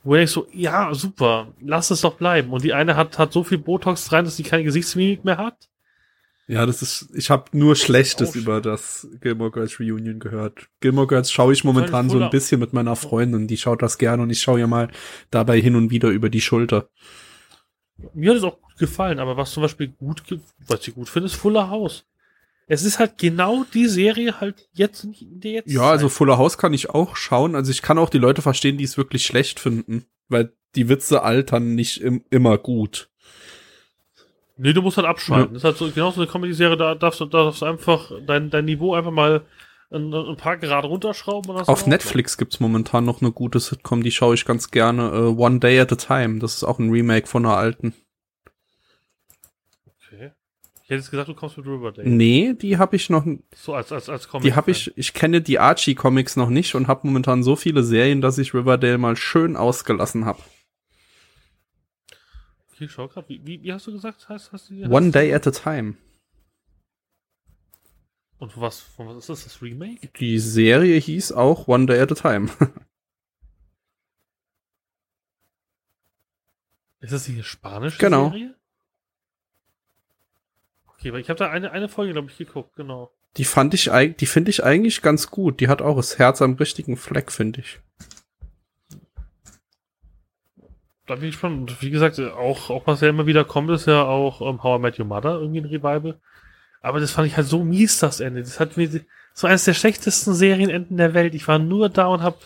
Wo 0.05 0.15
ich 0.15 0.31
so, 0.31 0.47
ja, 0.53 0.95
super, 0.95 1.49
lass 1.61 1.91
es 1.91 2.03
doch 2.03 2.15
bleiben. 2.15 2.53
Und 2.53 2.63
die 2.63 2.73
eine 2.73 2.95
hat, 2.95 3.19
hat 3.19 3.33
so 3.33 3.43
viel 3.43 3.59
Botox 3.59 4.13
rein, 4.13 4.25
dass 4.25 4.37
sie 4.37 4.45
keine 4.45 4.63
Gesichtsmimik 4.63 5.25
mehr 5.25 5.37
hat. 5.37 5.69
Ja, 6.49 6.65
das 6.65 6.81
ist, 6.81 7.09
ich 7.15 7.31
habe 7.31 7.57
nur 7.59 7.75
Schlechtes 7.75 8.31
Auch 8.31 8.35
über 8.37 8.61
das 8.61 9.09
Gilmore 9.21 9.51
Girls 9.51 9.81
Reunion 9.81 10.21
gehört. 10.21 10.69
Gilmore 10.81 11.09
Girls 11.09 11.33
schaue 11.33 11.53
ich 11.53 11.65
momentan 11.65 12.09
so 12.09 12.21
ein 12.21 12.31
bisschen 12.31 12.61
mit 12.61 12.73
meiner 12.73 12.95
Freundin, 12.95 13.49
die 13.49 13.57
schaut 13.57 13.83
das 13.83 13.99
gerne 13.99 14.23
und 14.23 14.31
ich 14.31 14.41
schaue 14.41 14.61
ja 14.61 14.69
mal 14.69 14.89
dabei 15.31 15.61
hin 15.61 15.75
und 15.75 15.91
wieder 15.91 16.09
über 16.11 16.31
die 16.31 16.41
Schulter. 16.41 16.89
Mir 18.15 18.31
hat 18.31 18.37
es 18.37 18.45
auch 18.45 18.61
gut 18.61 18.77
gefallen, 18.79 19.19
aber 19.19 19.37
was 19.37 19.53
zum 19.53 19.63
Beispiel 19.63 19.89
gut, 19.89 20.23
was 20.69 20.87
ich 20.87 20.95
gut 20.95 21.09
finde, 21.09 21.27
ist 21.27 21.35
Fuller 21.35 21.69
House. 21.69 22.05
Es 22.69 22.85
ist 22.85 22.99
halt 22.99 23.19
genau 23.19 23.65
die 23.75 23.87
Serie 23.87 24.41
halt 24.41 24.69
jetzt 24.73 25.05
in 25.05 25.41
der 25.41 25.53
jetzt. 25.53 25.71
Ja, 25.71 25.91
also 25.91 26.09
Fuller 26.09 26.37
House 26.37 26.59
kann 26.59 26.75
ich 26.75 26.91
auch 26.91 27.17
schauen. 27.17 27.55
Also 27.55 27.71
ich 27.71 27.81
kann 27.81 27.99
auch 27.99 28.11
die 28.11 28.19
Leute 28.19 28.43
verstehen, 28.43 28.77
die 28.77 28.85
es 28.85 28.97
wirklich 28.97 29.25
schlecht 29.25 29.61
finden, 29.61 30.07
weil 30.29 30.53
die 30.75 30.89
Witze 30.89 31.23
altern 31.23 31.75
nicht 31.75 32.01
im, 32.01 32.25
immer 32.31 32.59
gut. 32.59 33.09
Nee, 34.59 34.73
du 34.73 34.83
musst 34.83 34.97
halt 34.97 35.07
abschalten. 35.07 35.49
Ja. 35.49 35.53
Das 35.55 35.61
ist 35.61 35.65
halt 35.65 35.77
so, 35.77 35.91
genau 35.91 36.11
so 36.11 36.21
eine 36.21 36.31
Comedy-Serie, 36.31 36.77
da 36.77 36.95
darfst 36.95 37.21
du, 37.21 37.27
da 37.27 37.45
darfst 37.45 37.61
du 37.61 37.67
einfach 37.67 38.11
dein, 38.27 38.51
dein 38.51 38.65
Niveau 38.65 38.95
einfach 38.95 39.11
mal 39.11 39.43
ein, 39.91 40.13
ein 40.13 40.37
paar 40.37 40.57
Grad 40.57 40.85
runterschrauben. 40.85 41.55
Das 41.55 41.63
ist 41.63 41.69
Auf. 41.69 41.87
Netflix 41.87 42.39
gibt's 42.39 42.59
momentan 42.59 43.05
noch 43.05 43.21
eine 43.21 43.33
gute 43.33 43.61
Sitcom, 43.61 44.03
die 44.03 44.11
schaue 44.11 44.35
ich 44.35 44.45
ganz 44.45 44.71
gerne. 44.71 45.11
Äh, 45.11 45.41
One 45.41 45.61
Day 45.61 45.79
at 45.79 45.93
a 45.93 45.97
Time. 45.97 46.39
Das 46.39 46.55
ist 46.55 46.65
auch 46.65 46.79
ein 46.79 46.91
Remake 46.91 47.27
von 47.27 47.45
einer 47.45 47.57
alten. 47.57 47.95
Okay. 49.85 50.33
Ich 50.83 50.91
hätte 50.91 50.95
jetzt 50.95 51.11
gesagt, 51.11 51.29
du 51.29 51.35
kommst 51.35 51.59
mit 51.59 51.67
Riverdale. 51.67 52.09
Nee, 52.09 52.55
die 52.55 52.79
habe 52.79 52.97
ich 52.97 53.11
noch. 53.11 53.27
So 53.55 53.75
als, 53.75 53.93
als, 53.93 54.09
als 54.09 54.29
Comic. 54.29 54.45
Die 54.45 54.55
habe 54.55 54.71
ich. 54.71 54.97
Ich 54.97 55.13
kenne 55.13 55.43
die 55.43 55.59
Archie 55.59 55.95
Comics 55.95 56.37
noch 56.37 56.49
nicht 56.49 56.75
und 56.75 56.89
habe 56.89 57.07
momentan 57.07 57.43
so 57.43 57.57
viele 57.57 57.83
Serien, 57.83 58.21
dass 58.23 58.39
ich 58.39 58.55
Riverdale 58.55 58.99
mal 58.99 59.17
schön 59.17 59.57
ausgelassen 59.57 60.25
habe. 60.25 60.39
Okay, 62.77 62.85
ich 62.85 62.93
schau 62.93 63.09
grad. 63.09 63.27
Wie, 63.31 63.41
wie, 63.47 63.63
wie 63.63 63.73
hast 63.73 63.87
du 63.87 63.93
gesagt? 63.93 64.29
Heißt, 64.29 64.53
hast 64.53 64.69
du 64.69 64.75
One 64.91 65.11
Day 65.11 65.33
at 65.35 65.47
a 65.47 65.51
Time. 65.51 65.95
Und 68.39 68.61
was, 68.61 68.81
von 68.81 69.09
was 69.09 69.17
ist 69.17 69.29
das? 69.31 69.45
Das 69.45 69.63
Remake? 69.63 70.09
Die 70.21 70.39
Serie 70.39 70.99
hieß 70.99 71.33
auch 71.33 71.69
One 71.69 71.87
Day 71.87 71.99
at 72.01 72.13
a 72.13 72.15
Time. 72.15 72.51
Ist 77.01 77.13
das 77.13 77.25
die 77.25 77.43
spanische 77.43 77.99
Genau. 77.99 78.31
Serie? 78.31 78.55
Okay, 80.89 81.13
weil 81.13 81.21
ich 81.21 81.29
habe 81.31 81.39
da 81.39 81.51
eine, 81.51 81.71
eine 81.71 81.89
Folge, 81.89 82.13
glaube 82.13 82.31
ich, 82.31 82.37
geguckt, 82.39 82.75
genau. 82.75 83.13
Die 83.37 83.45
fand 83.45 83.75
ich, 83.75 83.93
eig- 83.93 84.17
die 84.17 84.27
finde 84.27 84.51
ich 84.51 84.65
eigentlich 84.65 85.03
ganz 85.03 85.31
gut. 85.31 85.61
Die 85.61 85.69
hat 85.69 85.83
auch 85.83 85.97
das 85.97 86.19
Herz 86.19 86.41
am 86.43 86.55
richtigen 86.55 86.97
Fleck, 86.97 87.31
finde 87.31 87.61
ich. 87.61 87.81
Da 91.07 91.15
bin 91.15 91.25
ich 91.25 91.33
gespannt. 91.33 91.71
Und 91.71 91.83
wie 91.83 91.91
gesagt, 91.91 92.19
auch, 92.19 92.71
auch 92.71 92.87
was 92.87 93.01
ja 93.01 93.09
immer 93.09 93.27
wieder 93.27 93.45
kommt, 93.45 93.71
ist 93.71 93.87
ja 93.87 94.05
auch 94.05 94.41
um, 94.41 94.63
How 94.63 94.79
I 94.79 94.83
Met 94.83 94.99
Your 94.99 95.07
Mother, 95.07 95.39
irgendwie 95.41 95.61
ein 95.61 95.67
Revival. 95.67 96.21
Aber 96.81 97.01
das 97.01 97.13
fand 97.13 97.27
ich 97.29 97.37
halt 97.37 97.47
so 97.47 97.65
mies, 97.65 97.99
das 98.01 98.21
Ende. 98.21 98.41
Das 98.43 98.61
hat 98.61 98.77
mir 98.77 98.89
so 99.33 99.47
eines 99.47 99.65
der 99.65 99.75
schlechtesten 99.75 100.35
Serienenden 100.35 100.97
der 100.97 101.15
Welt. 101.15 101.35
Ich 101.35 101.47
war 101.49 101.59
nur 101.59 101.89
da 101.89 102.07
und 102.07 102.23
habe 102.23 102.37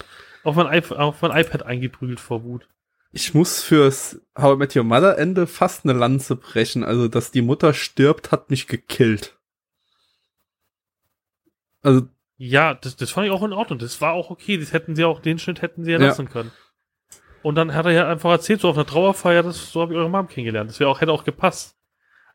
auf 0.45 0.57
mein, 0.57 0.73
iP 0.73 0.93
auf 0.93 1.21
mein 1.23 1.37
iPad 1.39 1.63
eingeprügelt 1.65 2.21
vor 2.21 2.45
Wut. 2.45 2.67
Ich 3.13 3.35
muss 3.35 3.63
fürs 3.63 4.21
How 4.39 4.55
I 4.55 4.59
Met 4.59 4.77
Your 4.77 4.85
Mother 4.85 5.19
Ende 5.19 5.47
fast 5.47 5.85
eine 5.85 5.93
Lanze 5.99 6.37
brechen. 6.37 6.85
Also, 6.85 7.09
dass 7.09 7.31
die 7.31 7.43
Mutter 7.43 7.75
stirbt, 7.75 8.31
hat 8.31 8.51
mich 8.51 8.67
gekillt. 8.67 9.37
Also, 11.83 12.03
Ja, 12.37 12.75
das, 12.75 12.97
das 12.97 13.11
fand 13.11 13.27
ich 13.27 13.33
auch 13.33 13.43
in 13.43 13.53
Ordnung. 13.53 13.79
Das 13.79 14.01
war 14.01 14.13
auch 14.13 14.31
okay. 14.31 14.59
Das 14.59 14.73
hätten 14.73 14.95
sie 14.97 15.05
auch, 15.05 15.21
den 15.21 15.39
Schnitt 15.39 15.63
hätten 15.63 15.85
sie 15.85 15.93
Ja. 15.93 15.99
lassen 15.99 16.29
können. 16.29 16.51
Und 17.43 17.55
dann 17.55 17.75
hat 17.75 17.87
er 17.87 17.93
ja 17.93 18.09
einfach 18.09 18.31
erzählt, 18.31 18.61
so 18.61 18.69
auf 18.69 18.77
einer 18.77 18.87
Trauerfeier, 18.87 19.43
das, 19.43 19.73
so 19.73 19.81
habe 19.81 19.95
ich 19.95 19.99
eure 19.99 20.11
Mom 20.11 20.29
kennengelernt. 20.29 20.71
Das 20.71 20.81
wäre 20.81 20.91
auch, 20.91 21.01
hätte 21.01 21.13
auch 21.13 21.25
gepasst. 21.25 21.77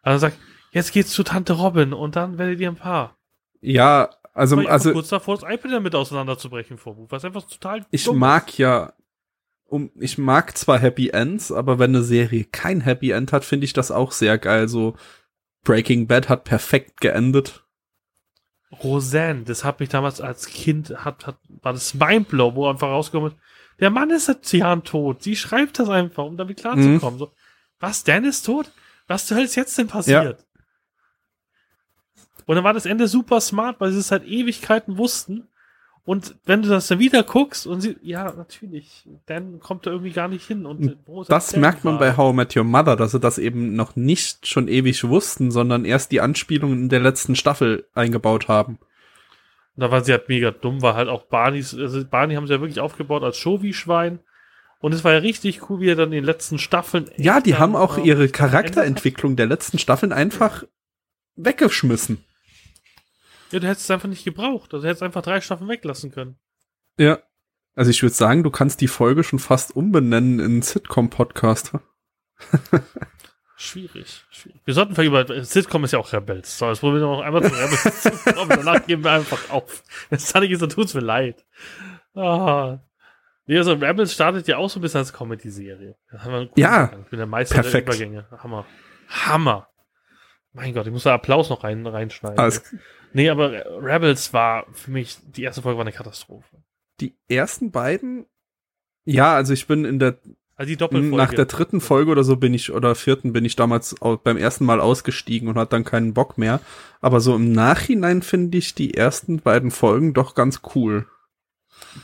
Also 0.02 0.16
er 0.16 0.30
sagt, 0.30 0.40
jetzt 0.72 0.92
geht's 0.92 1.12
zu 1.12 1.24
Tante 1.24 1.54
Robin 1.54 1.94
und 1.94 2.16
dann 2.16 2.38
werdet 2.38 2.60
ihr 2.60 2.70
ein 2.70 2.76
Paar. 2.76 3.18
ja, 3.62 4.10
also, 4.34 4.58
also, 4.68 4.92
kurz 4.92 5.08
davor, 5.08 5.38
das 5.38 5.50
iPad 5.50 5.72
damit 5.72 5.96
auseinanderzubrechen 5.96 6.78
vor 6.78 6.98
Wut, 6.98 7.10
was 7.10 7.24
einfach 7.24 7.44
total 7.48 7.86
ich 7.90 8.12
mag 8.12 8.58
ja, 8.58 8.92
um, 9.64 9.92
ich 9.98 10.18
mag 10.18 10.58
zwar 10.58 10.78
Happy 10.78 11.08
Ends, 11.10 11.54
aber 11.54 11.80
wenn 11.80 11.96
eine 11.96 12.04
Serie 12.04 12.44
kein 12.44 12.82
Happy 12.82 13.12
End 13.12 13.32
hat, 13.32 13.46
finde 13.46 13.64
ich 13.64 13.72
das 13.72 13.92
auch 13.92 14.12
sehr 14.12 14.38
geil. 14.38 14.68
So, 14.68 14.96
Breaking 15.64 16.08
Bad 16.08 16.28
hat 16.28 16.44
perfekt 16.44 17.00
geendet. 17.00 17.48
ist. 18.72 18.84
Roseanne, 18.84 19.44
das 19.44 19.64
hat 19.64 19.80
mich 19.80 19.90
damals 19.90 20.22
als 20.22 20.48
Kind, 20.48 20.90
hat, 21.06 21.28
hat, 21.28 21.38
war 21.62 21.74
das 21.74 21.94
Mindblow, 21.94 22.56
wo 22.56 22.68
einfach 22.68 22.90
rausgekommen 22.90 23.32
ist, 23.32 23.38
der 23.80 23.90
Mann 23.90 24.10
ist 24.10 24.26
seit 24.26 24.52
Jahren 24.54 24.84
tot. 24.84 25.24
Sie 25.24 25.36
schreibt 25.36 25.80
das 25.80 25.90
einfach, 25.90 26.26
um 26.26 26.38
damit 26.38 26.58
klarzukommen. 26.58 27.20
So, 27.20 27.32
was, 27.80 28.04
Dan 28.04 28.24
ist 28.24 28.46
tot? 28.46 28.72
Was 29.08 29.28
zur 29.28 29.38
Hölle 29.38 29.46
ist 29.46 29.56
jetzt 29.56 29.78
denn 29.78 29.88
passiert? 29.88 30.46
Und 32.46 32.56
dann 32.56 32.64
war 32.64 32.74
das 32.74 32.86
Ende 32.86 33.08
super 33.08 33.42
smart, 33.42 33.80
weil 33.80 33.92
sie 33.92 34.00
es 34.00 34.08
seit 34.08 34.26
Ewigkeiten 34.26 34.98
wussten. 34.98 35.48
Und 36.06 36.36
wenn 36.46 36.62
du 36.62 36.70
das 36.70 36.88
dann 36.88 37.00
wieder 37.00 37.24
guckst 37.24 37.66
und 37.66 37.82
sie, 37.82 37.98
ja, 38.04 38.32
natürlich, 38.32 39.08
dann 39.26 39.60
kommt 39.60 39.88
er 39.88 39.94
irgendwie 39.94 40.12
gar 40.12 40.28
nicht 40.28 40.46
hin. 40.46 40.68
Und 40.68 40.98
Das 41.28 41.50
Dan 41.50 41.62
merkt 41.62 41.84
man 41.84 41.98
bei? 41.98 42.16
How 42.16 42.32
I 42.32 42.36
Met 42.36 42.56
Your 42.56 42.64
Mother, 42.64 42.96
dass 42.96 43.12
sie 43.12 43.20
das 43.20 43.40
eben 43.40 43.76
noch 43.76 43.96
nicht 43.96 44.48
schon 44.48 44.68
ewig 44.68 45.04
wussten, 45.08 45.50
sondern 45.50 45.84
erst 45.84 46.12
die 46.12 46.22
Anspielungen 46.22 46.84
in 46.84 46.90
der 46.90 47.00
letzten 47.00 47.36
Staffel 47.36 47.88
eingebaut 47.96 48.48
haben. 48.48 48.78
Und 49.76 49.82
da 49.82 49.92
war 49.92 50.04
sie 50.04 50.14
halt 50.14 50.30
mega 50.30 50.52
dumm, 50.52 50.82
weil 50.82 50.94
halt 50.94 51.10
auch 51.10 51.24
Barneys, 51.24 51.74
also 51.74 52.06
Barney 52.06 52.36
haben 52.36 52.48
sie 52.48 52.54
ja 52.54 52.62
wirklich 52.62 52.80
aufgebaut 52.80 53.24
als 53.24 53.38
Show-wie-Schwein. 53.38 54.20
Und 54.80 54.94
es 54.94 55.04
war 55.04 55.14
ja 55.14 55.20
richtig 55.20 55.70
cool, 55.70 55.80
wie 55.82 55.90
er 55.90 55.96
dann 55.96 56.10
in 56.10 56.20
den 56.20 56.24
letzten 56.24 56.60
Staffeln. 56.60 57.10
Ja, 57.18 57.42
die 57.42 57.56
haben 57.56 57.76
auch 57.76 57.98
äh, 57.98 58.02
ihre 58.02 58.30
Charakterentwicklung 58.30 59.36
der 59.36 59.48
letzten 59.48 59.80
Staffeln 59.80 60.14
einfach 60.14 60.64
weggeschmissen. 61.36 62.24
Ja, 63.52 63.60
du 63.60 63.68
hättest 63.68 63.86
es 63.86 63.92
einfach 63.92 64.10
nicht 64.10 64.24
gebraucht. 64.24 64.74
Also 64.74 64.84
du 64.84 64.90
hättest 64.90 65.04
einfach 65.04 65.22
drei 65.22 65.42
Staffeln 65.42 65.70
weglassen 65.70 66.12
können. 66.12 66.38
Ja. 66.98 67.20
Also 67.76 67.92
ich 67.92 68.02
würde 68.02 68.16
sagen, 68.16 68.44
du 68.44 68.52
kannst 68.52 68.80
die 68.80 68.88
Folge 68.88 69.24
schon 69.24 69.40
fast 69.40 69.76
umbenennen 69.76 70.40
in 70.40 70.62
Sitcom-Podcast. 70.62 71.74
Schwierig, 73.58 74.26
schwierig. 74.30 74.62
Wir 74.66 74.74
sollten 74.74 74.96
vielleicht 74.96 75.30
über, 75.30 75.44
Sitcom 75.44 75.86
ist 75.86 75.92
ja 75.92 76.00
auch 76.00 76.12
Rebels. 76.12 76.58
So, 76.58 76.68
jetzt 76.68 76.82
probieren 76.82 77.04
wir 77.04 77.08
noch 77.08 77.22
einmal 77.22 77.42
zu 77.44 77.54
Rebels 77.54 78.26
kommen, 78.36 78.50
danach 78.50 78.86
geben 78.86 79.04
wir 79.04 79.12
einfach 79.12 79.50
auf. 79.50 79.84
Wenn 80.10 80.18
es 80.18 80.32
da 80.32 80.42
nicht 80.42 80.52
ist, 80.52 80.62
dann 80.62 80.70
tut's 80.70 80.94
mir 80.94 81.02
leid. 81.02 81.46
Ah. 82.16 82.80
Nee, 83.48 83.58
also 83.58 83.74
Rebels 83.74 84.14
startet 84.14 84.48
ja 84.48 84.58
auch 84.58 84.70
so 84.70 84.80
ein 84.80 84.82
bisschen 84.82 85.00
als 85.00 85.14
Comedy-Serie. 85.14 85.96
Ja. 86.56 86.92
Ich 87.04 87.10
bin 87.10 87.18
der 87.18 87.28
Meister 87.28 87.56
Perfekt. 87.56 87.88
der 87.88 87.96
Übergänge. 87.96 88.26
Hammer. 88.44 88.66
Hammer. 89.08 89.70
Mein 90.52 90.74
Gott, 90.74 90.88
ich 90.88 90.92
muss 90.92 91.04
da 91.04 91.14
Applaus 91.14 91.50
noch 91.50 91.64
rein, 91.64 91.86
reinschneiden. 91.86 92.40
Alles. 92.40 92.64
Nee, 93.14 93.30
aber 93.30 93.52
Rebels 93.82 94.34
war 94.34 94.66
für 94.74 94.92
mich, 94.92 95.18
die 95.24 95.44
erste 95.44 95.62
Folge 95.62 95.78
war 95.78 95.86
eine 95.86 95.94
Katastrophe. 95.94 96.64
Die 97.00 97.16
ersten 97.28 97.72
beiden? 97.72 98.26
Ja, 99.06 99.36
also 99.36 99.54
ich 99.54 99.68
bin 99.68 99.86
in 99.86 100.00
der 100.00 100.18
also 100.56 100.70
die 100.70 100.78
Doppelfolge. 100.78 101.18
Nach 101.18 101.34
der 101.34 101.46
dritten 101.46 101.82
Folge 101.82 102.12
oder 102.12 102.24
so 102.24 102.38
bin 102.38 102.54
ich, 102.54 102.72
oder 102.72 102.96
vierten 102.96 103.34
bin 103.34 103.44
ich 103.44 103.56
damals 103.56 103.96
beim 104.24 104.38
ersten 104.38 104.66
Mal 104.66 104.80
ausgestiegen 104.80 105.50
und 105.50 105.58
hatte 105.58 105.72
dann 105.72 105.84
keinen 105.84 106.14
Bock 106.14 106.38
mehr. 106.38 106.62
Aber 107.02 107.20
so 107.20 107.36
im 107.36 107.52
Nachhinein 107.52 108.22
finde 108.22 108.58
ich 108.58 108.74
die 108.74 108.94
ersten 108.94 109.40
beiden 109.42 109.72
Folgen 109.72 110.14
doch 110.14 110.34
ganz 110.34 110.62
cool. 110.76 111.08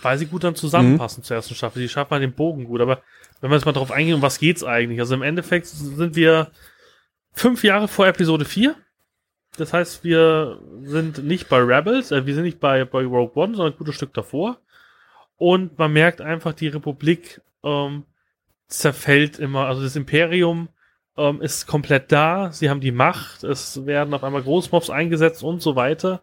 Weil 0.01 0.17
sie 0.17 0.25
gut 0.25 0.43
dann 0.43 0.55
zusammenpassen 0.55 1.21
mhm. 1.21 1.25
zur 1.25 1.35
ersten 1.37 1.55
Staffel. 1.55 1.81
Die 1.81 1.89
schaffen 1.89 2.11
halt 2.11 2.23
den 2.23 2.33
Bogen 2.33 2.65
gut. 2.65 2.81
Aber 2.81 3.01
wenn 3.39 3.49
wir 3.49 3.55
jetzt 3.55 3.65
mal 3.65 3.71
drauf 3.71 3.91
eingehen, 3.91 4.15
um 4.15 4.21
was 4.21 4.39
geht's 4.39 4.63
eigentlich? 4.63 4.99
Also 4.99 5.15
im 5.15 5.21
Endeffekt 5.21 5.67
sind 5.67 6.15
wir 6.15 6.51
fünf 7.33 7.63
Jahre 7.63 7.87
vor 7.87 8.07
Episode 8.07 8.43
4. 8.43 8.75
Das 9.57 9.73
heißt, 9.73 10.03
wir 10.03 10.59
sind 10.83 11.23
nicht 11.23 11.49
bei 11.49 11.57
Rebels, 11.57 12.11
äh, 12.11 12.25
wir 12.25 12.33
sind 12.35 12.43
nicht 12.43 12.59
bei, 12.59 12.85
bei 12.85 13.03
Rogue 13.03 13.35
One, 13.35 13.55
sondern 13.55 13.73
ein 13.73 13.77
gutes 13.77 13.95
Stück 13.95 14.13
davor. 14.13 14.59
Und 15.37 15.77
man 15.77 15.91
merkt 15.91 16.21
einfach, 16.21 16.53
die 16.53 16.67
Republik 16.67 17.41
ähm, 17.63 18.05
zerfällt 18.71 19.39
immer. 19.39 19.67
Also 19.67 19.83
das 19.83 19.95
Imperium 19.95 20.69
ähm, 21.17 21.41
ist 21.41 21.67
komplett 21.67 22.11
da, 22.11 22.51
sie 22.51 22.69
haben 22.69 22.79
die 22.79 22.91
Macht, 22.91 23.43
es 23.43 23.85
werden 23.85 24.13
auf 24.13 24.23
einmal 24.23 24.41
Großmobs 24.41 24.89
eingesetzt 24.89 25.43
und 25.43 25.61
so 25.61 25.75
weiter. 25.75 26.21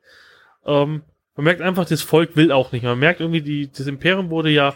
Ähm, 0.65 1.03
man 1.37 1.45
merkt 1.45 1.61
einfach, 1.61 1.85
das 1.85 2.03
Volk 2.03 2.37
will 2.37 2.51
auch 2.51 2.73
nicht. 2.73 2.83
Man 2.83 2.99
merkt 2.99 3.21
irgendwie, 3.21 3.43
die, 3.43 3.71
das 3.71 3.87
Imperium 3.87 4.31
wurde 4.31 4.51
ja 4.51 4.75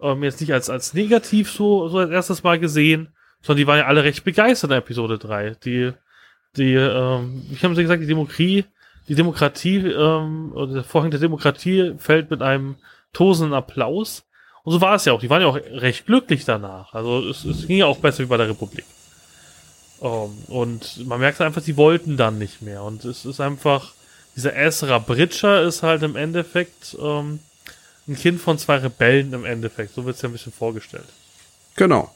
ähm, 0.00 0.22
jetzt 0.22 0.40
nicht 0.40 0.52
als, 0.52 0.68
als 0.68 0.92
negativ 0.92 1.50
so, 1.50 1.88
so 1.88 1.98
als 1.98 2.10
erstes 2.10 2.42
Mal 2.42 2.58
gesehen, 2.58 3.08
sondern 3.40 3.58
die 3.58 3.66
waren 3.66 3.78
ja 3.78 3.86
alle 3.86 4.04
recht 4.04 4.24
begeistert 4.24 4.70
in 4.70 4.76
Episode 4.76 5.18
3. 5.18 5.56
Die, 5.64 5.92
die, 6.56 6.74
ähm, 6.74 7.42
ich 7.50 7.64
habe 7.64 7.74
gesagt, 7.74 8.02
die 8.02 8.06
Demokratie, 8.06 8.64
die 9.08 9.14
Demokratie, 9.14 9.78
ähm, 9.78 10.52
oder 10.52 10.74
der 10.74 10.84
Vorhang 10.84 11.10
der 11.10 11.20
Demokratie 11.20 11.94
fällt 11.96 12.30
mit 12.30 12.42
einem 12.42 12.76
tosenden 13.12 13.54
Applaus. 13.54 14.26
Und 14.64 14.72
so 14.72 14.80
war 14.80 14.94
es 14.96 15.04
ja 15.04 15.12
auch. 15.12 15.20
Die 15.20 15.30
waren 15.30 15.42
ja 15.42 15.48
auch 15.48 15.56
recht 15.56 16.06
glücklich 16.06 16.44
danach. 16.44 16.94
Also 16.94 17.28
es, 17.28 17.44
es 17.44 17.66
ging 17.66 17.78
ja 17.78 17.86
auch 17.86 17.98
besser 17.98 18.20
wie 18.24 18.28
bei 18.28 18.38
der 18.38 18.48
Republik. 18.48 18.84
Um, 20.00 20.10
ähm, 20.10 20.54
und 20.54 21.06
man 21.06 21.20
merkt 21.20 21.40
einfach, 21.40 21.62
sie 21.62 21.76
wollten 21.76 22.16
dann 22.16 22.38
nicht 22.38 22.62
mehr. 22.62 22.82
Und 22.82 23.04
es 23.04 23.24
ist 23.24 23.40
einfach, 23.40 23.92
dieser 24.34 24.56
Ezra 24.56 24.98
Bridger 24.98 25.62
ist 25.62 25.82
halt 25.82 26.02
im 26.02 26.16
Endeffekt 26.16 26.94
um, 26.94 27.08
ähm, 27.08 27.40
ein 28.06 28.16
Kind 28.16 28.40
von 28.40 28.58
zwei 28.58 28.76
Rebellen 28.78 29.32
im 29.32 29.44
Endeffekt. 29.44 29.94
So 29.94 30.04
wird 30.04 30.16
es 30.16 30.22
ja 30.22 30.28
ein 30.28 30.32
bisschen 30.32 30.52
vorgestellt. 30.52 31.08
Genau. 31.76 32.14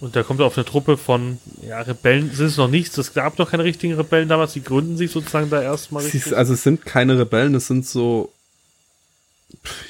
Und 0.00 0.16
da 0.16 0.22
kommt 0.22 0.40
er 0.40 0.46
auf 0.46 0.56
eine 0.56 0.64
Truppe 0.64 0.96
von, 0.96 1.38
ja, 1.66 1.80
Rebellen 1.80 2.30
sind 2.32 2.46
es 2.46 2.56
noch 2.56 2.68
nichts. 2.68 2.96
Es 2.96 3.12
gab 3.12 3.38
noch 3.38 3.50
keine 3.50 3.64
richtigen 3.64 3.94
Rebellen 3.94 4.28
damals. 4.28 4.54
Die 4.54 4.62
gründen 4.62 4.96
sich 4.96 5.10
sozusagen 5.10 5.50
da 5.50 5.62
erstmal 5.62 6.02
richtig. 6.02 6.34
Also 6.36 6.54
es 6.54 6.62
sind 6.62 6.86
keine 6.86 7.18
Rebellen, 7.18 7.54
es 7.54 7.66
sind 7.66 7.86
so 7.86 8.32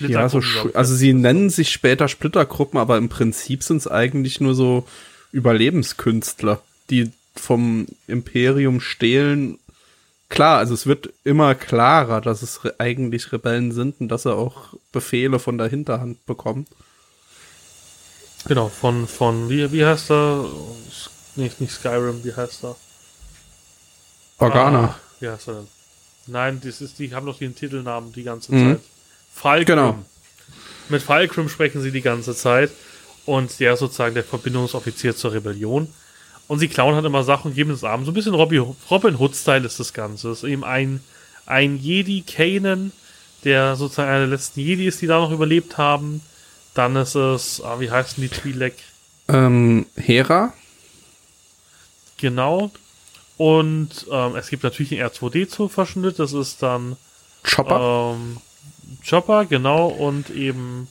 ja, 0.00 0.28
so 0.28 0.40
also 0.74 0.94
sie 0.94 1.12
nennen 1.12 1.50
sich 1.50 1.70
später 1.70 2.08
Splittergruppen, 2.08 2.78
aber 2.78 2.96
im 2.96 3.08
Prinzip 3.08 3.62
sind 3.62 3.78
es 3.78 3.88
eigentlich 3.88 4.40
nur 4.40 4.54
so 4.54 4.86
Überlebenskünstler, 5.32 6.60
die 6.90 7.12
vom 7.34 7.86
Imperium 8.06 8.80
stehlen. 8.80 9.58
Klar, 10.28 10.58
also 10.58 10.74
es 10.74 10.86
wird 10.86 11.12
immer 11.24 11.54
klarer, 11.54 12.20
dass 12.20 12.42
es 12.42 12.64
re 12.64 12.74
eigentlich 12.78 13.32
Rebellen 13.32 13.72
sind 13.72 14.00
und 14.00 14.08
dass 14.08 14.24
er 14.24 14.36
auch 14.36 14.74
Befehle 14.92 15.38
von 15.38 15.58
der 15.58 15.68
Hinterhand 15.68 16.24
bekommen. 16.26 16.66
Genau, 18.46 18.68
von, 18.68 19.06
von, 19.06 19.50
wie, 19.50 19.70
wie 19.72 19.84
heißt 19.84 20.10
er? 20.10 20.48
Nicht, 21.36 21.60
nicht 21.60 21.72
Skyrim, 21.72 22.24
wie 22.24 22.34
heißt 22.34 22.64
er? 22.64 22.76
Organa. 24.38 24.84
Ah, 24.84 25.00
wie 25.20 25.28
heißt 25.28 25.48
er 25.48 25.54
denn? 25.54 25.68
Nein, 26.26 26.60
das 26.64 26.80
ist, 26.80 26.98
die 26.98 27.14
haben 27.14 27.26
doch 27.26 27.38
den 27.38 27.54
Titelnamen 27.54 28.12
die 28.12 28.22
ganze 28.22 28.54
mhm. 28.54 28.72
Zeit. 28.72 28.80
Falkrum. 29.32 29.64
Genau. 29.66 29.98
Mit 30.88 31.02
Falkrum 31.02 31.48
sprechen 31.48 31.80
sie 31.80 31.92
die 31.92 32.02
ganze 32.02 32.34
Zeit. 32.34 32.70
Und 33.26 33.60
der 33.60 33.74
ist 33.74 33.80
sozusagen 33.80 34.14
der 34.14 34.24
Verbindungsoffizier 34.24 35.14
zur 35.14 35.32
Rebellion. 35.32 35.88
Und 36.48 36.58
sie 36.58 36.68
klauen 36.68 36.96
halt 36.96 37.04
immer 37.04 37.22
Sachen 37.22 37.50
und 37.50 37.54
geben 37.54 37.70
es 37.70 37.84
Abend. 37.84 38.06
So 38.06 38.10
ein 38.12 38.14
bisschen 38.14 38.34
Robin 38.34 39.16
Hood-Style 39.16 39.64
ist 39.64 39.78
das 39.78 39.92
Ganze. 39.92 40.28
Das 40.28 40.38
ist 40.38 40.48
eben 40.48 40.64
ein, 40.64 41.00
ein 41.46 41.78
Jedi 41.78 42.22
Kanan, 42.22 42.92
der 43.44 43.76
sozusagen 43.76 44.08
einer 44.08 44.18
der 44.20 44.28
letzten 44.28 44.60
Jedis, 44.60 44.98
die 44.98 45.06
da 45.06 45.20
noch 45.20 45.30
überlebt 45.30 45.78
haben. 45.78 46.22
Dann 46.74 46.96
ist 46.96 47.14
es, 47.14 47.62
ah, 47.62 47.78
wie 47.78 47.90
heißen 47.90 48.20
die 48.20 48.28
Twi'lek? 48.28 48.72
Ähm, 49.28 49.86
Hera. 49.96 50.52
Genau. 52.18 52.70
Und 53.36 54.06
ähm, 54.10 54.36
es 54.36 54.48
gibt 54.48 54.64
natürlich 54.64 54.90
den 54.90 55.02
R2D2-Verschnitt. 55.02 56.18
Das 56.18 56.32
ist 56.32 56.62
dann 56.62 56.96
Chopper. 57.42 58.16
Ähm, 58.16 58.38
Chopper, 59.08 59.44
genau, 59.46 59.88
und 59.88 60.30
eben 60.30 60.88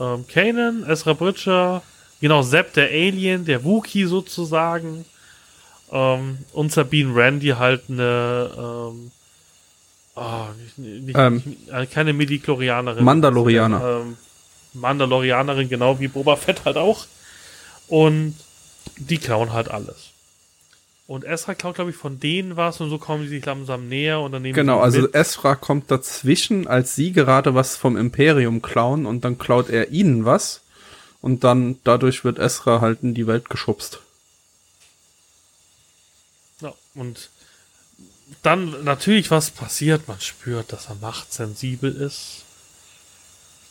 ähm, 0.00 0.26
Kanan, 0.26 0.84
Ezra 0.88 1.12
Bridger, 1.12 1.82
genau, 2.20 2.42
Sepp, 2.42 2.72
der 2.74 2.88
Alien, 2.88 3.44
der 3.44 3.64
Wookie 3.64 4.04
sozusagen, 4.04 5.04
ähm, 5.92 6.38
und 6.52 6.72
Sabine 6.72 7.38
die 7.38 7.54
halt 7.54 7.82
eine, 7.88 8.50
ähm, 8.56 9.10
oh, 10.16 10.46
nicht, 10.60 10.78
nicht, 10.78 11.18
ähm, 11.18 11.42
äh, 11.72 11.86
keine 11.86 12.12
Midi-Chlorianerin. 12.12 13.04
Mandalorianer. 13.04 14.00
Ähm, 14.02 14.16
Mandalorianerin, 14.74 15.68
genau 15.68 15.98
wie 16.00 16.08
Boba 16.08 16.36
Fett 16.36 16.64
halt 16.64 16.76
auch. 16.76 17.06
Und 17.88 18.34
die 18.98 19.18
klauen 19.18 19.52
halt 19.52 19.70
alles. 19.70 20.10
Und 21.06 21.24
Esra 21.24 21.54
klaut, 21.54 21.76
glaube 21.76 21.90
ich, 21.90 21.96
von 21.96 22.18
denen 22.18 22.56
was 22.56 22.80
und 22.80 22.90
so 22.90 22.98
kommen 22.98 23.22
sie 23.24 23.28
sich 23.28 23.46
langsam 23.46 23.88
näher 23.88 24.20
und 24.20 24.32
dann 24.32 24.42
nehmen 24.42 24.54
Genau, 24.54 24.80
also 24.80 25.02
mit. 25.02 25.14
Esra 25.14 25.54
kommt 25.54 25.88
dazwischen, 25.90 26.66
als 26.66 26.96
sie 26.96 27.12
gerade 27.12 27.54
was 27.54 27.76
vom 27.76 27.96
Imperium 27.96 28.60
klauen 28.60 29.06
und 29.06 29.24
dann 29.24 29.38
klaut 29.38 29.70
er 29.70 29.90
ihnen 29.90 30.24
was 30.24 30.62
und 31.22 31.44
dann 31.44 31.78
dadurch 31.84 32.24
wird 32.24 32.40
Esra 32.40 32.80
halt 32.80 33.02
in 33.02 33.14
die 33.14 33.28
Welt 33.28 33.48
geschubst. 33.48 34.00
Ja, 36.60 36.74
und 36.96 37.30
dann 38.42 38.82
natürlich 38.82 39.30
was 39.30 39.52
passiert, 39.52 40.08
man 40.08 40.20
spürt, 40.20 40.72
dass 40.72 40.88
er 40.88 40.96
machtsensibel 40.96 41.94
ist. 41.94 42.42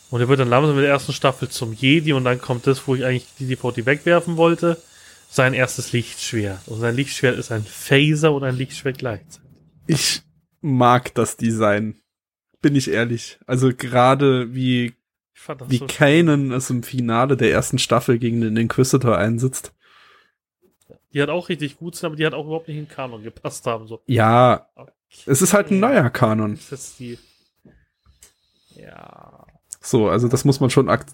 Und 0.08 0.20
er 0.20 0.28
wird 0.28 0.40
dann 0.40 0.48
langsam 0.48 0.76
mit 0.76 0.84
der 0.84 0.92
ersten 0.92 1.12
Staffel 1.12 1.50
zum 1.50 1.74
Jedi 1.74 2.14
und 2.14 2.24
dann 2.24 2.40
kommt 2.40 2.66
das, 2.66 2.86
wo 2.86 2.94
ich 2.94 3.04
eigentlich 3.04 3.26
die 3.38 3.46
DVD 3.46 3.84
wegwerfen 3.84 4.38
wollte 4.38 4.80
sein 5.36 5.54
erstes 5.54 5.92
Lichtschwert. 5.92 6.66
Und 6.66 6.80
sein 6.80 6.96
Lichtschwert 6.96 7.38
ist 7.38 7.52
ein 7.52 7.62
Phaser 7.62 8.32
und 8.32 8.42
ein 8.42 8.56
Lichtschwert 8.56 8.98
gleichzeitig. 8.98 9.50
Ich 9.86 10.22
mag 10.60 11.14
das 11.14 11.36
Design. 11.36 11.96
Bin 12.60 12.74
ich 12.74 12.90
ehrlich. 12.90 13.38
Also 13.46 13.72
gerade 13.72 14.54
wie, 14.54 14.94
wie 15.68 15.76
so 15.76 15.86
Kanan 15.86 16.50
es 16.50 16.70
im 16.70 16.82
Finale 16.82 17.36
der 17.36 17.52
ersten 17.52 17.78
Staffel 17.78 18.18
gegen 18.18 18.40
den 18.40 18.56
Inquisitor 18.56 19.16
einsitzt. 19.16 19.72
Die 21.12 21.22
hat 21.22 21.28
auch 21.28 21.48
richtig 21.48 21.78
gut 21.78 21.94
sein, 21.94 22.08
aber 22.08 22.16
die 22.16 22.26
hat 22.26 22.34
auch 22.34 22.46
überhaupt 22.46 22.68
nicht 22.68 22.78
in 22.78 22.86
den 22.86 22.90
Kanon 22.90 23.22
gepasst 23.22 23.66
haben. 23.66 23.86
So. 23.86 24.02
Ja, 24.06 24.68
okay. 24.74 24.90
es 25.26 25.42
ist 25.42 25.52
halt 25.54 25.70
ein 25.70 25.80
neuer 25.80 26.10
Kanon. 26.10 26.58
Das 26.70 26.72
ist 26.72 26.98
die, 26.98 27.18
ja. 28.74 29.46
So, 29.80 30.08
also 30.08 30.28
das 30.28 30.44
muss 30.44 30.60
man 30.60 30.70
schon 30.70 30.88
ak 30.88 31.06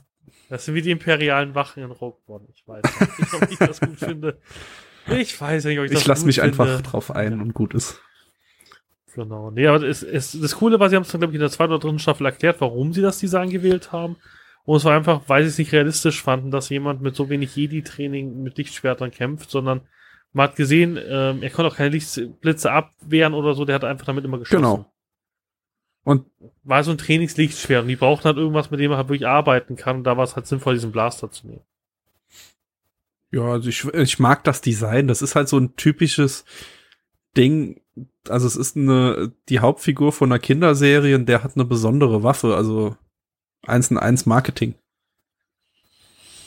das 0.52 0.66
sind 0.66 0.74
wie 0.74 0.82
die 0.82 0.90
imperialen 0.90 1.54
Wachen 1.54 1.82
in 1.82 1.90
Rogue 1.90 2.18
One. 2.26 2.46
Ich 2.52 2.62
weiß 2.68 2.82
nicht, 3.18 3.34
ob 3.34 3.50
ich 3.50 3.56
das 3.56 3.80
gut 3.80 3.98
finde. 3.98 4.38
Ich 5.08 5.40
weiß 5.40 5.64
nicht, 5.64 5.78
ob 5.78 5.86
ich 5.86 5.92
das 5.92 6.02
Ich 6.02 6.06
lasse 6.06 6.26
mich 6.26 6.40
finde. 6.40 6.62
einfach 6.62 6.82
drauf 6.82 7.10
ein 7.10 7.40
und 7.40 7.54
gut 7.54 7.72
ist. 7.72 8.02
Genau. 9.14 9.50
Nee, 9.50 9.66
aber 9.66 9.82
es, 9.82 10.02
es, 10.02 10.38
das 10.38 10.56
Coole 10.56 10.78
war, 10.78 10.90
sie 10.90 10.96
haben 10.96 11.04
es 11.04 11.10
dann, 11.10 11.22
glaube 11.22 11.32
ich, 11.32 11.36
in 11.36 11.40
der 11.40 11.48
zweiten 11.48 11.72
oder 11.72 11.80
dritten 11.80 11.98
Staffel 11.98 12.26
erklärt, 12.26 12.60
warum 12.60 12.92
sie 12.92 13.00
das 13.00 13.18
Design 13.18 13.48
gewählt 13.48 13.92
haben. 13.92 14.16
Und 14.64 14.76
es 14.76 14.84
war 14.84 14.94
einfach, 14.94 15.22
weil 15.26 15.42
sie 15.44 15.48
es 15.48 15.56
nicht 15.58 15.72
realistisch 15.72 16.22
fanden, 16.22 16.50
dass 16.50 16.68
jemand 16.68 17.00
mit 17.00 17.16
so 17.16 17.30
wenig 17.30 17.56
Jedi-Training 17.56 18.42
mit 18.42 18.58
Lichtschwertern 18.58 19.10
kämpft, 19.10 19.50
sondern 19.50 19.80
man 20.34 20.48
hat 20.48 20.56
gesehen, 20.56 20.98
ähm, 21.02 21.42
er 21.42 21.48
konnte 21.48 21.72
auch 21.72 21.76
keine 21.76 21.88
Lichtblitze 21.88 22.70
abwehren 22.70 23.32
oder 23.32 23.54
so, 23.54 23.64
der 23.64 23.76
hat 23.76 23.84
einfach 23.84 24.04
damit 24.04 24.26
immer 24.26 24.38
geschossen. 24.38 24.62
Genau. 24.62 24.91
Und 26.04 26.26
war 26.64 26.82
so 26.82 26.90
ein 26.90 26.98
Trainingslichtschwert 26.98 27.82
und 27.82 27.88
die 27.88 27.96
brauchten 27.96 28.24
halt 28.24 28.36
irgendwas, 28.36 28.70
mit 28.70 28.80
dem 28.80 28.90
man 28.90 28.98
halt 28.98 29.08
wirklich 29.08 29.26
arbeiten 29.26 29.76
kann. 29.76 29.98
Und 29.98 30.04
da 30.04 30.16
war 30.16 30.24
es 30.24 30.34
halt 30.34 30.46
sinnvoll, 30.46 30.74
diesen 30.74 30.92
Blaster 30.92 31.30
zu 31.30 31.46
nehmen. 31.46 31.62
Ja, 33.30 33.44
also 33.44 33.68
ich, 33.68 33.84
ich 33.84 34.18
mag 34.18 34.44
das 34.44 34.60
Design. 34.60 35.08
Das 35.08 35.22
ist 35.22 35.34
halt 35.34 35.48
so 35.48 35.58
ein 35.58 35.76
typisches 35.76 36.44
Ding. 37.36 37.80
Also 38.28 38.46
es 38.46 38.56
ist 38.56 38.76
eine, 38.76 39.32
die 39.48 39.60
Hauptfigur 39.60 40.12
von 40.12 40.30
einer 40.30 40.38
Kinderserie 40.38 41.14
und 41.14 41.26
der 41.26 41.42
hat 41.42 41.56
eine 41.56 41.64
besondere 41.64 42.22
Waffe. 42.22 42.56
Also 42.56 42.96
1 43.66 43.92
und 43.92 43.98
1 43.98 44.26
Marketing. 44.26 44.74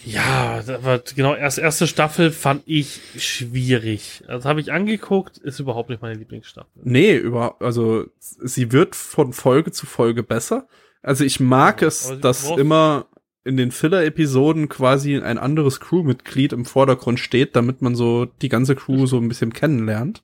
Ja, 0.05 0.63
aber 0.67 0.99
genau, 1.15 1.35
erst 1.35 1.57
erste 1.57 1.87
Staffel 1.87 2.31
fand 2.31 2.63
ich 2.65 3.01
schwierig. 3.17 4.23
Das 4.27 4.45
habe 4.45 4.61
ich 4.61 4.71
angeguckt, 4.71 5.37
ist 5.37 5.59
überhaupt 5.59 5.89
nicht 5.89 6.01
meine 6.01 6.15
Lieblingsstaffel. 6.15 6.81
Nee, 6.83 7.15
über, 7.15 7.55
also 7.59 8.05
sie 8.19 8.71
wird 8.71 8.95
von 8.95 9.33
Folge 9.33 9.71
zu 9.71 9.85
Folge 9.85 10.23
besser. 10.23 10.67
Also 11.01 11.23
ich 11.23 11.39
mag 11.39 11.81
Ja, 11.81 11.87
es, 11.87 12.13
dass 12.21 12.49
immer 12.49 13.07
in 13.43 13.57
den 13.57 13.71
Filler-Episoden 13.71 14.69
quasi 14.69 15.15
ein 15.17 15.37
anderes 15.37 15.79
Crewmitglied 15.79 16.53
im 16.53 16.65
Vordergrund 16.65 17.19
steht, 17.19 17.55
damit 17.55 17.81
man 17.81 17.95
so 17.95 18.25
die 18.25 18.49
ganze 18.49 18.75
Crew 18.75 19.05
so 19.05 19.17
ein 19.17 19.27
bisschen 19.27 19.53
kennenlernt. 19.53 20.23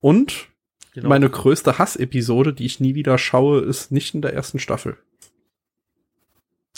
Und 0.00 0.48
Genau. 0.94 1.10
meine 1.10 1.28
größte 1.28 1.76
Hassepisode, 1.76 2.54
die 2.54 2.64
ich 2.64 2.80
nie 2.80 2.94
wieder 2.94 3.18
schaue, 3.18 3.60
ist 3.60 3.92
nicht 3.92 4.14
in 4.14 4.22
der 4.22 4.32
ersten 4.32 4.58
Staffel. 4.58 4.96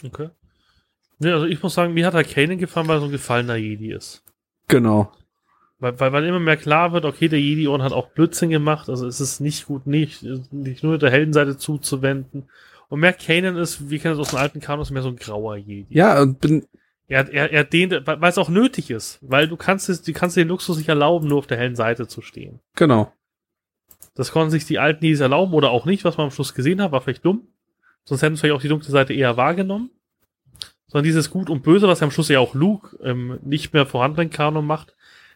Okay. 0.04 0.30
Nee, 1.18 1.30
also 1.32 1.46
ich 1.46 1.62
muss 1.62 1.74
sagen, 1.74 1.94
mir 1.94 2.06
hat 2.06 2.14
der 2.14 2.24
Kanan 2.24 2.58
gefallen, 2.58 2.88
weil 2.88 2.98
er 2.98 3.00
so 3.00 3.06
ein 3.06 3.12
gefallener 3.12 3.56
Jedi 3.56 3.92
ist. 3.92 4.22
Genau. 4.68 5.12
Weil, 5.80 5.98
weil, 6.00 6.12
weil 6.12 6.24
immer 6.24 6.40
mehr 6.40 6.56
klar 6.56 6.92
wird, 6.92 7.04
okay, 7.04 7.28
der 7.28 7.40
Jedi-Orden 7.40 7.82
hat 7.82 7.92
auch 7.92 8.08
Blödsinn 8.08 8.50
gemacht, 8.50 8.88
also 8.88 9.06
es 9.06 9.20
ist 9.20 9.40
nicht 9.40 9.66
gut, 9.66 9.86
nicht, 9.86 10.22
nicht 10.52 10.82
nur 10.82 10.98
der 10.98 11.10
Heldenseite 11.10 11.56
zuzuwenden. 11.56 12.48
Und 12.88 13.00
mehr 13.00 13.12
Kanan 13.12 13.56
ist, 13.56 13.90
wir 13.90 13.98
kennen 13.98 14.14
es 14.14 14.20
aus 14.20 14.30
den 14.30 14.38
alten 14.38 14.60
Kanons, 14.60 14.90
mehr 14.90 15.02
so 15.02 15.08
ein 15.08 15.16
grauer 15.16 15.56
Jedi. 15.56 15.94
Ja, 15.94 16.20
und 16.20 16.40
bin, 16.40 16.66
Er, 17.06 17.32
er, 17.32 17.52
er 17.52 17.64
den, 17.64 17.90
weil 17.90 18.20
weil 18.20 18.30
es 18.30 18.38
auch 18.38 18.48
nötig 18.48 18.90
ist, 18.90 19.18
weil 19.22 19.48
du 19.48 19.56
kannst 19.56 19.88
es, 19.88 20.02
du 20.02 20.12
kannst 20.12 20.36
dir 20.36 20.44
den 20.44 20.48
Luxus 20.48 20.78
nicht 20.78 20.88
erlauben, 20.88 21.28
nur 21.28 21.38
auf 21.38 21.46
der 21.46 21.58
hellen 21.58 21.76
Seite 21.76 22.06
zu 22.06 22.22
stehen. 22.22 22.60
genau. 22.74 23.12
Das 24.14 24.32
konnten 24.32 24.50
sich 24.50 24.64
die 24.64 24.80
alten 24.80 25.04
Jedis 25.04 25.20
erlauben 25.20 25.54
oder 25.54 25.70
auch 25.70 25.84
nicht, 25.84 26.04
was 26.04 26.16
man 26.16 26.24
am 26.24 26.30
Schluss 26.32 26.52
gesehen 26.52 26.82
hat, 26.82 26.90
war 26.90 27.00
vielleicht 27.00 27.24
dumm. 27.24 27.46
Sonst 28.02 28.22
hätten 28.22 28.34
sie 28.34 28.40
vielleicht 28.40 28.56
auch 28.56 28.62
die 28.62 28.68
dunkle 28.68 28.90
Seite 28.90 29.14
eher 29.14 29.36
wahrgenommen. 29.36 29.90
Sondern 30.88 31.04
dieses 31.04 31.30
Gut 31.30 31.50
und 31.50 31.62
Böse, 31.62 31.86
was 31.86 32.00
ja 32.00 32.06
am 32.06 32.10
Schluss 32.10 32.28
ja 32.28 32.40
auch 32.40 32.54
Luke 32.54 32.96
ähm, 33.02 33.38
nicht 33.42 33.72
mehr 33.72 33.86
vorhandenen 33.86 34.30
Kanon 34.30 34.66
macht. 34.66 34.94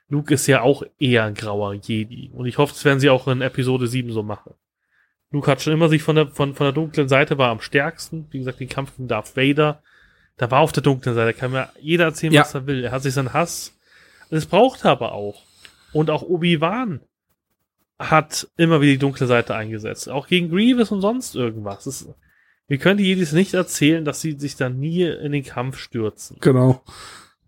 Luke 0.09 0.33
ist 0.35 0.47
ja 0.47 0.63
auch 0.63 0.83
eher 0.99 1.25
ein 1.25 1.35
grauer 1.35 1.75
Jedi. 1.75 2.31
Und 2.35 2.47
ich 2.47 2.59
hoffe, 2.59 2.73
das 2.75 2.85
werden 2.85 3.01
sie 3.01 3.11
auch 3.11 3.29
in 3.29 3.41
Episode 3.41 3.87
7 3.87 4.13
so 4.13 4.23
machen. 4.23 4.55
Luke 5.31 5.51
hat 5.51 5.63
schon 5.63 5.73
immer 5.73 5.89
sich 5.89 6.03
von 6.03 6.17
der, 6.17 6.27
von, 6.29 6.55
von 6.55 6.65
der 6.65 6.73
dunklen 6.73 7.09
Seite 7.09 7.39
war 7.39 7.51
am 7.51 7.61
stärksten. 7.61 8.27
Wie 8.31 8.39
gesagt, 8.39 8.61
den 8.61 8.69
Kampf 8.69 8.97
gegen 8.97 9.09
Darth 9.09 9.37
Vader. 9.37 9.83
Da 10.37 10.51
war 10.51 10.61
auf 10.61 10.73
der 10.73 10.83
dunklen 10.83 11.15
Seite. 11.15 11.33
Kann 11.39 11.53
mir 11.53 11.69
jeder 11.81 12.05
erzählen, 12.05 12.33
Ja. 12.33 12.43
was 12.43 12.55
er 12.55 12.67
will. 12.67 12.85
Er 12.85 12.93
hat 12.93 13.03
sich 13.03 13.15
seinen 13.15 13.33
Hass. 13.33 13.75
Das 14.31 14.47
braucht 14.47 14.85
er 14.85 14.91
aber 14.93 15.13
auch. 15.13 15.43
Und 15.93 16.11
auch 16.11 16.23
Obi-Wan 16.23 17.01
hat 17.99 18.49
immer 18.57 18.81
wieder 18.81 18.93
die 18.93 18.99
dunkle 18.99 19.27
Seite 19.27 19.55
eingesetzt. 19.55 20.09
Auch 20.09 20.27
gegen 20.27 20.51
Grievous 20.51 20.91
und 20.91 21.01
sonst 21.03 21.35
irgendwas. 21.35 21.85
Das, 21.85 22.09
wir 22.73 22.79
können 22.79 22.97
die 22.97 23.05
Jedis 23.05 23.33
nicht 23.33 23.53
erzählen, 23.53 24.03
dass 24.03 24.23
sie 24.23 24.33
sich 24.39 24.57
dann 24.57 24.81
nie 24.81 25.03
in 25.03 25.33
den 25.33 25.45
Kampf 25.45 25.77
stürzen. 25.77 26.39
Genau. 26.41 26.83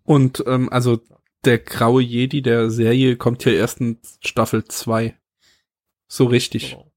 Und 0.02 0.44
ähm, 0.46 0.68
also 0.70 1.00
der 1.46 1.60
graue 1.60 2.02
Jedi 2.02 2.42
der 2.42 2.68
Serie 2.68 3.16
kommt 3.16 3.42
ja 3.46 3.52
erst 3.52 3.80
in 3.80 3.96
Staffel 4.22 4.66
2. 4.66 5.16
So 6.08 6.26
richtig. 6.26 6.72
Genau. 6.72 6.92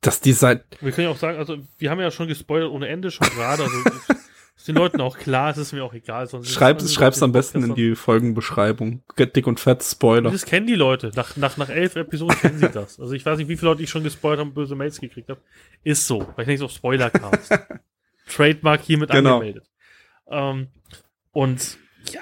Dass 0.00 0.22
die 0.22 0.32
seit 0.32 0.80
Wir 0.80 0.92
können 0.92 1.08
ja 1.08 1.12
auch 1.12 1.18
sagen, 1.18 1.36
also 1.36 1.58
wir 1.76 1.90
haben 1.90 2.00
ja 2.00 2.10
schon 2.10 2.26
gespoilert 2.26 2.70
ohne 2.70 2.88
Ende 2.88 3.10
schon 3.10 3.28
gerade. 3.28 3.64
Also 3.64 4.14
ist 4.58 4.68
den 4.68 4.74
Leuten 4.74 5.00
auch 5.00 5.16
klar, 5.16 5.50
es 5.50 5.56
ist 5.56 5.72
mir 5.72 5.82
auch 5.84 5.94
egal. 5.94 6.26
Sonst 6.26 6.50
Schreib, 6.52 6.80
sonst- 6.80 6.92
schreib's 6.94 7.22
am 7.22 7.32
besten 7.32 7.62
in 7.64 7.74
die 7.74 7.94
Folgenbeschreibung. 7.94 9.02
Get 9.16 9.34
dick 9.36 9.46
und 9.46 9.58
fett 9.60 9.82
Spoiler. 9.82 10.30
Das 10.30 10.44
kennen 10.44 10.66
die 10.66 10.74
Leute. 10.74 11.10
Nach, 11.14 11.36
nach, 11.36 11.56
nach 11.56 11.68
elf 11.70 11.96
Episoden 11.96 12.36
kennen 12.36 12.58
sie 12.58 12.68
das. 12.68 12.98
Also 13.00 13.14
ich 13.14 13.24
weiß 13.24 13.38
nicht, 13.38 13.48
wie 13.48 13.56
viele 13.56 13.70
Leute 13.70 13.82
ich 13.82 13.88
schon 13.90 14.02
gespoilert 14.04 14.40
haben, 14.40 14.52
böse 14.54 14.74
Mails 14.74 15.00
gekriegt 15.00 15.28
habe. 15.30 15.40
Ist 15.84 16.06
so, 16.06 16.26
weil 16.36 16.42
ich 16.42 16.48
nicht 16.48 16.62
auf 16.62 16.72
Spoilercast. 16.72 17.56
Trademark 18.28 18.82
hiermit 18.82 19.10
Genau. 19.10 19.34
angemeldet. 19.36 19.64
Ähm, 20.30 20.68
und 21.32 21.78
ja, 22.12 22.20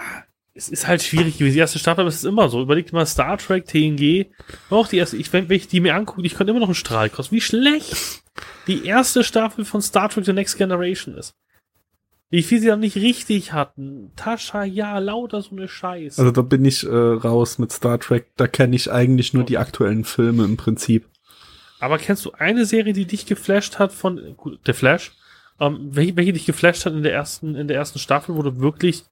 es 0.55 0.69
ist 0.69 0.87
halt 0.87 1.03
schwierig 1.03 1.39
gewesen. 1.39 1.55
Die 1.55 1.61
erste 1.61 1.79
Staffel, 1.79 2.01
aber 2.03 2.09
es 2.09 2.17
ist 2.17 2.25
immer 2.25 2.49
so. 2.49 2.63
Überlegt 2.63 2.93
mal 2.93 3.07
Star 3.07 3.39
Trek, 3.39 3.67
TNG. 3.67 4.27
Auch 4.71 4.89
die 4.89 4.99
erste, 4.99 5.17
ich, 5.17 5.33
wenn, 5.33 5.49
wenn 5.49 5.57
ich 5.57 5.69
die 5.69 5.81
mir 5.81 5.95
angucke, 5.95 6.25
ich 6.27 6.35
könnte 6.35 6.51
immer 6.53 6.61
noch 6.61 6.69
einen 6.69 6.75
Strahl 6.75 7.11
kosten. 7.11 7.35
Wie 7.35 7.41
schlecht 7.41 8.23
die 8.67 8.85
erste 8.87 9.25
Staffel 9.25 9.65
von 9.65 9.81
Star 9.83 10.09
Trek 10.09 10.25
The 10.27 10.33
Next 10.33 10.57
Generation 10.59 11.15
ist. 11.17 11.35
Wie 12.29 12.43
viel 12.43 12.61
sie 12.61 12.67
dann 12.67 12.81
nicht 12.81 12.97
richtig 12.97 13.53
hatten. 13.53 14.11
Tascha, 14.17 14.65
ja, 14.65 14.99
lauter 14.99 15.43
so 15.43 15.53
eine 15.53 15.69
Scheiße. 15.69 16.21
Also 16.21 16.33
da 16.33 16.43
bin 16.43 16.65
ich 16.65 16.85
äh, 16.85 16.89
raus 16.89 17.59
mit 17.59 17.71
Star 17.71 18.01
Trek. 18.01 18.33
Da 18.37 18.49
kenne 18.49 18.75
ich 18.75 18.91
eigentlich 18.91 19.33
nur 19.33 19.45
die 19.45 19.59
aktuellen 19.59 20.05
Filme 20.05 20.45
im 20.45 20.57
Prinzip. 20.57 21.07
Aber 21.79 21.99
kennst 21.99 22.25
du 22.25 22.33
eine 22.33 22.65
Serie, 22.67 22.93
die 22.95 23.05
dich 23.05 23.27
geflasht 23.27 23.79
hat 23.79 23.93
von 23.93 24.35
gut, 24.37 24.59
The 24.67 24.73
Flash? 24.73 25.13
Ähm, 25.61 25.89
welche, 25.93 26.17
welche 26.17 26.33
dich 26.33 26.47
geflasht 26.47 26.85
hat 26.85 26.95
in 26.95 27.03
der 27.03 27.13
ersten, 27.13 27.55
in 27.55 27.69
der 27.69 27.77
ersten 27.77 27.99
Staffel, 27.99 28.35
wo 28.35 28.43
du 28.43 28.59
wirklich, 28.61 29.05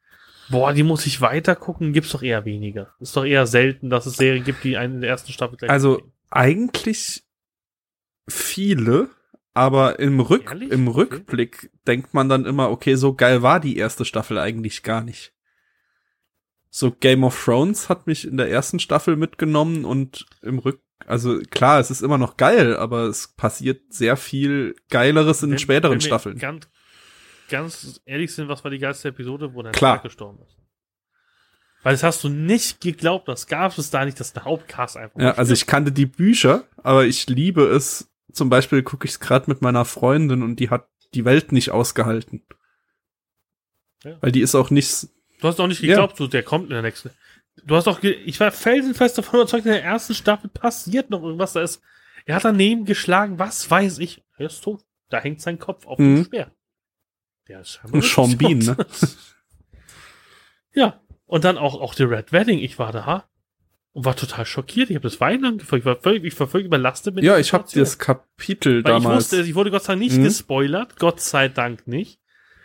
boah, 0.51 0.73
die 0.73 0.83
muss 0.83 1.07
ich 1.07 1.21
weiter 1.21 1.55
gucken, 1.55 1.93
gibt's 1.93 2.11
doch 2.11 2.23
eher 2.23 2.45
weniger. 2.45 2.95
Ist 3.01 3.17
doch 3.17 3.25
eher 3.25 3.47
selten, 3.47 3.91
dass 3.91 4.07
es 4.07 4.17
Serien 4.17 4.45
gibt, 4.45 4.65
die 4.65 4.77
einen 4.77 4.97
in 4.97 5.01
der 5.03 5.11
ersten 5.11 5.33
Staffel 5.33 5.57
gleich 5.57 5.71
Also 5.71 5.93
mitnehmen. 5.93 6.13
eigentlich 6.31 7.23
viele, 8.29 9.09
aber 9.55 9.99
im, 10.01 10.21
Rück, 10.21 10.51
Ehrlich? 10.51 10.71
im 10.71 10.89
Okay. 10.89 10.99
Rückblick 11.01 11.71
denkt 11.87 12.13
man 12.13 12.29
dann 12.29 12.45
immer, 12.45 12.71
okay, 12.71 12.97
so 12.97 13.15
geil 13.15 13.43
war 13.43 13.61
die 13.61 13.77
erste 13.77 14.05
Staffel 14.05 14.39
eigentlich 14.39 14.83
gar 14.83 15.01
nicht. 15.03 15.33
So 16.71 16.91
Game 16.91 17.23
of 17.23 17.41
Thrones 17.45 17.89
hat 17.89 18.07
mich 18.09 18.27
in 18.27 18.37
der 18.37 18.51
ersten 18.51 18.81
Staffel 18.81 19.17
mitgenommen 19.17 19.85
und 19.85 20.27
im 20.43 20.59
Rück, 20.59 20.81
also 21.07 21.39
klar, 21.51 21.79
es 21.79 21.91
ist 21.93 22.03
immer 22.03 22.19
noch 22.19 22.37
geil, 22.37 22.77
aber 22.77 23.05
es 23.05 23.29
passiert 23.29 23.93
sehr 23.93 24.17
viel 24.17 24.75
Geileres 24.91 25.43
in 25.45 25.53
Wenn- 25.53 25.59
späteren 25.61 25.93
wenn 25.95 26.01
Staffeln. 26.01 26.39
Ganz, 26.39 26.69
ganz 27.49 28.01
ehrlich 28.07 28.35
sind, 28.35 28.49
was 28.49 28.65
war 28.65 28.73
die 28.73 28.79
geilste 28.79 29.09
Episode, 29.09 29.55
wo 29.55 29.63
der 29.63 29.71
Klar. 29.73 30.01
Gestorben 30.03 30.43
ist? 30.43 30.57
Weil 31.85 31.93
das 31.93 32.03
hast 32.03 32.25
du 32.25 32.29
nicht 32.31 32.81
geglaubt, 32.81 33.29
das 33.29 33.47
gab 33.47 33.77
es 33.79 33.91
da 33.91 34.05
nicht, 34.05 34.19
dass 34.19 34.33
der 34.33 34.45
Hauptcast 34.45 34.97
einfach 34.97 35.21
Ja, 35.21 35.33
also 35.35 35.53
ich 35.53 35.67
kannte 35.67 35.93
die 35.93 36.07
Bücher, 36.07 36.65
aber 36.79 37.05
ich 37.05 37.29
liebe 37.29 37.63
es. 37.67 38.11
Zum 38.35 38.51
Beispiel 38.51 38.83
gucke 38.83 39.07
ich 39.07 39.13
es 39.13 39.21
gerade 39.21 39.49
mit 39.51 39.63
meiner 39.63 39.85
Freundin 39.85 40.43
und 40.43 40.57
die 40.57 40.71
hat 40.71 40.89
die 41.15 41.25
Welt 41.25 41.53
nicht 41.53 41.71
ausgehalten. 41.71 42.43
Ja. 44.03 44.17
Weil 44.21 44.33
die 44.33 44.41
ist 44.41 44.55
auch 44.55 44.71
nicht. 44.71 45.09
Du 45.41 45.49
hast 45.49 45.61
auch 45.61 45.67
nicht 45.67 45.81
Ja. 45.81 45.89
geglaubt, 45.95 46.17
so, 46.17 46.27
der 46.27 46.43
kommt 46.43 46.65
in 46.65 46.71
der 46.71 46.83
nächsten. 46.83 47.11
Du 47.65 47.77
hast 47.77 47.87
doch, 47.87 48.01
ge 48.01 48.13
ich 48.13 48.39
war 48.41 48.51
felsenfest 48.51 49.17
davon 49.17 49.41
überzeugt, 49.41 49.65
in 49.67 49.73
der 49.73 49.85
ersten 49.85 50.15
Staffel 50.15 50.51
passiert 50.51 51.11
noch 51.11 51.23
irgendwas. 51.23 51.53
Da 51.53 51.63
ist, 51.63 51.81
er 52.27 52.37
hat 52.37 52.45
daneben 52.45 52.85
geschlagen, 52.85 53.39
was 53.39 53.71
weiß 53.71 53.99
ich. 53.99 54.23
Er 54.37 54.47
ist 54.47 54.63
tot. 54.63 54.85
Da 55.11 55.21
hängt 55.21 55.41
sein 55.41 55.59
Kopf 55.59 55.87
auf 55.87 55.97
dem 55.99 56.15
Mhm. 56.17 56.25
Speer. 56.25 56.51
Der 57.49 57.61
ist 57.61 57.71
scheinbar 57.71 58.01
tot. 58.01 58.41
ne? 58.41 58.77
ja. 60.75 61.01
Und 61.27 61.45
dann 61.45 61.59
auch, 61.59 61.81
auch 61.81 61.95
The 61.95 62.05
Red 62.05 62.33
Wedding. 62.33 62.59
Ich 62.59 62.79
war 62.79 62.93
da 62.93 63.29
und 63.95 64.05
war 64.05 64.15
total 64.17 64.45
schockiert. 64.45 64.91
Ich 64.91 64.97
habe 64.97 65.05
das 65.09 65.21
Weinen 65.21 65.45
angefangen. 65.45 65.81
Ich 65.81 65.87
war 65.87 65.97
völlig, 65.97 66.25
ich 66.25 66.39
war 66.39 66.47
völlig 66.49 66.67
überlastet 66.67 67.15
mit 67.15 67.25
Ja, 67.25 67.39
ich 67.39 67.53
habe 67.53 67.65
das 67.75 67.99
Kapitel 67.99 68.85
Weil 68.85 68.99
ich 68.99 69.03
damals. 69.03 69.17
wusste, 69.33 69.41
ich 69.43 69.55
wurde 69.55 69.71
Gott 69.71 69.85
sei 69.85 69.93
Dank 69.95 70.01
nicht 70.03 70.19
Mhm. 70.19 70.25
gespoilert. 70.25 70.99
Gott 70.99 71.21
sei 71.21 71.49
Dank 71.49 71.87
nicht. 71.87 72.21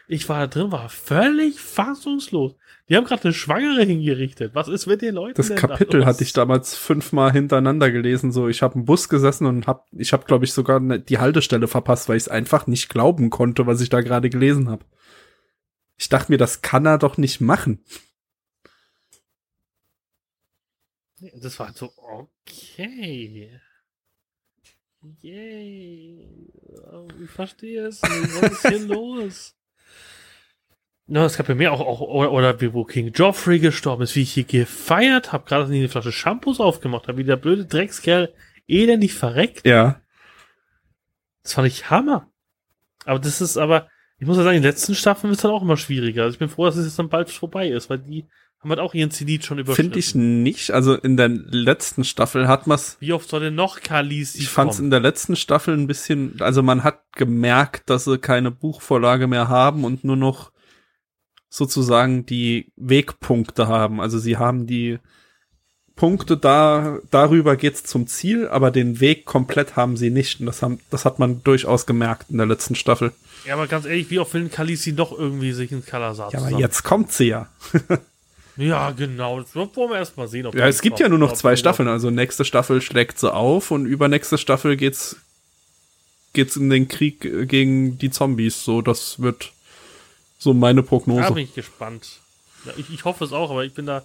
Ich 0.07 0.27
war 0.27 0.39
da 0.39 0.47
drin, 0.47 0.71
war 0.71 0.89
völlig 0.89 1.59
fassungslos. 1.61 2.55
Die 2.89 2.95
haben 2.97 3.05
gerade 3.05 3.25
eine 3.25 3.33
Schwangere 3.33 3.83
hingerichtet. 3.83 4.55
Was 4.55 4.67
ist 4.67 4.87
mit 4.87 5.03
den 5.03 5.13
Leuten 5.13 5.35
das 5.35 5.53
Kapitel 5.53 5.99
da 5.99 6.07
hatte 6.07 6.23
ich 6.23 6.33
damals 6.33 6.75
fünfmal 6.75 7.31
hintereinander 7.31 7.91
gelesen. 7.91 8.31
So, 8.31 8.47
ich 8.47 8.63
habe 8.63 8.73
im 8.79 8.85
Bus 8.85 9.07
gesessen 9.07 9.45
und 9.45 9.67
hab, 9.67 9.85
ich 9.91 10.11
habe, 10.11 10.25
glaube 10.25 10.45
ich, 10.45 10.53
sogar 10.53 10.79
ne, 10.79 10.99
die 10.99 11.19
Haltestelle 11.19 11.67
verpasst, 11.67 12.09
weil 12.09 12.17
ich 12.17 12.23
es 12.23 12.29
einfach 12.29 12.65
nicht 12.65 12.89
glauben 12.89 13.29
konnte, 13.29 13.67
was 13.67 13.81
ich 13.81 13.89
da 13.89 14.01
gerade 14.01 14.31
gelesen 14.31 14.67
habe. 14.67 14.83
Ich 15.97 16.09
dachte 16.09 16.31
mir, 16.31 16.39
das 16.39 16.63
kann 16.63 16.87
er 16.87 16.97
doch 16.97 17.17
nicht 17.17 17.39
machen. 17.39 17.83
Nee, 20.97 21.03
Das 21.41 21.59
war 21.59 21.73
so, 21.73 21.91
okay. 21.97 23.59
Yay. 25.21 26.51
Ich 27.23 27.29
verstehe 27.29 27.87
es 27.87 28.01
nicht. 28.01 28.41
Was 28.41 28.51
ist 28.51 28.67
hier 28.67 28.79
los? 28.87 29.55
Na, 31.07 31.25
es 31.25 31.37
gab 31.37 31.47
bei 31.47 31.55
mir 31.55 31.71
auch, 31.71 31.81
auch 31.81 32.01
oder, 32.01 32.31
oder 32.31 32.61
wie 32.61 32.73
wo 32.73 32.83
King 32.83 33.11
Joffrey 33.13 33.59
gestorben 33.59 34.03
ist, 34.03 34.15
wie 34.15 34.21
ich 34.21 34.33
hier 34.33 34.43
gefeiert 34.43 35.31
habe, 35.31 35.45
gerade 35.45 35.65
eine 35.65 35.89
Flasche 35.89 36.11
Shampoos 36.11 36.59
aufgemacht 36.59 37.07
habe, 37.07 37.17
wie 37.17 37.23
der 37.23 37.35
blöde 37.35 37.65
Dreckskerl 37.65 38.31
elendig 38.67 39.15
verreckt. 39.15 39.65
Ja. 39.65 40.01
Das 41.41 41.53
fand 41.53 41.67
ich 41.67 41.89
Hammer. 41.89 42.29
Aber 43.05 43.17
das 43.17 43.41
ist 43.41 43.57
aber, 43.57 43.89
ich 44.19 44.27
muss 44.27 44.37
ja 44.37 44.43
sagen, 44.43 44.57
in 44.57 44.61
den 44.61 44.69
letzten 44.69 44.93
Staffeln 44.93 45.31
wird 45.31 45.37
es 45.37 45.41
dann 45.41 45.51
auch 45.51 45.63
immer 45.63 45.77
schwieriger. 45.77 46.23
Also 46.23 46.35
ich 46.35 46.39
bin 46.39 46.49
froh, 46.49 46.65
dass 46.65 46.75
es 46.75 46.85
jetzt 46.85 46.99
dann 46.99 47.09
bald 47.09 47.31
vorbei 47.31 47.69
ist, 47.69 47.89
weil 47.89 47.99
die 47.99 48.27
haben 48.61 48.69
halt 48.71 48.79
auch 48.79 48.93
ihren 48.93 49.11
Zenit 49.11 49.45
schon 49.45 49.59
überschritten. 49.59 49.93
Finde 49.93 49.99
ich 49.99 50.15
nicht. 50.15 50.71
Also 50.71 50.95
in 50.95 51.15
der 51.15 51.29
letzten 51.29 52.03
Staffel 52.03 52.47
hat 52.47 52.67
man's. 52.67 52.97
Wie 52.99 53.13
oft 53.13 53.29
soll 53.29 53.39
denn 53.39 53.55
noch 53.55 53.79
Khaleesi 53.81 54.39
Ich 54.39 54.49
fand's 54.49 54.77
kommen? 54.77 54.87
in 54.87 54.91
der 54.91 54.99
letzten 54.99 55.35
Staffel 55.37 55.77
ein 55.77 55.87
bisschen, 55.87 56.35
also 56.41 56.61
man 56.61 56.83
hat 56.83 56.99
gemerkt, 57.13 57.89
dass 57.89 58.03
sie 58.03 58.17
keine 58.17 58.51
Buchvorlage 58.51 59.27
mehr 59.27 59.47
haben 59.47 59.85
und 59.85 60.03
nur 60.03 60.17
noch 60.17 60.51
sozusagen 61.47 62.25
die 62.25 62.71
Wegpunkte 62.75 63.67
haben. 63.67 64.01
Also 64.01 64.19
sie 64.19 64.37
haben 64.37 64.67
die 64.67 64.99
Punkte 65.95 66.37
da, 66.37 66.99
darüber 67.11 67.55
geht's 67.55 67.83
zum 67.83 68.07
Ziel, 68.07 68.47
aber 68.47 68.71
den 68.71 68.99
Weg 68.99 69.25
komplett 69.25 69.75
haben 69.75 69.97
sie 69.97 70.09
nicht. 70.09 70.39
Und 70.39 70.45
das, 70.45 70.61
haben, 70.61 70.79
das 70.91 71.05
hat 71.05 71.19
man 71.19 71.43
durchaus 71.43 71.85
gemerkt 71.85 72.29
in 72.29 72.37
der 72.37 72.45
letzten 72.45 72.75
Staffel. 72.75 73.13
Ja, 73.45 73.53
aber 73.53 73.67
ganz 73.67 73.85
ehrlich, 73.85 74.09
wie 74.09 74.19
oft 74.19 74.33
will 74.33 74.47
Khaleesi 74.49 74.91
noch 74.91 75.17
irgendwie 75.17 75.53
sich 75.53 75.71
in 75.71 75.85
Kalasar 75.85 76.31
Ja, 76.33 76.39
aber 76.39 76.59
jetzt 76.59 76.83
kommt 76.83 77.11
sie 77.13 77.29
ja. 77.29 77.49
Ja, 78.59 78.91
genau. 78.91 79.39
Das 79.39 79.55
wollen 79.55 79.69
wir 79.73 79.97
erst 79.97 80.17
mal 80.17 80.27
sehen. 80.27 80.45
Ob 80.45 80.53
Ja, 80.53 80.67
es 80.67 80.81
gibt 80.81 80.99
ja 80.99 81.07
nur 81.07 81.17
noch 81.17 81.31
zwei 81.31 81.55
Staffeln. 81.55 81.87
Also 81.87 82.09
nächste 82.09 82.43
Staffel 82.43 82.81
schlägt 82.81 83.17
sie 83.17 83.33
auf 83.33 83.71
und 83.71 83.85
übernächste 83.85 84.37
Staffel 84.37 84.75
geht's, 84.75 85.15
geht's 86.33 86.57
in 86.57 86.69
den 86.69 86.89
Krieg 86.89 87.21
gegen 87.47 87.97
die 87.97 88.11
Zombies. 88.11 88.65
So, 88.65 88.81
das 88.81 89.21
wird 89.21 89.53
so 90.37 90.53
meine 90.53 90.83
Prognose. 90.83 91.21
Da 91.21 91.29
bin 91.29 91.45
ich 91.45 91.55
gespannt. 91.55 92.19
Ja, 92.65 92.73
ich, 92.75 92.93
ich 92.93 93.05
hoffe 93.05 93.23
es 93.23 93.31
auch, 93.31 93.49
aber 93.49 93.63
ich 93.63 93.73
bin 93.73 93.85
da 93.85 94.03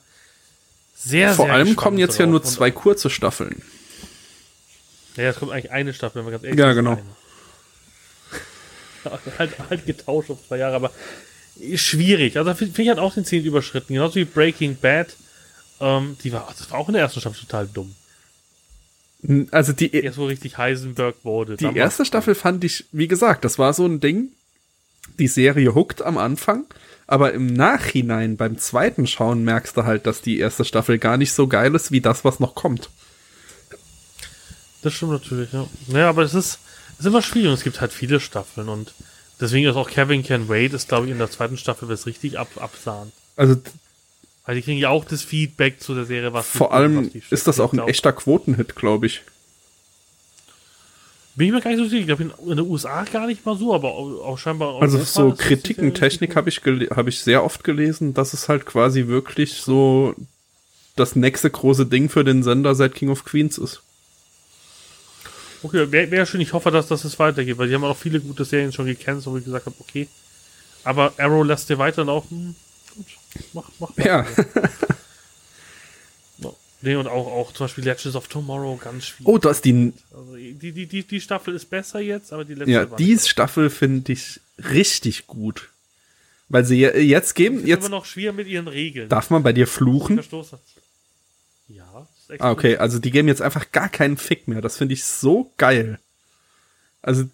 sehr, 0.94 1.35
Vor 1.35 1.47
sehr 1.47 1.55
allem 1.55 1.74
kommen 1.74 1.98
jetzt 1.98 2.18
ja 2.18 2.26
nur 2.26 2.44
zwei 2.44 2.70
kurze 2.70 3.10
Staffeln. 3.10 3.60
Ja, 5.16 5.24
es 5.24 5.36
kommt 5.36 5.51
eigentlich 5.51 5.72
eine 5.72 5.93
Staffel, 5.93 6.18
wenn 6.18 6.26
man 6.26 6.32
ganz 6.32 6.44
ehrlich 6.44 6.60
Ja, 6.60 6.70
ist, 6.70 6.76
genau. 6.76 6.93
eine. 9.05 9.39
halt, 9.39 9.52
halt 9.68 9.86
getauscht 9.86 10.31
auf 10.31 10.39
zwei 10.47 10.59
Jahre, 10.59 10.76
aber 10.76 10.93
schwierig. 11.76 12.36
Also 12.36 12.55
finde 12.55 12.74
find 12.74 12.86
ich 12.86 12.90
hat 12.90 12.98
auch 12.98 13.14
den 13.14 13.24
Ziel 13.24 13.44
überschritten. 13.44 13.94
Genauso 13.94 14.16
wie 14.16 14.24
Breaking 14.24 14.76
Bad. 14.76 15.16
Ähm, 15.81 16.16
die 16.22 16.32
war, 16.32 16.52
das 16.56 16.70
war 16.70 16.78
auch 16.78 16.89
in 16.89 16.94
der 16.94 17.02
ersten 17.02 17.20
Staffel 17.20 17.40
total 17.40 17.68
dumm. 17.68 17.94
Also 19.51 19.72
die, 19.72 19.94
Erst 19.94 20.18
wo 20.18 20.26
richtig 20.26 20.59
Heisenberg 20.59 21.16
wurde. 21.22 21.56
die 21.56 21.74
erste 21.76 22.05
Staffel 22.05 22.35
fand 22.35 22.62
ich, 22.62 22.85
wie 22.93 23.09
gesagt, 23.09 23.44
das 23.44 23.59
war 23.59 23.72
so 23.72 23.86
ein 23.86 24.01
Ding. 24.01 24.28
Die 25.18 25.28
Serie 25.28 25.74
huckt 25.74 26.02
am 26.02 26.18
Anfang, 26.18 26.64
aber 27.06 27.32
im 27.32 27.47
Nachhinein 27.47 28.36
beim 28.36 28.59
zweiten 28.59 29.06
Schauen 29.06 29.44
merkst 29.44 29.76
du 29.76 29.85
halt, 29.85 30.06
dass 30.06 30.20
die 30.20 30.39
erste 30.39 30.64
Staffel 30.64 30.98
gar 30.98 31.16
nicht 31.16 31.32
so 31.32 31.47
geil 31.47 31.74
ist 31.74 31.90
wie 31.90 32.01
das, 32.01 32.24
was 32.24 32.40
noch 32.40 32.55
kommt. 32.55 32.90
Das 34.82 34.93
stimmt 34.93 35.12
natürlich, 35.12 35.52
ja. 35.52 35.66
Naja, 35.86 36.10
aber 36.10 36.22
es 36.22 36.35
ist, 36.35 36.59
es 36.94 37.01
ist 37.01 37.06
immer 37.06 37.22
schwierig 37.22 37.48
und 37.48 37.55
es 37.55 37.64
gibt 37.64 37.81
halt 37.81 37.93
viele 37.93 38.20
Staffeln 38.20 38.68
und 38.68 38.93
deswegen 39.44 39.68
ist 39.68 39.76
auch 39.76 39.90
Kevin 39.90 40.22
Can 40.22 40.48
Wait 40.48 40.72
ist, 40.72 40.88
glaube 40.88 41.06
ich, 41.06 41.12
in 41.12 41.18
der 41.18 41.30
zweiten 41.30 41.56
Staffel 41.56 41.90
es 41.90 42.06
richtig 42.06 42.38
ab, 42.38 42.48
absahen. 42.56 43.12
Also 43.36 43.56
Weil 44.46 44.56
die 44.56 44.62
kriegen 44.62 44.78
ja 44.78 44.88
auch 44.88 45.04
das 45.04 45.22
Feedback 45.22 45.80
zu 45.80 45.94
der 45.94 46.04
Serie, 46.04 46.32
was 46.32 46.46
vor 46.46 46.72
allem 46.72 47.10
die 47.10 47.22
ist 47.30 47.46
das 47.46 47.60
auch 47.60 47.72
ein 47.72 47.76
glaubt. 47.76 47.90
echter 47.90 48.12
Quotenhit, 48.12 48.74
glaube 48.74 49.06
ich. 49.06 49.22
Bin 51.36 51.48
ich 51.48 51.52
mir 51.52 51.60
gar 51.60 51.70
nicht 51.70 51.78
so 51.78 51.84
sicher. 51.84 52.00
Ich 52.00 52.06
glaube, 52.06 52.22
in, 52.22 52.56
den 52.56 52.60
USA 52.60 53.04
gar 53.04 53.26
nicht 53.26 53.44
mal 53.44 53.56
so, 53.56 53.74
aber 53.74 53.92
auch, 53.92 54.38
scheinbar. 54.38 54.68
auch 54.68 54.82
Also 54.82 54.98
so 54.98 55.02
ist 55.02 55.14
das 55.16 55.38
Kritiken, 55.38 55.86
sicher 55.86 55.94
Technik 55.94 56.36
richtig 56.36 56.36
habe 56.36 56.48
ich, 56.48 56.58
hab 56.90 57.08
ich 57.08 57.18
sehr 57.20 57.42
oft 57.42 57.64
gelesen, 57.64 58.14
dass 58.14 58.34
es 58.34 58.48
halt 58.48 58.66
quasi 58.66 59.08
wirklich 59.08 59.54
so 59.54 60.14
das 60.94 61.16
nächste 61.16 61.50
große 61.50 61.86
Ding 61.86 62.08
für 62.08 62.22
den 62.22 62.44
Sender 62.44 62.74
seit 62.76 62.94
King 62.94 63.10
of 63.10 63.24
Queens 63.24 63.58
ist. 63.58 63.82
Okay, 65.64 65.90
wäre 65.90 66.10
wär 66.10 66.26
schön. 66.26 66.40
Ich 66.40 66.52
hoffe, 66.52 66.70
dass 66.70 66.86
das 66.88 67.04
es 67.04 67.18
weitergeht, 67.18 67.56
weil 67.58 67.68
die 67.68 67.74
haben 67.74 67.84
auch 67.84 67.96
viele 67.96 68.20
gute 68.20 68.44
Serien 68.44 68.72
schon 68.72 68.86
gecancelt, 68.86 69.26
wo 69.32 69.38
ich 69.38 69.44
gesagt 69.44 69.66
habe, 69.66 69.76
okay. 69.80 70.06
Aber 70.84 71.12
Arrow 71.16 71.44
lässt 71.44 71.68
dir 71.70 71.78
weiterlaufen. 71.78 72.54
Gut, 72.94 73.06
mach, 73.54 73.70
mach 73.80 73.90
Ja. 74.04 74.26
Nee, 76.82 76.96
und 76.96 77.06
auch, 77.06 77.26
auch 77.28 77.52
zum 77.54 77.64
Beispiel 77.64 77.84
Legends 77.84 78.14
of 78.14 78.28
Tomorrow, 78.28 78.76
ganz 78.76 79.06
schwierig. 79.06 79.26
oh, 79.26 79.38
das 79.38 79.62
die, 79.62 79.94
Also 80.14 80.36
die, 80.36 80.52
die, 80.72 80.84
die, 80.86 81.02
die 81.02 81.20
Staffel 81.20 81.54
ist 81.54 81.70
besser 81.70 81.98
jetzt, 82.00 82.30
aber 82.30 82.44
die 82.44 82.52
letzte 82.52 82.70
ja, 82.72 82.84
die 82.84 83.18
Staffel 83.18 83.70
finde 83.70 84.12
ich 84.12 84.38
richtig 84.58 85.26
gut. 85.26 85.70
Weil 86.50 86.66
sie 86.66 86.76
je- 86.76 86.98
jetzt 87.00 87.34
geben, 87.34 87.60
jetzt 87.60 87.68
jetzt 87.68 87.78
immer 87.86 87.88
noch 87.96 88.04
schwer 88.04 88.34
mit 88.34 88.48
ihren 88.48 88.68
Regeln. 88.68 89.08
darf 89.08 89.30
man 89.30 89.42
bei 89.42 89.54
dir 89.54 89.66
fluchen. 89.66 90.16
Verstoß 90.16 90.52
hat. 90.52 90.60
Ja, 91.68 91.86
das 91.94 92.08
ist 92.23 92.23
echt 92.23 92.23
Ah, 92.40 92.51
okay, 92.51 92.77
also 92.77 92.98
die 92.98 93.11
geben 93.11 93.28
jetzt 93.28 93.43
einfach 93.43 93.70
gar 93.73 93.89
keinen 93.89 94.16
Fick 94.16 94.48
mehr. 94.48 94.61
Das 94.61 94.77
finde 94.77 94.94
ich 94.94 95.05
so 95.05 95.52
geil. 95.56 95.98
Also 97.02 97.24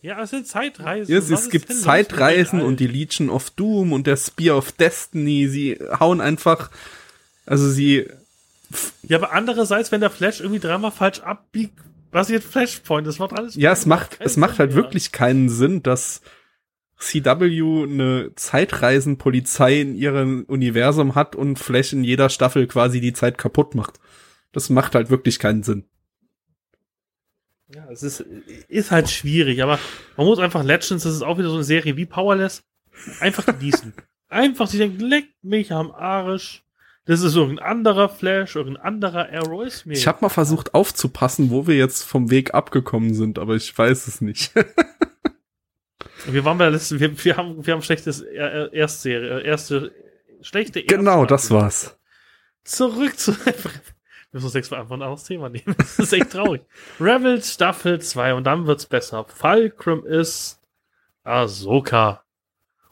Ja, 0.00 0.22
es 0.22 0.30
sind 0.30 0.46
Zeitreisen. 0.46 1.14
es, 1.14 1.30
Was 1.30 1.44
es 1.44 1.50
gibt 1.50 1.72
Zeitreisen 1.72 2.60
und 2.60 2.80
die 2.80 2.86
Legion 2.86 3.30
of 3.30 3.50
Doom 3.50 3.92
und 3.92 4.06
der 4.06 4.16
Spear 4.16 4.56
of 4.56 4.72
Destiny. 4.72 5.48
Sie 5.48 5.78
hauen 6.00 6.20
einfach, 6.20 6.70
also 7.46 7.68
sie 7.68 8.06
Ja, 9.02 9.18
aber 9.18 9.32
andererseits, 9.32 9.92
wenn 9.92 10.00
der 10.00 10.10
Flash 10.10 10.40
irgendwie 10.40 10.60
dreimal 10.60 10.90
falsch 10.92 11.20
abbiegt, 11.20 11.78
was 12.10 12.28
jetzt 12.28 12.46
Flashpoint, 12.46 13.06
das 13.06 13.18
macht 13.18 13.32
alles. 13.32 13.54
Ja, 13.54 13.72
es 13.72 13.86
macht, 13.86 14.18
es 14.20 14.36
macht 14.36 14.58
halt 14.58 14.74
mehr. 14.74 14.84
wirklich 14.84 15.12
keinen 15.12 15.48
Sinn, 15.48 15.82
dass 15.82 16.20
CW 16.98 17.84
eine 17.84 18.30
Zeitreisenpolizei 18.36 19.80
in 19.80 19.96
ihrem 19.96 20.44
Universum 20.46 21.14
hat 21.14 21.34
und 21.34 21.58
Flash 21.58 21.92
in 21.92 22.04
jeder 22.04 22.28
Staffel 22.28 22.66
quasi 22.66 23.00
die 23.00 23.12
Zeit 23.12 23.38
kaputt 23.38 23.74
macht. 23.74 23.98
Das 24.52 24.70
macht 24.70 24.94
halt 24.94 25.10
wirklich 25.10 25.38
keinen 25.38 25.62
Sinn. 25.62 25.84
Ja, 27.74 27.88
es 27.90 28.02
ist, 28.02 28.20
ist 28.68 28.90
halt 28.90 29.08
schwierig, 29.08 29.62
aber 29.62 29.78
man 30.16 30.26
muss 30.26 30.38
einfach 30.38 30.62
Legends, 30.62 31.04
das 31.04 31.14
ist 31.14 31.22
auch 31.22 31.38
wieder 31.38 31.48
so 31.48 31.54
eine 31.54 31.64
Serie 31.64 31.96
wie 31.96 32.04
Powerless, 32.04 32.62
einfach 33.20 33.46
genießen. 33.46 33.94
einfach 34.28 34.66
sich 34.66 34.78
denken, 34.78 35.00
leck 35.00 35.28
mich 35.42 35.72
am 35.72 35.90
Arsch. 35.90 36.64
Das 37.04 37.22
ist 37.22 37.34
irgendein 37.34 37.66
anderer 37.66 38.08
Flash, 38.08 38.54
irgendein 38.54 38.84
anderer 38.84 39.28
Arrow, 39.32 39.64
ist 39.64 39.86
mir. 39.86 39.94
Ich 39.94 40.06
habe 40.06 40.18
mal 40.20 40.28
versucht 40.28 40.74
aufzupassen, 40.74 41.50
wo 41.50 41.66
wir 41.66 41.76
jetzt 41.76 42.04
vom 42.04 42.30
Weg 42.30 42.54
abgekommen 42.54 43.14
sind, 43.14 43.38
aber 43.38 43.56
ich 43.56 43.76
weiß 43.76 44.06
es 44.06 44.20
nicht. 44.20 44.52
Wir 46.26 46.44
waren 46.44 46.58
bei 46.58 46.64
der 46.64 46.72
letzten, 46.72 47.00
wir, 47.00 47.24
wir 47.24 47.36
haben, 47.36 47.66
wir 47.66 47.74
haben 47.74 47.82
schlechtes 47.82 48.20
äh, 48.20 48.36
äh, 48.36 48.76
Erstserie, 48.76 49.40
äh, 49.40 49.44
erste, 49.44 49.92
schlechte 50.40 50.84
genau, 50.84 51.26
das 51.26 51.50
war's. 51.50 51.98
Zurück 52.64 53.18
zu, 53.18 53.34
müssen 54.32 54.46
uns 54.46 54.54
extra 54.54 54.80
einfach 54.80 54.94
ein 54.96 55.02
anderes 55.02 55.24
Thema 55.24 55.48
nehmen. 55.48 55.74
Das 55.78 55.98
ist 55.98 56.12
echt 56.12 56.30
traurig. 56.32 56.62
Rebels 57.00 57.52
Staffel 57.54 58.00
2 58.00 58.34
und 58.34 58.44
dann 58.44 58.66
wird's 58.66 58.86
besser. 58.86 59.24
Fulcrum 59.28 60.04
ist 60.06 60.60
Ahsoka. 61.22 62.22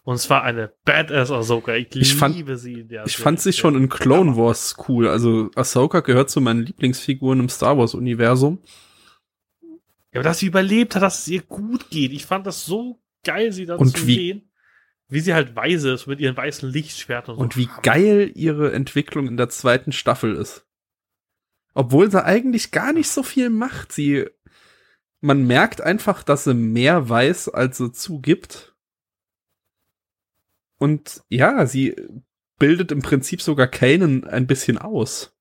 Und 0.02 0.18
zwar 0.18 0.42
eine 0.42 0.72
Badass 0.84 1.30
Ahsoka. 1.30 1.74
Ich, 1.74 1.94
Ich 1.94 2.14
fand- 2.14 2.34
liebe 2.36 2.56
sie. 2.56 2.80
in 2.80 2.88
der 2.88 3.04
Ich 3.04 3.12
Serie. 3.12 3.24
fand 3.24 3.40
sie 3.40 3.52
schon 3.52 3.76
in 3.76 3.88
Clone 3.88 4.36
Wars 4.36 4.76
cool. 4.88 5.08
Also 5.08 5.50
Ahsoka 5.54 6.00
gehört 6.00 6.30
zu 6.30 6.40
meinen 6.40 6.64
Lieblingsfiguren 6.66 7.38
im 7.40 7.48
Star 7.48 7.76
Wars 7.78 7.94
Universum. 7.94 8.58
Ja, 10.12 10.20
aber 10.20 10.22
dass 10.24 10.38
sie 10.40 10.46
überlebt 10.46 10.94
hat, 10.96 11.02
dass 11.02 11.20
es 11.20 11.28
ihr 11.28 11.42
gut 11.42 11.90
geht. 11.90 12.12
Ich 12.12 12.26
fand 12.26 12.46
das 12.46 12.64
so 12.64 12.98
geil, 13.24 13.52
sie 13.52 13.66
dann 13.66 13.78
Und 13.78 13.96
zu 13.96 14.06
wie- 14.06 14.14
sehen. 14.14 14.46
Wie 15.12 15.20
sie 15.20 15.34
halt 15.34 15.56
weise 15.56 15.90
ist 15.92 16.06
mit 16.06 16.20
ihren 16.20 16.36
weißen 16.36 16.68
Lichtschwertern. 16.70 17.36
Und 17.36 17.54
so. 17.54 17.58
wie 17.60 17.68
geil 17.82 18.30
ihre 18.34 18.72
Entwicklung 18.72 19.26
in 19.26 19.36
der 19.36 19.48
zweiten 19.48 19.90
Staffel 19.92 20.36
ist. 20.36 20.64
Obwohl 21.74 22.10
sie 22.10 22.24
eigentlich 22.24 22.70
gar 22.72 22.92
nicht 22.92 23.08
so 23.08 23.22
viel 23.22 23.50
macht. 23.50 23.92
Sie, 23.92 24.26
man 25.20 25.46
merkt 25.46 25.80
einfach, 25.80 26.22
dass 26.22 26.44
sie 26.44 26.54
mehr 26.54 27.08
weiß, 27.08 27.48
als 27.50 27.78
sie 27.78 27.92
zugibt. 27.92 28.74
Und 30.78 31.22
ja, 31.28 31.66
sie 31.66 31.94
bildet 32.58 32.92
im 32.92 33.02
Prinzip 33.02 33.42
sogar 33.42 33.66
Kanan 33.66 34.24
ein 34.24 34.46
bisschen 34.46 34.78
aus. 34.78 35.34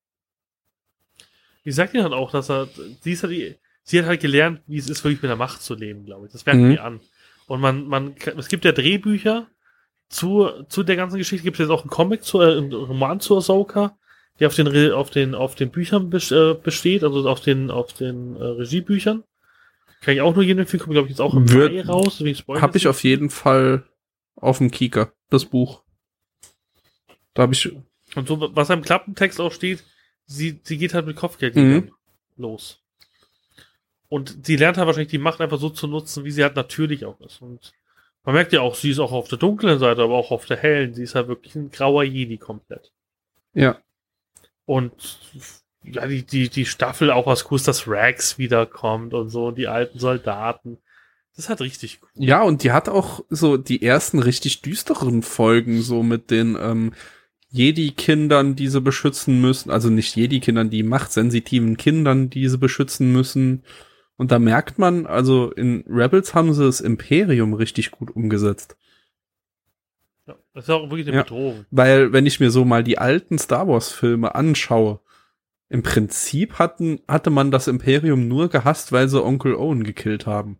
Ich 1.64 1.76
sag 1.76 1.92
dir 1.92 2.04
halt 2.04 2.14
auch, 2.14 2.32
dass 2.32 2.50
er, 2.50 2.68
sie 3.02 3.12
ist 3.12 3.24
halt, 3.24 3.34
die, 3.34 3.56
sie 3.84 4.00
hat 4.00 4.08
halt 4.08 4.22
gelernt, 4.22 4.62
wie 4.68 4.78
es 4.78 4.90
ist, 4.90 5.04
wirklich 5.04 5.22
mit 5.22 5.30
der 5.30 5.36
Macht 5.36 5.62
zu 5.62 5.76
leben, 5.76 6.06
glaube 6.06 6.28
ich. 6.28 6.32
Das 6.32 6.46
merken 6.46 6.68
Mhm. 6.68 6.72
wir 6.72 6.84
an. 6.84 7.00
Und 7.48 7.62
man, 7.62 7.88
man, 7.88 8.16
es 8.38 8.48
gibt 8.48 8.66
ja 8.66 8.72
Drehbücher 8.72 9.48
zu, 10.08 10.64
zu 10.70 10.84
der 10.84 10.96
ganzen 10.96 11.18
Geschichte. 11.18 11.44
Gibt 11.44 11.56
es 11.60 11.66
jetzt 11.66 11.72
auch 11.72 11.82
einen 11.82 11.90
Comic, 11.90 12.24
zu, 12.24 12.40
äh, 12.42 12.58
einen 12.58 12.74
Roman 12.74 13.20
zu 13.20 13.38
Ahsoka, 13.38 13.98
der 14.40 14.48
auf 14.48 14.56
den, 14.56 14.92
auf 14.94 15.10
den, 15.10 15.36
auf 15.36 15.56
den 15.56 15.70
Büchern 15.72 16.12
äh, 16.12 16.54
besteht, 16.54 17.04
also 17.04 17.28
auf 17.30 17.42
den, 17.42 17.70
auf 17.72 17.94
den 17.94 18.36
äh, 18.36 18.44
Regiebüchern. 18.44 19.24
Kann 20.02 20.14
ich 20.14 20.22
auch 20.22 20.34
nur 20.34 20.44
jeden 20.44 20.60
empfehlen, 20.60 20.82
kommt, 20.82 20.94
glaube 20.94 21.08
ich, 21.08 21.12
jetzt 21.12 21.20
auch 21.22 21.34
im 21.34 21.52
Wird- 21.52 21.74
Mai 21.74 21.82
raus. 21.82 22.18
deswegen 22.20 22.36
spoilern 22.38 22.62
Hab 22.62 22.74
wir 22.74 22.78
ich 22.78 22.88
auf 22.88 23.04
jeden 23.04 23.30
Fall 23.30 23.84
auf 24.36 24.60
dem 24.60 24.72
Kieker, 24.72 25.12
das 25.30 25.46
Buch. 25.46 25.82
Da 27.34 27.44
habe 27.44 27.54
ich, 27.54 27.70
Und 28.16 28.28
so, 28.28 28.50
was 28.56 28.72
am 28.72 28.82
Klappentext 28.82 29.42
auch 29.42 29.52
steht, 29.52 29.84
sie, 30.26 30.60
sie 30.64 30.78
geht 30.78 30.94
halt 30.94 31.06
mit 31.06 31.18
Kopfgeld 31.18 31.56
Mhm. 31.56 31.92
los. 32.38 32.80
Und 34.08 34.46
sie 34.46 34.56
lernt 34.56 34.78
halt 34.78 34.88
wahrscheinlich 34.88 35.12
die 35.12 35.18
Macht 35.20 35.42
einfach 35.42 35.60
so 35.60 35.70
zu 35.70 35.86
nutzen, 35.88 36.24
wie 36.24 36.32
sie 36.32 36.44
halt 36.44 36.56
natürlich 36.56 37.06
auch 37.06 37.20
ist. 37.22 37.42
Und 37.42 37.74
man 38.24 38.34
merkt 38.36 38.54
ja 38.54 38.62
auch, 38.62 38.76
sie 38.76 38.90
ist 38.92 39.00
auch 39.00 39.12
auf 39.12 39.28
der 39.28 39.38
dunklen 39.38 39.78
Seite, 39.80 40.02
aber 40.02 40.16
auch 40.16 40.32
auf 40.32 40.46
der 40.46 40.58
hellen. 40.58 40.94
Sie 40.94 41.04
ist 41.04 41.16
halt 41.16 41.28
wirklich 41.28 41.56
ein 41.56 41.70
grauer 41.72 42.04
Jedi 42.04 42.38
komplett. 42.38 42.92
ja, 43.54 43.80
Und 44.70 44.94
ja, 45.84 46.06
die, 46.06 46.22
die, 46.22 46.48
die 46.48 46.68
Staffel 46.68 47.10
auch 47.10 47.26
ist, 47.56 47.68
dass 47.68 47.88
Rags 47.88 48.38
wiederkommt 48.38 49.16
und 49.16 49.30
so, 49.30 49.50
die 49.50 49.68
alten 49.68 49.98
Soldaten. 49.98 50.78
Das 51.36 51.50
halt 51.50 51.62
richtig 51.62 52.02
cool. 52.04 52.10
Ja, 52.14 52.44
und 52.44 52.62
die 52.62 52.72
hat 52.72 52.88
auch 52.88 53.24
so 53.32 53.58
die 53.58 53.82
ersten 53.82 54.20
richtig 54.20 54.62
düsteren 54.62 55.24
Folgen, 55.24 55.82
so 55.82 56.04
mit 56.04 56.30
den 56.30 56.56
ähm, 56.62 56.94
Jedi-Kindern, 57.50 58.56
die 58.56 58.68
sie 58.68 58.80
beschützen 58.80 59.42
müssen. 59.42 59.72
Also 59.72 59.90
nicht 59.90 60.16
Jedi-Kindern, 60.16 60.70
die 60.70 60.84
machtsensitiven 60.84 61.76
Kindern, 61.76 62.30
die 62.30 62.48
sie 62.48 62.60
beschützen 62.60 63.12
müssen. 63.12 63.64
Und 64.18 64.30
da 64.30 64.38
merkt 64.38 64.78
man, 64.78 65.08
also 65.08 65.50
in 65.52 65.84
Rebels 65.88 66.36
haben 66.36 66.54
sie 66.54 66.64
das 66.64 66.80
Imperium 66.80 67.56
richtig 67.56 67.90
gut 67.90 68.16
umgesetzt. 68.16 68.78
Ja, 70.68 70.74
das 70.76 70.82
ist 70.84 70.84
auch 70.84 70.90
wirklich 70.90 71.08
eine 71.08 71.18
Ja. 71.18 71.24
Bedrohung. 71.24 71.66
Weil, 71.72 72.12
wenn 72.14 72.26
ich 72.26 72.40
mir 72.40 72.52
so 72.52 72.66
mal 72.66 72.84
die 72.84 72.98
alten 72.98 73.38
Star 73.38 73.68
Wars-Filme 73.68 74.36
anschaue, 74.36 75.00
Im 75.72 75.84
Prinzip 75.84 76.58
hatten, 76.58 77.00
hatte 77.08 77.30
man 77.30 77.52
das 77.52 77.68
Imperium 77.68 78.28
nur 78.28 78.50
gehasst, 78.50 78.92
weil 78.92 79.08
sie 79.08 79.24
Onkel 79.24 79.54
Owen 79.54 79.84
gekillt 79.84 80.26
haben. 80.26 80.58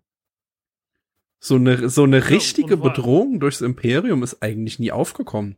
So 1.40 1.56
eine, 1.56 1.90
so 1.90 2.04
eine 2.04 2.30
richtige 2.30 2.80
war- 2.80 2.92
Bedrohung 2.94 3.40
durchs 3.40 3.62
Imperium 3.62 4.22
ist 4.22 4.44
eigentlich 4.44 4.78
nie 4.78 4.92
aufgekommen. 4.92 5.58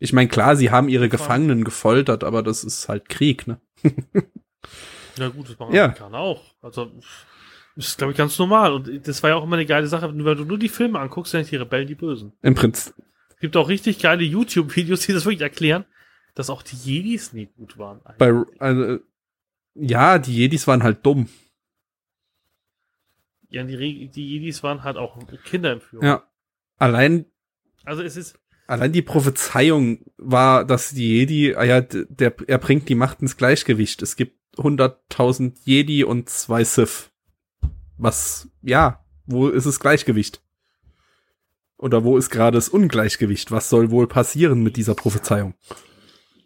Ich 0.00 0.12
meine, 0.12 0.28
klar, 0.28 0.56
sie 0.56 0.70
haben 0.72 0.88
ihre 0.88 1.08
Gefangenen 1.08 1.62
gefoltert, 1.62 2.24
aber 2.24 2.42
das 2.42 2.64
ist 2.64 2.88
halt 2.88 3.08
Krieg, 3.08 3.46
ne? 3.46 3.60
Ja 5.18 5.28
gut, 5.28 5.48
das 5.50 5.58
machen 5.58 5.74
Ja. 5.74 5.84
Amerikaner 5.84 6.18
auch. 6.18 6.42
Also 6.62 6.90
ist, 7.76 7.98
glaube 7.98 8.12
ich, 8.12 8.16
ganz 8.18 8.38
normal. 8.38 8.72
Und 8.72 9.06
das 9.06 9.22
war 9.22 9.30
ja 9.30 9.36
auch 9.36 9.44
immer 9.44 9.56
eine 9.56 9.66
geile 9.66 9.86
Sache, 9.86 10.08
wenn 10.08 10.18
du 10.18 10.44
nur 10.44 10.58
die 10.58 10.68
Filme 10.68 10.98
anguckst, 10.98 11.32
sind 11.32 11.50
die 11.50 11.56
Rebellen 11.56 11.86
die 11.86 11.94
Bösen. 11.94 12.32
Im 12.42 12.54
Prinzip, 12.54 12.94
gibt 13.40 13.56
auch 13.56 13.68
richtig 13.68 13.98
geile 13.98 14.22
YouTube-Videos, 14.22 15.00
die 15.06 15.12
das 15.12 15.24
wirklich 15.24 15.40
erklären, 15.40 15.84
dass 16.34 16.50
auch 16.50 16.62
die 16.62 16.76
Jedis 16.76 17.32
nie 17.32 17.46
gut 17.46 17.78
waren. 17.78 18.00
bei, 18.18 18.32
also, 18.58 18.98
ja, 19.74 20.18
die 20.18 20.34
Jedis 20.34 20.66
waren 20.66 20.82
halt 20.82 21.04
dumm. 21.04 21.28
ja, 23.48 23.64
die, 23.64 24.08
die 24.08 24.28
Jedis 24.28 24.62
waren 24.62 24.84
halt 24.84 24.96
auch 24.96 25.18
Kinderentführung. 25.44 26.04
Ja. 26.06 26.24
Allein, 26.78 27.26
Also 27.84 28.02
es 28.02 28.16
ist, 28.16 28.38
allein 28.66 28.92
die 28.92 29.02
Prophezeiung 29.02 30.04
war, 30.16 30.64
dass 30.64 30.90
die 30.90 31.18
Jedi, 31.18 31.54
ah 31.56 31.64
ja, 31.64 31.80
der, 31.80 32.34
er 32.46 32.58
bringt 32.58 32.88
die 32.88 32.94
Macht 32.94 33.20
ins 33.20 33.36
Gleichgewicht. 33.36 34.02
Es 34.02 34.16
gibt 34.16 34.38
100.000 34.56 35.56
Jedi 35.64 36.04
und 36.04 36.28
zwei 36.28 36.64
Sith. 36.64 37.10
Was, 37.98 38.48
ja, 38.62 39.04
wo 39.26 39.48
ist 39.48 39.66
das 39.66 39.80
Gleichgewicht? 39.80 40.42
Oder 41.80 42.04
wo 42.04 42.16
ist 42.16 42.30
gerade 42.30 42.56
das 42.56 42.68
Ungleichgewicht? 42.68 43.50
Was 43.50 43.70
soll 43.70 43.90
wohl 43.90 44.06
passieren 44.06 44.62
mit 44.62 44.76
dieser 44.76 44.94
Prophezeiung? 44.94 45.54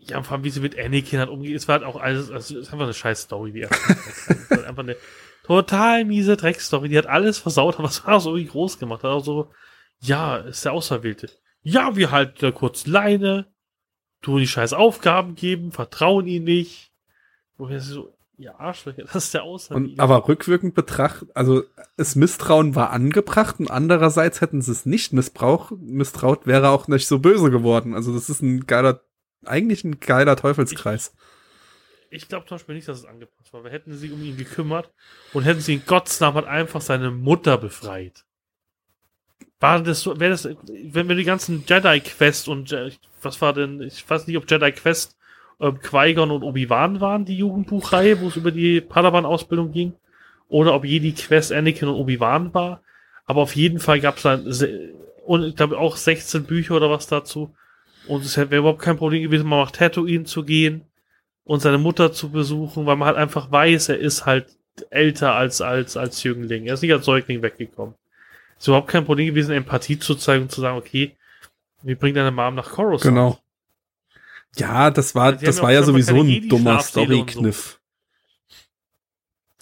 ja, 0.07 0.23
vor 0.23 0.35
allem, 0.35 0.45
wie 0.45 0.51
sie 0.51 0.61
mit 0.61 0.79
Anakin 0.79 1.19
hat 1.19 1.29
umgeht, 1.29 1.57
es 1.57 1.69
war 1.69 1.77
halt 1.77 1.85
auch 1.85 1.97
alles, 1.97 2.31
also 2.31 2.59
es 2.59 2.67
ist 2.67 2.73
einfach 2.73 2.85
eine 2.85 2.95
scheiß 2.95 3.23
Story, 3.23 3.53
die 3.53 3.67
halt 3.67 4.65
einfach 4.67 4.83
eine 4.83 4.97
total 5.45 6.05
miese 6.05 6.37
Dreckstory, 6.37 6.89
die 6.89 6.99
hat 6.99 7.07
alles 7.07 7.39
versaut, 7.39 7.79
aber 7.79 7.89
es 7.89 8.05
war 8.07 8.21
so 8.21 8.31
irgendwie 8.31 8.51
groß 8.51 8.79
gemacht, 8.79 9.03
hat 9.03 9.11
auch 9.11 9.25
so, 9.25 9.51
ja, 10.01 10.37
ist 10.37 10.65
der 10.65 10.73
Auserwählte. 10.73 11.31
Ja, 11.63 11.97
wir 11.97 12.11
halten 12.11 12.37
da 12.41 12.51
kurz 12.51 12.87
Leine, 12.87 13.47
tun 14.21 14.41
die 14.41 14.47
scheiß 14.47 14.75
Aufgaben 14.75 15.35
geben, 15.35 15.73
vertrauen 15.73 16.27
ihnen 16.27 16.45
nicht. 16.45 16.93
Wo 17.57 17.69
wir 17.69 17.81
so, 17.81 18.14
ja, 18.37 18.59
Arschlöcher, 18.59 19.05
das 19.13 19.27
ist 19.27 19.35
der. 19.35 19.45
Und, 19.45 19.99
aber 19.99 20.29
rückwirkend 20.29 20.75
betrachtet, 20.75 21.31
also 21.35 21.63
das 21.97 22.17
Misstrauen 22.17 22.75
war 22.75 22.91
angebracht 22.91 23.61
und 23.61 23.71
andererseits 23.71 24.41
hätten 24.41 24.63
sie 24.63 24.73
es 24.73 24.87
nicht 24.87 25.13
missbrauch, 25.13 25.73
misstraut, 25.79 26.47
wäre 26.47 26.69
auch 26.69 26.89
nicht 26.89 27.07
so 27.07 27.19
böse 27.19 27.51
geworden. 27.51 27.95
Also 27.95 28.13
das 28.13 28.31
ist 28.31 28.43
ein 28.43 28.67
geiler, 28.67 29.01
eigentlich 29.45 29.85
ein 29.85 30.01
geiler 30.01 30.37
Teufelskreis. 30.37 31.15
Ich 32.11 32.29
glaube 32.29 32.47
zum 32.47 32.57
Beispiel 32.57 32.77
nicht, 32.77 32.87
dass 32.87 32.99
es 32.99 33.05
angepasst 33.05 33.53
war. 33.53 33.65
Wir 33.65 33.73
hätten 33.73 33.97
sich 33.97 34.13
um 34.13 34.23
ihn 34.23 34.37
gekümmert 34.37 34.91
und 35.33 35.43
hätten 35.43 35.61
sie 35.61 35.75
in 35.75 35.85
Gottes 35.85 36.21
Namen 36.21 36.37
halt 36.37 36.47
einfach 36.47 36.81
seine 36.81 37.11
Mutter 37.11 37.59
befreit. 37.59 38.25
War 39.59 39.83
das 39.83 40.03
so, 40.03 40.21
wäre 40.21 40.31
das, 40.31 40.45
wenn 40.45 41.09
wir 41.09 41.17
die 41.17 41.25
ganzen 41.25 41.65
Jedi-Quest 41.67 42.49
und, 42.49 42.71
äh, 42.73 42.93
was 43.23 43.41
war 43.41 43.53
denn, 43.53 43.81
ich 43.81 44.09
weiß 44.09 44.27
nicht, 44.27 44.37
ob 44.37 44.49
Jedi-Quest 44.49 45.14
ähm, 45.61 45.79
Qui-Gon 45.81 46.31
und 46.31 46.43
Obi-Wan 46.43 47.01
waren, 47.01 47.25
die 47.25 47.37
Jugendbuchreihe, 47.37 48.21
wo 48.21 48.29
es 48.29 48.37
über 48.37 48.51
die 48.51 48.81
Padawan-Ausbildung 48.81 49.73
ging, 49.73 49.95
oder 50.49 50.75
ob 50.75 50.85
Jedi-Quest 50.85 51.53
Anakin 51.53 51.89
und 51.89 51.97
Obi-Wan 51.97 52.53
war. 52.55 52.81
Aber 53.27 53.43
auf 53.43 53.57
jeden 53.57 53.79
Fall 53.79 54.01
gab 54.01 54.17
es 54.17 54.23
dann, 54.23 54.47
und 55.25 55.45
ich 55.45 55.57
glaube 55.57 55.79
auch 55.79 55.97
16 55.97 56.45
Bücher 56.45 56.77
oder 56.77 56.91
was 56.91 57.07
dazu. 57.07 57.55
Und 58.07 58.25
es 58.25 58.37
wäre 58.37 58.57
überhaupt 58.57 58.83
kein 58.83 58.99
Problem 58.99 59.23
gewesen, 59.23 59.49
mal 59.49 59.63
nach 59.65 59.71
Tatooine 59.71 60.25
zu 60.25 60.45
gehen 60.45 60.83
und 61.45 61.61
seine 61.61 61.79
Mutter 61.79 62.13
zu 62.13 62.31
besuchen, 62.31 62.85
weil 62.87 62.97
man 62.97 63.09
halt 63.09 63.17
einfach 63.17 63.51
weiß, 63.51 63.89
er 63.91 63.99
ist 63.99 64.27
halt 64.27 64.47
älter 64.91 65.35
als, 65.35 65.61
als, 65.61 65.97
als 65.97 66.23
Jüngling. 66.23 66.67
Er 66.67 66.75
ist 66.75 66.83
nicht 66.83 66.93
als 66.93 67.07
Säugling 67.07 67.43
weggekommen. 67.43 67.95
Ist 68.59 68.69
überhaupt 68.69 68.89
kein 68.89 69.05
Problem 69.05 69.29
gewesen, 69.29 69.53
Empathie 69.53 69.99
zu 69.99 70.15
zeigen 70.15 70.45
und 70.45 70.53
zu 70.53 70.61
sagen, 70.61 70.77
okay, 70.77 71.17
wir 71.83 71.97
bringen 71.97 72.17
deine 72.17 72.31
Mom 72.31 72.55
nach 72.55 72.71
Coruscant. 72.71 73.15
Genau. 73.15 73.39
Ja, 74.57 74.91
das 74.91 75.15
war, 75.15 75.33
Die 75.33 75.45
das 75.45 75.57
haben 75.59 75.65
war 75.65 75.73
ja 75.73 75.83
sowieso 75.83 76.21
ein 76.23 76.49
dummer 76.49 76.73
und 76.73 76.83
so. 76.83 76.89
Story-Kniff. 76.89 77.81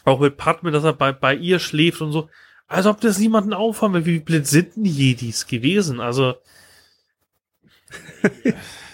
Auch 0.05 0.20
mit 0.20 0.36
Padme, 0.36 0.70
dass 0.70 0.85
er 0.85 0.93
bei, 0.93 1.12
bei 1.12 1.35
ihr 1.35 1.59
schläft 1.59 2.01
und 2.01 2.12
so. 2.12 2.28
Als 2.66 2.86
ob 2.86 3.01
das 3.01 3.19
niemanden 3.19 3.52
aufhaben 3.52 3.94
will. 3.94 4.05
Wie 4.06 4.20
blöd 4.20 4.47
sind 4.47 4.77
denn 4.77 4.85
die 4.85 4.90
Jedis 4.90 5.47
gewesen? 5.47 6.01
Also, 6.01 6.35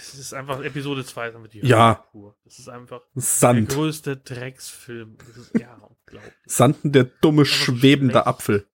es 0.00 0.14
ist 0.14 0.34
einfach 0.34 0.62
Episode 0.62 1.04
2, 1.04 1.28
ist 1.28 1.34
einfach 1.36 1.48
die 1.48 1.60
Ja. 1.66 1.94
Pur. 2.10 2.36
Das 2.44 2.58
ist 2.58 2.68
einfach 2.68 3.00
Sand. 3.14 3.70
der 3.70 3.76
größte 3.76 4.16
Drecksfilm. 4.16 5.16
Das 5.26 5.36
ist, 5.36 5.58
ja, 5.58 5.74
unglaublich. 5.74 6.32
Sanden 6.46 6.92
der 6.92 7.04
dumme, 7.04 7.44
schwebende 7.44 8.14
schlecht. 8.14 8.26
Apfel. 8.26 8.66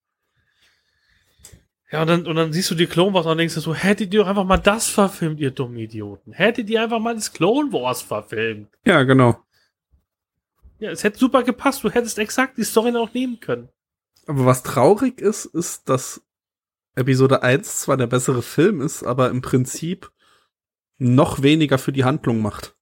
Ja, 1.91 2.01
und 2.01 2.07
dann, 2.07 2.25
und 2.25 2.35
dann 2.35 2.51
siehst 2.51 2.71
du 2.71 2.75
die 2.75 2.87
Clone 2.87 3.13
Wars 3.13 3.25
und 3.25 3.37
denkst 3.37 3.53
dir 3.53 3.61
so, 3.61 3.75
hättet 3.75 4.13
ihr 4.13 4.21
doch 4.21 4.27
einfach 4.27 4.43
mal 4.43 4.57
das 4.57 4.89
verfilmt, 4.89 5.39
ihr 5.39 5.51
dummen 5.51 5.77
Idioten. 5.77 6.33
Hättet 6.33 6.69
ihr 6.69 6.81
einfach 6.81 6.99
mal 6.99 7.13
das 7.13 7.31
Clone 7.31 7.71
Wars 7.71 8.01
verfilmt. 8.01 8.69
Ja, 8.85 9.03
genau. 9.03 9.39
Ja, 10.79 10.91
es 10.91 11.03
hätte 11.03 11.19
super 11.19 11.43
gepasst. 11.43 11.83
Du 11.83 11.89
hättest 11.89 12.17
exakt 12.19 12.57
die 12.57 12.63
Story 12.63 12.95
auch 12.95 13.13
nehmen 13.13 13.39
können. 13.39 13.69
Aber 14.27 14.45
was 14.45 14.63
traurig 14.63 15.21
ist, 15.21 15.45
ist, 15.45 15.87
dass 15.87 16.21
Episode 16.95 17.43
1 17.43 17.81
zwar 17.81 17.97
der 17.97 18.07
bessere 18.07 18.41
Film 18.41 18.81
ist, 18.81 19.03
aber 19.03 19.29
im 19.29 19.41
Prinzip 19.41 20.11
noch 20.97 21.41
weniger 21.41 21.77
für 21.77 21.91
die 21.91 22.03
Handlung 22.03 22.41
macht. 22.41 22.75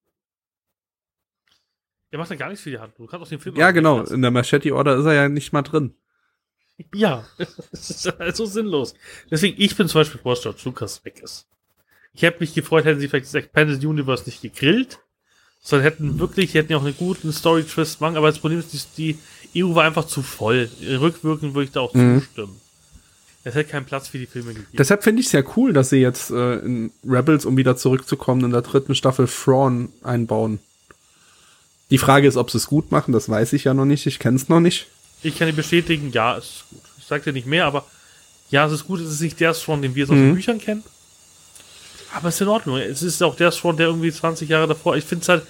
Der 2.11 2.19
macht 2.19 2.29
ja 2.29 2.35
gar 2.35 2.49
nichts 2.49 2.63
für 2.63 2.69
die 2.69 2.79
Handlung. 2.79 3.07
Du 3.07 3.11
kannst 3.11 3.23
aus 3.23 3.29
dem 3.29 3.39
Film 3.39 3.55
Ja, 3.55 3.71
genau. 3.71 4.03
In 4.03 4.21
der 4.21 4.31
Machete 4.31 4.73
Order 4.75 4.95
ist 4.97 5.05
er 5.05 5.13
ja 5.13 5.29
nicht 5.29 5.51
mal 5.51 5.63
drin. 5.63 5.95
Ja, 6.93 7.25
das 7.71 7.89
ist 7.89 8.19
also 8.19 8.45
sinnlos. 8.45 8.93
Deswegen, 9.29 9.61
ich 9.61 9.75
bin 9.75 9.87
zum 9.87 10.01
Beispiel 10.01 10.19
froh, 10.19 10.31
dass 10.31 10.41
George 10.41 10.61
Lucas 10.65 11.03
weg 11.05 11.21
ist. 11.23 11.45
Ich 12.13 12.21
hätte 12.23 12.39
mich 12.39 12.53
gefreut, 12.53 12.85
hätten 12.85 12.99
sie 12.99 13.07
vielleicht 13.07 13.25
das 13.27 13.33
Expanded 13.35 13.83
Universe 13.83 14.23
nicht 14.25 14.41
gegrillt, 14.41 14.99
sondern 15.61 15.83
hätten 15.83 16.19
wirklich, 16.19 16.51
die 16.51 16.57
hätten 16.57 16.71
ja 16.71 16.77
auch 16.77 16.83
einen 16.85 16.97
guten 16.97 17.31
Story-Twist 17.31 18.01
machen, 18.01 18.17
aber 18.17 18.27
das 18.27 18.39
Problem 18.39 18.59
ist, 18.59 18.73
die, 18.97 19.17
die 19.53 19.63
EU 19.63 19.75
war 19.75 19.83
einfach 19.85 20.05
zu 20.05 20.21
voll. 20.21 20.69
Rückwirkend 20.81 21.53
würde 21.53 21.65
ich 21.65 21.71
da 21.71 21.81
auch 21.81 21.93
Mhm. 21.93 22.19
zustimmen. 22.21 22.59
Es 23.45 23.55
hätte 23.55 23.69
keinen 23.71 23.85
Platz 23.85 24.07
für 24.07 24.17
die 24.19 24.25
Filme 24.25 24.53
gegeben. 24.53 24.69
Deshalb 24.77 25.03
finde 25.03 25.19
ich 25.19 25.25
es 25.27 25.31
ja 25.33 25.43
cool, 25.57 25.73
dass 25.73 25.89
sie 25.89 25.97
jetzt 25.97 26.31
äh, 26.31 26.55
in 26.59 26.91
Rebels, 27.05 27.45
um 27.45 27.57
wieder 27.57 27.75
zurückzukommen, 27.75 28.45
in 28.45 28.51
der 28.51 28.61
dritten 28.61 28.95
Staffel 28.95 29.27
Thrawn 29.27 29.89
einbauen. 30.01 30.59
Die 31.89 31.97
Frage 31.97 32.27
ist, 32.27 32.37
ob 32.37 32.49
sie 32.51 32.57
es 32.57 32.67
gut 32.67 32.91
machen, 32.91 33.11
das 33.11 33.27
weiß 33.29 33.53
ich 33.53 33.65
ja 33.65 33.73
noch 33.73 33.85
nicht. 33.85 34.05
Ich 34.07 34.19
kenne 34.19 34.37
es 34.37 34.49
noch 34.49 34.59
nicht. 34.61 34.87
Ich 35.23 35.37
kann 35.37 35.47
dir 35.47 35.53
bestätigen, 35.53 36.11
ja, 36.11 36.37
es 36.37 36.45
ist 36.45 36.63
gut. 36.69 36.81
Ich 36.99 37.05
sag 37.05 37.23
dir 37.23 37.33
nicht 37.33 37.47
mehr, 37.47 37.65
aber 37.65 37.85
ja, 38.49 38.65
es 38.65 38.73
ist 38.73 38.85
gut, 38.87 38.99
es 38.99 39.09
ist 39.11 39.21
nicht 39.21 39.39
der 39.39 39.53
Thrawn, 39.53 39.81
den 39.81 39.95
wir 39.95 40.05
so 40.05 40.13
aus 40.13 40.19
den 40.19 40.29
Mhm. 40.29 40.35
Büchern 40.35 40.59
kennen. 40.59 40.83
Aber 42.13 42.29
es 42.29 42.35
ist 42.35 42.41
in 42.41 42.47
Ordnung. 42.47 42.77
Es 42.77 43.01
ist 43.01 43.21
auch 43.23 43.35
der 43.35 43.51
Thrawn, 43.51 43.77
der 43.77 43.87
irgendwie 43.87 44.11
20 44.11 44.47
Jahre 44.49 44.67
davor. 44.67 44.95
Ich 44.95 45.05
finde 45.05 45.23
es 45.23 45.29
halt, 45.29 45.43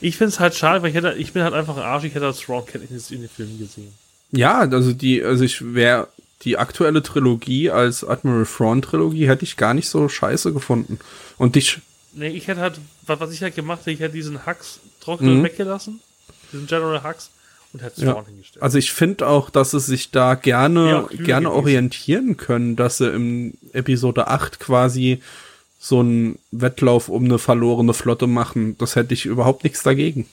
ich 0.00 0.16
finde 0.16 0.28
es 0.34 0.40
halt 0.40 0.54
schade, 0.54 0.82
weil 0.82 0.90
ich 0.90 0.94
hätte, 0.96 1.14
ich 1.14 1.32
bin 1.32 1.42
halt 1.42 1.54
einfach 1.54 1.76
ein 1.76 1.82
Arsch, 1.82 2.04
ich 2.04 2.10
hätte 2.14 2.26
das 2.26 2.40
Thrawn 2.40 2.64
in, 2.74 2.80
den- 2.88 3.02
in 3.10 3.20
den 3.22 3.28
Filmen 3.30 3.58
gesehen. 3.58 3.92
Ja, 4.32 4.58
also 4.58 4.92
die, 4.92 5.22
also 5.24 5.44
ich 5.44 5.74
wäre 5.74 6.08
die 6.42 6.56
aktuelle 6.58 7.02
Trilogie 7.02 7.70
als 7.70 8.04
Admiral 8.04 8.46
Thrawn 8.46 8.80
Trilogie 8.82 9.28
hätte 9.28 9.44
ich 9.44 9.56
gar 9.56 9.74
nicht 9.74 9.88
so 9.88 10.08
scheiße 10.08 10.52
gefunden. 10.52 10.98
Und 11.38 11.54
dich, 11.56 11.78
Nee, 12.12 12.28
ich 12.30 12.48
hätte 12.48 12.60
halt, 12.60 12.78
was, 13.06 13.20
was 13.20 13.30
ich 13.32 13.40
halt 13.42 13.54
gemacht 13.54 13.80
hätte, 13.82 13.92
ich 13.92 14.00
hätte 14.00 14.14
diesen 14.14 14.44
Hux 14.44 14.80
trocknen 15.00 15.38
Mhm. 15.38 15.44
weggelassen, 15.44 16.00
diesen 16.52 16.66
General 16.66 17.02
Hux, 17.04 17.30
und 17.72 17.82
hätte 17.82 18.04
Ja. 18.04 18.12
Thrawn 18.12 18.26
hingestellt. 18.26 18.62
also 18.62 18.78
ich 18.78 18.92
finde 18.92 19.26
auch, 19.28 19.50
dass 19.50 19.70
sie 19.72 19.80
sich 19.80 20.10
da 20.10 20.30
Ja, 20.30 20.34
gerne, 20.34 21.04
klüger 21.08 21.24
gerne 21.24 21.46
gewesen. 21.48 21.58
orientieren 21.58 22.36
können, 22.36 22.76
dass 22.76 22.98
sie 22.98 23.08
im 23.08 23.54
Episode 23.72 24.28
8 24.28 24.58
quasi 24.60 25.20
so 25.78 26.00
einen 26.00 26.38
Wettlauf 26.50 27.08
um 27.08 27.24
eine 27.24 27.38
verlorene 27.38 27.94
Flotte 27.94 28.26
machen. 28.26 28.76
Das 28.78 28.96
hätte 28.96 29.14
ich 29.14 29.24
überhaupt 29.26 29.64
nichts 29.64 29.82
dagegen. 29.82 30.28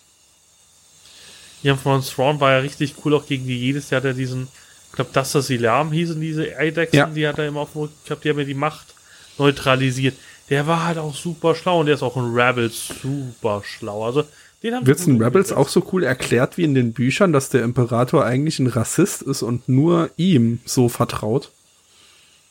Ja, 1.64 1.76
von 1.76 2.02
Thrawn 2.02 2.40
war 2.40 2.52
ja 2.52 2.58
richtig 2.60 2.96
cool, 3.04 3.14
auch 3.16 3.26
gegen 3.26 3.48
die 3.48 3.58
jedes 3.58 3.90
Jahr, 3.90 4.02
der 4.02 4.14
diesen, 4.14 4.48
ich 4.90 4.96
glaube, 4.96 5.10
das, 5.14 5.32
das 5.32 5.48
Silam 5.48 5.92
hießen, 5.92 6.20
diese 6.22 6.56
Eidechsen, 6.58 6.98
Ja. 7.00 7.06
die 7.08 7.28
hat 7.28 7.40
er 7.40 7.48
immer 7.48 7.62
auf 7.62 7.72
dem 7.74 7.82
Rücken 7.82 7.96
gehabt, 8.06 8.24
die 8.24 8.30
haben 8.30 8.40
ja 8.40 8.46
die 8.46 8.54
Macht 8.54 8.94
neutralisiert. 9.38 10.16
Der 10.50 10.66
war 10.68 10.86
halt 10.86 10.98
auch 10.98 11.16
super 11.16 11.56
schlau 11.56 11.80
und 11.80 11.88
der 11.88 11.96
ist 11.96 12.04
auch 12.04 12.16
in 12.16 12.34
Rebels 12.34 12.88
super 13.02 13.62
schlau. 13.66 14.06
Also, 14.06 14.24
Wird's 14.62 15.06
gut 15.06 15.16
in 15.16 15.22
Rebels 15.24 15.52
auch 15.52 15.70
so 15.70 15.88
cool 15.94 16.04
erklärt 16.04 16.58
wie 16.58 16.64
in 16.64 16.74
den 16.74 16.94
Büchern, 16.94 17.32
dass 17.32 17.50
der 17.50 17.64
Imperator 17.64 18.26
eigentlich 18.26 18.60
ein 18.60 18.68
Rassist 18.68 19.22
ist 19.22 19.42
und 19.44 19.70
nur 19.70 20.10
ihm 20.18 20.60
so 20.66 20.90
vertraut? 20.90 21.52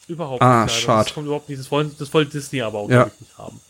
Überhaupt 0.09 0.41
Ah, 0.41 0.65
nicht. 0.65 0.75
leider. 0.75 0.83
schade. 0.85 1.05
Das 1.07 1.15
kommt 1.15 1.27
überhaupt 1.27 1.49
nicht. 1.49 1.59
Das 1.61 1.71
wollen, 1.71 1.91
das 1.99 2.15
wollte 2.15 2.31
Disney 2.33 2.63
aber 2.63 2.79
auch 2.79 2.89
Ja. 2.91 3.11
nicht 3.19 3.37
haben. 3.39 3.61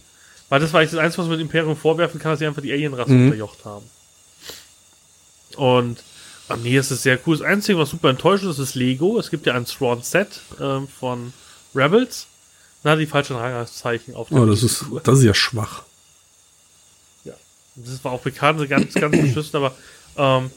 Weil 0.51 0.61
das 0.61 0.73
war 0.73 0.81
eigentlich 0.81 0.91
das 0.93 1.01
Einzige, 1.01 1.23
was 1.23 1.29
man 1.29 1.39
dem 1.39 1.47
Imperium 1.47 1.77
vorwerfen 1.77 2.21
kann, 2.21 2.33
dass 2.33 2.39
sie 2.39 2.47
einfach 2.47 2.63
die 2.63 2.73
Alienrasse 2.73 3.11
Mhm. 3.13 3.25
unterjocht 3.27 3.65
haben. 3.65 3.87
Und 5.57 6.03
am 6.49 6.63
nee, 6.63 6.77
es 6.77 6.91
ist 6.91 7.03
sehr 7.03 7.19
cool. 7.27 7.37
Das 7.39 7.47
Einzige, 7.47 7.79
was 7.79 7.91
super 7.91 8.11
enttäuschend 8.11 8.51
ist, 8.51 8.59
ist 8.59 8.75
Lego. 8.75 9.19
Es 9.19 9.31
gibt 9.31 9.47
ja 9.47 9.55
ein 9.55 9.65
Thrawn-Set 9.65 10.41
ähm, 10.61 10.87
von 10.89 11.33
Rebels. 11.75 12.27
Da 12.83 12.91
hat 12.93 12.99
die 13.01 13.07
falschen 13.07 13.35
Rangzeichen 13.37 14.15
auf 14.15 14.29
der 14.29 14.39
Oh, 14.39 14.47
das 14.47 14.63
ist, 14.63 14.85
das 15.03 15.19
ist 15.19 15.25
ja 15.25 15.35
schwach. 15.35 15.83
Das 17.77 18.03
war 18.05 18.13
auch 18.13 18.23
bekannt, 18.23 18.69
ganz, 18.69 18.95
ganz 18.95 19.17
beschissen, 19.17 19.57
aber 19.57 19.75
ähm, 20.17 20.51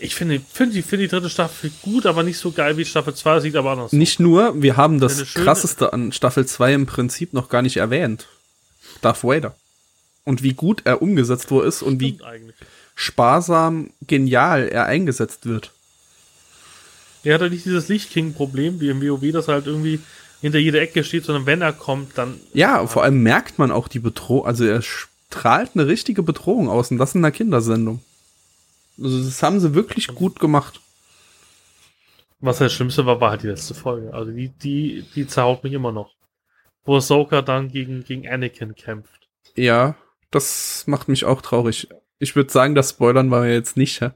ich 0.00 0.14
finde 0.14 0.40
find 0.52 0.74
die, 0.74 0.82
find 0.82 1.02
die 1.02 1.08
dritte 1.08 1.30
Staffel 1.30 1.70
gut, 1.82 2.06
aber 2.06 2.22
nicht 2.22 2.38
so 2.38 2.50
geil 2.50 2.76
wie 2.76 2.84
Staffel 2.84 3.14
2, 3.14 3.40
sieht 3.40 3.56
aber 3.56 3.72
anders 3.72 3.92
Nicht 3.92 4.18
nur, 4.18 4.60
wir 4.60 4.76
haben 4.76 5.00
das 5.00 5.34
krasseste 5.34 5.92
an 5.92 6.12
Staffel 6.12 6.46
2 6.46 6.74
im 6.74 6.86
Prinzip 6.86 7.32
noch 7.32 7.48
gar 7.48 7.62
nicht 7.62 7.76
erwähnt. 7.76 8.26
Darth 9.02 9.22
Vader. 9.22 9.54
Und 10.24 10.42
wie 10.42 10.54
gut 10.54 10.82
er 10.84 11.02
umgesetzt 11.02 11.50
wo 11.50 11.60
ist 11.60 11.82
und 11.82 12.00
wie 12.00 12.18
eigentlich. 12.22 12.56
sparsam 12.94 13.90
genial 14.06 14.68
er 14.68 14.86
eingesetzt 14.86 15.46
wird. 15.46 15.72
Er 17.22 17.34
hat 17.34 17.42
ja 17.42 17.48
nicht 17.48 17.64
dieses 17.64 17.88
Lichtking-Problem, 17.88 18.80
wie 18.80 18.88
im 18.88 19.02
WoW, 19.02 19.32
das 19.32 19.48
halt 19.48 19.66
irgendwie 19.66 20.00
hinter 20.40 20.58
jeder 20.58 20.80
Ecke 20.80 21.04
steht, 21.04 21.24
sondern 21.24 21.46
wenn 21.46 21.60
er 21.60 21.72
kommt, 21.72 22.16
dann 22.16 22.40
Ja, 22.54 22.86
vor 22.86 23.02
allem 23.02 23.22
merkt 23.22 23.58
man 23.58 23.70
auch 23.70 23.88
die 23.88 23.98
Bedrohung, 23.98 24.46
also 24.46 24.64
er 24.64 24.82
strahlt 25.30 25.70
eine 25.74 25.86
richtige 25.86 26.22
Bedrohung 26.22 26.68
aus 26.68 26.90
und 26.90 26.98
das 26.98 27.14
in 27.14 27.20
einer 27.20 27.30
Kindersendung. 27.30 28.00
Also 29.00 29.22
das 29.22 29.42
haben 29.42 29.60
sie 29.60 29.74
wirklich 29.74 30.08
gut 30.08 30.40
gemacht. 30.40 30.80
Was 32.40 32.58
das 32.58 32.72
Schlimmste 32.72 33.06
war, 33.06 33.20
war 33.20 33.30
halt 33.30 33.42
die 33.42 33.46
letzte 33.46 33.74
Folge. 33.74 34.12
Also 34.12 34.32
die, 34.32 34.48
die, 34.48 35.04
die 35.14 35.26
zerhaut 35.26 35.62
mich 35.62 35.72
immer 35.72 35.92
noch. 35.92 36.14
Wo 36.84 36.96
Ahsoka 36.96 37.42
dann 37.42 37.68
gegen, 37.68 38.02
gegen 38.02 38.28
Anakin 38.28 38.74
kämpft. 38.74 39.28
Ja, 39.54 39.94
das 40.30 40.84
macht 40.86 41.08
mich 41.08 41.24
auch 41.24 41.42
traurig. 41.42 41.88
Ich 42.18 42.34
würde 42.34 42.50
sagen, 42.50 42.74
das 42.74 42.90
Spoilern 42.90 43.28
wir 43.28 43.52
jetzt 43.52 43.76
nicht, 43.76 44.00
hä? 44.00 44.10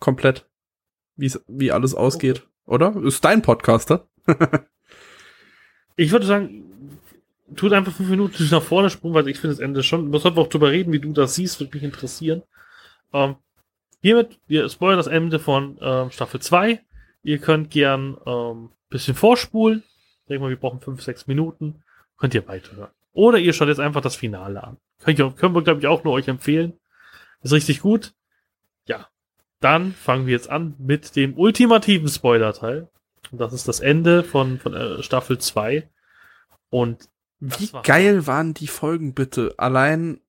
Komplett. 0.00 0.46
Wie's, 1.16 1.40
wie 1.46 1.70
alles 1.70 1.94
ausgeht. 1.94 2.46
Oder? 2.64 2.96
Ist 3.04 3.24
dein 3.24 3.42
Podcast, 3.42 3.90
hä? 3.90 3.98
Ich 5.94 6.10
würde 6.10 6.24
sagen, 6.24 6.71
tut 7.56 7.72
einfach 7.72 7.92
fünf 7.92 8.08
Minuten 8.08 8.48
nach 8.50 8.62
vorne 8.62 8.90
springen, 8.90 9.14
weil 9.14 9.28
ich 9.28 9.38
finde 9.38 9.56
das 9.56 9.64
Ende 9.64 9.82
schon. 9.82 10.12
Wir 10.12 10.20
sollten 10.20 10.38
auch 10.38 10.48
drüber 10.48 10.70
reden, 10.70 10.92
wie 10.92 11.00
du 11.00 11.12
das 11.12 11.34
siehst, 11.34 11.60
würde 11.60 11.74
mich 11.74 11.84
interessieren. 11.84 12.42
Ähm, 13.12 13.36
hiermit, 14.00 14.38
wir 14.46 14.68
spoilern 14.68 14.98
das 14.98 15.06
Ende 15.06 15.38
von 15.38 15.78
ähm, 15.80 16.10
Staffel 16.10 16.40
2. 16.40 16.80
Ihr 17.22 17.38
könnt 17.38 17.70
gern 17.70 18.16
ähm, 18.26 18.70
bisschen 18.88 19.14
vorspulen. 19.14 19.82
Ich 20.22 20.28
denke 20.28 20.42
mal, 20.42 20.50
wir 20.50 20.56
brauchen 20.56 20.80
fünf, 20.80 21.02
sechs 21.02 21.26
Minuten. 21.26 21.82
Könnt 22.18 22.34
ihr 22.34 22.46
weiterhören. 22.46 22.90
Oder 23.12 23.38
ihr 23.38 23.52
schaut 23.52 23.68
jetzt 23.68 23.80
einfach 23.80 24.00
das 24.00 24.16
Finale 24.16 24.62
an. 24.62 24.76
Könnt 25.02 25.18
ihr, 25.18 25.30
können 25.32 25.54
wir, 25.54 25.62
glaube 25.62 25.80
ich, 25.80 25.86
auch 25.86 26.04
nur 26.04 26.12
euch 26.12 26.28
empfehlen. 26.28 26.74
Ist 27.42 27.52
richtig 27.52 27.80
gut. 27.80 28.14
Ja. 28.86 29.08
Dann 29.60 29.92
fangen 29.92 30.26
wir 30.26 30.32
jetzt 30.32 30.50
an 30.50 30.74
mit 30.78 31.16
dem 31.16 31.36
ultimativen 31.36 32.08
Spoiler-Teil. 32.08 32.88
Und 33.30 33.40
das 33.40 33.52
ist 33.52 33.68
das 33.68 33.80
Ende 33.80 34.24
von, 34.24 34.58
von 34.58 34.74
äh, 34.74 35.02
Staffel 35.02 35.38
2. 35.38 35.88
Und 36.70 37.08
Wie 37.44 37.72
war- 37.72 37.82
geil 37.82 38.26
waren 38.28 38.54
die 38.54 38.68
Folgen 38.68 39.14
bitte? 39.14 39.54
Allein 39.58 40.20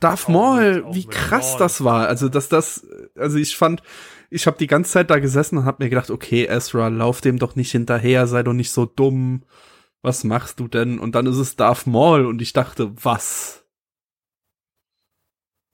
Darth 0.00 0.24
Auch 0.24 0.28
Maul, 0.28 0.86
wie 0.92 1.04
krass 1.06 1.50
Maul. 1.52 1.58
das 1.58 1.84
war. 1.84 2.08
Also, 2.08 2.28
dass 2.28 2.48
das, 2.48 2.86
also 3.16 3.36
ich 3.38 3.56
fand, 3.56 3.82
ich 4.30 4.46
habe 4.46 4.56
die 4.56 4.66
ganze 4.68 4.92
Zeit 4.92 5.10
da 5.10 5.18
gesessen 5.18 5.58
und 5.58 5.64
hab 5.64 5.80
mir 5.80 5.88
gedacht, 5.90 6.10
okay, 6.10 6.44
Ezra, 6.46 6.88
lauf 6.88 7.20
dem 7.20 7.38
doch 7.38 7.54
nicht 7.56 7.72
hinterher, 7.72 8.26
sei 8.28 8.42
doch 8.42 8.52
nicht 8.52 8.70
so 8.72 8.86
dumm. 8.86 9.44
Was 10.00 10.22
machst 10.24 10.60
du 10.60 10.68
denn? 10.68 10.98
Und 11.00 11.16
dann 11.16 11.26
ist 11.26 11.36
es 11.38 11.56
Darth 11.56 11.86
Maul 11.88 12.24
und 12.24 12.40
ich 12.40 12.52
dachte, 12.52 12.92
was? 13.04 13.64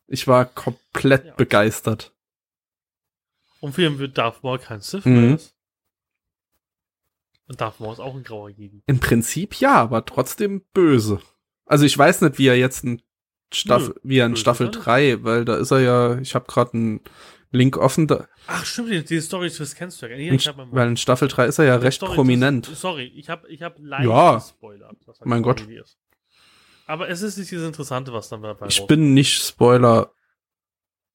Ich 0.07 0.27
war 0.27 0.47
komplett 0.47 1.27
Ja. 1.27 1.35
begeistert. 1.35 2.13
Und 3.61 3.75
für 3.75 3.83
ihn 3.87 3.99
wird 3.99 4.17
Darth 4.19 4.43
Maul 4.43 4.59
kein 4.59 4.81
Sith 4.81 5.05
Mhm. 5.05 5.13
mehr 5.27 5.35
ist. 5.37 5.54
Darth 7.57 7.81
Maul 7.81 7.93
ist 7.93 8.01
auch 8.01 8.15
ein 8.15 8.25
grauer 8.25 8.49
Jedi. 8.51 8.83
Im 8.87 9.01
Prinzip 9.01 9.55
ja, 9.61 9.75
aber 9.75 10.05
trotzdem 10.05 10.63
böse. 10.73 11.21
Also 11.67 11.85
ich 11.85 11.97
weiß 11.97 12.21
nicht, 12.23 12.39
wie 12.39 12.47
er 12.49 12.57
jetzt 12.59 12.85
in 12.85 13.01
Staffel, 13.53 13.95
wie 14.03 14.19
er 14.19 14.27
in 14.27 14.37
Staffel 14.37 14.67
ist 14.69 14.75
er 14.75 14.79
nicht. 14.79 14.87
3, 14.87 15.25
weil 15.25 15.45
da 15.45 15.57
ist 15.57 15.71
er 15.71 15.81
ja, 15.81 16.19
ich 16.19 16.35
habe 16.35 16.47
gerade 16.47 16.75
einen 16.75 17.01
Link 17.53 17.77
offen, 17.77 18.07
da, 18.09 18.27
Ach, 18.49 18.65
stimmt, 18.65 18.91
die, 18.91 19.05
die 19.05 19.21
Story 19.21 19.51
das 19.57 19.75
kennst 19.75 20.03
du 20.03 20.07
ja. 20.07 20.17
In, 20.17 20.35
ich 20.35 20.47
mal- 20.57 20.67
weil 20.73 20.89
in 20.89 20.97
Staffel 20.97 21.29
3 21.29 21.47
ist 21.47 21.59
er 21.59 21.65
ja 21.67 21.77
recht 21.77 21.97
Story- 21.97 22.15
prominent. 22.17 22.69
Das, 22.71 22.81
sorry, 22.81 23.05
ich 23.15 23.31
habe 23.31 23.49
ich 23.49 23.63
hab 23.63 23.77
leicht 23.79 24.05
Ja. 24.09 24.35
gespoilert. 24.35 24.97
dass 25.07 25.21
er 25.21 25.29
Mein 25.29 25.43
Gott. 25.43 25.65
Aber 26.87 27.09
es 27.09 27.23
ist 27.23 27.39
nicht 27.39 27.51
das 27.53 27.63
Interessante, 27.63 28.13
was 28.13 28.29
dann 28.29 28.43
dabei 28.43 28.67
Ich 28.67 28.87
bin 28.87 29.15
nicht 29.15 29.41
Spoiler. 29.43 30.13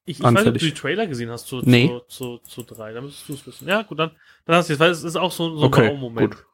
Ich, 0.10 0.18
ich 0.20 0.24
weiß 0.24 0.34
nicht, 0.34 0.48
ob 0.48 0.54
du 0.54 0.60
die 0.60 0.74
Trailer 0.74 1.06
gesehen 1.08 1.30
hast 1.30 1.48
zu, 1.48 1.62
Nee. 1.64 1.88
zu, 1.88 2.00
zu, 2.08 2.38
zu 2.40 2.64
drei. 2.64 2.94
Da 2.94 3.02
müsstest 3.02 3.30
du 3.30 3.34
es 3.34 3.46
wissen. 3.48 3.68
Ja, 3.68 3.84
gut, 3.84 4.00
dann, 4.00 4.12
dann 4.46 4.56
hast 4.56 4.70
du 4.70 4.74
es, 4.74 4.80
weil 4.80 4.92
es 4.92 5.04
ist 5.04 5.16
auch 5.16 5.32
so, 5.32 5.56
so 5.58 5.66
Okay, 5.68 5.84
ein 5.88 5.94
Wow-Moment. 5.94 6.36
gut. 6.36 6.46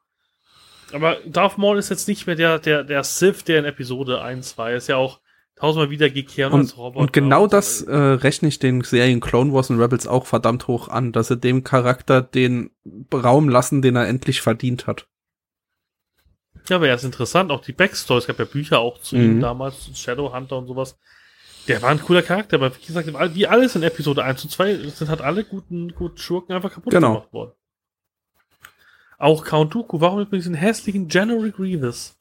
Aber 0.94 1.18
Darth 1.26 1.58
Maul 1.58 1.78
ist 1.78 1.90
jetzt 1.90 2.08
nicht 2.08 2.28
mehr 2.28 2.36
der, 2.36 2.60
der, 2.60 2.84
der 2.84 3.04
Sith, 3.04 3.44
der 3.46 3.60
in 3.60 3.66
Episode 3.66 4.22
1 4.22 4.58
war. 4.58 4.72
Er 4.72 4.78
ist 4.78 4.88
ja 4.88 4.98
auch 4.98 5.20
tausendmal 5.56 5.90
wiedergekehrt 5.90 6.52
Und, 6.52 6.60
als 6.62 6.78
Roboter. 6.78 7.00
und 7.00 7.14
genau 7.14 7.48
das 7.48 7.82
äh, 7.82 7.96
rechne 7.96 8.50
ich 8.50 8.60
den 8.60 8.82
Serien 8.82 9.22
Clone 9.22 9.54
Wars 9.54 9.70
und 9.70 9.80
Rebels 9.80 10.06
auch 10.06 10.26
verdammt 10.26 10.68
hoch 10.68 10.90
an, 10.90 11.12
dass 11.14 11.30
sie 11.30 11.38
dem 11.38 11.64
Charakter 11.64 12.22
den 12.22 12.72
Raum 13.14 13.48
lassen, 13.50 13.82
den 13.82 13.96
er 13.96 14.08
endlich 14.08 14.42
verdient 14.42 14.86
hat. 14.86 15.08
Ja, 16.68 16.76
aber 16.78 16.88
er 16.90 16.96
ist 16.96 17.04
interessant. 17.04 17.52
Auch 17.52 17.62
die 17.62 17.74
Backstory. 17.74 18.20
Es 18.20 18.28
gab 18.28 18.40
ja 18.40 18.46
Bücher 18.46 18.80
auch 18.80 18.98
zu 19.00 19.16
Mhm. 19.16 19.24
ihm 19.24 19.40
damals, 19.40 19.90
Shadowhunter 19.98 20.58
und 20.58 20.68
sowas. 20.68 20.98
Der 21.68 21.82
war 21.82 21.90
ein 21.90 22.02
cooler 22.02 22.22
Charakter, 22.22 22.58
aber 22.58 22.76
wie 22.76 22.86
gesagt, 22.86 23.08
wie 23.36 23.48
alles 23.48 23.76
in 23.76 23.84
Episode 23.84 24.24
1 24.24 24.44
und 24.44 24.50
2 24.52 24.76
sind 24.90 25.10
halt 25.10 25.22
alle 25.22 25.44
guten, 25.44 25.94
guten 25.96 26.18
Schurken 26.18 26.54
einfach 26.56 26.72
kaputt 26.72 26.94
Genau. 26.94 27.14
gemacht 27.14 27.34
worden. 27.34 27.52
Auch 29.18 29.44
Count 29.46 29.74
Dooku, 29.74 30.02
warum 30.02 30.20
übrigens 30.22 30.46
den 30.46 30.54
hässlichen 30.56 31.08
General 31.08 31.50
Grievous? 31.52 32.18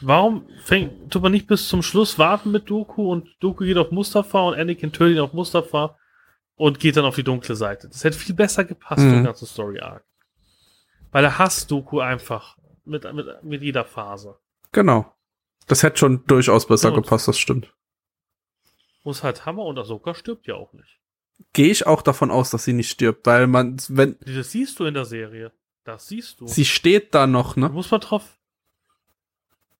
Warum 0.00 0.48
fängt, 0.64 1.12
tut 1.12 1.22
man 1.22 1.32
nicht 1.32 1.46
bis 1.46 1.68
zum 1.68 1.82
Schluss 1.82 2.18
warten 2.18 2.50
mit 2.50 2.68
Dooku 2.68 3.10
und 3.12 3.28
Dooku 3.40 3.64
geht 3.64 3.76
auf 3.76 3.90
Mustafa 3.90 4.40
und 4.40 4.54
Anakin 4.58 4.92
tötet 4.92 5.16
ihn 5.16 5.20
auf 5.22 5.32
Mustafa 5.32 5.96
und 6.56 6.80
geht 6.80 6.96
dann 6.96 7.04
auf 7.04 7.14
die 7.14 7.22
dunkle 7.22 7.54
Seite? 7.54 7.88
Das 7.88 8.02
hätte 8.02 8.18
viel 8.18 8.34
besser 8.34 8.64
gepasst 8.64 9.02
Mhm. 9.02 9.12
den 9.12 9.24
ganzen 9.24 9.46
Story 9.46 9.80
Arc. 9.80 10.04
Weil 11.12 11.24
er 11.24 11.38
hasst 11.38 11.70
Dooku 11.70 12.00
einfach 12.00 12.56
mit, 12.84 13.04
mit, 13.12 13.26
mit 13.44 13.62
jeder 13.62 13.84
Phase. 13.84 14.36
Genau. 14.72 15.14
Das 15.66 15.82
hätte 15.82 15.98
schon 15.98 16.24
durchaus 16.26 16.66
besser 16.66 16.88
und- 16.88 17.02
gepasst, 17.02 17.28
das 17.28 17.38
stimmt. 17.38 17.72
Muss 19.04 19.22
halt 19.22 19.46
Hammer 19.46 19.64
und 19.64 19.78
Ahsoka 19.78 20.14
stirbt 20.14 20.46
ja 20.46 20.54
auch 20.54 20.72
nicht. 20.72 20.98
Gehe 21.52 21.70
ich 21.70 21.86
auch 21.86 22.02
davon 22.02 22.30
aus, 22.30 22.50
dass 22.50 22.64
sie 22.64 22.72
nicht 22.72 22.90
stirbt, 22.90 23.26
weil 23.26 23.46
man, 23.46 23.76
wenn, 23.88 24.16
Das 24.24 24.50
siehst 24.52 24.78
du 24.80 24.84
in 24.86 24.94
der 24.94 25.04
Serie. 25.04 25.52
Das 25.84 26.08
siehst 26.08 26.40
du. 26.40 26.46
sie 26.46 26.64
steht 26.64 27.14
da 27.14 27.26
noch, 27.26 27.54
Da 27.54 27.60
ne? 27.60 27.68
muss 27.68 27.90
man 27.90 28.00
drauf. 28.00 28.38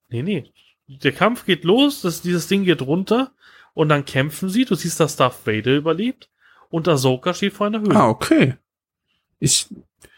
Nee, 0.08 0.22
nee. 0.22 0.44
Der 0.86 1.12
Kampf 1.12 1.46
geht 1.46 1.64
los, 1.64 2.02
das, 2.02 2.20
dieses 2.20 2.46
Ding 2.46 2.64
geht 2.64 2.82
runter 2.82 3.32
und 3.72 3.88
dann 3.88 4.04
kämpfen 4.04 4.48
sie. 4.50 4.64
Du 4.66 4.74
siehst, 4.74 5.00
dass 5.00 5.16
Darth 5.16 5.46
Vader 5.46 5.74
überlebt 5.76 6.28
und 6.68 6.86
Ahsoka 6.88 7.32
steht 7.32 7.54
vor 7.54 7.66
einer 7.66 7.80
Höhle. 7.80 7.96
Ah, 7.96 8.08
okay. 8.10 8.56
Ich, 9.40 9.66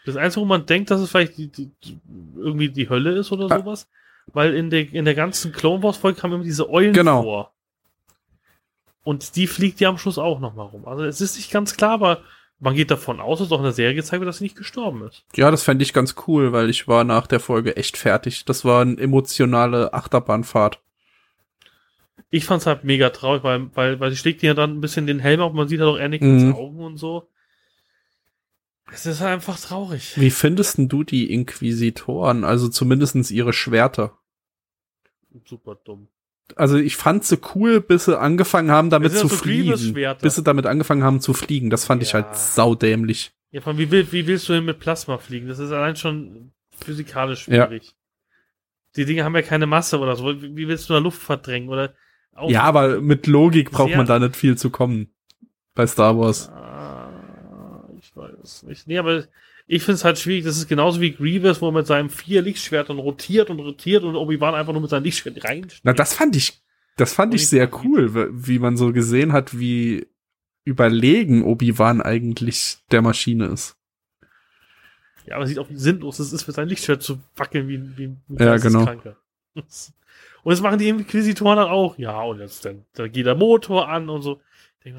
Das 0.05 0.17
Einzige, 0.17 0.41
wo 0.41 0.45
man 0.45 0.65
denkt, 0.65 0.91
dass 0.91 0.99
es 0.99 1.09
vielleicht 1.11 1.37
die, 1.37 1.47
die, 1.47 1.71
die, 1.83 1.97
irgendwie 2.35 2.69
die 2.69 2.89
Hölle 2.89 3.11
ist 3.17 3.31
oder 3.31 3.49
Ah. 3.49 3.59
sowas, 3.59 3.87
weil 4.33 4.53
in 4.55 4.69
der, 4.69 4.91
in 4.93 5.05
der 5.05 5.15
ganzen 5.15 5.53
Clone 5.53 5.81
Wars 5.83 5.97
Folge 5.97 6.19
kamen 6.19 6.33
immer 6.35 6.43
diese 6.43 6.69
Eulen 6.69 6.93
Genau. 6.93 7.23
vor. 7.23 7.53
Und 9.07 9.37
die 9.37 9.47
fliegt 9.47 9.79
ja 9.79 9.87
am 9.87 9.97
Schluss 9.97 10.17
auch 10.17 10.41
nochmal 10.41 10.65
rum. 10.67 10.85
Also 10.85 11.05
es 11.05 11.21
ist 11.21 11.37
nicht 11.37 11.49
ganz 11.49 11.77
klar, 11.77 11.91
aber 11.91 12.21
man 12.59 12.75
geht 12.75 12.91
davon 12.91 13.21
aus, 13.21 13.39
dass 13.39 13.51
auch 13.53 13.59
in 13.59 13.63
der 13.63 13.71
Serie 13.71 13.95
gezeigt 13.95 14.19
wird, 14.19 14.27
dass 14.27 14.39
sie 14.39 14.43
nicht 14.43 14.57
gestorben 14.57 15.03
ist. 15.07 15.23
ja, 15.35 15.49
das 15.49 15.63
fände 15.63 15.83
ich 15.83 15.93
ganz 15.93 16.15
cool, 16.27 16.51
weil 16.51 16.69
ich 16.69 16.89
war 16.89 17.05
nach 17.05 17.25
der 17.25 17.39
Folge 17.39 17.77
echt 17.77 17.95
fertig. 17.95 18.43
Das 18.43 18.65
war 18.65 18.81
eine 18.81 18.97
emotionale 18.99 19.93
Achterbahnfahrt. 19.93 20.81
Ich 22.31 22.43
fand's 22.43 22.65
halt 22.65 22.83
mega 22.83 23.09
traurig, 23.11 23.43
weil, 23.43 23.73
weil, 23.75 23.99
weil 24.01 24.11
sie 24.11 24.17
schlägt 24.17 24.43
ja 24.43 24.53
dann 24.53 24.71
ein 24.77 24.81
bisschen 24.81 25.07
den 25.07 25.19
Helm 25.19 25.39
auf, 25.39 25.53
man 25.53 25.69
sieht 25.69 25.79
halt 25.79 25.89
auch 25.89 25.99
Anakins 25.99 26.43
Mhm. 26.43 26.55
Augen 26.55 26.79
und 26.83 26.97
so. 26.97 27.29
Es 28.91 29.05
ist 29.05 29.21
halt 29.21 29.31
einfach 29.35 29.57
traurig. 29.57 30.13
Wie 30.19 30.31
findest 30.31 30.77
denn 30.79 30.89
du 30.89 31.03
die 31.05 31.31
Inquisitoren? 31.31 32.43
Also 32.43 32.67
zumindestens 32.67 33.31
ihre 33.31 33.53
Schwerter. 33.53 34.17
Super 35.45 35.75
dumm. 35.75 36.09
Also 36.55 36.77
ich 36.77 36.95
fand 36.95 37.23
sie 37.25 37.39
cool, 37.55 37.81
bis 37.81 38.05
sie 38.05 38.17
angefangen 38.19 38.71
haben, 38.71 38.89
damit 38.89 39.11
zu 39.11 39.17
ja 39.25 39.29
so 39.29 39.35
fliegen. 39.35 39.93
Bis 40.21 40.35
sie 40.35 40.43
damit 40.43 40.65
angefangen 40.65 41.03
haben 41.03 41.19
zu 41.19 41.33
fliegen. 41.33 41.69
Das 41.69 41.85
fand 41.85 42.01
ich 42.01 42.13
Ja. 42.13 42.23
halt 42.23 42.35
saudämlich. 42.37 43.31
Ja, 43.51 43.61
von 43.61 43.77
wie, 43.77 43.91
will, 43.91 44.11
wie 44.11 44.27
willst 44.27 44.47
du 44.49 44.53
denn 44.53 44.65
mit 44.65 44.79
Plasma 44.79 45.17
fliegen? 45.17 45.47
Das 45.47 45.59
ist 45.59 45.71
allein 45.71 45.95
schon 45.95 46.51
physikalisch 46.83 47.43
schwierig. 47.43 47.95
Die 48.95 49.05
Dinge 49.05 49.23
haben 49.23 49.35
ja 49.35 49.41
keine 49.41 49.67
Masse 49.67 49.99
oder 49.99 50.15
so. 50.15 50.41
Wie 50.41 50.67
willst 50.67 50.89
du 50.89 50.93
da 50.93 50.99
Luft 50.99 51.21
verdrängen? 51.21 51.69
Oder 51.69 51.93
auch 52.35 52.49
Ja, 52.49 52.63
aber 52.63 52.99
mit 53.01 53.27
Logik 53.27 53.71
braucht 53.71 53.95
man 53.95 54.05
da 54.05 54.19
nicht 54.19 54.35
viel 54.35 54.57
zu 54.57 54.69
kommen. 54.69 55.09
Bei 55.75 55.85
Star 55.85 56.17
Wars. 56.17 56.49
Ah, 56.49 57.87
ich 57.99 58.15
weiß 58.15 58.63
nicht. 58.63 58.87
Nee, 58.87 58.97
aber 58.97 59.25
ich 59.67 59.83
finde 59.83 59.95
es 59.95 60.05
halt 60.05 60.17
schwierig. 60.17 60.45
Das 60.45 60.57
ist 60.57 60.67
genauso 60.67 61.01
wie 61.01 61.11
Grievous, 61.11 61.61
wo 61.61 61.67
er 61.67 61.73
mit 61.73 61.87
seinem 61.87 62.09
vier 62.09 62.41
Lichtschwertern 62.41 62.97
rotiert 62.97 63.49
und 63.49 63.59
rotiert 63.59 64.03
und 64.03 64.15
Obi-Wan 64.15 64.55
einfach 64.55 64.71
nur 64.71 64.81
mit 64.81 64.89
seinem 64.89 65.03
Lichtschwert 65.03 65.43
rein. 65.43 65.67
Na, 65.83 65.93
das 65.93 66.13
fand 66.13 66.35
ich, 66.35 66.61
das 66.95 67.13
fand 67.13 67.33
ich 67.33 67.49
sehr 67.49 67.69
cool, 67.83 68.31
wie 68.33 68.59
man 68.59 68.77
so 68.77 68.93
gesehen 68.93 69.33
hat, 69.33 69.59
wie 69.59 70.07
überlegen 70.63 71.43
Obi-Wan 71.43 72.01
eigentlich 72.01 72.77
der 72.91 73.01
Maschine 73.01 73.47
ist. 73.47 73.75
Ja, 75.25 75.35
aber 75.35 75.45
sieht 75.45 75.59
auch 75.59 75.69
wie 75.69 75.75
sinnlos 75.75 76.19
es 76.19 76.31
ist, 76.31 76.47
mit 76.47 76.55
seinem 76.55 76.69
Lichtschwert 76.69 77.03
zu 77.03 77.19
wackeln 77.35 77.67
wie, 77.67 77.97
wie 77.97 78.07
ein 78.07 78.21
Ja, 78.29 78.57
genau. 78.57 78.85
Geisteskranker. 78.85 79.17
Und 80.43 80.51
das 80.51 80.61
machen 80.61 80.79
die 80.79 80.87
Inquisitoren 80.87 81.57
dann 81.57 81.67
auch. 81.67 81.97
Ja, 81.97 82.21
und 82.21 82.39
jetzt 82.39 82.63
dann, 82.63 82.85
dann 82.93 83.11
geht 83.11 83.25
der 83.25 83.35
Motor 83.35 83.89
an 83.89 84.07
und 84.09 84.21
so. 84.21 84.39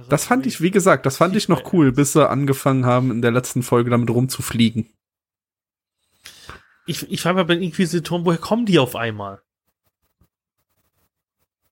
Das 0.08 0.24
fand 0.24 0.46
ich, 0.46 0.60
wie 0.60 0.70
gesagt, 0.70 1.06
das 1.06 1.16
fand 1.16 1.36
ich 1.36 1.48
noch 1.48 1.72
cool, 1.72 1.92
bis 1.92 2.12
sie 2.12 2.28
angefangen 2.28 2.86
haben, 2.86 3.10
in 3.10 3.22
der 3.22 3.30
letzten 3.30 3.62
Folge 3.62 3.90
damit 3.90 4.10
rumzufliegen. 4.10 4.86
Ich, 6.86 7.10
ich 7.10 7.20
frage 7.20 7.36
mal 7.36 7.44
bei 7.44 7.54
den 7.54 7.64
Inquisitoren, 7.64 8.24
woher 8.24 8.38
kommen 8.38 8.64
die 8.64 8.78
auf 8.78 8.96
einmal? 8.96 9.42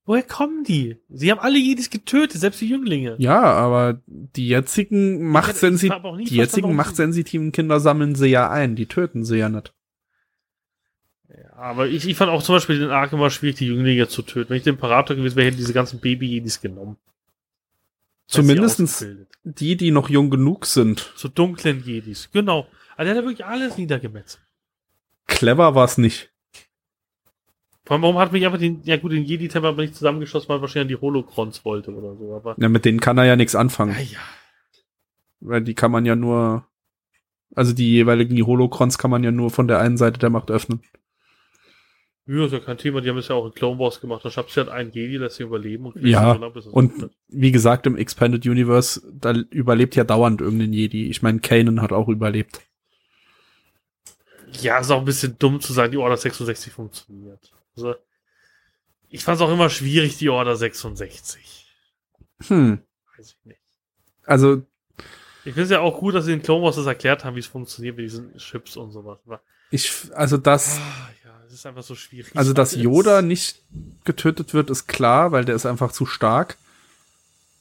Woher 0.05 0.23
kommen 0.23 0.63
die? 0.63 0.99
Sie 1.09 1.33
haben 1.33 1.41
alle 1.41 1.59
Jedis 1.59 1.91
getötet, 1.91 2.41
selbst 2.41 2.61
die 2.61 2.69
Jünglinge. 2.69 3.17
Ja, 3.19 3.43
aber 3.43 4.01
die 4.07 4.47
jetzigen 4.47 5.23
machtsensitiven, 5.29 6.25
die 6.25 6.37
jetzigen 6.37 6.77
machtsensitiven 6.77 7.51
Kinder 7.51 7.81
sammeln 7.81 8.15
sie 8.15 8.29
ja 8.29 8.49
ein, 8.49 8.77
die 8.77 8.87
töten 8.87 9.25
sie 9.25 9.39
ja 9.39 9.49
nicht. 9.49 9.75
Ja, 11.29 11.53
aber 11.55 11.89
ich, 11.89 12.07
ich 12.07 12.17
fand 12.17 12.31
auch 12.31 12.43
zum 12.43 12.55
Beispiel 12.55 12.79
den 12.79 12.91
Ark 12.91 13.13
immer 13.13 13.31
schwierig, 13.31 13.57
die 13.57 13.67
Jünglinge 13.67 14.07
zu 14.07 14.23
töten. 14.23 14.51
Wenn 14.51 14.59
ich 14.59 14.63
der 14.63 14.75
Imperator 14.75 15.17
gewesen 15.17 15.35
wäre, 15.35 15.49
hätte 15.49 15.57
diese 15.57 15.73
ganzen 15.73 15.99
Baby-Jedis 15.99 16.61
genommen. 16.61 16.99
Zumindestens 18.27 19.05
die, 19.45 19.77
die 19.77 19.91
noch 19.91 20.09
jung 20.09 20.31
genug 20.31 20.67
sind. 20.67 21.13
Zu 21.17 21.29
dunklen 21.29 21.83
Jedis, 21.85 22.31
genau. 22.33 22.67
Also 22.97 23.13
der 23.13 23.19
hat 23.19 23.25
wirklich 23.25 23.45
alles 23.45 23.79
niedergemetzelt. 23.79 24.45
Clever 25.27 25.75
war 25.75 25.85
es 25.85 25.99
nicht. 25.99 26.33
Vor 27.85 27.95
allem, 27.95 28.03
warum 28.03 28.19
hat 28.19 28.33
mich 28.33 28.45
einfach 28.45 28.59
den, 28.59 28.83
ja 28.83 28.97
gut, 28.97 29.13
den 29.13 29.25
Jedi-Tempel 29.25 29.71
aber 29.71 29.83
nicht 29.83 29.95
zusammengeschossen, 29.95 30.49
weil 30.49 30.59
er 30.59 30.61
wahrscheinlich 30.63 30.97
die 30.97 31.01
Holocrons 31.01 31.65
wollte 31.65 31.95
oder 31.95 32.17
so, 32.17 32.35
aber. 32.35 32.57
Ja, 32.59 32.69
mit 32.69 32.85
denen 32.85 32.99
kann 32.99 33.17
er 33.17 33.25
ja 33.25 33.37
nichts 33.37 33.55
anfangen. 33.55 33.95
Ja, 33.95 34.01
ja. 34.01 34.19
Weil 35.39 35.63
die 35.63 35.75
kann 35.75 35.93
man 35.93 36.05
ja 36.05 36.17
nur, 36.17 36.67
also 37.55 37.73
die 37.73 37.93
jeweiligen 37.93 38.35
die 38.35 38.43
Holocrons 38.43 38.99
kann 38.99 39.13
man 39.13 39.23
ja 39.23 39.31
nur 39.31 39.51
von 39.51 39.69
der 39.69 39.79
einen 39.79 39.97
Seite 39.97 40.19
der 40.19 40.31
Macht 40.31 40.51
öffnen. 40.51 40.83
Ja, 42.29 42.45
ist 42.45 42.53
ja 42.53 42.59
kein 42.59 42.77
Thema, 42.77 43.01
die 43.01 43.09
haben 43.09 43.19
es 43.19 43.29
ja 43.29 43.37
auch 43.37 43.47
in 43.47 43.55
Clone 43.55 43.79
Wars 43.79 44.01
gemacht. 44.01 44.25
Da 44.25 44.31
schaffst 44.31 44.57
du 44.57 44.61
halt 44.61 44.71
einen 44.71 44.91
Jedi, 44.91 45.17
lässt 45.17 45.37
sich 45.37 45.47
überleben. 45.47 45.87
Und 45.87 46.05
ja, 46.05 46.33
ab, 46.33 46.57
und 46.73 47.11
wie 47.29 47.53
gesagt, 47.53 47.87
im 47.87 47.97
Expanded 47.97 48.45
Universe, 48.45 49.01
da 49.13 49.33
überlebt 49.33 49.95
ja 49.95 50.03
dauernd 50.03 50.41
irgendein 50.41 50.73
Jedi. 50.73 51.09
Ich 51.09 51.23
meine, 51.23 51.39
Kanan 51.39 51.81
hat 51.81 51.93
auch 51.93 52.09
überlebt. 52.09 52.61
Ja, 54.61 54.79
ist 54.79 54.91
auch 54.91 54.99
ein 54.99 55.05
bisschen 55.05 55.37
dumm 55.39 55.61
zu 55.61 55.73
sagen, 55.73 55.93
die 55.93 55.99
Order 55.99 56.17
66 56.17 56.73
funktioniert. 56.73 57.53
Also, 57.77 57.95
ich 59.09 59.23
fand 59.23 59.37
es 59.37 59.43
auch 59.43 59.53
immer 59.53 59.71
schwierig, 59.71 60.19
die 60.19 60.29
Order 60.29 60.57
66. 60.57 61.67
Hm. 62.49 62.81
Weiß 63.17 63.37
ich 63.39 63.47
nicht. 63.47 63.61
Also. 64.25 64.63
Ich 65.45 65.53
finde 65.53 65.63
es 65.63 65.71
ja 65.71 65.81
auch 65.81 66.01
gut, 66.01 66.15
dass 66.17 66.25
sie 66.25 66.33
in 66.33 66.43
Clone 66.43 66.65
Wars 66.65 66.75
das 66.75 66.87
erklärt 66.87 67.25
haben, 67.25 67.37
wie 67.37 67.41
es 67.41 67.47
funktioniert 67.47 67.97
mit 67.97 68.07
diesen 68.07 68.37
Chips 68.37 68.77
und 68.77 68.91
sowas. 68.91 69.21
Ich, 69.71 69.93
also 70.13 70.37
das. 70.37 70.79
Ah, 70.79 71.11
ja, 71.25 71.26
es 71.49 71.55
ist 71.55 71.67
einfach 71.67 71.83
so 71.83 71.95
schwierig. 71.95 72.33
Also, 72.35 72.53
dass 72.53 72.75
Yoda 72.75 73.23
nicht 73.23 73.57
getötet 74.05 74.55
wird, 74.55 74.71
ist 74.71 74.87
klar, 74.87 75.33
weil 75.33 75.45
der 75.45 75.55
ist 75.55 75.67
einfach 75.67 75.93
zu 75.93 76.07
stark. 76.07 76.57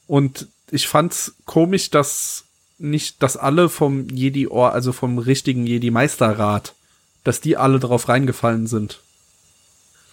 Und 0.06 0.48
ich 0.70 0.88
fand's 0.88 1.34
komisch, 1.44 1.90
dass 1.90 2.44
nicht, 2.78 3.22
dass 3.22 3.36
alle 3.36 3.68
vom 3.68 4.08
Jedi, 4.08 4.48
also 4.50 4.92
vom 4.92 5.18
richtigen 5.18 5.66
Jedi 5.66 5.90
Meisterrat, 5.90 6.74
dass 7.24 7.40
die 7.40 7.56
alle 7.56 7.78
drauf 7.78 8.08
reingefallen 8.08 8.66
sind. 8.66 9.00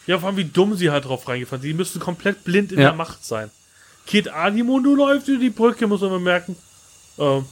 Ja, 0.08 0.20
vor 0.20 0.30
allem 0.30 0.38
wie 0.38 0.46
dumm 0.46 0.76
sie 0.76 0.92
halt 0.92 1.06
drauf 1.06 1.28
reingefallen 1.28 1.62
sind. 1.62 1.70
Die 1.70 1.78
müssten 1.78 2.00
komplett 2.00 2.44
blind 2.44 2.72
in 2.72 2.80
ja. 2.80 2.90
der 2.90 2.94
Macht 2.94 3.26
sein. 3.26 3.52
Kid 4.06 4.28
Animondo 4.28 4.96
läuft 4.96 5.28
über 5.28 5.40
die 5.40 5.50
Brücke, 5.50 5.88
muss 5.88 6.02
man 6.02 6.24
merken. 6.24 6.56
Ähm, 7.18 7.46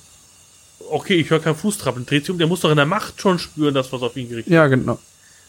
okay, 0.89 1.15
ich 1.15 1.29
höre 1.29 1.39
keinen 1.39 1.55
Fußtrappeln. 1.55 2.05
Dreht 2.05 2.23
sich 2.23 2.31
um, 2.31 2.37
der 2.37 2.47
muss 2.47 2.61
doch 2.61 2.69
in 2.69 2.77
der 2.77 2.85
Macht 2.85 3.21
schon 3.21 3.39
spüren, 3.39 3.73
dass 3.73 3.91
was 3.91 4.01
auf 4.01 4.15
ihn 4.17 4.29
gerichtet 4.29 4.51
ist. 4.51 4.55
Ja, 4.55 4.67
genau. 4.67 4.99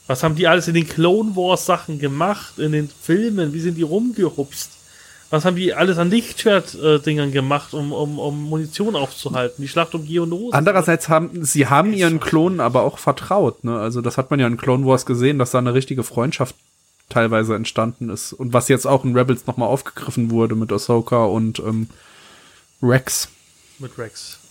Was 0.07 0.23
haben 0.23 0.35
die 0.35 0.47
alles 0.47 0.69
in 0.69 0.75
den 0.75 0.89
Clone 0.89 1.37
Wars 1.37 1.67
Sachen 1.67 1.99
gemacht, 1.99 2.59
in 2.59 2.73
den 2.73 2.89
Filmen? 2.89 3.53
Wie 3.53 3.61
sind 3.61 3.77
die 3.77 3.83
rumgehupst? 3.83 4.71
Was 5.31 5.47
haben 5.47 5.57
die 5.57 5.73
alles 5.73 5.97
an 5.97 6.11
Lichtschwert-Dingern 6.11 7.33
gemacht, 7.33 7.73
um, 7.73 7.91
um, 7.93 8.19
um 8.19 8.43
Munition 8.43 8.97
aufzuhalten? 8.97 9.63
Die 9.63 9.69
Schlacht 9.69 9.95
um 9.95 10.05
Geonosis. 10.05 10.53
Andererseits 10.53 11.09
haben 11.09 11.43
sie 11.43 11.69
haben 11.69 11.95
ihren 11.95 12.21
Klonen 12.21 12.61
aber 12.61 12.83
auch 12.83 12.99
vertraut. 12.99 13.65
Ne? 13.65 13.79
Also 13.79 14.03
das 14.03 14.19
hat 14.19 14.31
man 14.31 14.41
ja 14.41 14.47
in 14.47 14.59
Clone 14.59 14.85
Wars 14.85 15.07
gesehen, 15.07 15.39
dass 15.39 15.53
da 15.53 15.59
eine 15.59 15.73
richtige 15.73 16.03
Freundschaft 16.03 16.55
teilweise 17.09 17.55
entstanden 17.55 18.11
ist. 18.11 18.35
Und 18.35 18.53
was 18.53 18.69
jetzt 18.69 18.87
auch 18.87 19.05
in 19.05 19.17
Rebels 19.17 19.47
nochmal 19.47 19.69
aufgegriffen 19.69 20.31
wurde 20.31 20.55
mit 20.55 20.71
Ahsoka 20.71 21.25
und 21.25 21.61
ähm, 21.61 21.89
Rex. 22.83 23.29
Mit 23.79 23.97
Rex. 23.97 24.42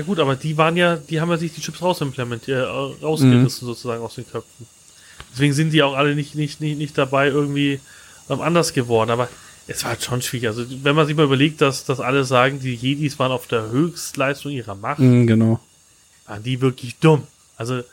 Ja 0.00 0.06
gut, 0.06 0.18
aber 0.18 0.34
die 0.34 0.56
waren 0.56 0.78
ja, 0.78 0.96
die 0.96 1.20
haben 1.20 1.28
ja 1.28 1.36
sich 1.36 1.52
die 1.52 1.60
Chips 1.60 1.82
rausimplementiert, 1.82 2.58
äh, 2.58 3.04
rausgerissen 3.04 3.66
mhm. 3.66 3.70
sozusagen 3.70 4.02
aus 4.02 4.14
den 4.14 4.26
Köpfen. 4.26 4.66
Deswegen 5.30 5.52
sind 5.52 5.74
die 5.74 5.82
auch 5.82 5.92
alle 5.92 6.14
nicht, 6.14 6.34
nicht, 6.34 6.58
nicht, 6.62 6.78
nicht 6.78 6.96
dabei 6.96 7.28
irgendwie 7.28 7.80
ähm, 8.30 8.40
anders 8.40 8.72
geworden. 8.72 9.10
Aber 9.10 9.28
es 9.66 9.82
war 9.82 9.90
halt 9.90 10.02
schon 10.02 10.22
schwierig. 10.22 10.48
Also 10.48 10.64
wenn 10.82 10.96
man 10.96 11.06
sich 11.06 11.14
mal 11.14 11.26
überlegt, 11.26 11.60
dass, 11.60 11.84
dass 11.84 12.00
alle 12.00 12.24
sagen, 12.24 12.60
die 12.60 12.74
Jedis 12.74 13.18
waren 13.18 13.30
auf 13.30 13.46
der 13.46 13.68
Höchstleistung 13.68 14.52
ihrer 14.52 14.74
Macht. 14.74 15.00
Mhm, 15.00 15.26
genau. 15.26 15.60
Waren 16.26 16.42
die 16.44 16.62
wirklich 16.62 16.96
dumm. 16.96 17.24
Also 17.58 17.74
wenn 17.74 17.84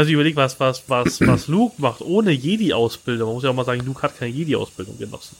man 0.00 0.04
sich 0.06 0.14
überlegt, 0.14 0.38
was, 0.38 0.58
was, 0.58 0.84
was, 0.88 1.20
was 1.26 1.48
Luke 1.48 1.74
macht 1.76 2.00
ohne 2.00 2.30
Jedi-Ausbildung, 2.30 3.26
man 3.26 3.34
muss 3.34 3.44
ja 3.44 3.50
auch 3.50 3.54
mal 3.54 3.66
sagen, 3.66 3.84
Luke 3.84 4.00
hat 4.00 4.18
keine 4.18 4.32
Jedi-Ausbildung 4.32 4.96
genossen. 4.96 5.36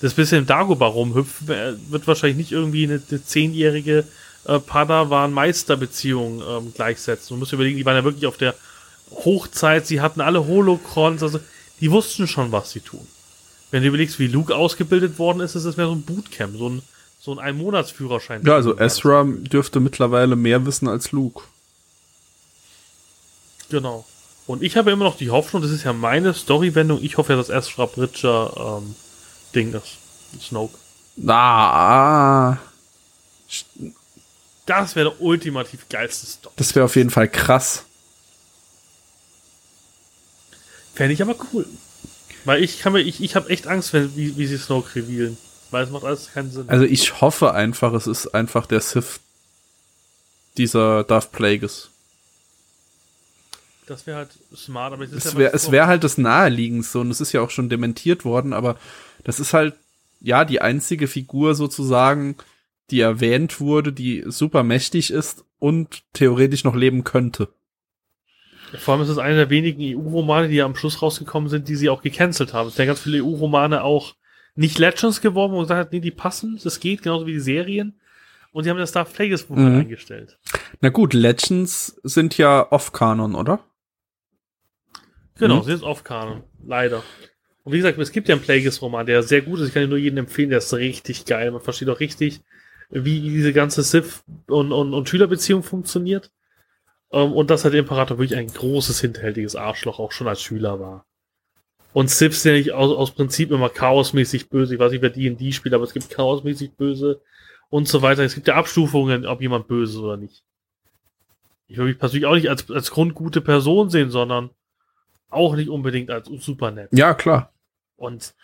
Das 0.00 0.14
bisschen 0.14 0.38
im 0.38 0.46
Dagobah 0.46 0.86
rumhüpfen 0.86 1.50
äh, 1.50 1.74
wird 1.90 2.06
wahrscheinlich 2.06 2.38
nicht 2.38 2.52
irgendwie 2.52 2.84
eine, 2.84 3.02
eine 3.10 3.22
zehnjährige 3.22 4.04
äh, 4.44 4.58
Padawan-Meister-Beziehung 4.58 6.42
ähm, 6.46 6.74
gleichsetzen. 6.74 7.34
Man 7.34 7.40
muss 7.40 7.52
überlegen, 7.52 7.76
die 7.76 7.86
waren 7.86 7.96
ja 7.96 8.04
wirklich 8.04 8.26
auf 8.26 8.36
der 8.36 8.54
Hochzeit, 9.10 9.86
sie 9.86 10.00
hatten 10.00 10.20
alle 10.20 10.46
Holocrons, 10.46 11.22
also 11.22 11.40
die 11.80 11.90
wussten 11.90 12.26
schon, 12.26 12.52
was 12.52 12.70
sie 12.70 12.80
tun. 12.80 13.06
Wenn 13.70 13.82
du 13.82 13.88
überlegst, 13.88 14.18
wie 14.18 14.26
Luke 14.26 14.54
ausgebildet 14.54 15.18
worden 15.18 15.40
ist, 15.40 15.54
ist 15.54 15.64
es 15.64 15.76
mehr 15.76 15.86
so 15.86 15.92
ein 15.92 16.02
Bootcamp, 16.02 16.56
so 16.56 16.68
ein, 16.68 16.82
so 17.20 17.32
ein 17.32 17.38
Ein-Monats-Führerschein. 17.38 18.44
Ja, 18.44 18.54
also 18.54 18.78
Ezra 18.78 19.24
dürfte 19.24 19.80
mittlerweile 19.80 20.36
mehr 20.36 20.64
wissen 20.66 20.88
als 20.88 21.12
Luke. 21.12 21.42
Genau. 23.70 24.04
Und 24.46 24.62
ich 24.62 24.76
habe 24.76 24.90
immer 24.90 25.04
noch 25.04 25.16
die 25.16 25.30
Hoffnung, 25.30 25.62
das 25.62 25.70
ist 25.70 25.84
ja 25.84 25.92
meine 25.92 26.34
Storywendung, 26.34 27.02
ich 27.02 27.16
hoffe 27.16 27.32
ja, 27.32 27.36
dass 27.38 27.48
Ezra 27.48 27.86
Bridger 27.86 28.80
ähm, 28.82 28.94
Ding 29.54 29.72
ist. 29.72 29.98
Snoke. 30.40 30.76
Ah. 31.26 32.56
Das 34.66 34.94
wäre 34.94 35.10
der 35.10 35.20
ultimativ 35.20 35.88
geilste 35.88 36.26
Story. 36.26 36.54
Das 36.56 36.74
wäre 36.74 36.84
auf 36.84 36.96
jeden 36.96 37.10
Fall 37.10 37.28
krass. 37.28 37.84
Fände 40.94 41.14
ich 41.14 41.22
aber 41.22 41.34
cool. 41.52 41.66
Weil 42.44 42.62
ich 42.62 42.80
kann 42.80 42.92
mir, 42.92 43.00
ich, 43.00 43.22
ich 43.22 43.36
habe 43.36 43.50
echt 43.50 43.66
Angst, 43.66 43.92
wenn, 43.92 44.16
wie, 44.16 44.36
wie 44.36 44.46
sie 44.46 44.58
Snoke 44.58 44.94
revealen. 44.96 45.38
Weil 45.70 45.84
es 45.84 45.90
macht 45.90 46.04
alles 46.04 46.32
keinen 46.32 46.50
Sinn. 46.50 46.68
Also 46.68 46.84
ich 46.84 47.20
hoffe 47.20 47.54
einfach, 47.54 47.92
es 47.94 48.06
ist 48.06 48.28
einfach 48.34 48.66
der 48.66 48.80
Sith 48.80 49.20
dieser 50.58 51.04
Darth 51.04 51.32
Plagueis. 51.32 51.88
Das 53.86 54.06
wäre 54.06 54.18
halt 54.18 54.30
smart, 54.54 54.92
aber 54.92 55.04
es 55.04 55.12
ist 55.12 55.26
es 55.26 55.36
wäre 55.36 55.56
ja 55.56 55.72
wär 55.72 55.86
halt 55.86 56.04
das 56.04 56.18
naheliegendste 56.18 57.00
und 57.00 57.10
es 57.10 57.20
ist 57.20 57.32
ja 57.32 57.40
auch 57.40 57.50
schon 57.50 57.68
dementiert 57.68 58.24
worden, 58.24 58.52
aber 58.52 58.78
das 59.24 59.40
ist 59.40 59.54
halt 59.54 59.74
ja 60.20 60.44
die 60.44 60.60
einzige 60.60 61.08
Figur 61.08 61.54
sozusagen, 61.54 62.36
die 62.90 63.00
erwähnt 63.00 63.60
wurde, 63.60 63.92
die 63.92 64.24
super 64.26 64.62
mächtig 64.62 65.10
ist 65.10 65.44
und 65.58 66.02
theoretisch 66.12 66.64
noch 66.64 66.74
leben 66.74 67.04
könnte. 67.04 67.48
Vor 68.78 68.94
allem 68.94 69.02
ist 69.02 69.10
es 69.10 69.18
einer 69.18 69.36
der 69.36 69.50
wenigen 69.50 69.82
EU-Romane, 69.82 70.48
die 70.48 70.56
ja 70.56 70.64
am 70.64 70.76
Schluss 70.76 71.02
rausgekommen 71.02 71.48
sind, 71.48 71.68
die 71.68 71.76
sie 71.76 71.90
auch 71.90 72.02
gecancelt 72.02 72.54
haben. 72.54 72.68
Es 72.68 72.76
sind 72.76 72.86
ja 72.86 72.92
ganz 72.92 73.02
viele 73.02 73.22
EU-Romane 73.22 73.82
auch 73.84 74.14
nicht 74.54 74.78
Legends 74.78 75.20
geworden, 75.20 75.52
wo 75.52 75.56
man 75.56 75.64
gesagt 75.64 75.80
hat, 75.80 75.92
nee, 75.92 76.00
die 76.00 76.10
passen, 76.10 76.58
das 76.62 76.80
geht, 76.80 77.02
genauso 77.02 77.26
wie 77.26 77.32
die 77.32 77.40
Serien. 77.40 77.98
Und 78.52 78.66
die 78.66 78.70
haben 78.70 78.78
das 78.78 78.92
Darth 78.92 79.12
Plagueis 79.12 79.44
Buch 79.44 79.56
mhm. 79.56 79.80
eingestellt. 79.80 80.38
Na 80.80 80.90
gut, 80.90 81.14
Legends 81.14 82.00
sind 82.02 82.36
ja 82.36 82.70
off-Kanon, 82.70 83.34
oder? 83.34 83.60
Genau, 85.38 85.60
mhm. 85.60 85.64
sie 85.64 85.72
ist 85.72 85.82
off-Kanon. 85.82 86.42
Leider. 86.64 87.02
Und 87.64 87.72
wie 87.72 87.78
gesagt, 87.78 87.98
es 87.98 88.12
gibt 88.12 88.28
ja 88.28 88.34
einen 88.34 88.44
Plagueis-Roman, 88.44 89.06
der 89.06 89.22
sehr 89.22 89.40
gut 89.40 89.60
ist. 89.60 89.68
Ich 89.68 89.74
kann 89.74 89.84
ihn 89.84 89.88
nur 89.88 89.98
jedem 89.98 90.18
empfehlen, 90.18 90.50
der 90.50 90.58
ist 90.58 90.74
richtig 90.74 91.24
geil. 91.24 91.50
Man 91.50 91.60
versteht 91.60 91.88
auch 91.88 92.00
richtig, 92.00 92.42
wie 92.92 93.20
diese 93.20 93.52
ganze 93.52 93.82
Sith- 93.82 94.22
und, 94.46 94.70
und, 94.70 94.94
und 94.94 95.08
Schülerbeziehung 95.08 95.62
funktioniert. 95.62 96.30
Um, 97.08 97.20
ähm, 97.20 97.32
und 97.32 97.50
dass 97.50 97.64
halt 97.64 97.74
der 97.74 97.80
Imperator 97.80 98.18
wirklich 98.18 98.38
ein 98.38 98.46
großes, 98.46 99.00
hinterhältiges 99.00 99.56
Arschloch 99.56 99.98
auch 99.98 100.12
schon 100.12 100.28
als 100.28 100.40
Schüler 100.40 100.80
war. 100.80 101.04
Und 101.92 102.08
Sith 102.08 102.40
sind 102.40 102.52
ja 102.52 102.58
nicht 102.58 102.72
aus, 102.72 102.96
aus 102.96 103.10
Prinzip 103.10 103.50
immer 103.50 103.68
chaosmäßig 103.68 104.48
böse. 104.48 104.74
Ich 104.74 104.80
weiß 104.80 104.92
nicht, 104.92 105.02
wer 105.02 105.10
D&D 105.10 105.52
spielt, 105.52 105.74
aber 105.74 105.84
es 105.84 105.92
gibt 105.92 106.08
chaosmäßig 106.08 106.72
böse 106.72 107.20
und 107.68 107.86
so 107.86 108.00
weiter. 108.00 108.22
Es 108.22 108.34
gibt 108.34 108.48
ja 108.48 108.54
Abstufungen, 108.54 109.26
ob 109.26 109.42
jemand 109.42 109.68
böse 109.68 109.98
ist 109.98 109.98
oder 109.98 110.16
nicht. 110.16 110.42
Ich 111.68 111.76
würde 111.76 111.90
mich 111.90 111.98
persönlich 111.98 112.26
auch 112.26 112.34
nicht 112.34 112.48
als, 112.48 112.70
als 112.70 112.90
grundgute 112.90 113.42
Person 113.42 113.90
sehen, 113.90 114.10
sondern 114.10 114.50
auch 115.28 115.54
nicht 115.54 115.68
unbedingt 115.68 116.10
als 116.10 116.28
super 116.28 116.70
nett. 116.70 116.88
Ja, 116.92 117.14
klar. 117.14 117.51
Und 118.02 118.34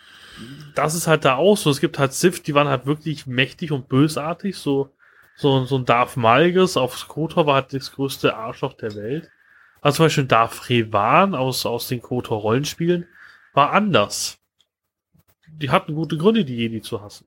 das 0.74 0.94
ist 0.94 1.08
halt 1.08 1.24
da 1.24 1.34
auch 1.34 1.56
so. 1.56 1.70
Es 1.70 1.80
gibt 1.80 1.98
halt 1.98 2.12
Sith, 2.12 2.42
die 2.44 2.54
waren 2.54 2.68
halt 2.68 2.86
wirklich 2.86 3.26
mächtig 3.26 3.72
und 3.72 3.88
bösartig. 3.88 4.56
So, 4.56 4.90
so, 5.36 5.64
so 5.64 5.76
ein 5.78 5.84
Darth 5.84 6.16
Malgus 6.16 6.76
auf 6.76 6.96
Skotor 6.96 7.46
war 7.46 7.56
halt 7.56 7.72
das 7.72 7.92
größte 7.92 8.36
Arschloch 8.36 8.74
der 8.74 8.94
Welt. 8.94 9.30
Also 9.80 9.96
zum 9.96 10.06
Beispiel 10.06 10.24
Darth 10.24 10.68
Revan 10.68 11.34
aus, 11.34 11.66
aus 11.66 11.88
den 11.88 12.00
Kotor 12.02 12.40
Rollenspielen 12.40 13.06
war 13.52 13.72
anders. 13.72 14.38
Die 15.48 15.70
hatten 15.70 15.94
gute 15.94 16.16
Gründe, 16.16 16.44
die 16.44 16.56
Jedi 16.56 16.82
zu 16.82 17.00
hassen. 17.02 17.26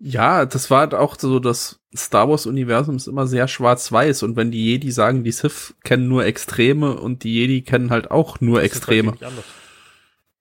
Ja, 0.00 0.46
das 0.46 0.70
war 0.70 0.80
halt 0.80 0.94
auch 0.94 1.16
so, 1.18 1.38
das 1.40 1.78
Star 1.94 2.28
Wars-Universum 2.28 2.96
ist 2.96 3.06
immer 3.06 3.26
sehr 3.26 3.46
schwarz-weiß 3.48 4.22
und 4.22 4.34
wenn 4.34 4.50
die 4.50 4.64
Jedi 4.64 4.90
sagen, 4.90 5.24
die 5.24 5.32
Sith 5.32 5.74
kennen 5.84 6.08
nur 6.08 6.24
Extreme 6.24 6.96
und 6.96 7.22
die 7.22 7.34
Jedi 7.34 7.62
kennen 7.62 7.90
halt 7.90 8.10
auch 8.10 8.40
nur 8.40 8.60
Das 8.60 8.70
ist 8.70 8.76
Extreme. 8.76 9.12
anders. 9.12 9.44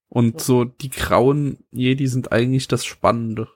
Und 0.09 0.41
so 0.41 0.63
die 0.65 0.89
grauen 0.89 1.63
Jedi 1.71 2.07
sind 2.07 2.31
eigentlich 2.31 2.67
das 2.67 2.83
Spannende. 2.85 3.47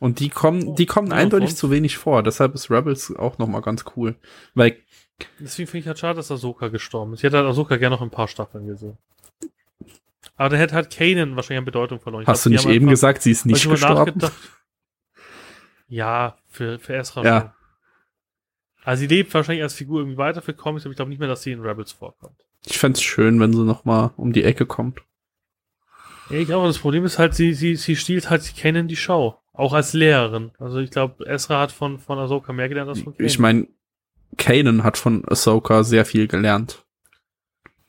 Und 0.00 0.18
die 0.20 0.28
kommen, 0.30 0.74
die 0.76 0.86
kommen 0.86 1.08
Ja, 1.08 1.14
eindeutig 1.18 1.54
zu 1.56 1.70
wenig 1.70 1.98
vor. 1.98 2.22
Deshalb 2.22 2.54
ist 2.54 2.70
Rebels 2.70 3.14
auch 3.14 3.38
noch 3.38 3.46
mal 3.46 3.60
ganz 3.60 3.84
cool, 3.96 4.16
weil 4.54 4.78
Deswegen 5.38 5.68
finde 5.68 5.80
ich 5.82 5.86
halt 5.86 5.98
schade, 6.00 6.16
dass 6.16 6.30
Ahsoka 6.32 6.68
gestorben 6.68 7.12
ist. 7.12 7.20
Ich 7.20 7.24
hätte 7.24 7.36
halt 7.36 7.46
Ahsoka 7.46 7.76
gerne 7.76 7.94
noch 7.94 8.02
ein 8.02 8.10
paar 8.10 8.26
Staffeln 8.26 8.66
gesehen. 8.66 8.98
Aber 10.36 10.48
dann 10.48 10.58
hätte 10.58 10.74
halt 10.74 10.90
Kanan 10.90 11.36
wahrscheinlich 11.36 11.58
an 11.58 11.64
Bedeutung 11.64 12.00
verloren. 12.00 12.22
Ich 12.22 12.28
hast 12.28 12.44
du 12.44 12.50
glaub, 12.50 12.62
die 12.62 12.66
nicht 12.68 12.74
eben 12.76 12.86
einfach- 12.86 12.92
gesagt, 12.94 13.22
sie 13.22 13.30
ist 13.30 13.46
nicht 13.46 13.68
gestorben? 13.68 14.20
Ja, 15.86 16.36
für, 16.48 16.78
für 16.80 16.94
Ezra 16.94 17.22
Ja. 17.24 17.40
schon. 17.40 17.50
Also 18.84 19.00
sie 19.00 19.06
lebt 19.06 19.32
wahrscheinlich 19.32 19.62
als 19.62 19.74
Figur 19.74 20.00
irgendwie 20.00 20.18
weiter 20.18 20.42
für 20.42 20.52
Comics, 20.54 20.84
aber 20.84 20.90
ich 20.92 20.96
glaube 20.96 21.10
nicht 21.10 21.18
mehr, 21.20 21.28
dass 21.28 21.42
sie 21.42 21.52
in 21.52 21.60
Rebels 21.60 21.92
vorkommt. 21.92 22.44
Ich 22.66 22.78
fänd's 22.78 23.02
schön, 23.02 23.40
wenn 23.40 23.52
sie 23.52 23.64
noch 23.64 23.84
mal 23.84 24.12
um 24.16 24.32
die 24.32 24.44
Ecke 24.44 24.66
kommt. 24.66 25.02
Ja, 26.30 26.38
ich 26.38 26.46
glaube, 26.46 26.66
das 26.66 26.78
Problem 26.78 27.04
ist 27.04 27.18
halt, 27.18 27.34
sie, 27.34 27.52
sie, 27.52 27.76
sie 27.76 27.96
stiehlt 27.96 28.30
halt 28.30 28.54
Kanan 28.56 28.88
die 28.88 28.96
Schau. 28.96 29.40
Auch 29.52 29.72
als 29.72 29.92
Lehrerin. 29.92 30.52
Also 30.58 30.78
ich 30.78 30.90
glaube, 30.90 31.26
Ezra 31.26 31.60
hat 31.60 31.72
von, 31.72 31.98
von 31.98 32.18
Ahsoka 32.18 32.52
mehr 32.52 32.68
gelernt 32.68 32.88
als 32.88 33.00
von 33.02 33.12
Kanan. 33.14 33.26
Ich 33.26 33.38
meine, 33.38 33.68
Kanan 34.36 34.82
hat 34.82 34.96
von 34.96 35.24
Ahsoka 35.28 35.84
sehr 35.84 36.04
viel 36.04 36.26
gelernt. 36.26 36.84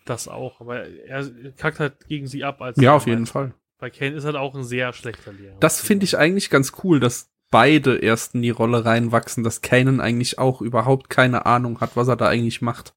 Das 0.04 0.28
auch, 0.28 0.62
aber 0.62 0.86
er 0.86 1.28
kackt 1.58 1.80
halt 1.80 2.08
gegen 2.08 2.28
sie 2.28 2.44
ab 2.44 2.62
als 2.62 2.78
Ja, 2.80 2.96
auf 2.96 3.08
jeden 3.08 3.26
Fall. 3.26 3.54
Weil 3.80 3.92
Kanan 3.92 4.16
ist 4.16 4.26
halt 4.26 4.36
auch 4.36 4.54
ein 4.54 4.64
sehr 4.64 4.94
schlechter 4.94 5.34
Lehrer. 5.34 5.56
Das 5.60 5.82
finde 5.82 6.04
ich 6.04 6.18
eigentlich 6.18 6.50
ganz 6.50 6.74
cool, 6.84 7.00
dass 7.00 7.32
beide 7.50 7.98
erst 7.98 8.36
in 8.36 8.42
die 8.42 8.50
Rolle 8.50 8.86
reinwachsen, 8.86 9.44
dass 9.44 9.62
Kanan 9.62 10.02
eigentlich 10.02 10.38
auch 10.38 10.62
überhaupt 10.62 11.10
keine 11.10 11.46
Ahnung 11.46 11.80
hat, 11.80 11.96
was 11.96 12.08
er 12.08 12.18
da 12.18 12.28
eigentlich 12.28 12.62
macht. 12.62 12.94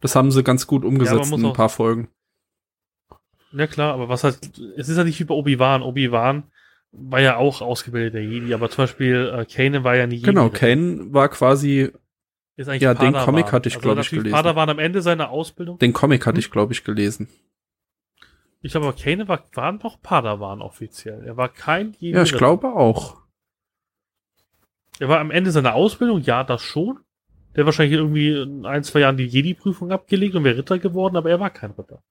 Das 0.00 0.16
haben 0.16 0.30
sie 0.30 0.42
ganz 0.42 0.66
gut 0.66 0.84
umgesetzt 0.84 1.30
muss 1.30 1.40
in 1.40 1.46
ein 1.46 1.52
paar 1.52 1.68
Folgen. 1.68 2.08
Ja 3.52 3.66
klar, 3.66 3.94
aber 3.94 4.08
was 4.08 4.24
halt, 4.24 4.38
es 4.76 4.88
ist 4.88 4.96
ja 4.96 5.04
nicht 5.04 5.18
wie 5.20 5.24
bei 5.24 5.34
Obi-Wan. 5.34 5.82
Obi-Wan 5.82 6.44
war 6.92 7.20
ja 7.20 7.36
auch 7.36 7.60
ausgebildeter 7.60 8.20
Jedi, 8.20 8.54
aber 8.54 8.70
zum 8.70 8.84
Beispiel 8.84 9.32
äh, 9.34 9.44
Kanan 9.44 9.84
war 9.84 9.96
ja 9.96 10.06
nie 10.06 10.16
Jedi. 10.16 10.26
Genau, 10.26 10.48
Kanan 10.48 11.12
war 11.12 11.28
quasi, 11.28 11.92
Ist 12.56 12.68
eigentlich 12.68 12.82
Ja, 12.82 12.94
den 12.94 13.12
Padawan. 13.12 13.24
Comic 13.26 13.52
hatte 13.52 13.68
ich, 13.68 13.76
also 13.76 13.88
glaub 13.88 13.98
ich, 13.98 14.10
gelesen. 14.10 14.32
Padawan 14.32 14.70
am 14.70 14.78
Ende 14.78 15.02
seiner 15.02 15.30
Ausbildung. 15.30 15.78
den 15.78 15.92
Comic 15.92 16.26
hatte 16.26 16.36
Hm? 16.36 16.40
ich, 16.40 16.50
glaube 16.50 16.72
ich, 16.72 16.84
gelesen. 16.84 17.28
Ich 18.62 18.72
glaube, 18.72 18.86
aber 18.88 18.96
Kanan 18.96 19.26
war, 19.28 19.44
war 19.54 19.72
noch 19.72 20.00
Padawan 20.02 20.62
offiziell. 20.62 21.24
Er 21.24 21.36
war 21.36 21.48
kein 21.48 21.92
Jedi. 21.98 22.16
Ja, 22.16 22.22
ich 22.22 22.32
glaube 22.32 22.68
auch. 22.72 23.18
Er 24.98 25.08
war 25.08 25.18
am 25.18 25.30
Ende 25.30 25.50
seiner 25.50 25.74
Ausbildung, 25.74 26.20
ja, 26.20 26.44
das 26.44 26.62
schon. 26.62 27.00
Der 27.54 27.62
hat 27.62 27.66
wahrscheinlich 27.66 27.98
irgendwie 27.98 28.30
in 28.30 28.64
ein, 28.64 28.84
zwei 28.84 29.00
Jahren 29.00 29.16
die 29.16 29.26
Jedi-Prüfung 29.26 29.90
abgelegt 29.90 30.34
und 30.36 30.44
wäre 30.44 30.58
Ritter 30.58 30.78
geworden, 30.78 31.16
aber 31.16 31.30
er 31.30 31.40
war 31.40 31.50
kein 31.50 31.72
Ritter. 31.72 32.02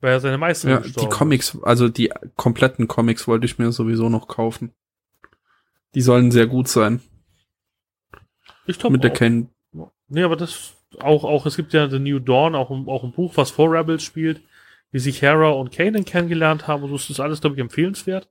Weil 0.00 0.12
er 0.12 0.20
seine 0.20 0.38
Meisterin 0.38 0.82
Ja, 0.82 1.02
die. 1.02 1.08
Comics, 1.08 1.58
also 1.62 1.88
die 1.88 2.10
kompletten 2.36 2.88
Comics 2.88 3.28
wollte 3.28 3.46
ich 3.46 3.58
mir 3.58 3.70
sowieso 3.72 4.08
noch 4.08 4.28
kaufen. 4.28 4.72
Die 5.94 6.00
sollen 6.00 6.30
sehr 6.30 6.46
gut 6.46 6.68
sein. 6.68 7.00
Ich 8.66 8.78
glaube 8.78 8.94
Mit 8.94 9.04
der. 9.04 9.12
Kanan. 9.12 9.50
Nee, 10.08 10.22
aber 10.22 10.36
das 10.36 10.74
auch, 11.00 11.24
auch, 11.24 11.46
es 11.46 11.56
gibt 11.56 11.72
ja 11.72 11.88
The 11.88 11.98
New 11.98 12.18
Dawn, 12.18 12.54
auch, 12.54 12.70
ein- 12.70 12.88
auch 12.88 13.04
ein 13.04 13.12
Buch, 13.12 13.36
was 13.36 13.50
vor 13.50 13.70
Rebels 13.72 14.02
spielt, 14.02 14.42
wie 14.90 14.98
sich 14.98 15.22
Hera 15.22 15.50
und 15.50 15.70
Kanan 15.72 16.04
kennengelernt 16.04 16.66
haben 16.66 16.82
und 16.82 16.88
so 16.90 16.96
ist 16.96 17.10
das 17.10 17.20
alles, 17.20 17.40
glaube 17.40 17.56
ich, 17.56 17.60
empfehlenswert. 17.60 18.28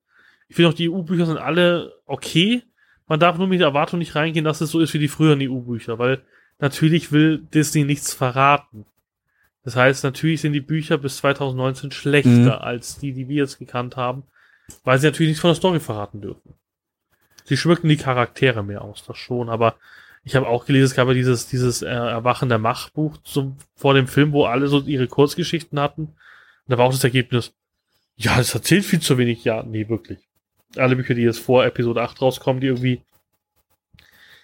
Ich 0.50 0.56
finde 0.56 0.70
auch, 0.70 0.74
die 0.74 0.90
EU-Bücher 0.90 1.26
sind 1.26 1.38
alle 1.38 1.94
okay. 2.06 2.64
Man 3.10 3.20
darf 3.20 3.38
nur 3.38 3.48
mit 3.48 3.60
der 3.60 3.68
Erwartung 3.68 4.00
nicht 4.00 4.16
reingehen, 4.16 4.46
dass 4.46 4.62
es 4.62 4.72
so 4.72 4.80
ist 4.80 4.94
wie 4.94 5.00
die 5.00 5.08
früheren 5.08 5.42
EU-Bücher, 5.42 6.00
weil 6.00 6.22
natürlich 6.60 7.12
will 7.12 7.40
Disney 7.54 7.84
nichts 7.84 8.14
verraten. 8.14 8.86
Das 9.64 9.76
heißt, 9.76 10.04
natürlich 10.04 10.42
sind 10.42 10.54
die 10.54 10.62
Bücher 10.62 10.98
bis 10.98 11.18
2019 11.18 11.92
schlechter 11.92 12.30
Mhm. 12.30 12.50
als 12.50 13.00
die, 13.00 13.12
die 13.12 13.28
wir 13.28 13.38
jetzt 13.38 13.60
gekannt 13.60 13.98
haben, 13.98 14.24
weil 14.84 15.00
sie 15.00 15.08
natürlich 15.08 15.30
nichts 15.32 15.42
von 15.42 15.50
der 15.50 15.56
Story 15.56 15.80
verraten 15.80 16.22
dürfen. 16.22 16.54
Sie 17.46 17.58
schmücken 17.58 17.90
die 17.90 17.98
Charaktere 17.98 18.64
mehr 18.64 18.84
aus, 18.84 19.04
das 19.06 19.18
schon, 19.18 19.50
aber 19.50 19.76
ich 20.24 20.36
habe 20.36 20.48
auch 20.48 20.66
gelesen, 20.66 20.86
es 20.86 20.96
gab 20.96 21.08
ja 21.08 21.14
dieses, 21.16 21.48
dieses 21.48 21.82
äh, 21.82 21.88
Erwachen 21.88 22.50
der 22.50 22.60
Machtbuch 22.60 23.18
zum, 23.24 23.58
vor 23.76 23.96
dem 23.96 24.08
Film, 24.08 24.32
wo 24.34 24.46
alle 24.46 24.68
so 24.68 24.82
ihre 24.82 25.08
Kurzgeschichten 25.08 25.80
hatten. 25.80 26.04
Und 26.04 26.16
da 26.68 26.78
war 26.78 26.86
auch 26.86 26.92
das 26.92 27.04
Ergebnis, 27.04 27.56
ja, 28.16 28.38
das 28.38 28.54
erzählt 28.54 28.86
viel 28.86 29.00
zu 29.00 29.18
wenig. 29.18 29.44
Ja, 29.46 29.64
nee, 29.64 29.90
wirklich. 29.90 30.29
Alle 30.76 30.96
Bücher, 30.96 31.14
die 31.14 31.22
jetzt 31.24 31.40
vor 31.40 31.66
Episode 31.66 32.02
8 32.02 32.22
rauskommen, 32.22 32.62
die 32.62 32.68
irgendwie 32.68 33.02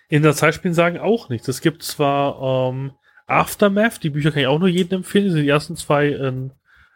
in 0.10 0.24
der 0.24 0.34
Zeit 0.34 0.56
spielen, 0.56 0.74
sagen 0.74 0.98
auch 0.98 1.30
nichts. 1.30 1.48
Es 1.48 1.62
gibt 1.62 1.84
zwar 1.84 2.70
ähm, 2.70 2.92
Aftermath, 3.28 4.04
die 4.04 4.10
Bücher 4.10 4.32
kann 4.32 4.42
ich 4.42 4.48
auch 4.48 4.60
nur 4.60 4.68
jedem 4.68 4.98
empfehlen, 4.98 5.26
die 5.26 5.32
sind 5.32 5.44
die 5.44 5.50
ersten 5.50 5.76
zwei 5.76 6.10
in, 6.10 6.52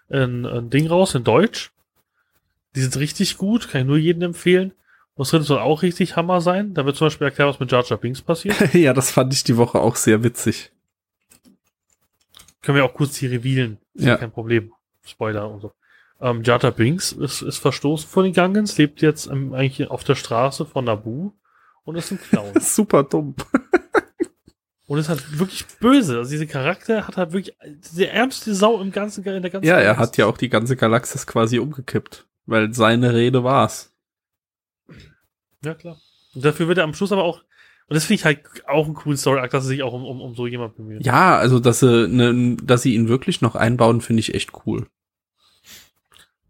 in, 0.09 0.45
in 0.45 0.69
Ding 0.69 0.87
raus, 0.87 1.15
in 1.15 1.23
Deutsch. 1.23 1.71
Die 2.75 2.81
sind 2.81 2.97
richtig 2.97 3.37
gut, 3.37 3.69
kann 3.69 3.81
ich 3.81 3.87
nur 3.87 3.97
jedem 3.97 4.21
empfehlen. 4.21 4.71
Und 5.15 5.25
das 5.25 5.31
dritte 5.31 5.45
soll 5.45 5.59
auch 5.59 5.81
richtig 5.81 6.15
Hammer 6.15 6.39
sein. 6.39 6.73
Da 6.73 6.85
wird 6.85 6.95
zum 6.95 7.07
Beispiel 7.07 7.25
erklärt, 7.25 7.49
was 7.49 7.59
mit 7.59 7.71
Jar 7.71 7.83
Jar 7.83 7.97
Binks 7.97 8.21
passiert. 8.21 8.55
ja, 8.73 8.93
das 8.93 9.11
fand 9.11 9.33
ich 9.33 9.43
die 9.43 9.57
Woche 9.57 9.79
auch 9.79 9.95
sehr 9.95 10.23
witzig. 10.23 10.71
Können 12.61 12.77
wir 12.77 12.85
auch 12.85 12.93
kurz 12.93 13.17
hier 13.17 13.31
revealen. 13.31 13.79
Ist 13.93 14.05
ja. 14.05 14.11
Ja. 14.11 14.17
kein 14.17 14.31
Problem. 14.31 14.71
Spoiler 15.03 15.49
und 15.49 15.61
so. 15.61 15.73
Ähm, 16.21 16.43
Jar 16.43 16.59
Binks 16.71 17.13
ist, 17.13 17.41
ist 17.41 17.57
verstoßen 17.59 18.09
von 18.09 18.25
den 18.25 18.33
Gungans, 18.33 18.77
lebt 18.77 19.01
jetzt 19.01 19.27
ähm, 19.27 19.53
eigentlich 19.53 19.89
auf 19.89 20.03
der 20.03 20.15
Straße 20.15 20.65
von 20.65 20.85
Naboo 20.85 21.31
und 21.83 21.95
ist 21.95 22.11
ein 22.11 22.19
Clown. 22.19 22.51
Super 22.59 23.03
dumm. 23.03 23.35
und 24.87 24.99
ist 24.99 25.07
halt 25.07 25.39
wirklich 25.39 25.65
böse. 25.79 26.17
Also 26.17 26.31
diese 26.31 26.47
Charakter 26.47 27.07
hat 27.07 27.15
halt 27.15 27.31
wirklich 27.31 27.55
der 27.95 28.13
ärmste 28.13 28.53
Sau 28.53 28.81
im 28.81 28.91
ganzen, 28.91 29.23
in 29.23 29.41
der 29.41 29.51
ganzen 29.51 29.67
Ja, 29.67 29.75
er 29.75 29.93
Galaxis. 29.93 30.01
hat 30.07 30.17
ja 30.17 30.25
auch 30.25 30.37
die 30.37 30.49
ganze 30.49 30.75
Galaxis 30.75 31.25
quasi 31.25 31.59
umgekippt, 31.59 32.27
weil 32.45 32.73
seine 32.73 33.13
Rede 33.13 33.43
war's. 33.45 33.93
Ja, 35.63 35.73
klar. 35.73 35.97
Und 36.35 36.43
dafür 36.43 36.67
wird 36.67 36.77
er 36.79 36.83
am 36.83 36.93
Schluss 36.93 37.11
aber 37.11 37.23
auch, 37.23 37.39
und 37.87 37.95
das 37.95 38.05
finde 38.05 38.15
ich 38.15 38.25
halt 38.25 38.41
auch 38.67 38.85
einen 38.85 38.93
coolen 38.93 39.17
Story-Arc, 39.17 39.51
dass 39.51 39.63
er 39.65 39.69
sich 39.69 39.83
auch 39.83 39.93
um, 39.93 40.05
um, 40.05 40.21
um 40.21 40.35
so 40.35 40.47
jemand 40.47 40.75
bemüht. 40.75 41.05
Ja, 41.05 41.37
also 41.37 41.59
dass 41.59 41.79
sie, 41.79 42.07
ne, 42.07 42.57
dass 42.61 42.81
sie 42.83 42.93
ihn 42.93 43.07
wirklich 43.07 43.41
noch 43.41 43.55
einbauen, 43.55 44.01
finde 44.01 44.19
ich 44.19 44.33
echt 44.35 44.51
cool. 44.65 44.87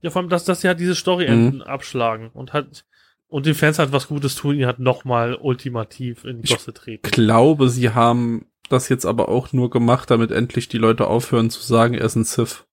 Ja, 0.02 0.10
vor 0.10 0.22
allem, 0.22 0.30
dass, 0.30 0.46
dass 0.46 0.62
sie 0.62 0.68
halt 0.68 0.80
diese 0.80 0.96
Story-Enden 0.96 1.62
abschlagen 1.62 2.30
und 2.34 2.54
halt, 2.54 2.86
und 3.28 3.46
den 3.46 3.56
Fans 3.56 3.80
halt 3.80 3.92
was 3.92 4.08
Gutes 4.08 4.36
tun, 4.36 4.56
ihn 4.56 4.66
halt 4.66 4.80
nochmal 4.80 5.36
ultimativ 5.36 6.24
in 6.24 6.42
die 6.42 6.46
Ich 6.46 6.52
Gosse 6.52 6.74
treten. 6.74 7.10
Glaube, 7.12 7.70
sie 7.70 7.90
haben 7.92 8.46
das 8.70 8.88
jetzt 8.90 9.06
aber 9.06 9.30
auch 9.30 9.52
nur 9.52 9.70
gemacht, 9.70 10.10
damit 10.10 10.32
endlich 10.32 10.70
die 10.70 10.78
Leute 10.78 11.08
aufhören 11.08 11.50
zu 11.50 11.62
sagen, 11.62 11.96
er 11.96 12.06
ist 12.06 12.16
ein 12.16 12.24
Sith. 12.24 12.66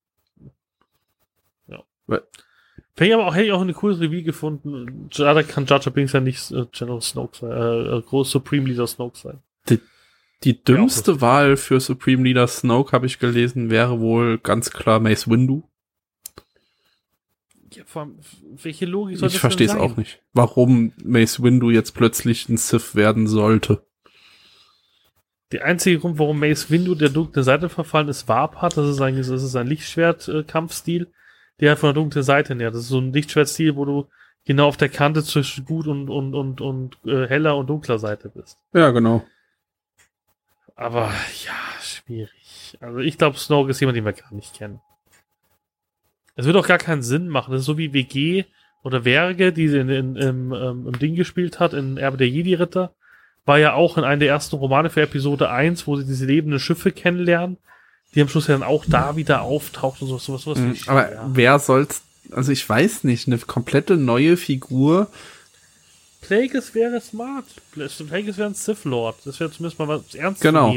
Fände 2.96 3.10
ich 3.10 3.14
aber 3.14 3.26
auch, 3.26 3.34
hätte 3.34 3.46
ich 3.46 3.52
auch 3.52 3.60
eine 3.60 3.74
coole 3.74 4.00
Review 4.00 4.22
gefunden. 4.22 5.10
Leider 5.14 5.44
kann 5.44 5.66
Jar 5.66 5.80
Binks 5.80 6.12
ja 6.12 6.20
nicht 6.20 6.50
äh, 6.50 6.64
General 6.72 7.02
Snoke 7.02 7.36
sein, 7.36 7.50
äh, 7.52 7.98
äh, 7.98 8.02
groß 8.02 8.30
Supreme 8.30 8.66
Leader 8.66 8.86
Snoke 8.86 9.18
sein. 9.18 9.42
Die 10.44 10.62
dümmste 10.62 11.20
Wahl 11.20 11.56
für 11.56 11.80
Supreme 11.80 12.22
Leader 12.22 12.46
Snoke, 12.46 12.92
habe 12.92 13.06
ich 13.06 13.18
gelesen, 13.18 13.70
wäre 13.70 14.00
wohl 14.00 14.38
ganz 14.38 14.70
klar 14.70 15.00
Mace 15.00 15.28
Windu. 15.28 15.64
Welche 18.62 18.86
Logik 18.86 19.18
soll 19.18 19.28
Ich 19.28 19.34
das 19.34 19.40
verstehe 19.40 19.68
es 19.68 19.74
auch 19.74 19.96
nicht. 19.96 20.22
Warum 20.32 20.92
Mace 21.04 21.42
Windu 21.42 21.70
jetzt 21.70 21.92
plötzlich 21.92 22.48
ein 22.48 22.56
Sith 22.56 22.94
werden 22.94 23.26
sollte. 23.26 23.86
Der 25.52 25.64
einzige 25.64 26.00
Grund, 26.00 26.18
warum 26.18 26.40
Mace 26.40 26.70
Windu 26.70 26.94
der 26.94 27.08
dunklen 27.08 27.44
Seite 27.44 27.68
verfallen 27.68 28.08
ist, 28.08 28.26
Warp 28.26 28.56
hat, 28.56 28.76
das 28.76 28.88
ist 28.88 29.00
ein, 29.00 29.16
das 29.16 29.28
ist 29.28 29.54
ein 29.54 29.68
Lichtschwert-Kampfstil, 29.68 31.12
der 31.60 31.70
halt 31.70 31.78
von 31.78 31.88
der 31.88 31.94
dunklen 31.94 32.24
Seite 32.24 32.56
nähert. 32.56 32.74
Das 32.74 32.82
ist 32.82 32.88
so 32.88 32.98
ein 32.98 33.12
Lichtschwert-Stil, 33.12 33.76
wo 33.76 33.84
du 33.84 34.08
genau 34.44 34.66
auf 34.66 34.76
der 34.76 34.88
Kante 34.88 35.22
zwischen 35.22 35.64
gut 35.64 35.86
und, 35.86 36.10
und, 36.10 36.34
und, 36.34 36.60
und 36.60 36.98
äh, 37.04 37.28
heller 37.28 37.56
und 37.56 37.68
dunkler 37.68 37.98
Seite 37.98 38.28
bist. 38.28 38.58
Ja, 38.72 38.90
genau. 38.90 39.24
Aber 40.74 41.12
ja, 41.44 41.80
schwierig. 41.80 42.76
Also 42.80 42.98
ich 42.98 43.16
glaube, 43.16 43.38
Snoke 43.38 43.70
ist 43.70 43.80
jemand, 43.80 43.96
den 43.96 44.04
wir 44.04 44.12
gar 44.12 44.34
nicht 44.34 44.54
kennen. 44.54 44.80
Es 46.36 46.46
wird 46.46 46.56
auch 46.56 46.66
gar 46.66 46.78
keinen 46.78 47.02
Sinn 47.02 47.28
machen. 47.28 47.50
Das 47.52 47.60
ist 47.60 47.66
so 47.66 47.78
wie 47.78 47.92
WG 47.92 48.44
oder 48.82 49.04
Werge, 49.04 49.52
die 49.52 49.68
sie 49.68 49.78
in, 49.78 49.88
in, 49.88 50.16
im, 50.16 50.52
ähm, 50.52 50.86
im 50.86 50.98
Ding 50.98 51.14
gespielt 51.16 51.58
hat, 51.58 51.72
in 51.72 51.96
Erbe 51.96 52.16
der 52.18 52.28
Jedi-Ritter. 52.28 52.92
War 53.46 53.58
ja 53.58 53.72
auch 53.74 53.96
in 53.98 54.04
einem 54.04 54.20
der 54.20 54.28
ersten 54.28 54.56
Romane 54.56 54.90
für 54.90 55.02
Episode 55.02 55.50
1, 55.50 55.86
wo 55.86 55.96
sie 55.96 56.04
diese 56.04 56.26
lebenden 56.26 56.60
Schiffe 56.60 56.90
kennenlernen, 56.92 57.56
die 58.14 58.20
am 58.20 58.28
Schluss 58.28 58.48
ja 58.48 58.54
dann 58.54 58.62
auch 58.66 58.84
da 58.86 59.16
wieder 59.16 59.42
auftaucht 59.42 60.02
und 60.02 60.08
so, 60.08 60.18
sowas, 60.18 60.42
sowas. 60.42 60.58
Mhm, 60.58 60.74
wie- 60.74 60.88
Aber 60.88 61.12
ja. 61.12 61.30
wer 61.32 61.58
soll's, 61.58 62.02
also 62.32 62.52
ich 62.52 62.68
weiß 62.68 63.04
nicht, 63.04 63.26
eine 63.28 63.38
komplette 63.38 63.96
neue 63.96 64.36
Figur. 64.36 65.08
Plagueis 66.20 66.74
wäre 66.74 67.00
smart. 67.00 67.44
Plagueis 67.72 68.36
wäre 68.36 68.48
ein 68.48 68.54
Sith 68.54 68.84
Lord. 68.84 69.16
Das 69.24 69.38
wäre 69.38 69.50
zumindest 69.50 69.78
mal 69.78 69.88
was 69.88 70.02
Genau. 70.40 70.74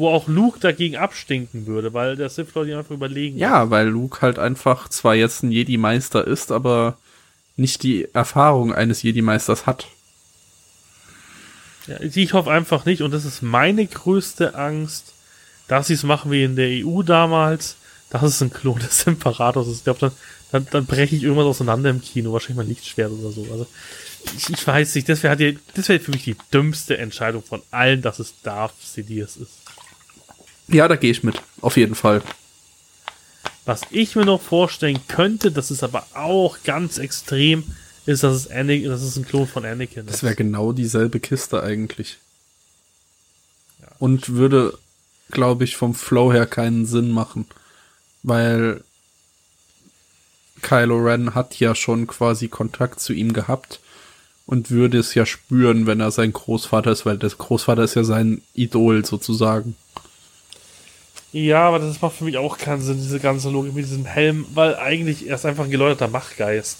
Wo 0.00 0.08
auch 0.08 0.28
Luke 0.28 0.58
dagegen 0.60 0.96
abstinken 0.96 1.66
würde, 1.66 1.92
weil 1.92 2.16
der 2.16 2.30
Sith 2.30 2.54
Lord 2.54 2.68
ihn 2.68 2.74
einfach 2.74 2.94
überlegen 2.94 3.36
Ja, 3.36 3.68
weil 3.68 3.86
Luke 3.86 4.22
halt 4.22 4.38
einfach 4.38 4.88
zwar 4.88 5.14
jetzt 5.14 5.42
ein 5.42 5.52
Jedi-Meister 5.52 6.26
ist, 6.26 6.50
aber 6.52 6.96
nicht 7.56 7.82
die 7.82 8.08
Erfahrung 8.14 8.72
eines 8.72 9.02
Jedi-Meisters 9.02 9.66
hat. 9.66 9.88
Ja, 11.86 12.00
ich 12.00 12.32
hoffe 12.32 12.50
einfach 12.50 12.86
nicht, 12.86 13.02
und 13.02 13.12
das 13.12 13.26
ist 13.26 13.42
meine 13.42 13.86
größte 13.86 14.54
Angst, 14.54 15.12
dass 15.68 15.88
sie 15.88 15.94
es 15.94 16.02
machen 16.02 16.30
wie 16.30 16.44
in 16.44 16.56
der 16.56 16.86
EU 16.86 17.02
damals, 17.02 17.76
dass 18.08 18.22
es 18.22 18.40
ein 18.40 18.50
Klon 18.50 18.78
des 18.78 19.02
Imperators 19.06 19.68
ist. 19.68 19.76
Ich 19.78 19.84
glaube, 19.84 20.00
dann, 20.00 20.12
dann, 20.50 20.66
dann 20.70 20.86
breche 20.86 21.14
ich 21.14 21.24
irgendwas 21.24 21.44
auseinander 21.44 21.90
im 21.90 22.00
Kino, 22.00 22.32
wahrscheinlich 22.32 22.56
mal 22.56 22.66
Lichtschwert 22.66 23.12
oder 23.12 23.32
so. 23.32 23.46
Also, 23.52 23.66
ich, 24.34 24.48
ich 24.48 24.66
weiß 24.66 24.94
nicht, 24.94 25.10
das 25.10 25.22
wäre 25.22 25.54
das 25.74 25.90
wäre 25.90 26.00
für 26.00 26.10
mich 26.10 26.24
die 26.24 26.36
dümmste 26.54 26.96
Entscheidung 26.96 27.42
von 27.42 27.60
allen, 27.70 28.00
dass 28.00 28.18
es 28.18 28.40
Darth 28.42 28.80
Sidious 28.80 29.36
ist. 29.36 29.59
Ja, 30.70 30.88
da 30.88 30.96
gehe 30.96 31.10
ich 31.10 31.22
mit, 31.22 31.42
auf 31.60 31.76
jeden 31.76 31.94
Fall. 31.94 32.22
Was 33.64 33.82
ich 33.90 34.16
mir 34.16 34.24
noch 34.24 34.40
vorstellen 34.40 35.00
könnte, 35.08 35.52
das 35.52 35.70
ist 35.70 35.82
aber 35.82 36.06
auch 36.14 36.58
ganz 36.64 36.98
extrem, 36.98 37.64
ist, 38.06 38.22
dass 38.22 38.34
es, 38.34 38.50
Anakin, 38.50 38.88
dass 38.88 39.02
es 39.02 39.16
ein 39.16 39.26
Klon 39.26 39.46
von 39.46 39.64
Anakin 39.64 40.06
ist. 40.06 40.14
Das 40.14 40.22
wäre 40.22 40.34
genau 40.34 40.72
dieselbe 40.72 41.20
Kiste 41.20 41.62
eigentlich. 41.62 42.18
Ja. 43.80 43.88
Und 43.98 44.30
würde, 44.30 44.78
glaube 45.30 45.64
ich, 45.64 45.76
vom 45.76 45.94
Flow 45.94 46.32
her 46.32 46.46
keinen 46.46 46.86
Sinn 46.86 47.10
machen. 47.10 47.46
Weil 48.22 48.82
Kylo 50.62 50.98
Ren 50.98 51.34
hat 51.34 51.58
ja 51.58 51.74
schon 51.74 52.06
quasi 52.06 52.48
Kontakt 52.48 53.00
zu 53.00 53.12
ihm 53.12 53.32
gehabt 53.32 53.80
und 54.46 54.70
würde 54.70 54.98
es 54.98 55.14
ja 55.14 55.26
spüren, 55.26 55.86
wenn 55.86 56.00
er 56.00 56.10
sein 56.10 56.32
Großvater 56.32 56.90
ist, 56.90 57.06
weil 57.06 57.18
der 57.18 57.30
Großvater 57.30 57.84
ist 57.84 57.94
ja 57.94 58.04
sein 58.04 58.42
Idol 58.54 59.04
sozusagen. 59.04 59.76
Ja, 61.32 61.68
aber 61.68 61.78
das 61.78 62.00
macht 62.00 62.16
für 62.16 62.24
mich 62.24 62.36
auch 62.36 62.58
keinen 62.58 62.82
Sinn, 62.82 62.96
diese 62.96 63.20
ganze 63.20 63.50
Logik 63.50 63.72
mit 63.72 63.84
diesem 63.84 64.04
Helm, 64.04 64.46
weil 64.54 64.76
eigentlich 64.76 65.28
er 65.28 65.36
ist 65.36 65.46
einfach 65.46 65.64
ein 65.64 65.70
geläuterter 65.70 66.08
Machtgeist. 66.08 66.78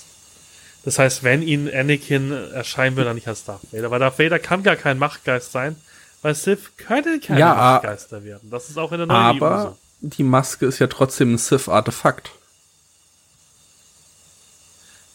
Das 0.85 0.99
heißt, 0.99 1.23
wenn 1.23 1.43
ihn 1.43 1.71
Anakin 1.73 2.33
erscheinen 2.53 2.97
würde, 2.97 3.09
dann 3.09 3.15
nicht 3.15 3.29
als 3.29 3.45
Darth 3.45 3.61
Vader, 3.71 3.91
weil 3.91 4.01
Darth 4.01 4.19
Vader 4.19 4.39
kann 4.39 4.63
gar 4.63 4.77
kein 4.77 4.99
Machtgeist 4.99 5.53
sein, 5.53 5.77
weil 6.23 6.35
Sith 6.35 6.77
können 6.77 7.21
keine 7.21 7.41
ja, 7.41 7.55
Machtgeister 7.55 8.25
werden. 8.25 8.51
Das 8.51 8.71
ist 8.71 8.79
auch 8.79 8.91
in 8.93 8.99
der 8.99 9.07
neuen 9.07 9.19
Aber 9.19 9.63
so. 9.63 9.77
die 10.01 10.23
Maske 10.25 10.67
ist 10.67 10.79
ja 10.79 10.87
trotzdem 10.87 11.35
ein 11.35 11.39
Sith-Artefakt. 11.39 12.33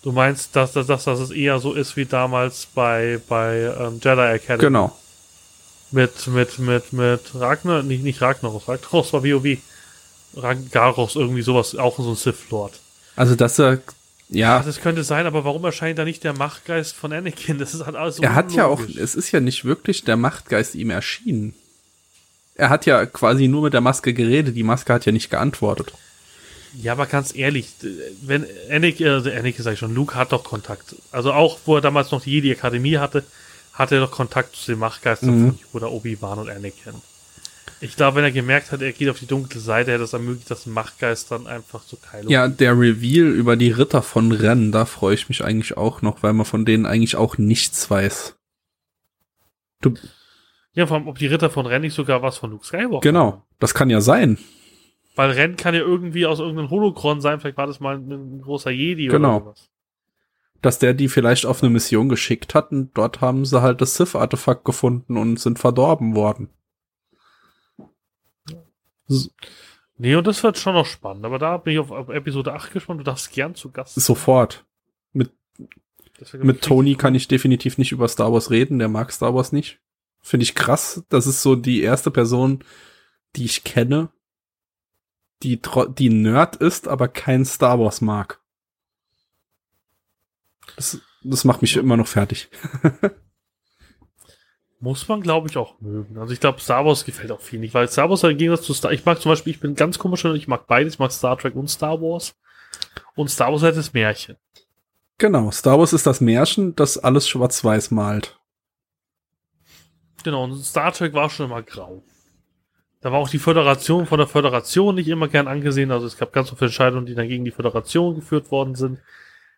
Du 0.04 0.12
meinst, 0.12 0.56
dass, 0.56 0.72
dass, 0.74 0.86
dass, 0.86 1.06
dass 1.06 1.20
es 1.20 1.32
eher 1.32 1.60
so 1.60 1.74
ist 1.74 1.98
wie 1.98 2.06
damals 2.06 2.68
bei, 2.68 3.20
bei 3.28 3.74
ähm, 3.80 4.00
Jedi 4.04 4.22
Academy? 4.22 4.62
Genau. 4.62 4.96
Mit, 5.96 6.28
mit, 6.28 6.60
mit, 6.60 6.92
mit 6.92 7.22
Ragnar, 7.36 7.82
nicht, 7.82 8.04
nicht 8.04 8.22
Ragnaros, 8.22 8.68
Ragnaros 8.68 9.14
war 9.14 9.24
WoW. 9.24 9.58
Ragnaros, 10.36 11.16
irgendwie 11.16 11.42
sowas, 11.42 11.74
auch 11.78 11.98
so 11.98 12.10
ein 12.10 12.18
Sith 12.18 12.50
Lord. 12.50 12.74
Also, 13.16 13.36
dass 13.36 13.58
er, 13.58 13.80
ja. 14.28 14.62
Das 14.62 14.82
könnte 14.82 15.06
sein, 15.06 15.26
aber 15.26 15.46
warum 15.46 15.64
erscheint 15.64 15.98
da 15.98 16.04
nicht 16.04 16.26
der 16.26 16.34
Machtgeist 16.34 16.98
von 16.98 17.14
Anakin? 17.14 17.60
Das 17.60 17.74
ist 17.74 17.86
halt 17.86 17.96
alles 17.96 18.18
so 18.18 18.24
Er 18.24 18.36
hat 18.36 18.52
ja 18.52 18.66
auch, 18.66 18.82
es 18.82 19.16
ist 19.16 19.32
ja 19.32 19.40
nicht 19.40 19.64
wirklich 19.64 20.04
der 20.04 20.18
Machtgeist 20.18 20.76
ihm 20.76 20.90
erschienen. 20.90 21.54
Er 22.56 22.68
hat 22.68 22.86
ja 22.86 23.06
quasi 23.06 23.48
nur 23.48 23.62
mit 23.62 23.74
der 23.74 23.80
Maske 23.80 24.14
geredet, 24.14 24.58
die 24.58 24.64
Maske 24.64 24.92
hat 24.92 25.06
ja 25.06 25.14
nicht 25.14 25.30
geantwortet. 25.30 25.94
Ja, 26.74 26.92
aber 26.92 27.06
ganz 27.06 27.34
ehrlich, 27.34 27.70
wenn 28.22 28.46
Anakin, 28.70 29.08
also 29.08 29.30
Anakin 29.30 29.64
sag 29.64 29.74
ich 29.76 29.80
schon, 29.80 29.96
Luke 29.96 30.16
hat 30.16 30.34
doch 30.34 30.44
Kontakt. 30.44 30.98
Also 31.14 31.32
auch, 31.32 31.60
wo 31.66 31.76
er 31.76 31.82
damals 31.82 32.12
noch 32.12 32.22
die 32.22 32.32
Jedi-Akademie 32.32 32.98
hatte, 32.98 33.24
hatte 33.76 33.96
er 33.96 34.02
doch 34.02 34.12
Kontakt 34.12 34.56
zu 34.56 34.72
den 34.72 34.80
Machtgeistern 34.80 35.40
mhm. 35.40 35.60
oder 35.74 35.92
Obi-Wan 35.92 36.40
und 36.40 36.50
Anakin. 36.50 36.96
Ich 37.82 37.98
glaube, 37.98 38.18
wenn 38.18 38.24
er 38.24 38.32
gemerkt 38.32 38.72
hat, 38.72 38.82
er 38.82 38.94
geht 38.94 39.10
auf 39.10 39.20
die 39.20 39.28
dunkle 39.28 39.60
Seite, 39.60 39.92
hätte 39.92 40.04
es 40.04 40.14
ermöglicht, 40.14 40.50
dass 40.50 40.66
Machtgeist 40.66 41.30
dann 41.30 41.46
einfach 41.46 41.86
zu 41.86 41.98
Kylo. 41.98 42.30
Ja, 42.30 42.48
der 42.48 42.72
Reveal 42.80 43.28
über 43.28 43.58
die 43.58 43.70
Ritter 43.70 44.02
von 44.02 44.32
Ren, 44.32 44.72
da 44.72 44.86
freue 44.86 45.14
ich 45.14 45.28
mich 45.28 45.44
eigentlich 45.44 45.76
auch 45.76 46.02
noch, 46.02 46.24
weil 46.24 46.34
man 46.34 46.46
von 46.46 46.66
denen 46.66 46.86
eigentlich 46.86 47.18
auch 47.18 47.38
nichts 47.38 47.90
weiß. 47.92 48.38
Du 49.82 49.94
ja, 50.74 50.88
vor 50.88 50.98
allem, 50.98 51.08
ob 51.08 51.18
die 51.18 51.28
Ritter 51.28 51.50
von 51.50 51.66
Ren 51.66 51.82
nicht 51.82 51.94
sogar 51.94 52.22
was 52.22 52.38
von 52.38 52.52
Luke 52.52 52.66
Skywalker 52.66 53.00
Genau, 53.02 53.44
das 53.60 53.74
kann 53.74 53.90
ja 53.90 54.02
sein. 54.02 54.38
Weil 55.16 55.32
Ren 55.32 55.56
kann 55.56 55.74
ja 55.74 55.82
irgendwie 55.82 56.26
aus 56.26 56.40
irgendeinem 56.40 56.70
Holocron 56.70 57.22
sein, 57.22 57.40
vielleicht 57.40 57.58
war 57.58 57.68
das 57.68 57.80
mal 57.80 57.96
ein, 57.96 58.10
ein 58.10 58.42
großer 58.42 58.72
Jedi 58.72 59.08
genau. 59.08 59.38
oder 59.38 59.46
was 59.48 59.70
dass 60.66 60.80
der 60.80 60.96
die 60.96 61.10
vielleicht 61.10 61.46
auf 61.46 61.62
eine 61.62 61.70
Mission 61.70 62.10
geschickt 62.10 62.56
hat 62.56 62.72
und 62.72 62.90
dort 62.98 63.22
haben 63.22 63.46
sie 63.46 63.62
halt 63.62 63.82
das 63.82 63.96
Sith-Artefakt 63.96 64.66
gefunden 64.66 65.16
und 65.16 65.40
sind 65.40 65.60
verdorben 65.60 66.16
worden. 66.16 66.50
So. 69.06 69.30
Nee, 69.98 70.16
und 70.16 70.26
das 70.26 70.42
wird 70.42 70.58
schon 70.58 70.74
noch 70.74 70.88
spannend, 70.88 71.24
aber 71.24 71.38
da 71.38 71.58
bin 71.58 71.74
ich 71.74 71.80
auf, 71.80 71.92
auf 71.92 72.10
Episode 72.10 72.54
8 72.54 72.74
gespannt, 72.74 73.00
du 73.00 73.04
darfst 73.04 73.32
gern 73.32 73.54
zu 73.54 73.72
Gast 73.72 73.94
sein. 73.94 74.02
Sofort. 74.02 74.66
Mit, 75.14 75.32
mit 76.34 76.64
Tony 76.64 76.96
kann 76.96 77.14
ich 77.14 77.28
definitiv 77.28 77.78
nicht 77.78 77.92
über 77.92 78.08
Star 78.08 78.34
Wars 78.34 78.50
reden, 78.50 78.80
der 78.80 78.90
mag 78.90 79.12
Star 79.12 79.36
Wars 79.36 79.52
nicht. 79.52 79.80
Finde 80.20 80.46
ich 80.46 80.56
krass, 80.56 81.06
das 81.10 81.28
ist 81.28 81.44
so 81.44 81.56
die 81.56 81.82
erste 81.82 82.10
Person, 82.10 82.64
die 83.36 83.46
ich 83.46 83.64
kenne, 83.64 84.10
die, 85.44 85.62
die 86.00 86.10
Nerd 86.10 86.56
ist, 86.56 86.88
aber 86.88 87.08
kein 87.08 87.46
Star 87.46 87.80
Wars 87.80 88.02
mag. 88.02 88.42
Das, 90.76 91.00
das 91.24 91.44
macht 91.44 91.62
mich 91.62 91.76
immer 91.76 91.98
noch 91.98 92.08
fertig. 92.08 92.50
Muss 94.80 95.08
man, 95.08 95.22
glaube 95.22 95.48
ich, 95.50 95.58
auch 95.58 95.80
mögen. 95.80 96.18
Also 96.18 96.34
ich 96.34 96.40
glaube, 96.40 96.60
Star 96.60 96.86
Wars 96.86 97.06
gefällt 97.06 97.32
auch 97.32 97.42
viel 97.42 97.60
nicht, 97.60 97.74
weil 97.74 97.88
Star 97.88 98.10
Wars 98.10 98.24
im 98.24 98.38
Gegensatz 98.38 98.66
zu 98.66 98.74
Star, 98.74 98.92
ich 98.92 99.06
mag 99.06 99.20
zum 99.22 99.32
Beispiel, 99.32 99.52
ich 99.52 99.60
bin 99.60 99.76
ganz 99.76 99.98
komisch, 99.98 100.26
ich 100.26 100.48
mag 100.48 100.68
beides, 100.68 100.94
ich 100.94 101.00
mag 101.00 101.12
Star 101.12 101.38
Trek 101.38 101.56
und 101.56 101.70
Star 101.70 102.02
Wars. 102.02 102.36
Und 103.16 103.30
Star 103.30 103.52
Wars 103.52 103.64
hat 103.64 103.78
das 103.78 103.94
Märchen. 103.94 104.36
Genau, 105.18 105.50
Star 105.52 105.80
Wars 105.80 105.94
ist 105.94 106.06
das 106.06 106.20
Märchen, 106.20 106.76
das 106.76 106.98
alles 106.98 107.28
schwarz-weiß 107.28 107.92
malt. 107.92 108.38
Genau, 110.24 110.44
und 110.44 110.64
Star 110.64 110.92
Trek 110.92 111.14
war 111.14 111.30
schon 111.30 111.46
immer 111.46 111.62
grau. 111.62 112.04
Da 113.06 113.12
war 113.12 113.20
auch 113.20 113.30
die 113.30 113.40
Föderation 113.40 114.08
von 114.08 114.18
der 114.18 114.28
Föderation 114.28 114.96
nicht 114.96 115.08
immer 115.08 115.28
gern 115.28 115.48
angesehen. 115.48 115.92
Also 115.92 116.08
es 116.08 116.18
gab 116.18 116.34
ganz 116.34 116.50
viele 116.50 116.62
Entscheidungen, 116.62 117.06
die 117.06 117.14
dann 117.14 117.28
gegen 117.28 117.46
die 117.46 117.52
Föderation 117.52 118.16
geführt 118.16 118.50
worden 118.50 118.74
sind. 118.74 119.00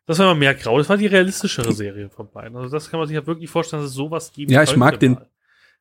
Das 0.07 0.19
war 0.19 0.31
immer 0.31 0.39
mehr 0.39 0.55
grau. 0.55 0.77
Das 0.77 0.88
war 0.88 0.95
die 0.95 1.05
realistischere 1.05 1.73
Serie 1.73 2.09
von 2.09 2.31
beiden. 2.31 2.57
Also 2.57 2.69
das 2.69 2.89
kann 2.89 2.99
man 2.99 3.07
sich 3.07 3.15
ja 3.15 3.27
wirklich 3.27 3.49
vorstellen, 3.49 3.84
dass 3.84 3.91
es 3.91 3.95
sowas 3.95 4.31
gibt. 4.31 4.49
Ja, 4.49 4.63
ich 4.63 4.77
mag 4.77 4.99
den. 5.01 5.13
Mal. 5.13 5.29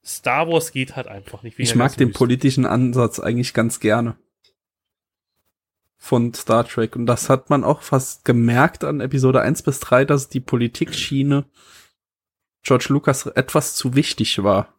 Star 0.04 0.48
Wars 0.48 0.72
geht 0.72 0.96
halt 0.96 1.06
einfach 1.06 1.44
nicht. 1.44 1.58
Ich 1.58 1.76
mag 1.76 1.96
den 1.96 2.12
politischen 2.12 2.66
Ansatz 2.66 3.20
eigentlich 3.20 3.54
ganz 3.54 3.78
gerne. 3.78 4.16
Von 5.96 6.34
Star 6.34 6.66
Trek. 6.66 6.96
Und 6.96 7.06
das 7.06 7.30
hat 7.30 7.50
man 7.50 7.62
auch 7.62 7.82
fast 7.82 8.24
gemerkt 8.24 8.82
an 8.82 9.00
Episode 9.00 9.42
1 9.42 9.62
bis 9.62 9.78
3, 9.78 10.04
dass 10.04 10.28
die 10.28 10.40
Politikschiene 10.40 11.44
George 12.62 12.86
Lucas 12.88 13.26
etwas 13.26 13.76
zu 13.76 13.94
wichtig 13.94 14.42
war. 14.42 14.75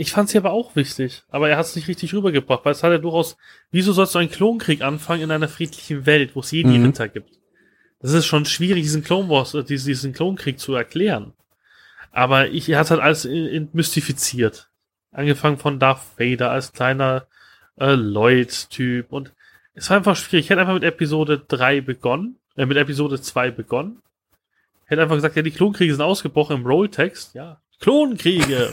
Ich 0.00 0.12
fand 0.12 0.30
sie 0.30 0.38
aber 0.38 0.52
auch 0.52 0.76
wichtig, 0.76 1.24
aber 1.28 1.50
er 1.50 1.58
hat 1.58 1.66
es 1.66 1.76
nicht 1.76 1.86
richtig 1.86 2.14
rübergebracht, 2.14 2.64
weil 2.64 2.72
es 2.72 2.82
hat 2.82 2.90
ja 2.90 2.96
durchaus, 2.96 3.36
wieso 3.70 3.92
sollst 3.92 4.14
du 4.14 4.18
einen 4.18 4.30
Klonkrieg 4.30 4.80
anfangen 4.80 5.24
in 5.24 5.30
einer 5.30 5.46
friedlichen 5.46 6.06
Welt, 6.06 6.34
wo 6.34 6.40
es 6.40 6.52
jedi 6.52 6.78
mhm. 6.78 6.86
Ritter 6.86 7.06
gibt? 7.08 7.38
Das 8.00 8.14
ist 8.14 8.24
schon 8.24 8.46
schwierig, 8.46 8.82
diesen 8.82 9.04
Clone 9.04 9.28
Wars, 9.28 9.52
äh, 9.52 9.62
diesen, 9.62 9.88
diesen 9.88 10.14
Klonkrieg 10.14 10.58
zu 10.58 10.74
erklären. 10.74 11.34
Aber 12.12 12.48
ich, 12.48 12.66
er 12.70 12.78
hat 12.78 12.90
halt 12.90 13.02
alles 13.02 13.26
entmystifiziert. 13.26 14.70
Angefangen 15.12 15.58
von 15.58 15.78
Darth 15.78 16.18
Vader 16.18 16.50
als 16.50 16.72
kleiner 16.72 17.26
äh, 17.76 17.92
Lloyd-Typ 17.92 19.12
und 19.12 19.34
es 19.74 19.90
war 19.90 19.98
einfach 19.98 20.16
schwierig. 20.16 20.46
Ich 20.46 20.50
hätte 20.50 20.62
einfach 20.62 20.72
mit 20.72 20.84
Episode 20.84 21.42
3 21.46 21.82
begonnen, 21.82 22.38
äh, 22.56 22.64
mit 22.64 22.78
Episode 22.78 23.20
2 23.20 23.50
begonnen. 23.50 24.00
Hätte 24.86 25.02
einfach 25.02 25.16
gesagt, 25.16 25.36
ja, 25.36 25.42
die 25.42 25.50
Klonkriege 25.50 25.92
sind 25.92 26.02
ausgebrochen 26.02 26.56
im 26.56 26.66
Rolltext, 26.66 27.34
ja. 27.34 27.60
Klonkriege! 27.80 28.70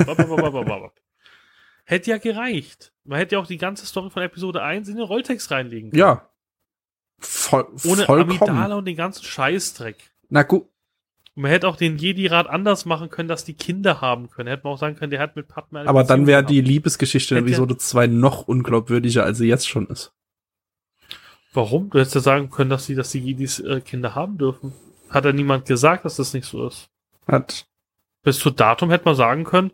Hätte 1.90 2.12
ja 2.12 2.18
gereicht. 2.18 2.92
Man 3.06 3.18
hätte 3.18 3.36
ja 3.36 3.42
auch 3.42 3.48
die 3.48 3.58
ganze 3.58 3.86
Story 3.86 4.10
von 4.10 4.22
Episode 4.22 4.62
1 4.62 4.90
in 4.90 4.98
den 4.98 5.06
Rolltext 5.06 5.50
reinlegen 5.52 5.92
können. 5.92 6.00
Ja. 6.02 6.30
Voll, 7.18 7.66
Ohne 7.86 8.04
vollkommen. 8.04 8.42
Amidala 8.42 8.76
und 8.76 8.84
den 8.84 8.98
ganzen 8.98 9.24
Scheißdreck. 9.24 9.96
Na 10.28 10.44
gut. 10.44 10.68
man 11.36 11.50
hätte 11.50 11.66
auch 11.66 11.78
den 11.78 11.98
Jedi-Rat 11.98 12.48
anders 12.48 12.84
machen 12.84 13.10
können, 13.10 13.30
dass 13.30 13.46
die 13.46 13.54
Kinder 13.54 14.02
haben 14.02 14.30
können. 14.30 14.50
Hätte 14.50 14.66
man 14.66 14.74
auch 14.74 14.78
sagen 14.78 14.98
können, 14.98 15.12
der 15.12 15.22
hat 15.22 15.38
mit 15.38 15.48
Padme 15.48 15.88
Aber 15.88 16.04
dann 16.04 16.28
wäre 16.28 16.44
die 16.44 16.60
Liebesgeschichte 16.60 17.38
in 17.38 17.46
Episode 17.46 17.78
2 17.78 18.08
noch 18.08 18.50
unglaubwürdiger, 18.50 19.24
als 19.24 19.38
sie 19.38 19.48
jetzt 19.48 19.70
schon 19.70 19.88
ist. 19.88 20.12
Warum? 21.54 21.90
Du 21.90 22.00
hättest 22.00 22.16
ja 22.16 22.22
sagen 22.22 22.50
können, 22.50 22.70
dass 22.70 22.86
sie, 22.86 22.96
dass 22.96 23.12
die 23.12 23.20
Jedis 23.20 23.62
äh, 23.62 23.80
Kinder 23.80 24.14
haben 24.14 24.38
dürfen. 24.38 24.74
Hat 25.10 25.24
ja 25.24 25.32
niemand 25.32 25.66
gesagt, 25.66 26.04
dass 26.04 26.18
das 26.18 26.34
nicht 26.34 26.46
so 26.46 26.68
ist. 26.68 26.90
Hat. 27.28 27.66
Bis 28.24 28.40
zu 28.40 28.50
Datum 28.50 28.90
hätte 28.90 29.06
man 29.06 29.16
sagen 29.16 29.46
können, 29.46 29.72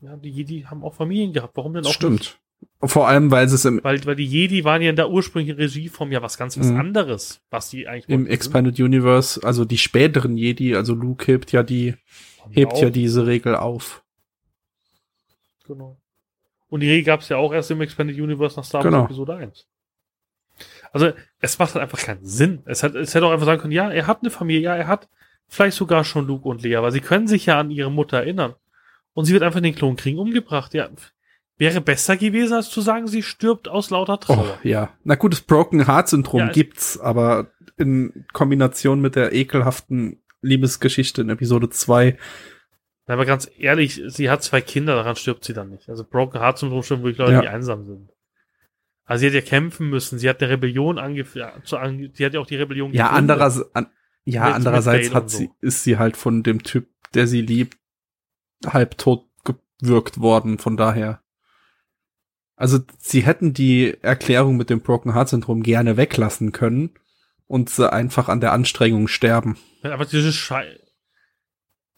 ja, 0.00 0.16
die 0.16 0.30
Jedi 0.30 0.62
haben 0.62 0.84
auch 0.84 0.94
Familien 0.94 1.32
gehabt. 1.32 1.56
Warum 1.56 1.74
denn 1.74 1.86
auch 1.86 1.92
Stimmt. 1.92 2.20
Nicht? 2.20 2.40
Vor 2.82 3.08
allem, 3.08 3.30
weil 3.30 3.46
es 3.46 3.64
im 3.64 3.80
weil, 3.82 4.04
weil 4.04 4.16
die 4.16 4.26
Jedi 4.26 4.64
waren 4.64 4.82
ja 4.82 4.90
in 4.90 4.96
der 4.96 5.10
ursprünglichen 5.10 5.56
Regieform 5.56 6.10
ja 6.12 6.22
was 6.22 6.38
ganz 6.38 6.58
was 6.58 6.68
mhm. 6.68 6.78
anderes, 6.78 7.40
was 7.50 7.70
die 7.70 7.86
eigentlich 7.86 8.08
im 8.08 8.26
Expanded 8.26 8.76
sind. 8.76 8.84
Universe, 8.84 9.40
also 9.44 9.64
die 9.64 9.78
späteren 9.78 10.36
Jedi, 10.36 10.74
also 10.74 10.94
Luke 10.94 11.24
hebt 11.26 11.52
ja 11.52 11.62
die 11.62 11.94
hebt 12.50 12.78
ja 12.78 12.90
diese 12.90 13.26
Regel 13.26 13.54
auf. 13.56 14.02
Genau. 15.66 15.98
Und 16.68 16.80
die 16.80 16.88
Regel 16.88 17.04
gab 17.04 17.20
es 17.20 17.28
ja 17.28 17.36
auch 17.36 17.52
erst 17.52 17.70
im 17.70 17.80
Expanded 17.80 18.18
Universe 18.18 18.56
nach 18.56 18.64
Star 18.64 18.82
Wars 18.82 18.92
Genau. 18.92 19.04
Episode 19.04 19.36
1. 19.36 19.66
Also, 20.92 21.12
es 21.40 21.58
macht 21.58 21.74
halt 21.74 21.82
einfach 21.82 21.98
keinen 21.98 22.24
Sinn. 22.24 22.62
Es, 22.64 22.82
hat, 22.82 22.94
es 22.94 23.14
hätte 23.14 23.26
auch 23.26 23.32
einfach 23.32 23.46
sagen 23.46 23.60
können, 23.60 23.72
ja, 23.72 23.90
er 23.90 24.06
hat 24.06 24.20
eine 24.22 24.30
Familie, 24.30 24.62
ja, 24.62 24.76
er 24.76 24.86
hat 24.86 25.08
vielleicht 25.46 25.76
sogar 25.76 26.04
schon 26.04 26.26
Luke 26.26 26.48
und 26.48 26.62
Leia, 26.62 26.82
weil 26.82 26.92
sie 26.92 27.00
können 27.00 27.28
sich 27.28 27.46
ja 27.46 27.60
an 27.60 27.70
ihre 27.70 27.90
Mutter 27.90 28.18
erinnern. 28.18 28.54
Und 29.18 29.24
sie 29.24 29.32
wird 29.32 29.42
einfach 29.42 29.58
in 29.58 29.64
den 29.64 29.74
Klonkriegen 29.74 30.20
umgebracht. 30.20 30.74
Ja, 30.74 30.88
wäre 31.56 31.80
besser 31.80 32.16
gewesen, 32.16 32.52
als 32.54 32.70
zu 32.70 32.80
sagen, 32.80 33.08
sie 33.08 33.24
stirbt 33.24 33.66
aus 33.66 33.90
lauter 33.90 34.12
Oh, 34.14 34.16
Trauer. 34.16 34.58
ja. 34.62 34.90
Na 35.02 35.16
gut, 35.16 35.32
das 35.32 35.40
Broken 35.40 35.86
Heart 35.88 36.08
Syndrom 36.08 36.38
Ja, 36.40 36.48
gibt's, 36.52 37.00
aber 37.00 37.50
in 37.76 38.24
Kombination 38.32 39.00
mit 39.00 39.16
der 39.16 39.32
ekelhaften 39.32 40.22
Liebesgeschichte 40.40 41.22
in 41.22 41.30
Episode 41.30 41.68
2. 41.68 42.16
Na, 43.08 43.14
Aber 43.14 43.26
ganz 43.26 43.50
ehrlich, 43.58 44.00
sie 44.06 44.30
hat 44.30 44.44
zwei 44.44 44.60
Kinder, 44.60 44.94
daran 44.94 45.16
stirbt 45.16 45.44
sie 45.44 45.52
dann 45.52 45.70
nicht. 45.70 45.88
Also 45.88 46.04
Broken 46.04 46.40
Heart 46.40 46.58
Syndrom 46.58 46.84
stimmt 46.84 47.02
wirklich 47.02 47.18
Leute, 47.18 47.32
Ja. 47.32 47.40
die 47.40 47.48
einsam 47.48 47.84
sind. 47.86 48.10
Also 49.04 49.22
sie 49.22 49.26
hat 49.26 49.34
ja 49.34 49.40
kämpfen 49.40 49.90
müssen, 49.90 50.20
sie 50.20 50.28
hat 50.28 50.40
eine 50.40 50.52
Rebellion 50.52 50.98
angeführt, 50.98 51.72
ange 51.72 52.10
sie 52.14 52.24
hat 52.24 52.34
ja 52.34 52.40
auch 52.40 52.46
die 52.46 52.54
Rebellion 52.56 52.92
Ja, 52.92 53.08
andererseits, 53.10 53.74
an, 53.74 53.88
ja, 54.24 54.52
andererseits 54.52 55.12
hat 55.12 55.28
sie, 55.30 55.46
so. 55.46 55.54
ist 55.60 55.82
sie 55.82 55.98
halt 55.98 56.16
von 56.16 56.44
dem 56.44 56.62
Typ, 56.62 56.86
der 57.14 57.26
sie 57.26 57.40
liebt, 57.40 57.78
halb 58.66 58.98
tot 58.98 59.26
gewirkt 59.80 60.20
worden, 60.20 60.58
von 60.58 60.76
daher. 60.76 61.20
Also, 62.56 62.80
sie 62.98 63.20
hätten 63.20 63.54
die 63.54 63.96
Erklärung 64.02 64.56
mit 64.56 64.68
dem 64.70 64.80
Broken 64.80 65.14
Heart 65.14 65.28
Syndrom 65.28 65.62
gerne 65.62 65.96
weglassen 65.96 66.50
können 66.52 66.90
und 67.46 67.70
sie 67.70 67.90
einfach 67.92 68.28
an 68.28 68.40
der 68.40 68.52
Anstrengung 68.52 69.06
sterben. 69.06 69.56
Aber 69.82 70.04
diese 70.04 70.32
Schei 70.32 70.78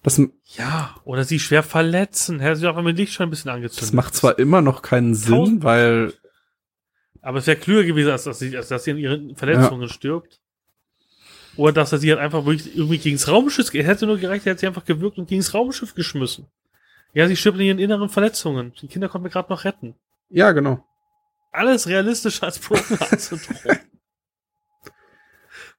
Das, 0.03 0.21
Ja, 0.45 0.95
oder 1.05 1.25
sie 1.25 1.39
schwer 1.39 1.63
verletzen. 1.63 2.41
Hätte 2.41 2.57
sie 2.57 2.69
einfach 2.69 2.83
mit 2.83 2.99
Lichtschein 2.99 3.29
ein 3.29 3.31
bisschen 3.31 3.51
angezündet. 3.51 3.83
das 3.83 3.93
macht 3.95 4.15
zwar 4.15 4.39
immer 4.39 4.61
noch 4.61 4.83
keinen 4.83 5.15
Sinn, 5.15 5.35
Tausend- 5.35 5.65
weil, 5.65 6.13
Aber 7.23 7.39
es 7.39 7.47
wäre 7.47 7.59
klüger 7.59 7.85
gewesen, 7.85 8.11
als 8.11 8.25
dass 8.25 8.39
sie, 8.39 8.55
als 8.57 8.69
dass 8.69 8.85
sie 8.85 8.91
an 8.93 8.99
ihren 8.99 9.37
Verletzungen 9.37 9.89
stirbt. 9.89 10.41
Oder 11.57 11.73
dass 11.73 11.93
er 11.93 11.99
sie 11.99 12.11
halt 12.11 12.21
einfach 12.21 12.45
wirklich 12.47 12.77
irgendwie 12.77 12.99
gegens 12.99 13.29
Raumschiff, 13.29 13.75
es 13.75 13.87
hätte 13.87 14.07
nur 14.07 14.19
gereicht, 14.19 14.47
er 14.47 14.53
hätte 14.53 14.61
sie 14.61 14.67
einfach 14.67 14.85
gewirkt 14.85 15.19
und 15.19 15.29
gegens 15.29 15.53
Raumschiff 15.53 15.95
geschmissen. 15.95 16.47
Ja, 17.13 17.27
sie 17.27 17.37
stirbt 17.37 17.59
in 17.59 17.67
ihren 17.67 17.79
inneren 17.79 18.09
Verletzungen. 18.09 18.73
Die 18.81 18.87
Kinder 18.87 19.09
konnten 19.09 19.27
wir 19.27 19.31
gerade 19.31 19.53
noch 19.53 19.65
retten. 19.65 19.95
ja, 20.29 20.53
genau. 20.53 20.85
Alles 21.53 21.89
realistischer 21.89 22.45
als 22.45 22.61
Broken 22.61 22.97
Heart 23.01 23.21
Syndrom. 23.21 23.57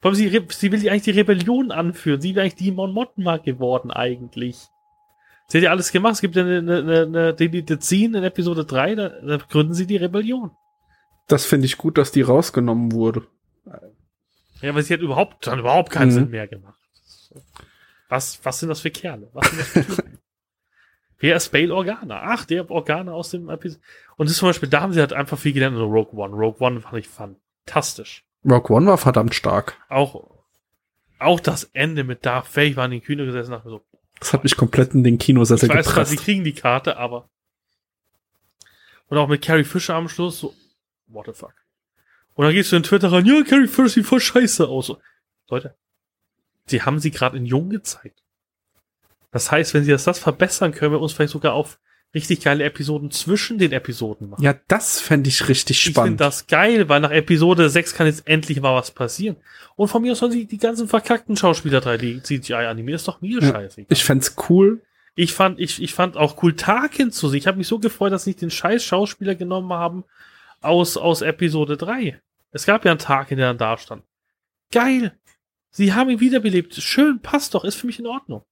Vor 0.02 0.10
allem, 0.10 0.16
sie, 0.16 0.46
sie 0.50 0.72
will 0.72 0.90
eigentlich 0.90 1.04
die 1.04 1.12
Rebellion 1.12 1.72
anführen. 1.72 2.20
Sie 2.20 2.36
wäre 2.36 2.44
eigentlich 2.44 2.56
die 2.56 2.72
Mon 2.72 2.92
Mothma 2.92 3.38
geworden, 3.38 3.92
eigentlich. 3.92 4.58
Sie 5.48 5.58
hat 5.58 5.64
ja 5.64 5.70
alles 5.70 5.92
gemacht. 5.92 6.16
Es 6.16 6.22
gibt 6.22 6.36
ja 6.36 6.44
eine, 6.44 6.58
eine, 6.58 6.78
eine, 6.80 7.02
eine 7.04 7.34
Deleted 7.34 7.84
Scene 7.84 8.18
in 8.18 8.24
Episode 8.24 8.66
3, 8.66 8.96
da, 8.96 9.10
da 9.10 9.38
gründen 9.38 9.74
sie 9.74 9.86
die 9.86 9.98
Rebellion. 9.98 10.52
Das 11.28 11.46
finde 11.46 11.68
ich 11.68 11.78
gut, 11.78 11.98
dass 11.98 12.12
die 12.12 12.24
rausgenommen 12.24 12.92
wurde. 12.92 13.28
Ja, 14.62 14.70
aber 14.70 14.84
sie 14.84 14.94
hat 14.94 15.02
überhaupt, 15.02 15.48
dann 15.48 15.60
überhaupt 15.60 15.92
keinen 15.92 16.10
Mhm. 16.10 16.14
Sinn 16.14 16.30
mehr 16.30 16.48
gemacht. 16.48 16.80
Was, 18.10 18.44
was 18.44 18.60
sind 18.60 18.70
das 18.70 18.82
für 18.82 18.92
Kerle? 18.92 19.30
Was 19.34 19.48
sind 19.50 19.60
das 19.60 19.68
für 19.70 19.86
Typen? 19.86 20.18
Wer 21.20 21.36
ist 21.36 21.50
Bale 21.52 21.74
Organa? 21.74 22.22
Ach, 22.24 22.46
der 22.46 22.70
Organa 22.72 23.12
aus 23.14 23.30
dem 23.30 23.50
Episode. 23.50 23.82
Und 24.18 24.26
das 24.28 24.34
ist 24.34 24.40
zum 24.40 24.50
Beispiel, 24.50 24.70
da 24.70 24.82
haben 24.82 24.92
sie 24.94 25.00
halt 25.00 25.14
einfach 25.14 25.38
viel 25.38 25.54
gelernt 25.54 25.78
in 25.78 25.84
Rogue 25.84 26.14
One. 26.20 26.34
Rogue 26.36 26.60
One 26.66 26.82
fand 26.82 26.98
ich 26.98 27.08
fantastisch. 27.08 28.24
Rogue 28.44 28.76
One 28.76 28.88
war 28.88 28.98
verdammt 28.98 29.36
stark. 29.36 29.78
Auch, 29.88 30.30
auch 31.20 31.40
das 31.40 31.66
Ende 31.74 32.04
mit 32.04 32.26
Darth 32.26 32.56
Vader, 32.56 32.66
ich 32.68 32.76
war 32.76 32.86
in 32.86 32.92
den 32.92 33.04
Kühne 33.04 33.26
gesessen 33.26 33.52
und 33.54 33.58
dachte 33.60 33.68
mir 33.70 33.76
so, 33.76 33.86
Das 34.20 34.34
hat 34.34 34.44
mich 34.44 34.58
komplett 34.58 34.94
in 34.96 35.04
den 35.04 35.14
ich 35.16 35.20
Kinosessel 35.20 35.70
weiß 35.70 35.86
zwar, 35.86 36.06
sie 36.06 36.16
gepresst. 36.16 36.26
kriegen 36.26 36.44
die 36.44 36.54
Karte, 36.54 36.98
aber. 36.98 37.30
Und 39.08 39.18
auch 39.18 39.28
mit 39.28 39.44
Carrie 39.44 39.64
Fisher 39.64 39.94
am 39.96 40.10
Schluss, 40.10 40.40
so, 40.40 40.54
what 41.08 41.28
the 41.28 41.34
fuck. 41.34 41.54
Und 42.36 42.46
dann 42.46 42.54
gehst 42.54 42.72
du 42.72 42.76
in 42.76 42.84
Twitter 42.84 43.12
rein, 43.12 43.26
ja, 43.26 43.42
Carrie 43.44 43.68
Fisher 43.68 43.90
sieht 43.90 44.06
voll 44.06 44.20
scheiße 44.20 44.68
aus. 44.68 44.92
Leute, 45.50 45.76
sie 46.66 46.82
haben 46.82 47.00
sie 47.00 47.12
gerade 47.12 47.38
in 47.38 47.46
Jung 47.46 47.70
gezeigt. 47.70 48.24
Das 49.32 49.52
heißt, 49.52 49.74
wenn 49.74 49.84
sie 49.84 49.92
das, 49.92 50.04
das 50.04 50.20
verbessern, 50.20 50.72
können 50.74 50.92
wir 50.94 51.00
uns 51.02 51.14
vielleicht 51.14 51.32
sogar 51.34 51.54
auf 51.54 51.80
richtig 52.14 52.42
geile 52.42 52.66
Episoden 52.66 53.10
zwischen 53.12 53.58
den 53.58 53.72
Episoden 53.72 54.30
machen. 54.30 54.44
Ja, 54.44 54.56
das 54.68 55.00
fände 55.00 55.30
ich 55.30 55.48
richtig 55.48 55.78
Ich 55.78 55.84
finde 55.86 55.94
spannend. 56.00 56.22
das 56.22 56.48
geil, 56.48 56.90
weil 56.90 57.00
nach 57.00 57.12
Episode 57.12 57.70
6 57.70 57.94
kann 57.94 58.08
jetzt 58.08 58.28
endlich 58.28 58.60
mal 58.60 58.76
was 58.76 58.92
passieren. 58.92 59.38
Und 59.78 59.88
von 59.88 60.02
mir 60.02 60.12
aus 60.12 60.20
sollen 60.20 60.34
sie 60.34 60.46
die 60.46 60.58
ganzen 60.58 60.90
verkackten 60.90 61.38
Schauspieler 61.38 61.80
3D 61.80 62.22
CGI 62.24 62.54
animieren. 62.66 62.96
Ist 62.98 63.08
doch 63.08 63.22
mir 63.22 63.40
Ja. 63.42 63.50
scheiße. 63.52 63.86
Ich 63.88 64.04
fänd's 64.04 64.36
cool. 64.50 64.82
Ich 65.16 65.34
fand, 65.34 65.60
ich, 65.60 65.82
ich 65.82 65.94
fand 65.94 66.18
auch 66.18 66.42
cool, 66.44 66.54
Tarkin 66.56 67.12
zu 67.12 67.30
sehen. 67.30 67.38
Ich 67.40 67.48
habe 67.48 67.58
mich 67.58 67.68
so 67.68 67.80
gefreut, 67.80 68.12
dass 68.12 68.26
sie 68.26 68.32
nicht 68.32 68.42
den 68.42 68.52
scheiß 68.52 68.84
Schauspieler 68.84 69.36
genommen 69.36 69.72
haben 69.72 70.04
aus, 70.62 70.98
aus 70.98 71.22
Episode 71.22 71.78
3. 71.78 72.20
Es 72.52 72.66
gab 72.66 72.86
ja 72.86 72.92
einen 72.92 73.00
Tarkin, 73.00 73.38
der 73.38 73.48
dann 73.48 73.58
da 73.58 73.78
stand. 73.78 74.04
Geil! 74.72 75.18
Sie 75.72 75.94
haben 75.94 76.10
ihn 76.10 76.20
wiederbelebt. 76.20 76.76
Schön, 76.76 77.22
passt 77.22 77.54
doch, 77.54 77.64
ist 77.64 77.76
für 77.76 77.88
mich 77.88 78.00
in 78.00 78.08
Ordnung. 78.08 78.44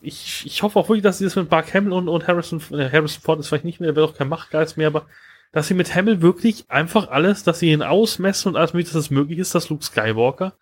Ich, 0.00 0.44
ich 0.46 0.62
hoffe 0.62 0.78
auch 0.78 0.88
wirklich, 0.88 1.02
dass 1.02 1.18
sie 1.18 1.24
das 1.24 1.36
mit 1.36 1.50
Mark 1.50 1.72
Hamill 1.74 1.92
und, 1.92 2.08
und 2.08 2.26
Harrison, 2.28 2.60
äh, 2.70 2.90
Harrison 2.90 3.22
Ford 3.22 3.40
ist 3.40 3.48
vielleicht 3.48 3.64
nicht 3.64 3.80
mehr, 3.80 3.88
der 3.92 3.96
wird 3.96 4.10
auch 4.10 4.16
kein 4.16 4.28
Machtgeist 4.28 4.76
mehr, 4.76 4.86
aber 4.88 5.06
dass 5.52 5.68
sie 5.68 5.74
mit 5.74 5.94
Hamill 5.94 6.20
wirklich 6.22 6.64
einfach 6.68 7.08
alles, 7.08 7.42
dass 7.42 7.58
sie 7.58 7.72
ihn 7.72 7.82
ausmessen 7.82 8.50
und 8.50 8.56
alles 8.56 8.72
mögliche, 8.74 8.92
dass 8.94 9.04
es 9.04 9.10
möglich 9.10 9.38
ist, 9.38 9.54
dass 9.54 9.68
Luke 9.68 9.84
Skywalker 9.84 10.54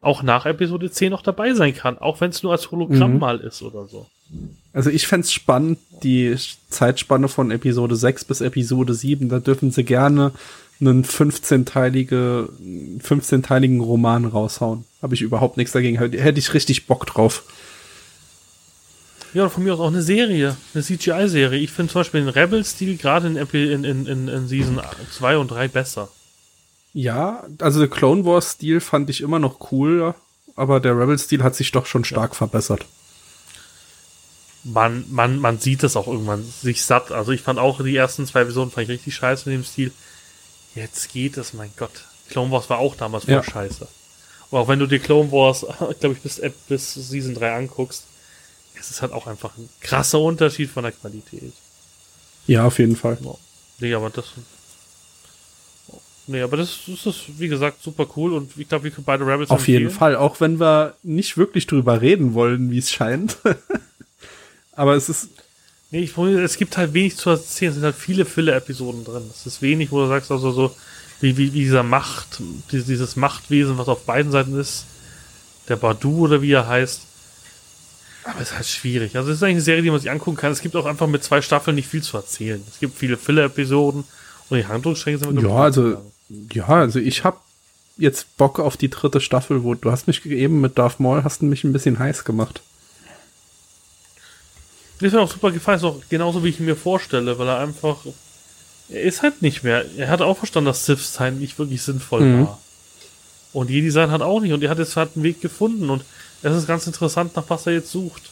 auch 0.00 0.22
nach 0.22 0.46
Episode 0.46 0.90
10 0.90 1.10
noch 1.10 1.22
dabei 1.22 1.52
sein 1.54 1.74
kann, 1.74 1.98
auch 1.98 2.20
wenn 2.20 2.30
es 2.30 2.42
nur 2.42 2.52
als 2.52 2.70
Hologramm 2.70 3.14
Mhm. 3.14 3.18
mal 3.18 3.40
ist 3.40 3.62
oder 3.62 3.86
so. 3.86 4.06
Also 4.78 4.90
ich 4.90 5.08
fänd's 5.08 5.32
spannend, 5.32 5.80
die 6.04 6.36
Zeitspanne 6.70 7.26
von 7.26 7.50
Episode 7.50 7.96
6 7.96 8.26
bis 8.26 8.40
Episode 8.40 8.94
7, 8.94 9.28
da 9.28 9.40
dürfen 9.40 9.72
sie 9.72 9.82
gerne 9.82 10.30
einen 10.80 11.04
15-teilige, 11.04 12.48
15-teiligen 13.02 13.80
Roman 13.80 14.24
raushauen. 14.24 14.84
Habe 15.02 15.16
ich 15.16 15.22
überhaupt 15.22 15.56
nichts 15.56 15.72
dagegen. 15.72 15.98
Hätte 15.98 16.38
ich 16.38 16.54
richtig 16.54 16.86
Bock 16.86 17.06
drauf. 17.06 17.42
Ja, 19.34 19.48
von 19.48 19.64
mir 19.64 19.74
aus 19.74 19.80
auch 19.80 19.88
eine 19.88 20.00
Serie, 20.02 20.56
eine 20.72 20.84
CGI-Serie. 20.84 21.58
Ich 21.58 21.72
finde 21.72 21.90
zum 21.92 22.02
Beispiel 22.02 22.20
den 22.20 22.28
Rebel-Stil 22.28 22.98
gerade 22.98 23.26
in, 23.26 23.36
in, 23.82 24.06
in, 24.06 24.28
in, 24.28 24.46
Season 24.46 24.80
2 25.10 25.38
und 25.38 25.50
3 25.50 25.66
besser. 25.66 26.08
Ja, 26.92 27.42
also 27.58 27.80
der 27.80 27.88
Clone 27.88 28.24
Wars-Stil 28.24 28.78
fand 28.78 29.10
ich 29.10 29.22
immer 29.22 29.40
noch 29.40 29.72
cool, 29.72 30.14
aber 30.54 30.78
der 30.78 30.96
Rebel-Stil 30.96 31.42
hat 31.42 31.56
sich 31.56 31.72
doch 31.72 31.86
schon 31.86 32.04
stark 32.04 32.36
verbessert. 32.36 32.86
Man, 34.64 35.04
man, 35.08 35.38
man 35.38 35.58
sieht 35.60 35.82
es 35.84 35.96
auch 35.96 36.06
irgendwann 36.08 36.44
sich 36.44 36.84
satt. 36.84 37.12
Also 37.12 37.32
ich 37.32 37.42
fand 37.42 37.58
auch 37.58 37.82
die 37.82 37.96
ersten 37.96 38.26
zwei 38.26 38.40
Episoden 38.42 38.70
fand 38.70 38.84
ich 38.84 38.90
richtig 38.90 39.14
scheiße 39.14 39.50
in 39.50 39.58
dem 39.58 39.64
Stil. 39.64 39.92
Jetzt 40.74 41.12
geht 41.12 41.36
es, 41.36 41.54
mein 41.54 41.70
Gott. 41.76 42.04
Clone 42.28 42.50
Wars 42.50 42.68
war 42.68 42.78
auch 42.78 42.94
damals 42.96 43.24
voll 43.24 43.34
Ja. 43.34 43.42
scheiße. 43.42 43.86
Und 44.50 44.58
auch 44.58 44.68
wenn 44.68 44.78
du 44.78 44.86
dir 44.86 44.98
Clone 44.98 45.30
Wars, 45.32 45.60
glaube 46.00 46.14
ich, 46.16 46.20
bis, 46.20 46.40
bis 46.68 46.94
Season 46.94 47.34
3 47.34 47.54
anguckst, 47.54 48.04
es 48.78 48.90
ist 48.90 49.02
halt 49.02 49.12
auch 49.12 49.26
einfach 49.26 49.56
ein 49.58 49.68
krasser 49.80 50.20
Unterschied 50.20 50.70
von 50.70 50.82
der 50.84 50.92
Qualität. 50.92 51.52
Ja, 52.46 52.64
auf 52.66 52.78
jeden 52.78 52.96
Fall. 52.96 53.18
Ja. 53.22 53.34
Nee, 53.80 53.94
aber 53.94 54.10
das. 54.10 54.26
Nee, 56.26 56.42
aber 56.42 56.58
das, 56.58 56.80
das 56.86 57.06
ist, 57.06 57.38
wie 57.38 57.48
gesagt, 57.48 57.82
super 57.82 58.06
cool 58.16 58.34
und 58.34 58.52
ich 58.58 58.68
glaube, 58.68 58.84
wir 58.84 58.90
können 58.90 59.04
beide 59.06 59.26
Rebels 59.26 59.50
Auf 59.50 59.66
jeden 59.66 59.84
empfehlen. 59.86 59.98
Fall, 59.98 60.16
auch 60.16 60.40
wenn 60.40 60.60
wir 60.60 60.94
nicht 61.02 61.38
wirklich 61.38 61.66
drüber 61.66 62.02
reden 62.02 62.34
wollen, 62.34 62.70
wie 62.70 62.78
es 62.78 62.90
scheint. 62.90 63.38
aber 64.78 64.94
es 64.96 65.08
ist, 65.08 65.28
Nee, 65.90 66.00
ich, 66.00 66.16
es 66.18 66.56
gibt 66.58 66.76
halt 66.76 66.92
wenig 66.92 67.16
zu 67.16 67.30
erzählen. 67.30 67.70
Es 67.70 67.76
sind 67.76 67.84
halt 67.84 67.96
viele 67.96 68.24
Fille-Episoden 68.26 69.04
drin. 69.04 69.22
Es 69.32 69.46
ist 69.46 69.62
wenig, 69.62 69.90
wo 69.90 70.00
du 70.02 70.08
sagst, 70.08 70.30
also 70.30 70.52
so, 70.52 70.74
wie, 71.20 71.36
wie, 71.38 71.52
wie 71.54 71.60
dieser 71.60 71.82
Macht, 71.82 72.40
dieses, 72.70 73.16
Machtwesen, 73.16 73.78
was 73.78 73.88
auf 73.88 74.04
beiden 74.04 74.30
Seiten 74.30 74.58
ist. 74.58 74.84
Der 75.68 75.76
Badu 75.76 76.24
oder 76.24 76.42
wie 76.42 76.52
er 76.52 76.66
heißt. 76.68 77.02
Aber 78.24 78.40
es 78.40 78.50
ist 78.50 78.56
halt 78.56 78.66
schwierig. 78.66 79.16
Also 79.16 79.30
es 79.30 79.38
ist 79.38 79.42
eigentlich 79.42 79.54
eine 79.56 79.60
Serie, 79.62 79.82
die 79.82 79.90
man 79.90 80.00
sich 80.00 80.10
angucken 80.10 80.36
kann. 80.36 80.52
Es 80.52 80.60
gibt 80.60 80.76
auch 80.76 80.84
einfach 80.84 81.06
mit 81.06 81.24
zwei 81.24 81.40
Staffeln 81.40 81.74
nicht 81.76 81.88
viel 81.88 82.02
zu 82.02 82.18
erzählen. 82.18 82.62
Es 82.70 82.78
gibt 82.80 82.98
viele 82.98 83.16
Fille-Episoden 83.16 84.04
und 84.50 84.58
die 84.58 84.66
Handlungsstränge 84.66 85.18
sind 85.18 85.40
Ja, 85.40 85.50
also- 85.56 86.02
ja, 86.52 86.66
also 86.66 86.98
ich 86.98 87.24
habe 87.24 87.38
jetzt 87.96 88.36
Bock 88.36 88.60
auf 88.60 88.76
die 88.76 88.90
dritte 88.90 89.22
Staffel, 89.22 89.62
wo 89.64 89.74
du 89.74 89.90
hast 89.90 90.06
mich 90.06 90.24
eben 90.26 90.60
mit 90.60 90.76
Darth 90.76 91.00
Maul, 91.00 91.24
hast 91.24 91.40
du 91.40 91.46
mich 91.46 91.64
ein 91.64 91.72
bisschen 91.72 91.98
heiß 91.98 92.24
gemacht. 92.24 92.60
Mir 95.00 95.06
ist 95.08 95.12
mir 95.14 95.20
auch 95.20 95.30
super 95.30 95.52
gefallen, 95.52 95.78
ist 95.78 95.84
auch 95.84 96.00
genauso 96.08 96.42
wie 96.42 96.48
ich 96.48 96.58
ihn 96.60 96.66
mir 96.66 96.76
vorstelle, 96.76 97.38
weil 97.38 97.48
er 97.48 97.58
einfach. 97.58 97.98
Er 98.90 99.02
ist 99.02 99.22
halt 99.22 99.42
nicht 99.42 99.62
mehr. 99.64 99.84
Er 99.96 100.08
hat 100.08 100.22
auch 100.22 100.38
verstanden, 100.38 100.66
dass 100.66 100.86
Sith 100.86 101.12
sein 101.12 101.38
nicht 101.38 101.58
wirklich 101.58 101.82
sinnvoll 101.82 102.22
Mhm. 102.22 102.46
war. 102.46 102.58
Und 103.52 103.70
Jedi 103.70 103.90
sein 103.90 104.10
hat 104.10 104.22
auch 104.22 104.40
nicht. 104.40 104.52
Und 104.52 104.62
er 104.62 104.70
hat 104.70 104.78
jetzt 104.78 104.96
halt 104.96 105.10
einen 105.14 105.24
Weg 105.24 105.40
gefunden. 105.40 105.90
Und 105.90 106.04
es 106.42 106.56
ist 106.56 106.66
ganz 106.66 106.86
interessant, 106.86 107.36
nach 107.36 107.44
was 107.48 107.66
er 107.66 107.74
jetzt 107.74 107.90
sucht. 107.90 108.22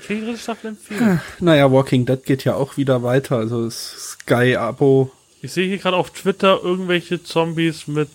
Ich 0.00 0.08
will 0.10 0.20
die 0.20 0.26
dritte 0.26 0.38
Staffel 0.38 0.68
empfehlen. 0.68 1.20
Naja, 1.40 1.70
Walking 1.70 2.06
Dead 2.06 2.22
geht 2.24 2.44
ja 2.44 2.54
auch 2.54 2.76
wieder 2.76 3.02
weiter, 3.02 3.36
also 3.38 3.68
Sky-Abo. 3.70 5.10
Ich 5.42 5.52
sehe 5.52 5.66
hier 5.68 5.78
gerade 5.78 5.96
auf 5.96 6.10
Twitter 6.10 6.60
irgendwelche 6.62 7.22
Zombies 7.22 7.86
mit 7.86 8.08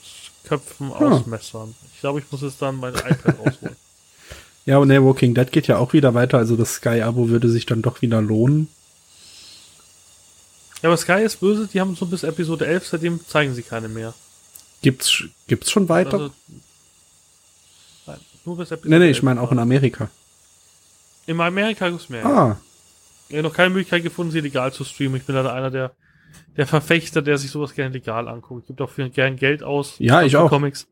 Köpfen 0.46 0.92
aus 0.92 1.26
Messern. 1.26 1.76
Ich 1.94 2.00
glaube, 2.02 2.20
ich 2.20 2.26
muss 2.32 2.42
jetzt 2.42 2.62
dann 2.62 2.78
mein 2.78 2.94
iPad 2.96 3.36
rausholen. 3.40 3.76
Ja, 4.66 4.78
und 4.78 4.90
nee, 4.90 5.02
Walking 5.02 5.34
Dead 5.34 5.52
geht 5.52 5.68
ja 5.68 5.78
auch 5.78 5.94
wieder 5.94 6.14
weiter, 6.14 6.38
also 6.38 6.56
das 6.56 6.76
Sky-Abo 6.76 7.30
würde 7.30 7.50
sich 7.50 7.66
dann 7.66 7.82
doch 7.82 8.02
wieder 8.02 8.22
lohnen. 8.22 8.68
Ja, 10.82 10.90
aber 10.90 10.98
Sky 10.98 11.24
ist 11.24 11.40
böse, 11.40 11.68
die 11.68 11.80
haben 11.80 11.96
so 11.96 12.06
bis 12.06 12.24
Episode 12.24 12.66
11, 12.68 12.88
seitdem 12.88 13.26
zeigen 13.26 13.54
sie 13.54 13.64
keine 13.64 13.88
mehr. 13.88 14.14
Gibt's, 14.82 15.24
gibt's 15.48 15.72
schon 15.72 15.90
weiter? 15.90 16.14
Also, 16.14 16.34
nein, 18.08 18.20
nur 18.46 18.58
bis 18.58 18.72
Episode 18.72 18.90
Nee, 18.90 19.00
nee, 19.06 19.12
ich 19.12 19.24
meine 19.24 19.42
auch 19.42 19.52
in 19.52 19.60
Amerika. 19.60 20.10
In 21.28 21.40
Amerika 21.40 21.90
gibt's 21.90 22.10
mehr. 22.10 22.26
Ah. 22.26 22.58
Ich 23.30 23.38
habe 23.38 23.48
noch 23.48 23.54
keine 23.54 23.70
Möglichkeit 23.70 24.04
gefunden, 24.04 24.32
sie 24.32 24.42
legal 24.42 24.74
zu 24.74 24.84
streamen. 24.84 25.18
Ich 25.18 25.26
bin 25.26 25.36
leider 25.36 25.54
einer 25.54 25.72
der, 25.72 25.92
der 26.58 26.68
Verfechter, 26.68 27.22
der 27.22 27.38
sich 27.38 27.52
sowas 27.52 27.74
gerne 27.74 27.94
legal 27.94 28.28
anguckt. 28.28 28.64
Ich 28.64 28.68
gebe 28.68 28.84
auch 28.84 28.92
gern 29.14 29.36
Geld 29.36 29.64
aus. 29.64 29.96
Ja, 30.00 30.24
ich 30.24 30.36
auch. 30.36 30.50
Comics. 30.50 30.88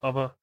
Aber 0.00 0.36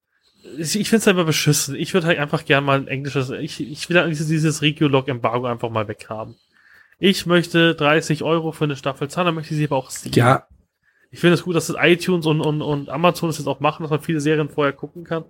ich 0.57 0.89
finde 0.89 0.97
es 0.97 1.07
einfach 1.07 1.26
beschissen. 1.26 1.76
Ich 1.76 1.93
würde 1.93 2.07
halt 2.07 2.19
einfach 2.19 2.45
gern 2.45 2.63
mal 2.63 2.77
ein 2.77 2.88
englisches, 2.88 3.30
ich, 3.30 3.59
ich 3.59 3.89
will 3.89 3.97
eigentlich 3.97 4.19
dieses 4.19 4.61
Regio-Log-Embargo 4.61 5.47
einfach 5.47 5.69
mal 5.69 5.88
weghaben. 5.88 6.35
Ich 6.99 7.26
möchte 7.26 7.76
30 7.76 8.23
Euro 8.23 8.51
für 8.51 8.65
eine 8.65 8.76
Staffel 8.76 9.09
zahlen, 9.09 9.26
dann 9.27 9.35
möchte 9.35 9.53
ich 9.53 9.57
sie 9.57 9.65
aber 9.65 9.77
auch 9.77 9.89
sehen. 9.89 10.13
Ja. 10.13 10.47
Ich 11.11 11.19
finde 11.19 11.35
es 11.35 11.43
gut, 11.43 11.55
dass 11.55 11.67
das 11.67 11.77
iTunes 11.80 12.26
und, 12.26 12.41
und, 12.41 12.61
und 12.61 12.89
Amazon 12.89 13.30
es 13.30 13.38
jetzt 13.38 13.47
auch 13.47 13.59
machen, 13.59 13.84
dass 13.84 13.89
man 13.89 14.01
viele 14.01 14.22
Serien 14.22 14.49
vorher 14.49 14.73
gucken 14.73 15.03
kann. 15.03 15.26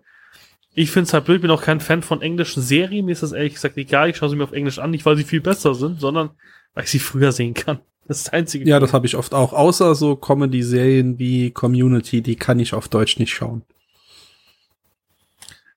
Ich 0.74 0.92
finde 0.92 1.08
es 1.08 1.14
halt 1.14 1.26
blöd, 1.26 1.42
bin 1.42 1.52
auch 1.52 1.62
kein 1.62 1.80
Fan 1.80 2.02
von 2.02 2.22
englischen 2.22 2.62
Serien. 2.62 3.06
Mir 3.06 3.14
ist 3.14 3.24
das 3.24 3.32
ehrlich 3.32 3.54
gesagt 3.54 3.78
egal. 3.78 4.10
Ich 4.10 4.18
schaue 4.18 4.30
sie 4.30 4.36
mir 4.36 4.44
auf 4.44 4.52
Englisch 4.52 4.80
an, 4.80 4.92
nicht 4.92 5.06
weil 5.06 5.16
sie 5.16 5.24
viel 5.24 5.42
besser 5.42 5.74
sind, 5.74 6.02
sondern 6.02 6.32
weil 6.74 6.84
ich 6.84 6.90
sie 6.90 7.00
früher 7.00 7.32
sehen 7.32 7.54
kann. 7.54 7.80
Das 8.08 8.18
ist 8.18 8.28
das 8.28 8.34
einzige. 8.34 8.68
Ja, 8.70 8.80
das 8.80 8.94
habe 8.94 9.06
ich 9.06 9.16
oft 9.16 9.34
auch. 9.34 9.54
Außer 9.54 9.96
so 9.96 10.16
Comedy-Serien 10.16 11.18
wie 11.18 11.52
Community, 11.52 12.22
die 12.22 12.36
kann 12.36 12.60
ich 12.60 12.74
auf 12.74 12.90
Deutsch 12.90 13.18
nicht 13.18 13.34
schauen. 13.34 13.64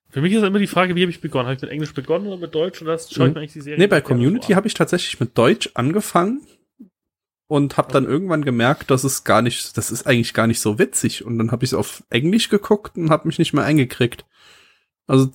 Für 0.09 0.21
mich 0.21 0.33
ist 0.33 0.43
immer 0.43 0.59
die 0.59 0.67
Frage, 0.67 0.95
wie 0.95 1.01
habe 1.01 1.11
ich 1.11 1.21
begonnen? 1.21 1.45
Habe 1.45 1.55
ich 1.55 1.61
mit 1.61 1.69
Englisch 1.69 1.93
begonnen 1.93 2.27
oder 2.27 2.37
mit 2.37 2.55
Deutsch 2.55 2.81
oder 2.81 2.97
schaue 2.97 3.27
ich 3.27 3.33
mir 3.33 3.41
eigentlich 3.41 3.53
die 3.53 3.61
Serie? 3.61 3.79
Nee, 3.79 3.87
bei 3.87 4.01
Community 4.01 4.53
habe 4.53 4.67
ich 4.67 4.73
tatsächlich 4.73 5.19
mit 5.19 5.37
Deutsch 5.37 5.69
angefangen 5.75 6.41
und 7.47 7.77
habe 7.77 7.91
dann 7.91 8.05
irgendwann 8.05 8.43
gemerkt, 8.43 8.89
dass 8.89 9.03
es 9.03 9.23
gar 9.23 9.41
nicht, 9.41 9.77
das 9.77 9.91
ist 9.91 10.07
eigentlich 10.07 10.33
gar 10.33 10.47
nicht 10.47 10.61
so 10.61 10.79
witzig. 10.79 11.25
Und 11.25 11.37
dann 11.37 11.51
habe 11.51 11.63
ich 11.63 11.71
es 11.71 11.73
auf 11.75 12.03
Englisch 12.09 12.49
geguckt 12.49 12.97
und 12.97 13.11
habe 13.11 13.27
mich 13.27 13.37
nicht 13.37 13.53
mehr 13.53 13.63
eingekriegt. 13.63 14.25
Also 15.05 15.31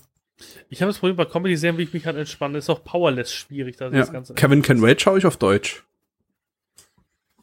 ich 0.68 0.82
habe 0.82 0.90
das 0.90 0.98
Problem 0.98 1.16
bei 1.16 1.24
Comedy-Serien, 1.24 1.78
wie 1.78 1.84
ich 1.84 1.92
mich 1.92 2.06
halt 2.06 2.16
entspanne, 2.16 2.58
ist 2.58 2.68
auch 2.68 2.82
Powerless 2.82 3.32
schwierig. 3.32 3.76
Da 3.76 3.86
ja. 3.86 3.98
das 3.98 4.12
Ganze 4.12 4.34
Kevin 4.34 4.62
Can 4.62 4.82
Wait 4.82 5.00
schaue 5.00 5.18
ich 5.18 5.26
auf 5.26 5.36
Deutsch. 5.36 5.84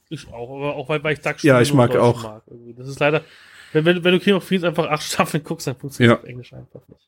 Ich 0.09 0.27
auch, 0.27 0.57
aber 0.57 0.75
auch 0.75 0.89
weil, 0.89 1.01
weil 1.03 1.13
ich 1.13 1.21
Duck 1.21 1.41
Ja, 1.43 1.61
ich 1.61 1.73
mag 1.73 1.95
auch. 1.95 2.23
Mag 2.23 2.43
das 2.75 2.89
ist 2.89 2.99
leider, 2.99 3.23
wenn, 3.71 3.85
wenn, 3.85 4.03
wenn 4.03 4.13
du 4.13 4.19
King 4.19 4.33
of 4.33 4.45
Queens 4.45 4.65
einfach 4.65 4.89
acht 4.89 5.03
Staffeln 5.03 5.43
guckst, 5.43 5.67
dann 5.67 5.77
funktioniert 5.77 6.17
ja. 6.17 6.21
auf 6.21 6.25
Englisch 6.25 6.51
einfach 6.51 6.81
nicht. 6.89 7.07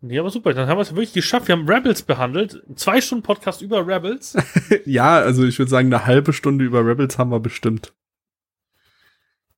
Nee, 0.00 0.18
aber 0.18 0.30
super, 0.30 0.54
dann 0.54 0.68
haben 0.68 0.78
wir 0.78 0.82
es 0.82 0.94
wirklich 0.94 1.12
geschafft. 1.12 1.48
Wir 1.48 1.56
haben 1.56 1.68
Rebels 1.68 2.02
behandelt. 2.02 2.62
Zwei 2.76 3.00
Stunden 3.00 3.24
Podcast 3.24 3.62
über 3.62 3.84
Rebels. 3.84 4.36
ja, 4.84 5.18
also 5.18 5.44
ich 5.44 5.58
würde 5.58 5.70
sagen, 5.70 5.92
eine 5.92 6.06
halbe 6.06 6.32
Stunde 6.32 6.64
über 6.64 6.86
Rebels 6.86 7.18
haben 7.18 7.30
wir 7.30 7.40
bestimmt. 7.40 7.92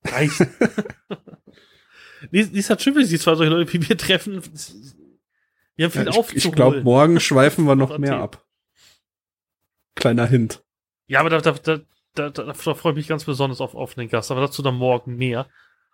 Reicht. 0.03 0.39
schön, 2.81 2.95
wenn 2.95 3.05
sich 3.05 3.21
zwei 3.21 3.35
solche 3.35 3.51
Leute 3.51 3.71
wie 3.71 3.87
wir 3.87 3.97
treffen. 3.97 4.41
Wir 5.75 5.85
haben 5.85 5.91
viel 5.91 6.05
ja, 6.05 6.23
ich, 6.33 6.45
Ich 6.45 6.51
glaube, 6.51 6.81
morgen 6.81 7.19
schweifen 7.19 7.65
wir 7.65 7.75
noch 7.75 7.99
mehr 7.99 8.17
ab. 8.17 8.43
Kleiner 9.93 10.25
Hint. 10.25 10.63
Ja, 11.05 11.19
aber 11.19 11.29
da, 11.29 11.41
da, 11.41 11.51
da, 11.53 11.83
da, 12.15 12.29
da 12.29 12.53
freue 12.53 12.93
ich 12.93 12.97
mich 12.97 13.07
ganz 13.07 13.25
besonders 13.25 13.61
auf, 13.61 13.75
auf 13.75 13.93
den 13.93 14.09
Gast, 14.09 14.31
aber 14.31 14.41
dazu 14.41 14.63
dann 14.63 14.75
morgen 14.75 15.17
mehr. 15.17 15.47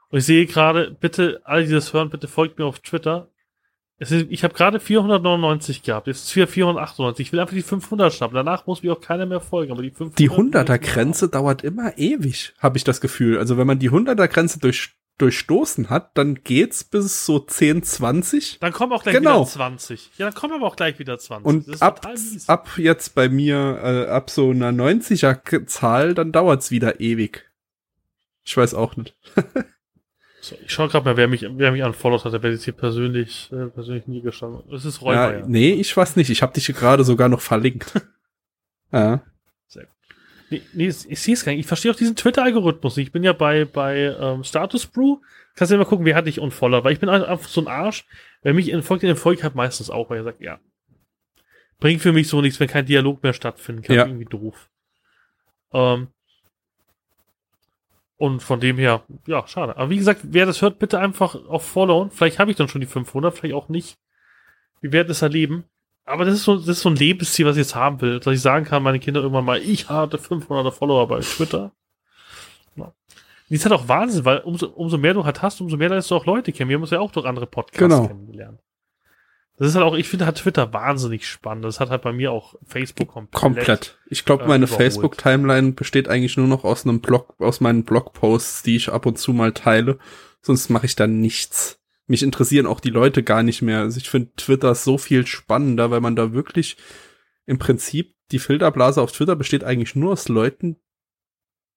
Und 0.10 0.20
ich 0.20 0.26
sehe 0.26 0.46
gerade, 0.46 0.92
bitte, 0.92 1.42
alle, 1.44 1.66
die 1.66 1.74
das 1.74 1.92
hören, 1.92 2.10
bitte 2.10 2.30
folgt 2.30 2.60
mir 2.60 2.66
auf 2.66 2.80
Twitter 2.80 3.30
ist, 4.00 4.28
ich 4.30 4.44
habe 4.44 4.54
gerade 4.54 4.80
499 4.80 5.82
gehabt, 5.82 6.08
jetzt 6.08 6.26
ist 6.26 6.32
498. 6.32 7.28
Ich 7.28 7.34
will 7.34 7.40
einfach 7.40 7.56
die 7.56 7.64
500 7.64 8.14
schnappen. 8.14 8.36
Danach 8.36 8.68
muss 8.68 8.84
mir 8.84 8.94
auch 8.94 9.02
keiner 9.02 9.26
mehr 9.26 9.42
folgen. 9.42 9.72
Aber 9.72 9.82
die 9.82 9.90
500 9.90 10.20
Die 10.20 10.30
100er-Grenze 10.30 11.30
dauert 11.30 11.64
immer 11.64 11.98
ewig, 11.98 12.54
habe 12.60 12.78
ich 12.78 12.84
das 12.84 13.02
Gefühl. 13.02 13.40
Also 13.40 13.58
wenn 13.58 13.66
man 13.66 13.80
die 13.80 13.90
100er-Grenze 13.90 14.60
durch, 14.60 14.96
durchstoßen 15.18 15.90
hat, 15.90 16.16
dann 16.16 16.44
geht's 16.44 16.84
bis 16.84 17.26
so 17.26 17.40
10, 17.40 17.82
20. 17.82 18.60
Dann 18.60 18.72
kommen 18.72 18.94
auch 18.94 19.02
gleich 19.02 19.16
genau. 19.16 19.42
wieder 19.42 19.50
20. 19.50 20.12
Ja, 20.18 20.28
dann 20.28 20.36
kommen 20.36 20.54
aber 20.54 20.68
auch 20.68 20.76
gleich 20.76 21.00
wieder 21.00 21.18
20. 21.18 21.46
Und 21.46 21.82
ab, 21.82 22.08
ab 22.46 22.70
jetzt 22.78 23.16
bei 23.16 23.30
mir, 23.30 23.80
äh, 23.84 24.12
ab 24.12 24.30
so 24.30 24.52
einer 24.52 24.70
90er-Zahl, 24.70 26.14
dann 26.14 26.32
dauert's 26.32 26.70
wieder 26.70 27.00
ewig. 27.00 27.50
Ich 28.44 28.56
weiß 28.56 28.76
auch 28.76 28.96
nicht. 28.96 29.16
Ich 30.52 30.72
schaue 30.72 30.90
gerade 30.90 31.06
mal, 31.06 31.18
wer 31.18 31.28
mich, 31.28 31.46
wer 31.50 31.72
mich 31.72 31.84
unfollowed 31.84 32.26
hat, 32.26 32.34
der 32.34 32.44
wird 32.44 32.54
jetzt 32.54 32.66
hier 32.66 32.74
persönlich, 32.74 33.52
äh, 33.52 33.68
persönlich 33.68 34.08
nie 34.08 34.22
gestanden. 34.22 34.62
Das 34.70 34.86
ist 34.86 35.02
Räuber. 35.02 35.40
Ja, 35.40 35.46
nee, 35.48 35.72
ich 35.74 35.96
weiß 35.96 36.16
nicht. 36.16 36.30
Ich 36.30 36.42
habe 36.42 36.54
dich 36.54 36.68
gerade 36.68 37.04
sogar 37.04 37.30
noch 37.30 37.42
verlinkt. 37.42 37.94
ja. 38.92 39.22
Sehr 39.68 39.84
gut. 39.84 39.92
Nee, 40.50 40.62
nee, 40.74 40.88
ich 40.88 41.22
sehe 41.22 41.34
es 41.34 41.44
gar 41.44 41.52
nicht. 41.52 41.62
Ich 41.62 41.68
verstehe 41.68 41.92
auch 41.92 41.96
diesen 41.96 42.16
Twitter-Algorithmus 42.16 42.98
nicht. 42.98 43.08
Ich 43.08 43.12
bin 43.12 43.24
ja 43.24 43.34
bei, 43.34 43.66
bei 43.66 44.16
ähm, 44.20 44.44
Status 44.44 44.86
Brew. 44.86 45.18
Kannst 45.56 45.72
du 45.72 45.76
ja 45.76 45.80
mal 45.80 45.86
gucken, 45.86 46.06
wer 46.06 46.16
hat 46.16 46.28
dich 46.28 46.40
unfollowed. 46.40 46.84
Weil 46.84 46.94
ich 46.94 47.00
bin 47.00 47.10
einfach 47.10 47.50
so 47.50 47.62
ein 47.62 47.68
Arsch. 47.68 48.06
Wer 48.42 48.54
mich 48.54 48.72
entfolgt, 48.72 49.04
den 49.04 49.16
folgt 49.16 49.44
hat 49.44 49.56
meistens 49.56 49.90
auch, 49.90 50.10
weil 50.10 50.20
er 50.20 50.24
sagt, 50.24 50.42
ja. 50.42 50.60
Bringt 51.80 52.02
für 52.02 52.14
mich 52.14 52.28
so 52.28 52.42
nichts, 52.42 52.60
wenn 52.60 52.68
kein 52.68 52.86
Dialog 52.86 53.24
mehr 53.24 53.34
stattfinden 53.34 53.82
kann. 53.82 53.96
Ja. 53.96 54.06
Irgendwie 54.06 54.26
doof. 54.26 54.70
Ähm, 55.74 56.08
und 58.18 58.42
von 58.42 58.60
dem 58.60 58.78
her, 58.78 59.04
ja, 59.28 59.48
schade. 59.48 59.78
Aber 59.78 59.90
wie 59.90 59.98
gesagt, 59.98 60.22
wer 60.24 60.46
das 60.46 60.62
hört, 60.62 60.80
bitte 60.80 61.00
einfach 61.00 61.36
auf 61.48 61.66
Follow. 61.66 62.10
Vielleicht 62.12 62.40
habe 62.40 62.50
ich 62.50 62.58
dann 62.58 62.68
schon 62.68 62.82
die 62.82 62.88
500, 62.88 63.38
vielleicht 63.38 63.56
auch 63.56 63.70
nicht. 63.70 63.98
Wir 64.82 64.92
werden 64.92 65.12
es 65.12 65.22
erleben. 65.22 65.66
Aber 66.06 66.26
das 66.26 66.36
ist 66.36 66.44
so, 66.44 66.56
das 66.56 66.68
ist 66.68 66.82
so 66.82 66.90
ein 66.90 66.96
Lebensziel, 66.96 67.46
was 67.46 67.58
ich 67.58 67.64
jetzt 67.64 67.76
haben 67.76 68.02
will. 68.02 68.20
Dass 68.20 68.34
ich 68.34 68.42
sagen 68.42 68.66
kann, 68.66 68.82
meine 68.82 69.00
Kinder 69.00 69.22
irgendwann 69.22 69.46
mal, 69.46 69.62
ich 69.62 69.90
hatte 69.90 70.18
500 70.18 70.74
Follower 70.74 71.08
bei 71.08 71.20
Twitter. 71.20 71.72
Ja. 72.76 72.94
Die 73.50 73.56
ist 73.56 73.66
halt 73.66 73.74
auch 73.74 73.88
Wahnsinn, 73.88 74.26
weil 74.26 74.40
umso, 74.40 74.68
umso 74.68 74.98
mehr 74.98 75.14
du 75.14 75.24
halt 75.24 75.42
hast, 75.42 75.62
umso 75.62 75.78
mehr 75.78 75.90
lernst 75.90 76.10
du 76.10 76.16
auch 76.16 76.26
Leute 76.26 76.52
kennen. 76.52 76.70
Wir 76.70 76.76
haben 76.76 76.84
uns 76.84 76.92
ja 76.92 77.00
auch 77.00 77.12
durch 77.12 77.26
andere 77.26 77.46
Podcasts 77.46 77.78
genau. 77.78 78.08
kennengelernt. 78.08 78.62
Das 79.58 79.70
ist 79.70 79.76
halt 79.76 79.86
auch, 79.86 79.96
ich 79.96 80.08
finde 80.08 80.28
halt 80.28 80.38
Twitter 80.38 80.72
wahnsinnig 80.72 81.28
spannend. 81.28 81.66
Das 81.66 81.80
hat 81.80 81.90
halt 81.90 82.04
bei 82.04 82.14
mir 82.14 82.32
auch 82.32 82.56
Facebook 82.64 83.08
komplett. 83.08 83.42
Komplett. 83.42 83.98
Ich 84.08 84.24
glaube, 84.24 84.48
meine 84.48 84.66
äh, 84.66 84.68
Facebook-Timeline 84.68 85.72
besteht 85.72 86.08
eigentlich 86.08 86.38
nur 86.38 86.48
noch 86.48 86.64
aus 86.64 86.86
einem 86.86 87.02
Blog, 87.02 87.34
aus 87.40 87.60
meinen 87.60 87.84
Blogposts, 87.84 88.62
die 88.62 88.76
ich 88.76 88.90
ab 88.90 89.08
und 89.08 89.18
zu 89.18 89.34
mal 89.34 89.54
teile. 89.54 89.98
Sonst 90.42 90.70
mache 90.70 90.86
ich 90.86 90.96
da 90.96 91.08
nichts. 91.08 91.80
Mich 92.06 92.22
interessieren 92.22 92.68
auch 92.68 92.80
die 92.80 92.92
Leute 92.92 93.24
gar 93.24 93.42
nicht 93.42 93.64
mehr. 93.64 93.80
Also 93.80 93.98
ich 93.98 94.10
finde 94.10 94.32
Twitter 94.38 94.76
so 94.76 95.00
viel 95.00 95.26
spannender, 95.26 95.90
weil 95.90 96.02
man 96.02 96.16
da 96.16 96.34
wirklich 96.34 96.78
im 97.48 97.58
Prinzip 97.58 98.16
die 98.32 98.40
Filterblase 98.40 99.02
auf 99.02 99.12
Twitter 99.12 99.36
besteht 99.36 99.64
eigentlich 99.64 99.96
nur 99.96 100.14
aus 100.14 100.30
Leuten, 100.30 100.78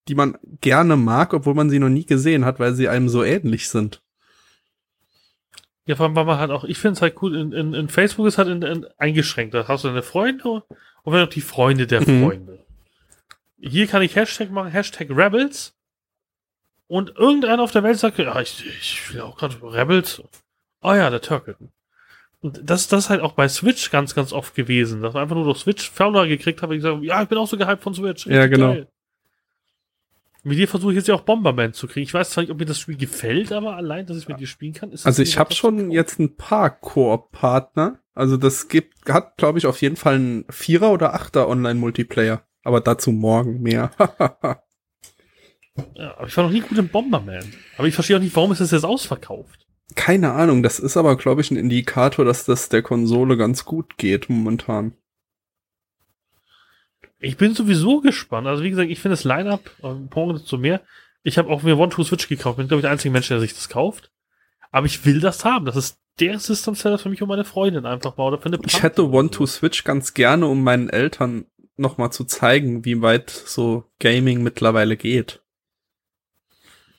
die 0.09 0.15
man 0.15 0.37
gerne 0.61 0.97
mag, 0.97 1.33
obwohl 1.33 1.55
man 1.55 1.71
sie 1.71 1.79
noch 1.79 1.89
nie 1.89 2.05
gesehen 2.05 2.45
hat, 2.45 2.61
weil 2.61 2.75
sie 2.75 2.89
einem 2.89 3.09
so 3.09 3.25
ähnlich 3.25 3.69
sind. 3.69 4.03
Ja, 5.87 5.97
vor 5.97 6.07
allem, 6.07 6.17
weil 6.17 6.25
man 6.25 6.39
halt 6.39 6.51
auch, 6.51 6.65
ich 6.65 6.79
finde 6.79 6.95
es 6.95 7.03
halt 7.03 7.21
cool, 7.23 7.37
in, 7.37 7.53
in, 7.53 7.75
in 7.75 7.89
Facebook 7.89 8.27
ist 8.27 8.39
halt 8.39 8.49
in, 8.49 8.63
in, 8.63 8.87
eingeschränkt. 8.99 9.55
Da 9.55 9.67
hast 9.67 9.85
du 9.85 9.89
deine 9.89 10.03
Freunde 10.03 10.63
und 11.03 11.13
wenn 11.13 11.25
auch 11.25 11.31
die 11.31 11.41
Freunde 11.41 11.87
der 11.87 12.01
mhm. 12.07 12.23
Freunde. 12.23 12.65
Hier 13.59 13.87
kann 13.87 14.03
ich 14.03 14.17
Hashtag 14.17 14.51
machen, 14.51 14.71
Hashtag 14.71 15.11
Rebels. 15.11 15.77
Und 16.87 17.17
irgendeiner 17.17 17.63
auf 17.63 17.71
der 17.71 17.83
Welt 17.83 17.99
sagt, 17.99 18.19
ja, 18.19 18.41
ich, 18.41 18.65
ich 18.67 19.15
will 19.15 19.21
auch 19.21 19.37
gerade 19.37 19.57
Rebels. 19.63 20.23
Oh 20.83 20.93
ja, 20.93 21.09
der 21.09 21.21
Turkleton. 21.21 21.71
Und 22.41 22.61
das, 22.69 22.89
das 22.89 23.05
ist 23.05 23.11
halt 23.11 23.21
auch 23.21 23.33
bei 23.33 23.49
Switch 23.49 23.91
ganz, 23.91 24.15
ganz 24.15 24.33
oft 24.33 24.55
gewesen, 24.55 25.03
dass 25.03 25.15
man 25.15 25.23
einfach 25.23 25.37
nur 25.37 25.45
durch 25.45 25.59
Switch 25.59 25.91
Founder 25.91 26.27
gekriegt 26.27 26.63
habe, 26.63 26.75
ich 26.75 26.83
sage, 26.83 27.05
ja, 27.05 27.23
ich 27.23 27.29
bin 27.29 27.39
auch 27.39 27.47
so 27.47 27.57
gehypt 27.57 27.83
von 27.83 27.95
Switch. 27.95 28.27
Ja, 28.27 28.47
genau. 28.47 28.75
Geil. 28.75 28.89
Mit 30.43 30.59
dir 30.59 30.69
versuche 30.69 30.93
ich 30.93 30.97
jetzt 30.97 31.09
ja 31.09 31.15
auch 31.15 31.21
Bomberman 31.23 31.75
zu 31.75 31.87
kriegen. 31.87 32.05
Ich 32.05 32.15
weiß 32.15 32.31
zwar 32.31 32.43
nicht, 32.43 32.51
ob 32.51 32.59
mir 32.59 32.65
das 32.65 32.79
Spiel 32.79 32.97
gefällt, 32.97 33.53
aber 33.53 33.77
allein, 33.77 34.07
dass 34.07 34.17
ich 34.17 34.27
mit 34.29 34.41
dir 34.41 34.47
spielen 34.47 34.73
kann, 34.73 34.91
ist 34.91 35.05
Also 35.07 35.23
ich 35.23 35.39
habe 35.39 35.55
schon 35.55 35.91
jetzt 35.91 36.19
ein 36.19 36.37
paar 36.37 36.71
Koop-Partner. 36.71 37.99
Also 38.15 38.37
das 38.37 38.69
gibt, 38.69 39.09
hat, 39.09 39.37
glaube 39.37 39.59
ich, 39.59 39.67
auf 39.67 39.81
jeden 39.83 39.97
Fall 39.97 40.19
ein 40.19 40.45
Vierer- 40.49 40.93
oder 40.93 41.15
Achter 41.15 41.49
Online-Multiplayer. 41.49 42.43
Aber 42.63 42.81
dazu 42.81 43.13
morgen 43.13 43.61
mehr. 43.61 43.91
ja, 45.95 46.17
aber 46.17 46.27
ich 46.27 46.37
war 46.37 46.45
noch 46.45 46.51
nie 46.51 46.61
gut 46.61 46.79
im 46.79 46.89
Bomberman. 46.89 47.45
Aber 47.77 47.87
ich 47.87 47.95
verstehe 47.95 48.17
auch 48.17 48.21
nicht, 48.21 48.37
warum 48.37 48.53
ist 48.53 48.61
das 48.61 48.71
jetzt 48.71 48.85
ausverkauft? 48.85 49.67
Keine 49.95 50.33
Ahnung, 50.33 50.63
das 50.63 50.79
ist 50.79 50.97
aber, 50.97 51.17
glaube 51.17 51.41
ich, 51.41 51.51
ein 51.51 51.57
Indikator, 51.57 52.25
dass 52.25 52.45
das 52.45 52.69
der 52.69 52.83
Konsole 52.83 53.37
ganz 53.37 53.65
gut 53.65 53.97
geht 53.99 54.31
momentan. 54.31 54.93
Ich 57.21 57.37
bin 57.37 57.55
sowieso 57.55 58.01
gespannt. 58.01 58.47
Also 58.47 58.63
wie 58.63 58.71
gesagt, 58.71 58.91
ich 58.91 58.99
finde 58.99 59.13
das 59.13 59.25
Line-Up, 59.25 59.71
äh, 59.83 60.45
zu 60.45 60.59
mehr. 60.59 60.81
Ich 61.23 61.37
habe 61.37 61.51
auch 61.51 61.63
mir 61.63 61.79
One-Two-Switch 61.79 62.29
gekauft. 62.29 62.57
Bin, 62.57 62.67
glaube 62.69 62.81
ich, 62.81 62.83
der 62.83 62.91
einzige 62.91 63.13
Mensch, 63.13 63.29
der 63.29 63.41
sich 63.41 63.55
das 63.55 63.69
kauft. 63.69 64.11
Aber 64.71 64.87
ich 64.87 65.05
will 65.05 65.21
das 65.21 65.45
haben. 65.45 65.67
Das 65.67 65.77
ist 65.77 65.99
der 66.19 66.39
System-Seller 66.39 66.99
für 66.99 67.11
mich 67.11 67.21
und 67.21 67.29
meine 67.29 67.45
Freundin 67.45 67.85
einfach 67.87 68.17
mal. 68.17 68.29
Oder 68.29 68.39
für 68.39 68.47
eine 68.47 68.57
Pump 68.57 68.69
ich 68.73 68.83
hätte 68.83 69.09
One-Two-Switch 69.09 69.85
ganz 69.85 70.15
gerne, 70.15 70.47
um 70.47 70.63
meinen 70.63 70.89
Eltern 70.89 71.45
nochmal 71.77 72.11
zu 72.11 72.25
zeigen, 72.25 72.85
wie 72.85 73.01
weit 73.03 73.31
so 73.31 73.85
Gaming 73.99 74.43
mittlerweile 74.43 74.97
geht. 74.97 75.43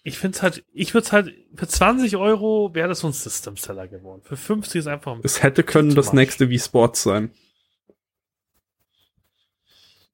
Ich 0.04 0.18
finde 0.18 0.36
es 0.36 0.42
halt, 0.42 0.64
ich 0.74 0.94
würde 0.94 1.06
es 1.06 1.12
halt, 1.12 1.34
für 1.56 1.68
20 1.68 2.18
Euro 2.18 2.74
wäre 2.74 2.88
das 2.88 3.00
so 3.00 3.08
ein 3.08 3.14
System 3.14 3.56
Seller 3.58 3.88
geworden. 3.88 4.22
Für 4.24 4.36
50 4.36 4.80
ist 4.80 4.88
einfach 4.88 5.14
ein 5.14 5.22
Es 5.24 5.44
hätte 5.44 5.64
können 5.64 5.94
das 5.94 6.08
much. 6.08 6.14
nächste 6.14 6.50
Wii 6.50 6.60
Sports 6.60 7.04
sein. 7.04 7.32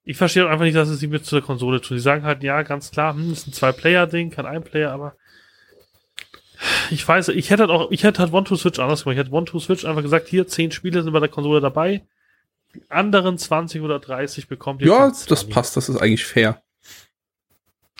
Ich 0.08 0.16
verstehe 0.16 0.46
auch 0.46 0.50
einfach 0.50 0.64
nicht, 0.64 0.74
dass 0.74 0.88
es 0.88 1.00
sie 1.00 1.06
mit 1.06 1.26
zu 1.26 1.34
der 1.36 1.44
Konsole 1.44 1.82
tun. 1.82 1.98
Sie 1.98 2.02
sagen 2.02 2.22
halt, 2.22 2.42
ja, 2.42 2.62
ganz 2.62 2.90
klar, 2.90 3.12
hm, 3.12 3.30
ist 3.30 3.46
ein 3.46 3.52
Zwei-Player-Ding, 3.52 4.30
kein 4.30 4.46
Ein-Player, 4.46 4.90
aber 4.90 5.14
ich 6.90 7.06
weiß, 7.06 7.28
ich 7.28 7.50
hätte 7.50 7.64
halt 7.64 7.70
auch, 7.70 7.90
ich 7.90 8.04
hätte 8.04 8.20
halt 8.22 8.32
One-to-Switch 8.32 8.78
anders 8.78 9.04
gemacht. 9.04 9.18
Ich 9.18 9.20
hätte 9.20 9.32
One-to-Switch 9.32 9.84
einfach 9.84 10.00
gesagt, 10.00 10.28
hier, 10.28 10.46
10 10.48 10.72
Spiele 10.72 11.02
sind 11.02 11.12
bei 11.12 11.20
der 11.20 11.28
Konsole 11.28 11.60
dabei. 11.60 12.06
Die 12.74 12.80
anderen 12.88 13.36
20 13.36 13.82
oder 13.82 13.98
30 13.98 14.48
bekommt 14.48 14.80
ihr 14.80 14.88
Ja, 14.88 15.08
das 15.28 15.42
Money. 15.42 15.52
passt, 15.52 15.76
das 15.76 15.90
ist 15.90 15.98
eigentlich 15.98 16.24
fair. 16.24 16.62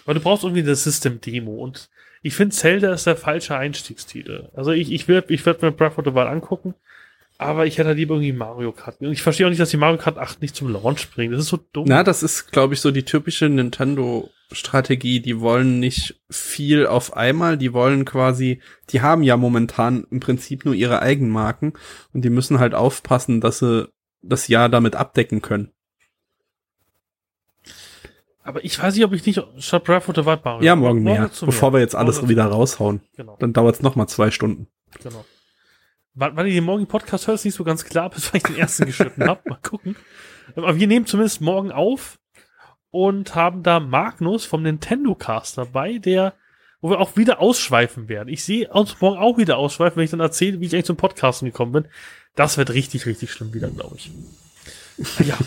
Weil 0.06 0.14
du 0.14 0.20
brauchst 0.20 0.44
irgendwie 0.44 0.62
eine 0.62 0.74
System-Demo 0.74 1.56
und 1.56 1.90
ich 2.22 2.34
finde 2.34 2.56
Zelda 2.56 2.94
ist 2.94 3.06
der 3.06 3.16
falsche 3.16 3.54
Einstiegstitel. 3.54 4.48
Also 4.54 4.70
ich, 4.72 4.90
ich 4.92 5.08
werde 5.08 5.32
ich 5.34 5.44
werd 5.44 5.60
mir 5.60 5.72
Breath 5.72 5.98
of 5.98 6.06
the 6.06 6.14
Wild 6.14 6.28
angucken, 6.28 6.74
aber 7.38 7.66
ich 7.66 7.78
hätte 7.78 7.92
lieber 7.92 8.16
irgendwie 8.16 8.32
Mario 8.32 8.72
Kart. 8.72 9.00
Und 9.00 9.12
ich 9.12 9.22
verstehe 9.22 9.46
auch 9.46 9.50
nicht, 9.50 9.60
dass 9.60 9.70
die 9.70 9.76
Mario 9.76 9.96
Kart 9.98 10.18
8 10.18 10.42
nicht 10.42 10.56
zum 10.56 10.68
Launch 10.72 11.08
bringen. 11.12 11.32
Das 11.32 11.42
ist 11.42 11.48
so 11.48 11.58
dumm. 11.72 11.84
Na, 11.86 12.02
das 12.02 12.24
ist, 12.24 12.50
glaube 12.50 12.74
ich, 12.74 12.80
so 12.80 12.90
die 12.90 13.04
typische 13.04 13.48
Nintendo-Strategie. 13.48 15.20
Die 15.20 15.40
wollen 15.40 15.78
nicht 15.78 16.20
viel 16.28 16.86
auf 16.86 17.16
einmal, 17.16 17.56
die 17.56 17.72
wollen 17.72 18.04
quasi, 18.04 18.60
die 18.90 19.02
haben 19.02 19.22
ja 19.22 19.36
momentan 19.36 20.04
im 20.10 20.18
Prinzip 20.18 20.64
nur 20.64 20.74
ihre 20.74 21.00
Eigenmarken 21.00 21.74
und 22.12 22.22
die 22.24 22.30
müssen 22.30 22.58
halt 22.58 22.74
aufpassen, 22.74 23.40
dass 23.40 23.60
sie 23.60 23.88
das 24.20 24.48
Jahr 24.48 24.68
damit 24.68 24.96
abdecken 24.96 25.40
können. 25.40 25.70
Aber 28.42 28.64
ich 28.64 28.82
weiß 28.82 28.94
nicht, 28.96 29.04
ob 29.04 29.12
ich 29.12 29.24
nicht 29.26 29.40
statt 29.58 29.84
Breath 29.84 30.08
of 30.08 30.16
the 30.16 30.24
Wild 30.24 30.44
Mario 30.44 30.64
Ja, 30.64 30.74
morgen 30.74 31.02
mehr, 31.02 31.22
dazu 31.22 31.46
bevor 31.46 31.72
wir 31.72 31.80
jetzt 31.80 31.94
alles 31.94 32.16
Morgen 32.16 32.28
wieder 32.30 32.46
raushauen. 32.46 33.02
Genau, 33.14 33.36
Dann 33.38 33.52
dauert's 33.52 33.82
noch 33.82 33.94
mal 33.94 34.08
zwei 34.08 34.30
Stunden. 34.30 34.66
genau. 35.00 35.24
Weil, 36.18 36.34
weil 36.34 36.48
ihr 36.48 36.54
den 36.54 36.64
morgigen 36.64 36.88
Podcast 36.88 37.28
hört, 37.28 37.36
ist 37.36 37.44
nicht 37.44 37.54
so 37.54 37.64
ganz 37.64 37.84
klar, 37.84 38.10
bis 38.14 38.30
ich 38.32 38.42
den 38.42 38.56
ersten 38.56 38.86
geschnitten 38.86 39.24
habe. 39.28 39.40
Mal 39.48 39.58
gucken. 39.62 39.96
Aber 40.56 40.76
wir 40.76 40.86
nehmen 40.86 41.06
zumindest 41.06 41.40
morgen 41.40 41.70
auf 41.70 42.18
und 42.90 43.34
haben 43.34 43.62
da 43.62 43.80
Magnus 43.80 44.44
vom 44.44 44.62
Nintendo 44.62 45.14
Cast 45.14 45.58
dabei, 45.58 45.98
der, 45.98 46.34
wo 46.80 46.90
wir 46.90 46.98
auch 47.00 47.16
wieder 47.16 47.40
ausschweifen 47.40 48.08
werden. 48.08 48.28
Ich 48.28 48.42
sehe 48.44 48.68
uns 48.68 49.00
morgen 49.00 49.18
auch 49.18 49.38
wieder 49.38 49.58
ausschweifen, 49.58 49.96
wenn 49.96 50.04
ich 50.04 50.10
dann 50.10 50.20
erzähle, 50.20 50.60
wie 50.60 50.66
ich 50.66 50.72
eigentlich 50.72 50.86
zum 50.86 50.96
Podcasten 50.96 51.46
gekommen 51.46 51.72
bin. 51.72 51.84
Das 52.34 52.56
wird 52.56 52.70
richtig, 52.70 53.06
richtig 53.06 53.30
schlimm 53.30 53.54
wieder, 53.54 53.68
glaube 53.68 53.96
ich. 53.96 54.10
Ja. 55.20 55.38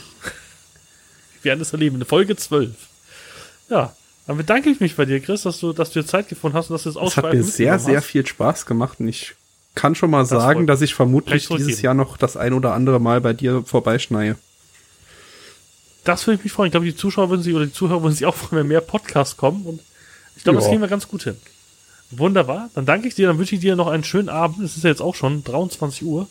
wir 1.42 1.44
werden 1.44 1.62
es 1.62 1.74
erleben. 1.74 1.98
Eine 1.98 2.06
Folge 2.06 2.36
12. 2.36 2.74
Ja. 3.70 3.94
Dann 4.28 4.38
bedanke 4.38 4.70
ich 4.70 4.80
mich 4.80 4.96
bei 4.96 5.06
dir, 5.06 5.20
Chris, 5.20 5.42
dass 5.42 5.60
du, 5.60 5.74
dass 5.74 5.92
du 5.92 6.02
dir 6.02 6.08
Zeit 6.08 6.30
gefunden 6.30 6.56
hast 6.56 6.70
und 6.70 6.76
dass 6.76 6.84
du 6.84 6.90
das 6.90 6.96
Es 6.96 7.02
hat 7.02 7.26
Ausschweifen 7.26 7.40
mir 7.40 7.44
sehr, 7.44 7.80
sehr 7.80 7.98
hast. 7.98 8.06
viel 8.06 8.26
Spaß 8.26 8.66
gemacht 8.66 9.00
und 9.00 9.08
ich 9.08 9.34
kann 9.76 9.96
schon 9.96 10.10
mal 10.12 10.20
Das 10.22 10.30
sagen, 10.30 10.68
dass 10.68 10.82
ich 10.82 10.94
vermutlich 10.94 11.48
dieses. 11.48 11.82
Jahr 11.82 11.94
noch 11.94 12.18
das 12.18 12.38
ein 12.38 12.54
oder 12.54 12.74
andere 12.74 13.00
Mal 13.00 13.22
bei 13.22 13.34
dir 13.34 13.64
vorbeischneie. 13.66 14.36
Das 16.04 16.26
würde 16.26 16.38
ich 16.40 16.44
mich 16.44 16.54
freuen. 16.54 16.68
Ich 16.68 16.72
glaube, 16.72 16.86
die 16.86 16.96
Zuschauer 16.96 17.30
würden 17.30 17.44
sich 17.44 17.54
oder 17.54 17.66
die 17.66 17.74
Zuhörer 17.74 18.02
würden 18.02 18.14
sich 18.14 18.26
auch 18.26 18.36
freuen, 18.36 18.62
wenn 18.62 18.68
mehr 18.68 18.82
Podcasts 18.82 19.38
kommen. 19.38 19.66
Und 19.66 19.80
ich 20.36 20.44
glaube, 20.44 20.58
das 20.58 20.66
Ja. 20.66 20.70
kriegen 20.72 20.82
wir 20.82 20.88
ganz 20.90 21.08
gut 21.08 21.24
hin. 21.24 21.38
Wunderbar. 22.10 22.70
Dann 22.74 22.86
danke 22.86 23.08
ich 23.08 23.16
dir. 23.16 23.28
Dann 23.28 23.38
wünsche 23.38 23.56
ich 23.56 23.62
dir 23.62 23.76
noch 23.76 23.88
einen 23.88 24.04
schönen 24.04 24.30
Abend. 24.30 24.62
Es 24.64 24.76
ist 24.78 24.84
ja 24.84 24.90
jetzt 24.90 25.02
auch 25.02 25.16
schon 25.16 25.44
23 25.44 26.04
Uhr. 26.04 26.28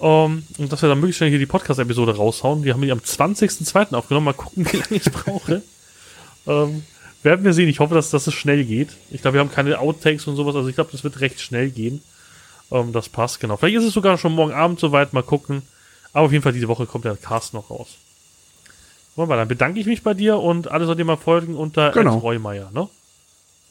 Ähm, 0.00 0.44
und 0.58 0.72
dass 0.72 0.82
wir 0.82 0.88
dann 0.88 0.98
möglichst 1.00 1.18
schnell 1.18 1.30
hier 1.30 1.38
die 1.38 1.46
Podcast-Episode 1.46 2.16
raushauen. 2.16 2.62
Die 2.62 2.72
haben 2.72 2.82
wir 2.82 2.92
am 2.92 3.00
20.02. 3.00 3.94
aufgenommen. 3.94 4.26
Mal 4.26 4.34
gucken, 4.34 4.66
wie 4.72 4.76
lange 4.76 4.94
ich 4.96 5.04
brauche. 5.10 5.62
ähm, 6.46 6.82
werden 7.22 7.44
wir 7.44 7.52
sehen. 7.54 7.68
Ich 7.68 7.80
hoffe, 7.80 7.94
dass, 7.94 8.10
dass 8.10 8.26
es 8.26 8.34
schnell 8.34 8.64
geht. 8.64 8.90
Ich 9.10 9.22
glaube, 9.22 9.34
wir 9.34 9.40
haben 9.40 9.50
keine 9.52 9.78
Outtakes 9.78 10.26
und 10.26 10.36
sowas. 10.36 10.54
Also 10.54 10.68
ich 10.68 10.74
glaube, 10.74 10.90
das 10.92 11.02
wird 11.02 11.20
recht 11.20 11.40
schnell 11.40 11.70
gehen. 11.70 12.02
Ähm, 12.72 12.92
das 12.92 13.08
passt, 13.08 13.40
genau. 13.40 13.56
Vielleicht 13.56 13.76
ist 13.76 13.84
es 13.84 13.94
sogar 13.94 14.18
schon 14.18 14.32
morgen 14.32 14.52
Abend 14.52 14.80
soweit. 14.80 15.12
Mal 15.12 15.22
gucken. 15.22 15.62
Aber 16.12 16.26
auf 16.26 16.32
jeden 16.32 16.42
Fall 16.42 16.52
diese 16.52 16.68
Woche 16.68 16.86
kommt 16.86 17.04
der 17.04 17.16
Cast 17.16 17.54
noch 17.54 17.70
raus. 17.70 17.96
Wunderbar, 19.16 19.36
dann 19.38 19.48
bedanke 19.48 19.78
ich 19.78 19.86
mich 19.86 20.02
bei 20.02 20.14
dir 20.14 20.38
und 20.38 20.70
alle 20.70 20.86
sollt 20.86 20.98
ihr 20.98 21.04
mal 21.04 21.16
folgen 21.16 21.54
unter 21.56 21.90
Genau. 21.92 22.18
Reumeier, 22.18 22.70
ne? 22.72 22.88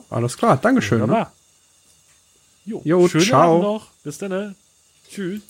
Alles 0.09 0.37
klar, 0.37 0.57
Dankeschön. 0.57 1.05
Ne? 1.05 1.27
Jo, 2.65 2.81
Jo, 2.83 3.07
schönen 3.07 3.25
ciao. 3.25 3.51
Abend 3.55 3.63
noch. 3.63 3.87
Bis 4.03 4.17
dann. 4.19 4.29
ne? 4.29 4.55
Tschüss. 5.09 5.41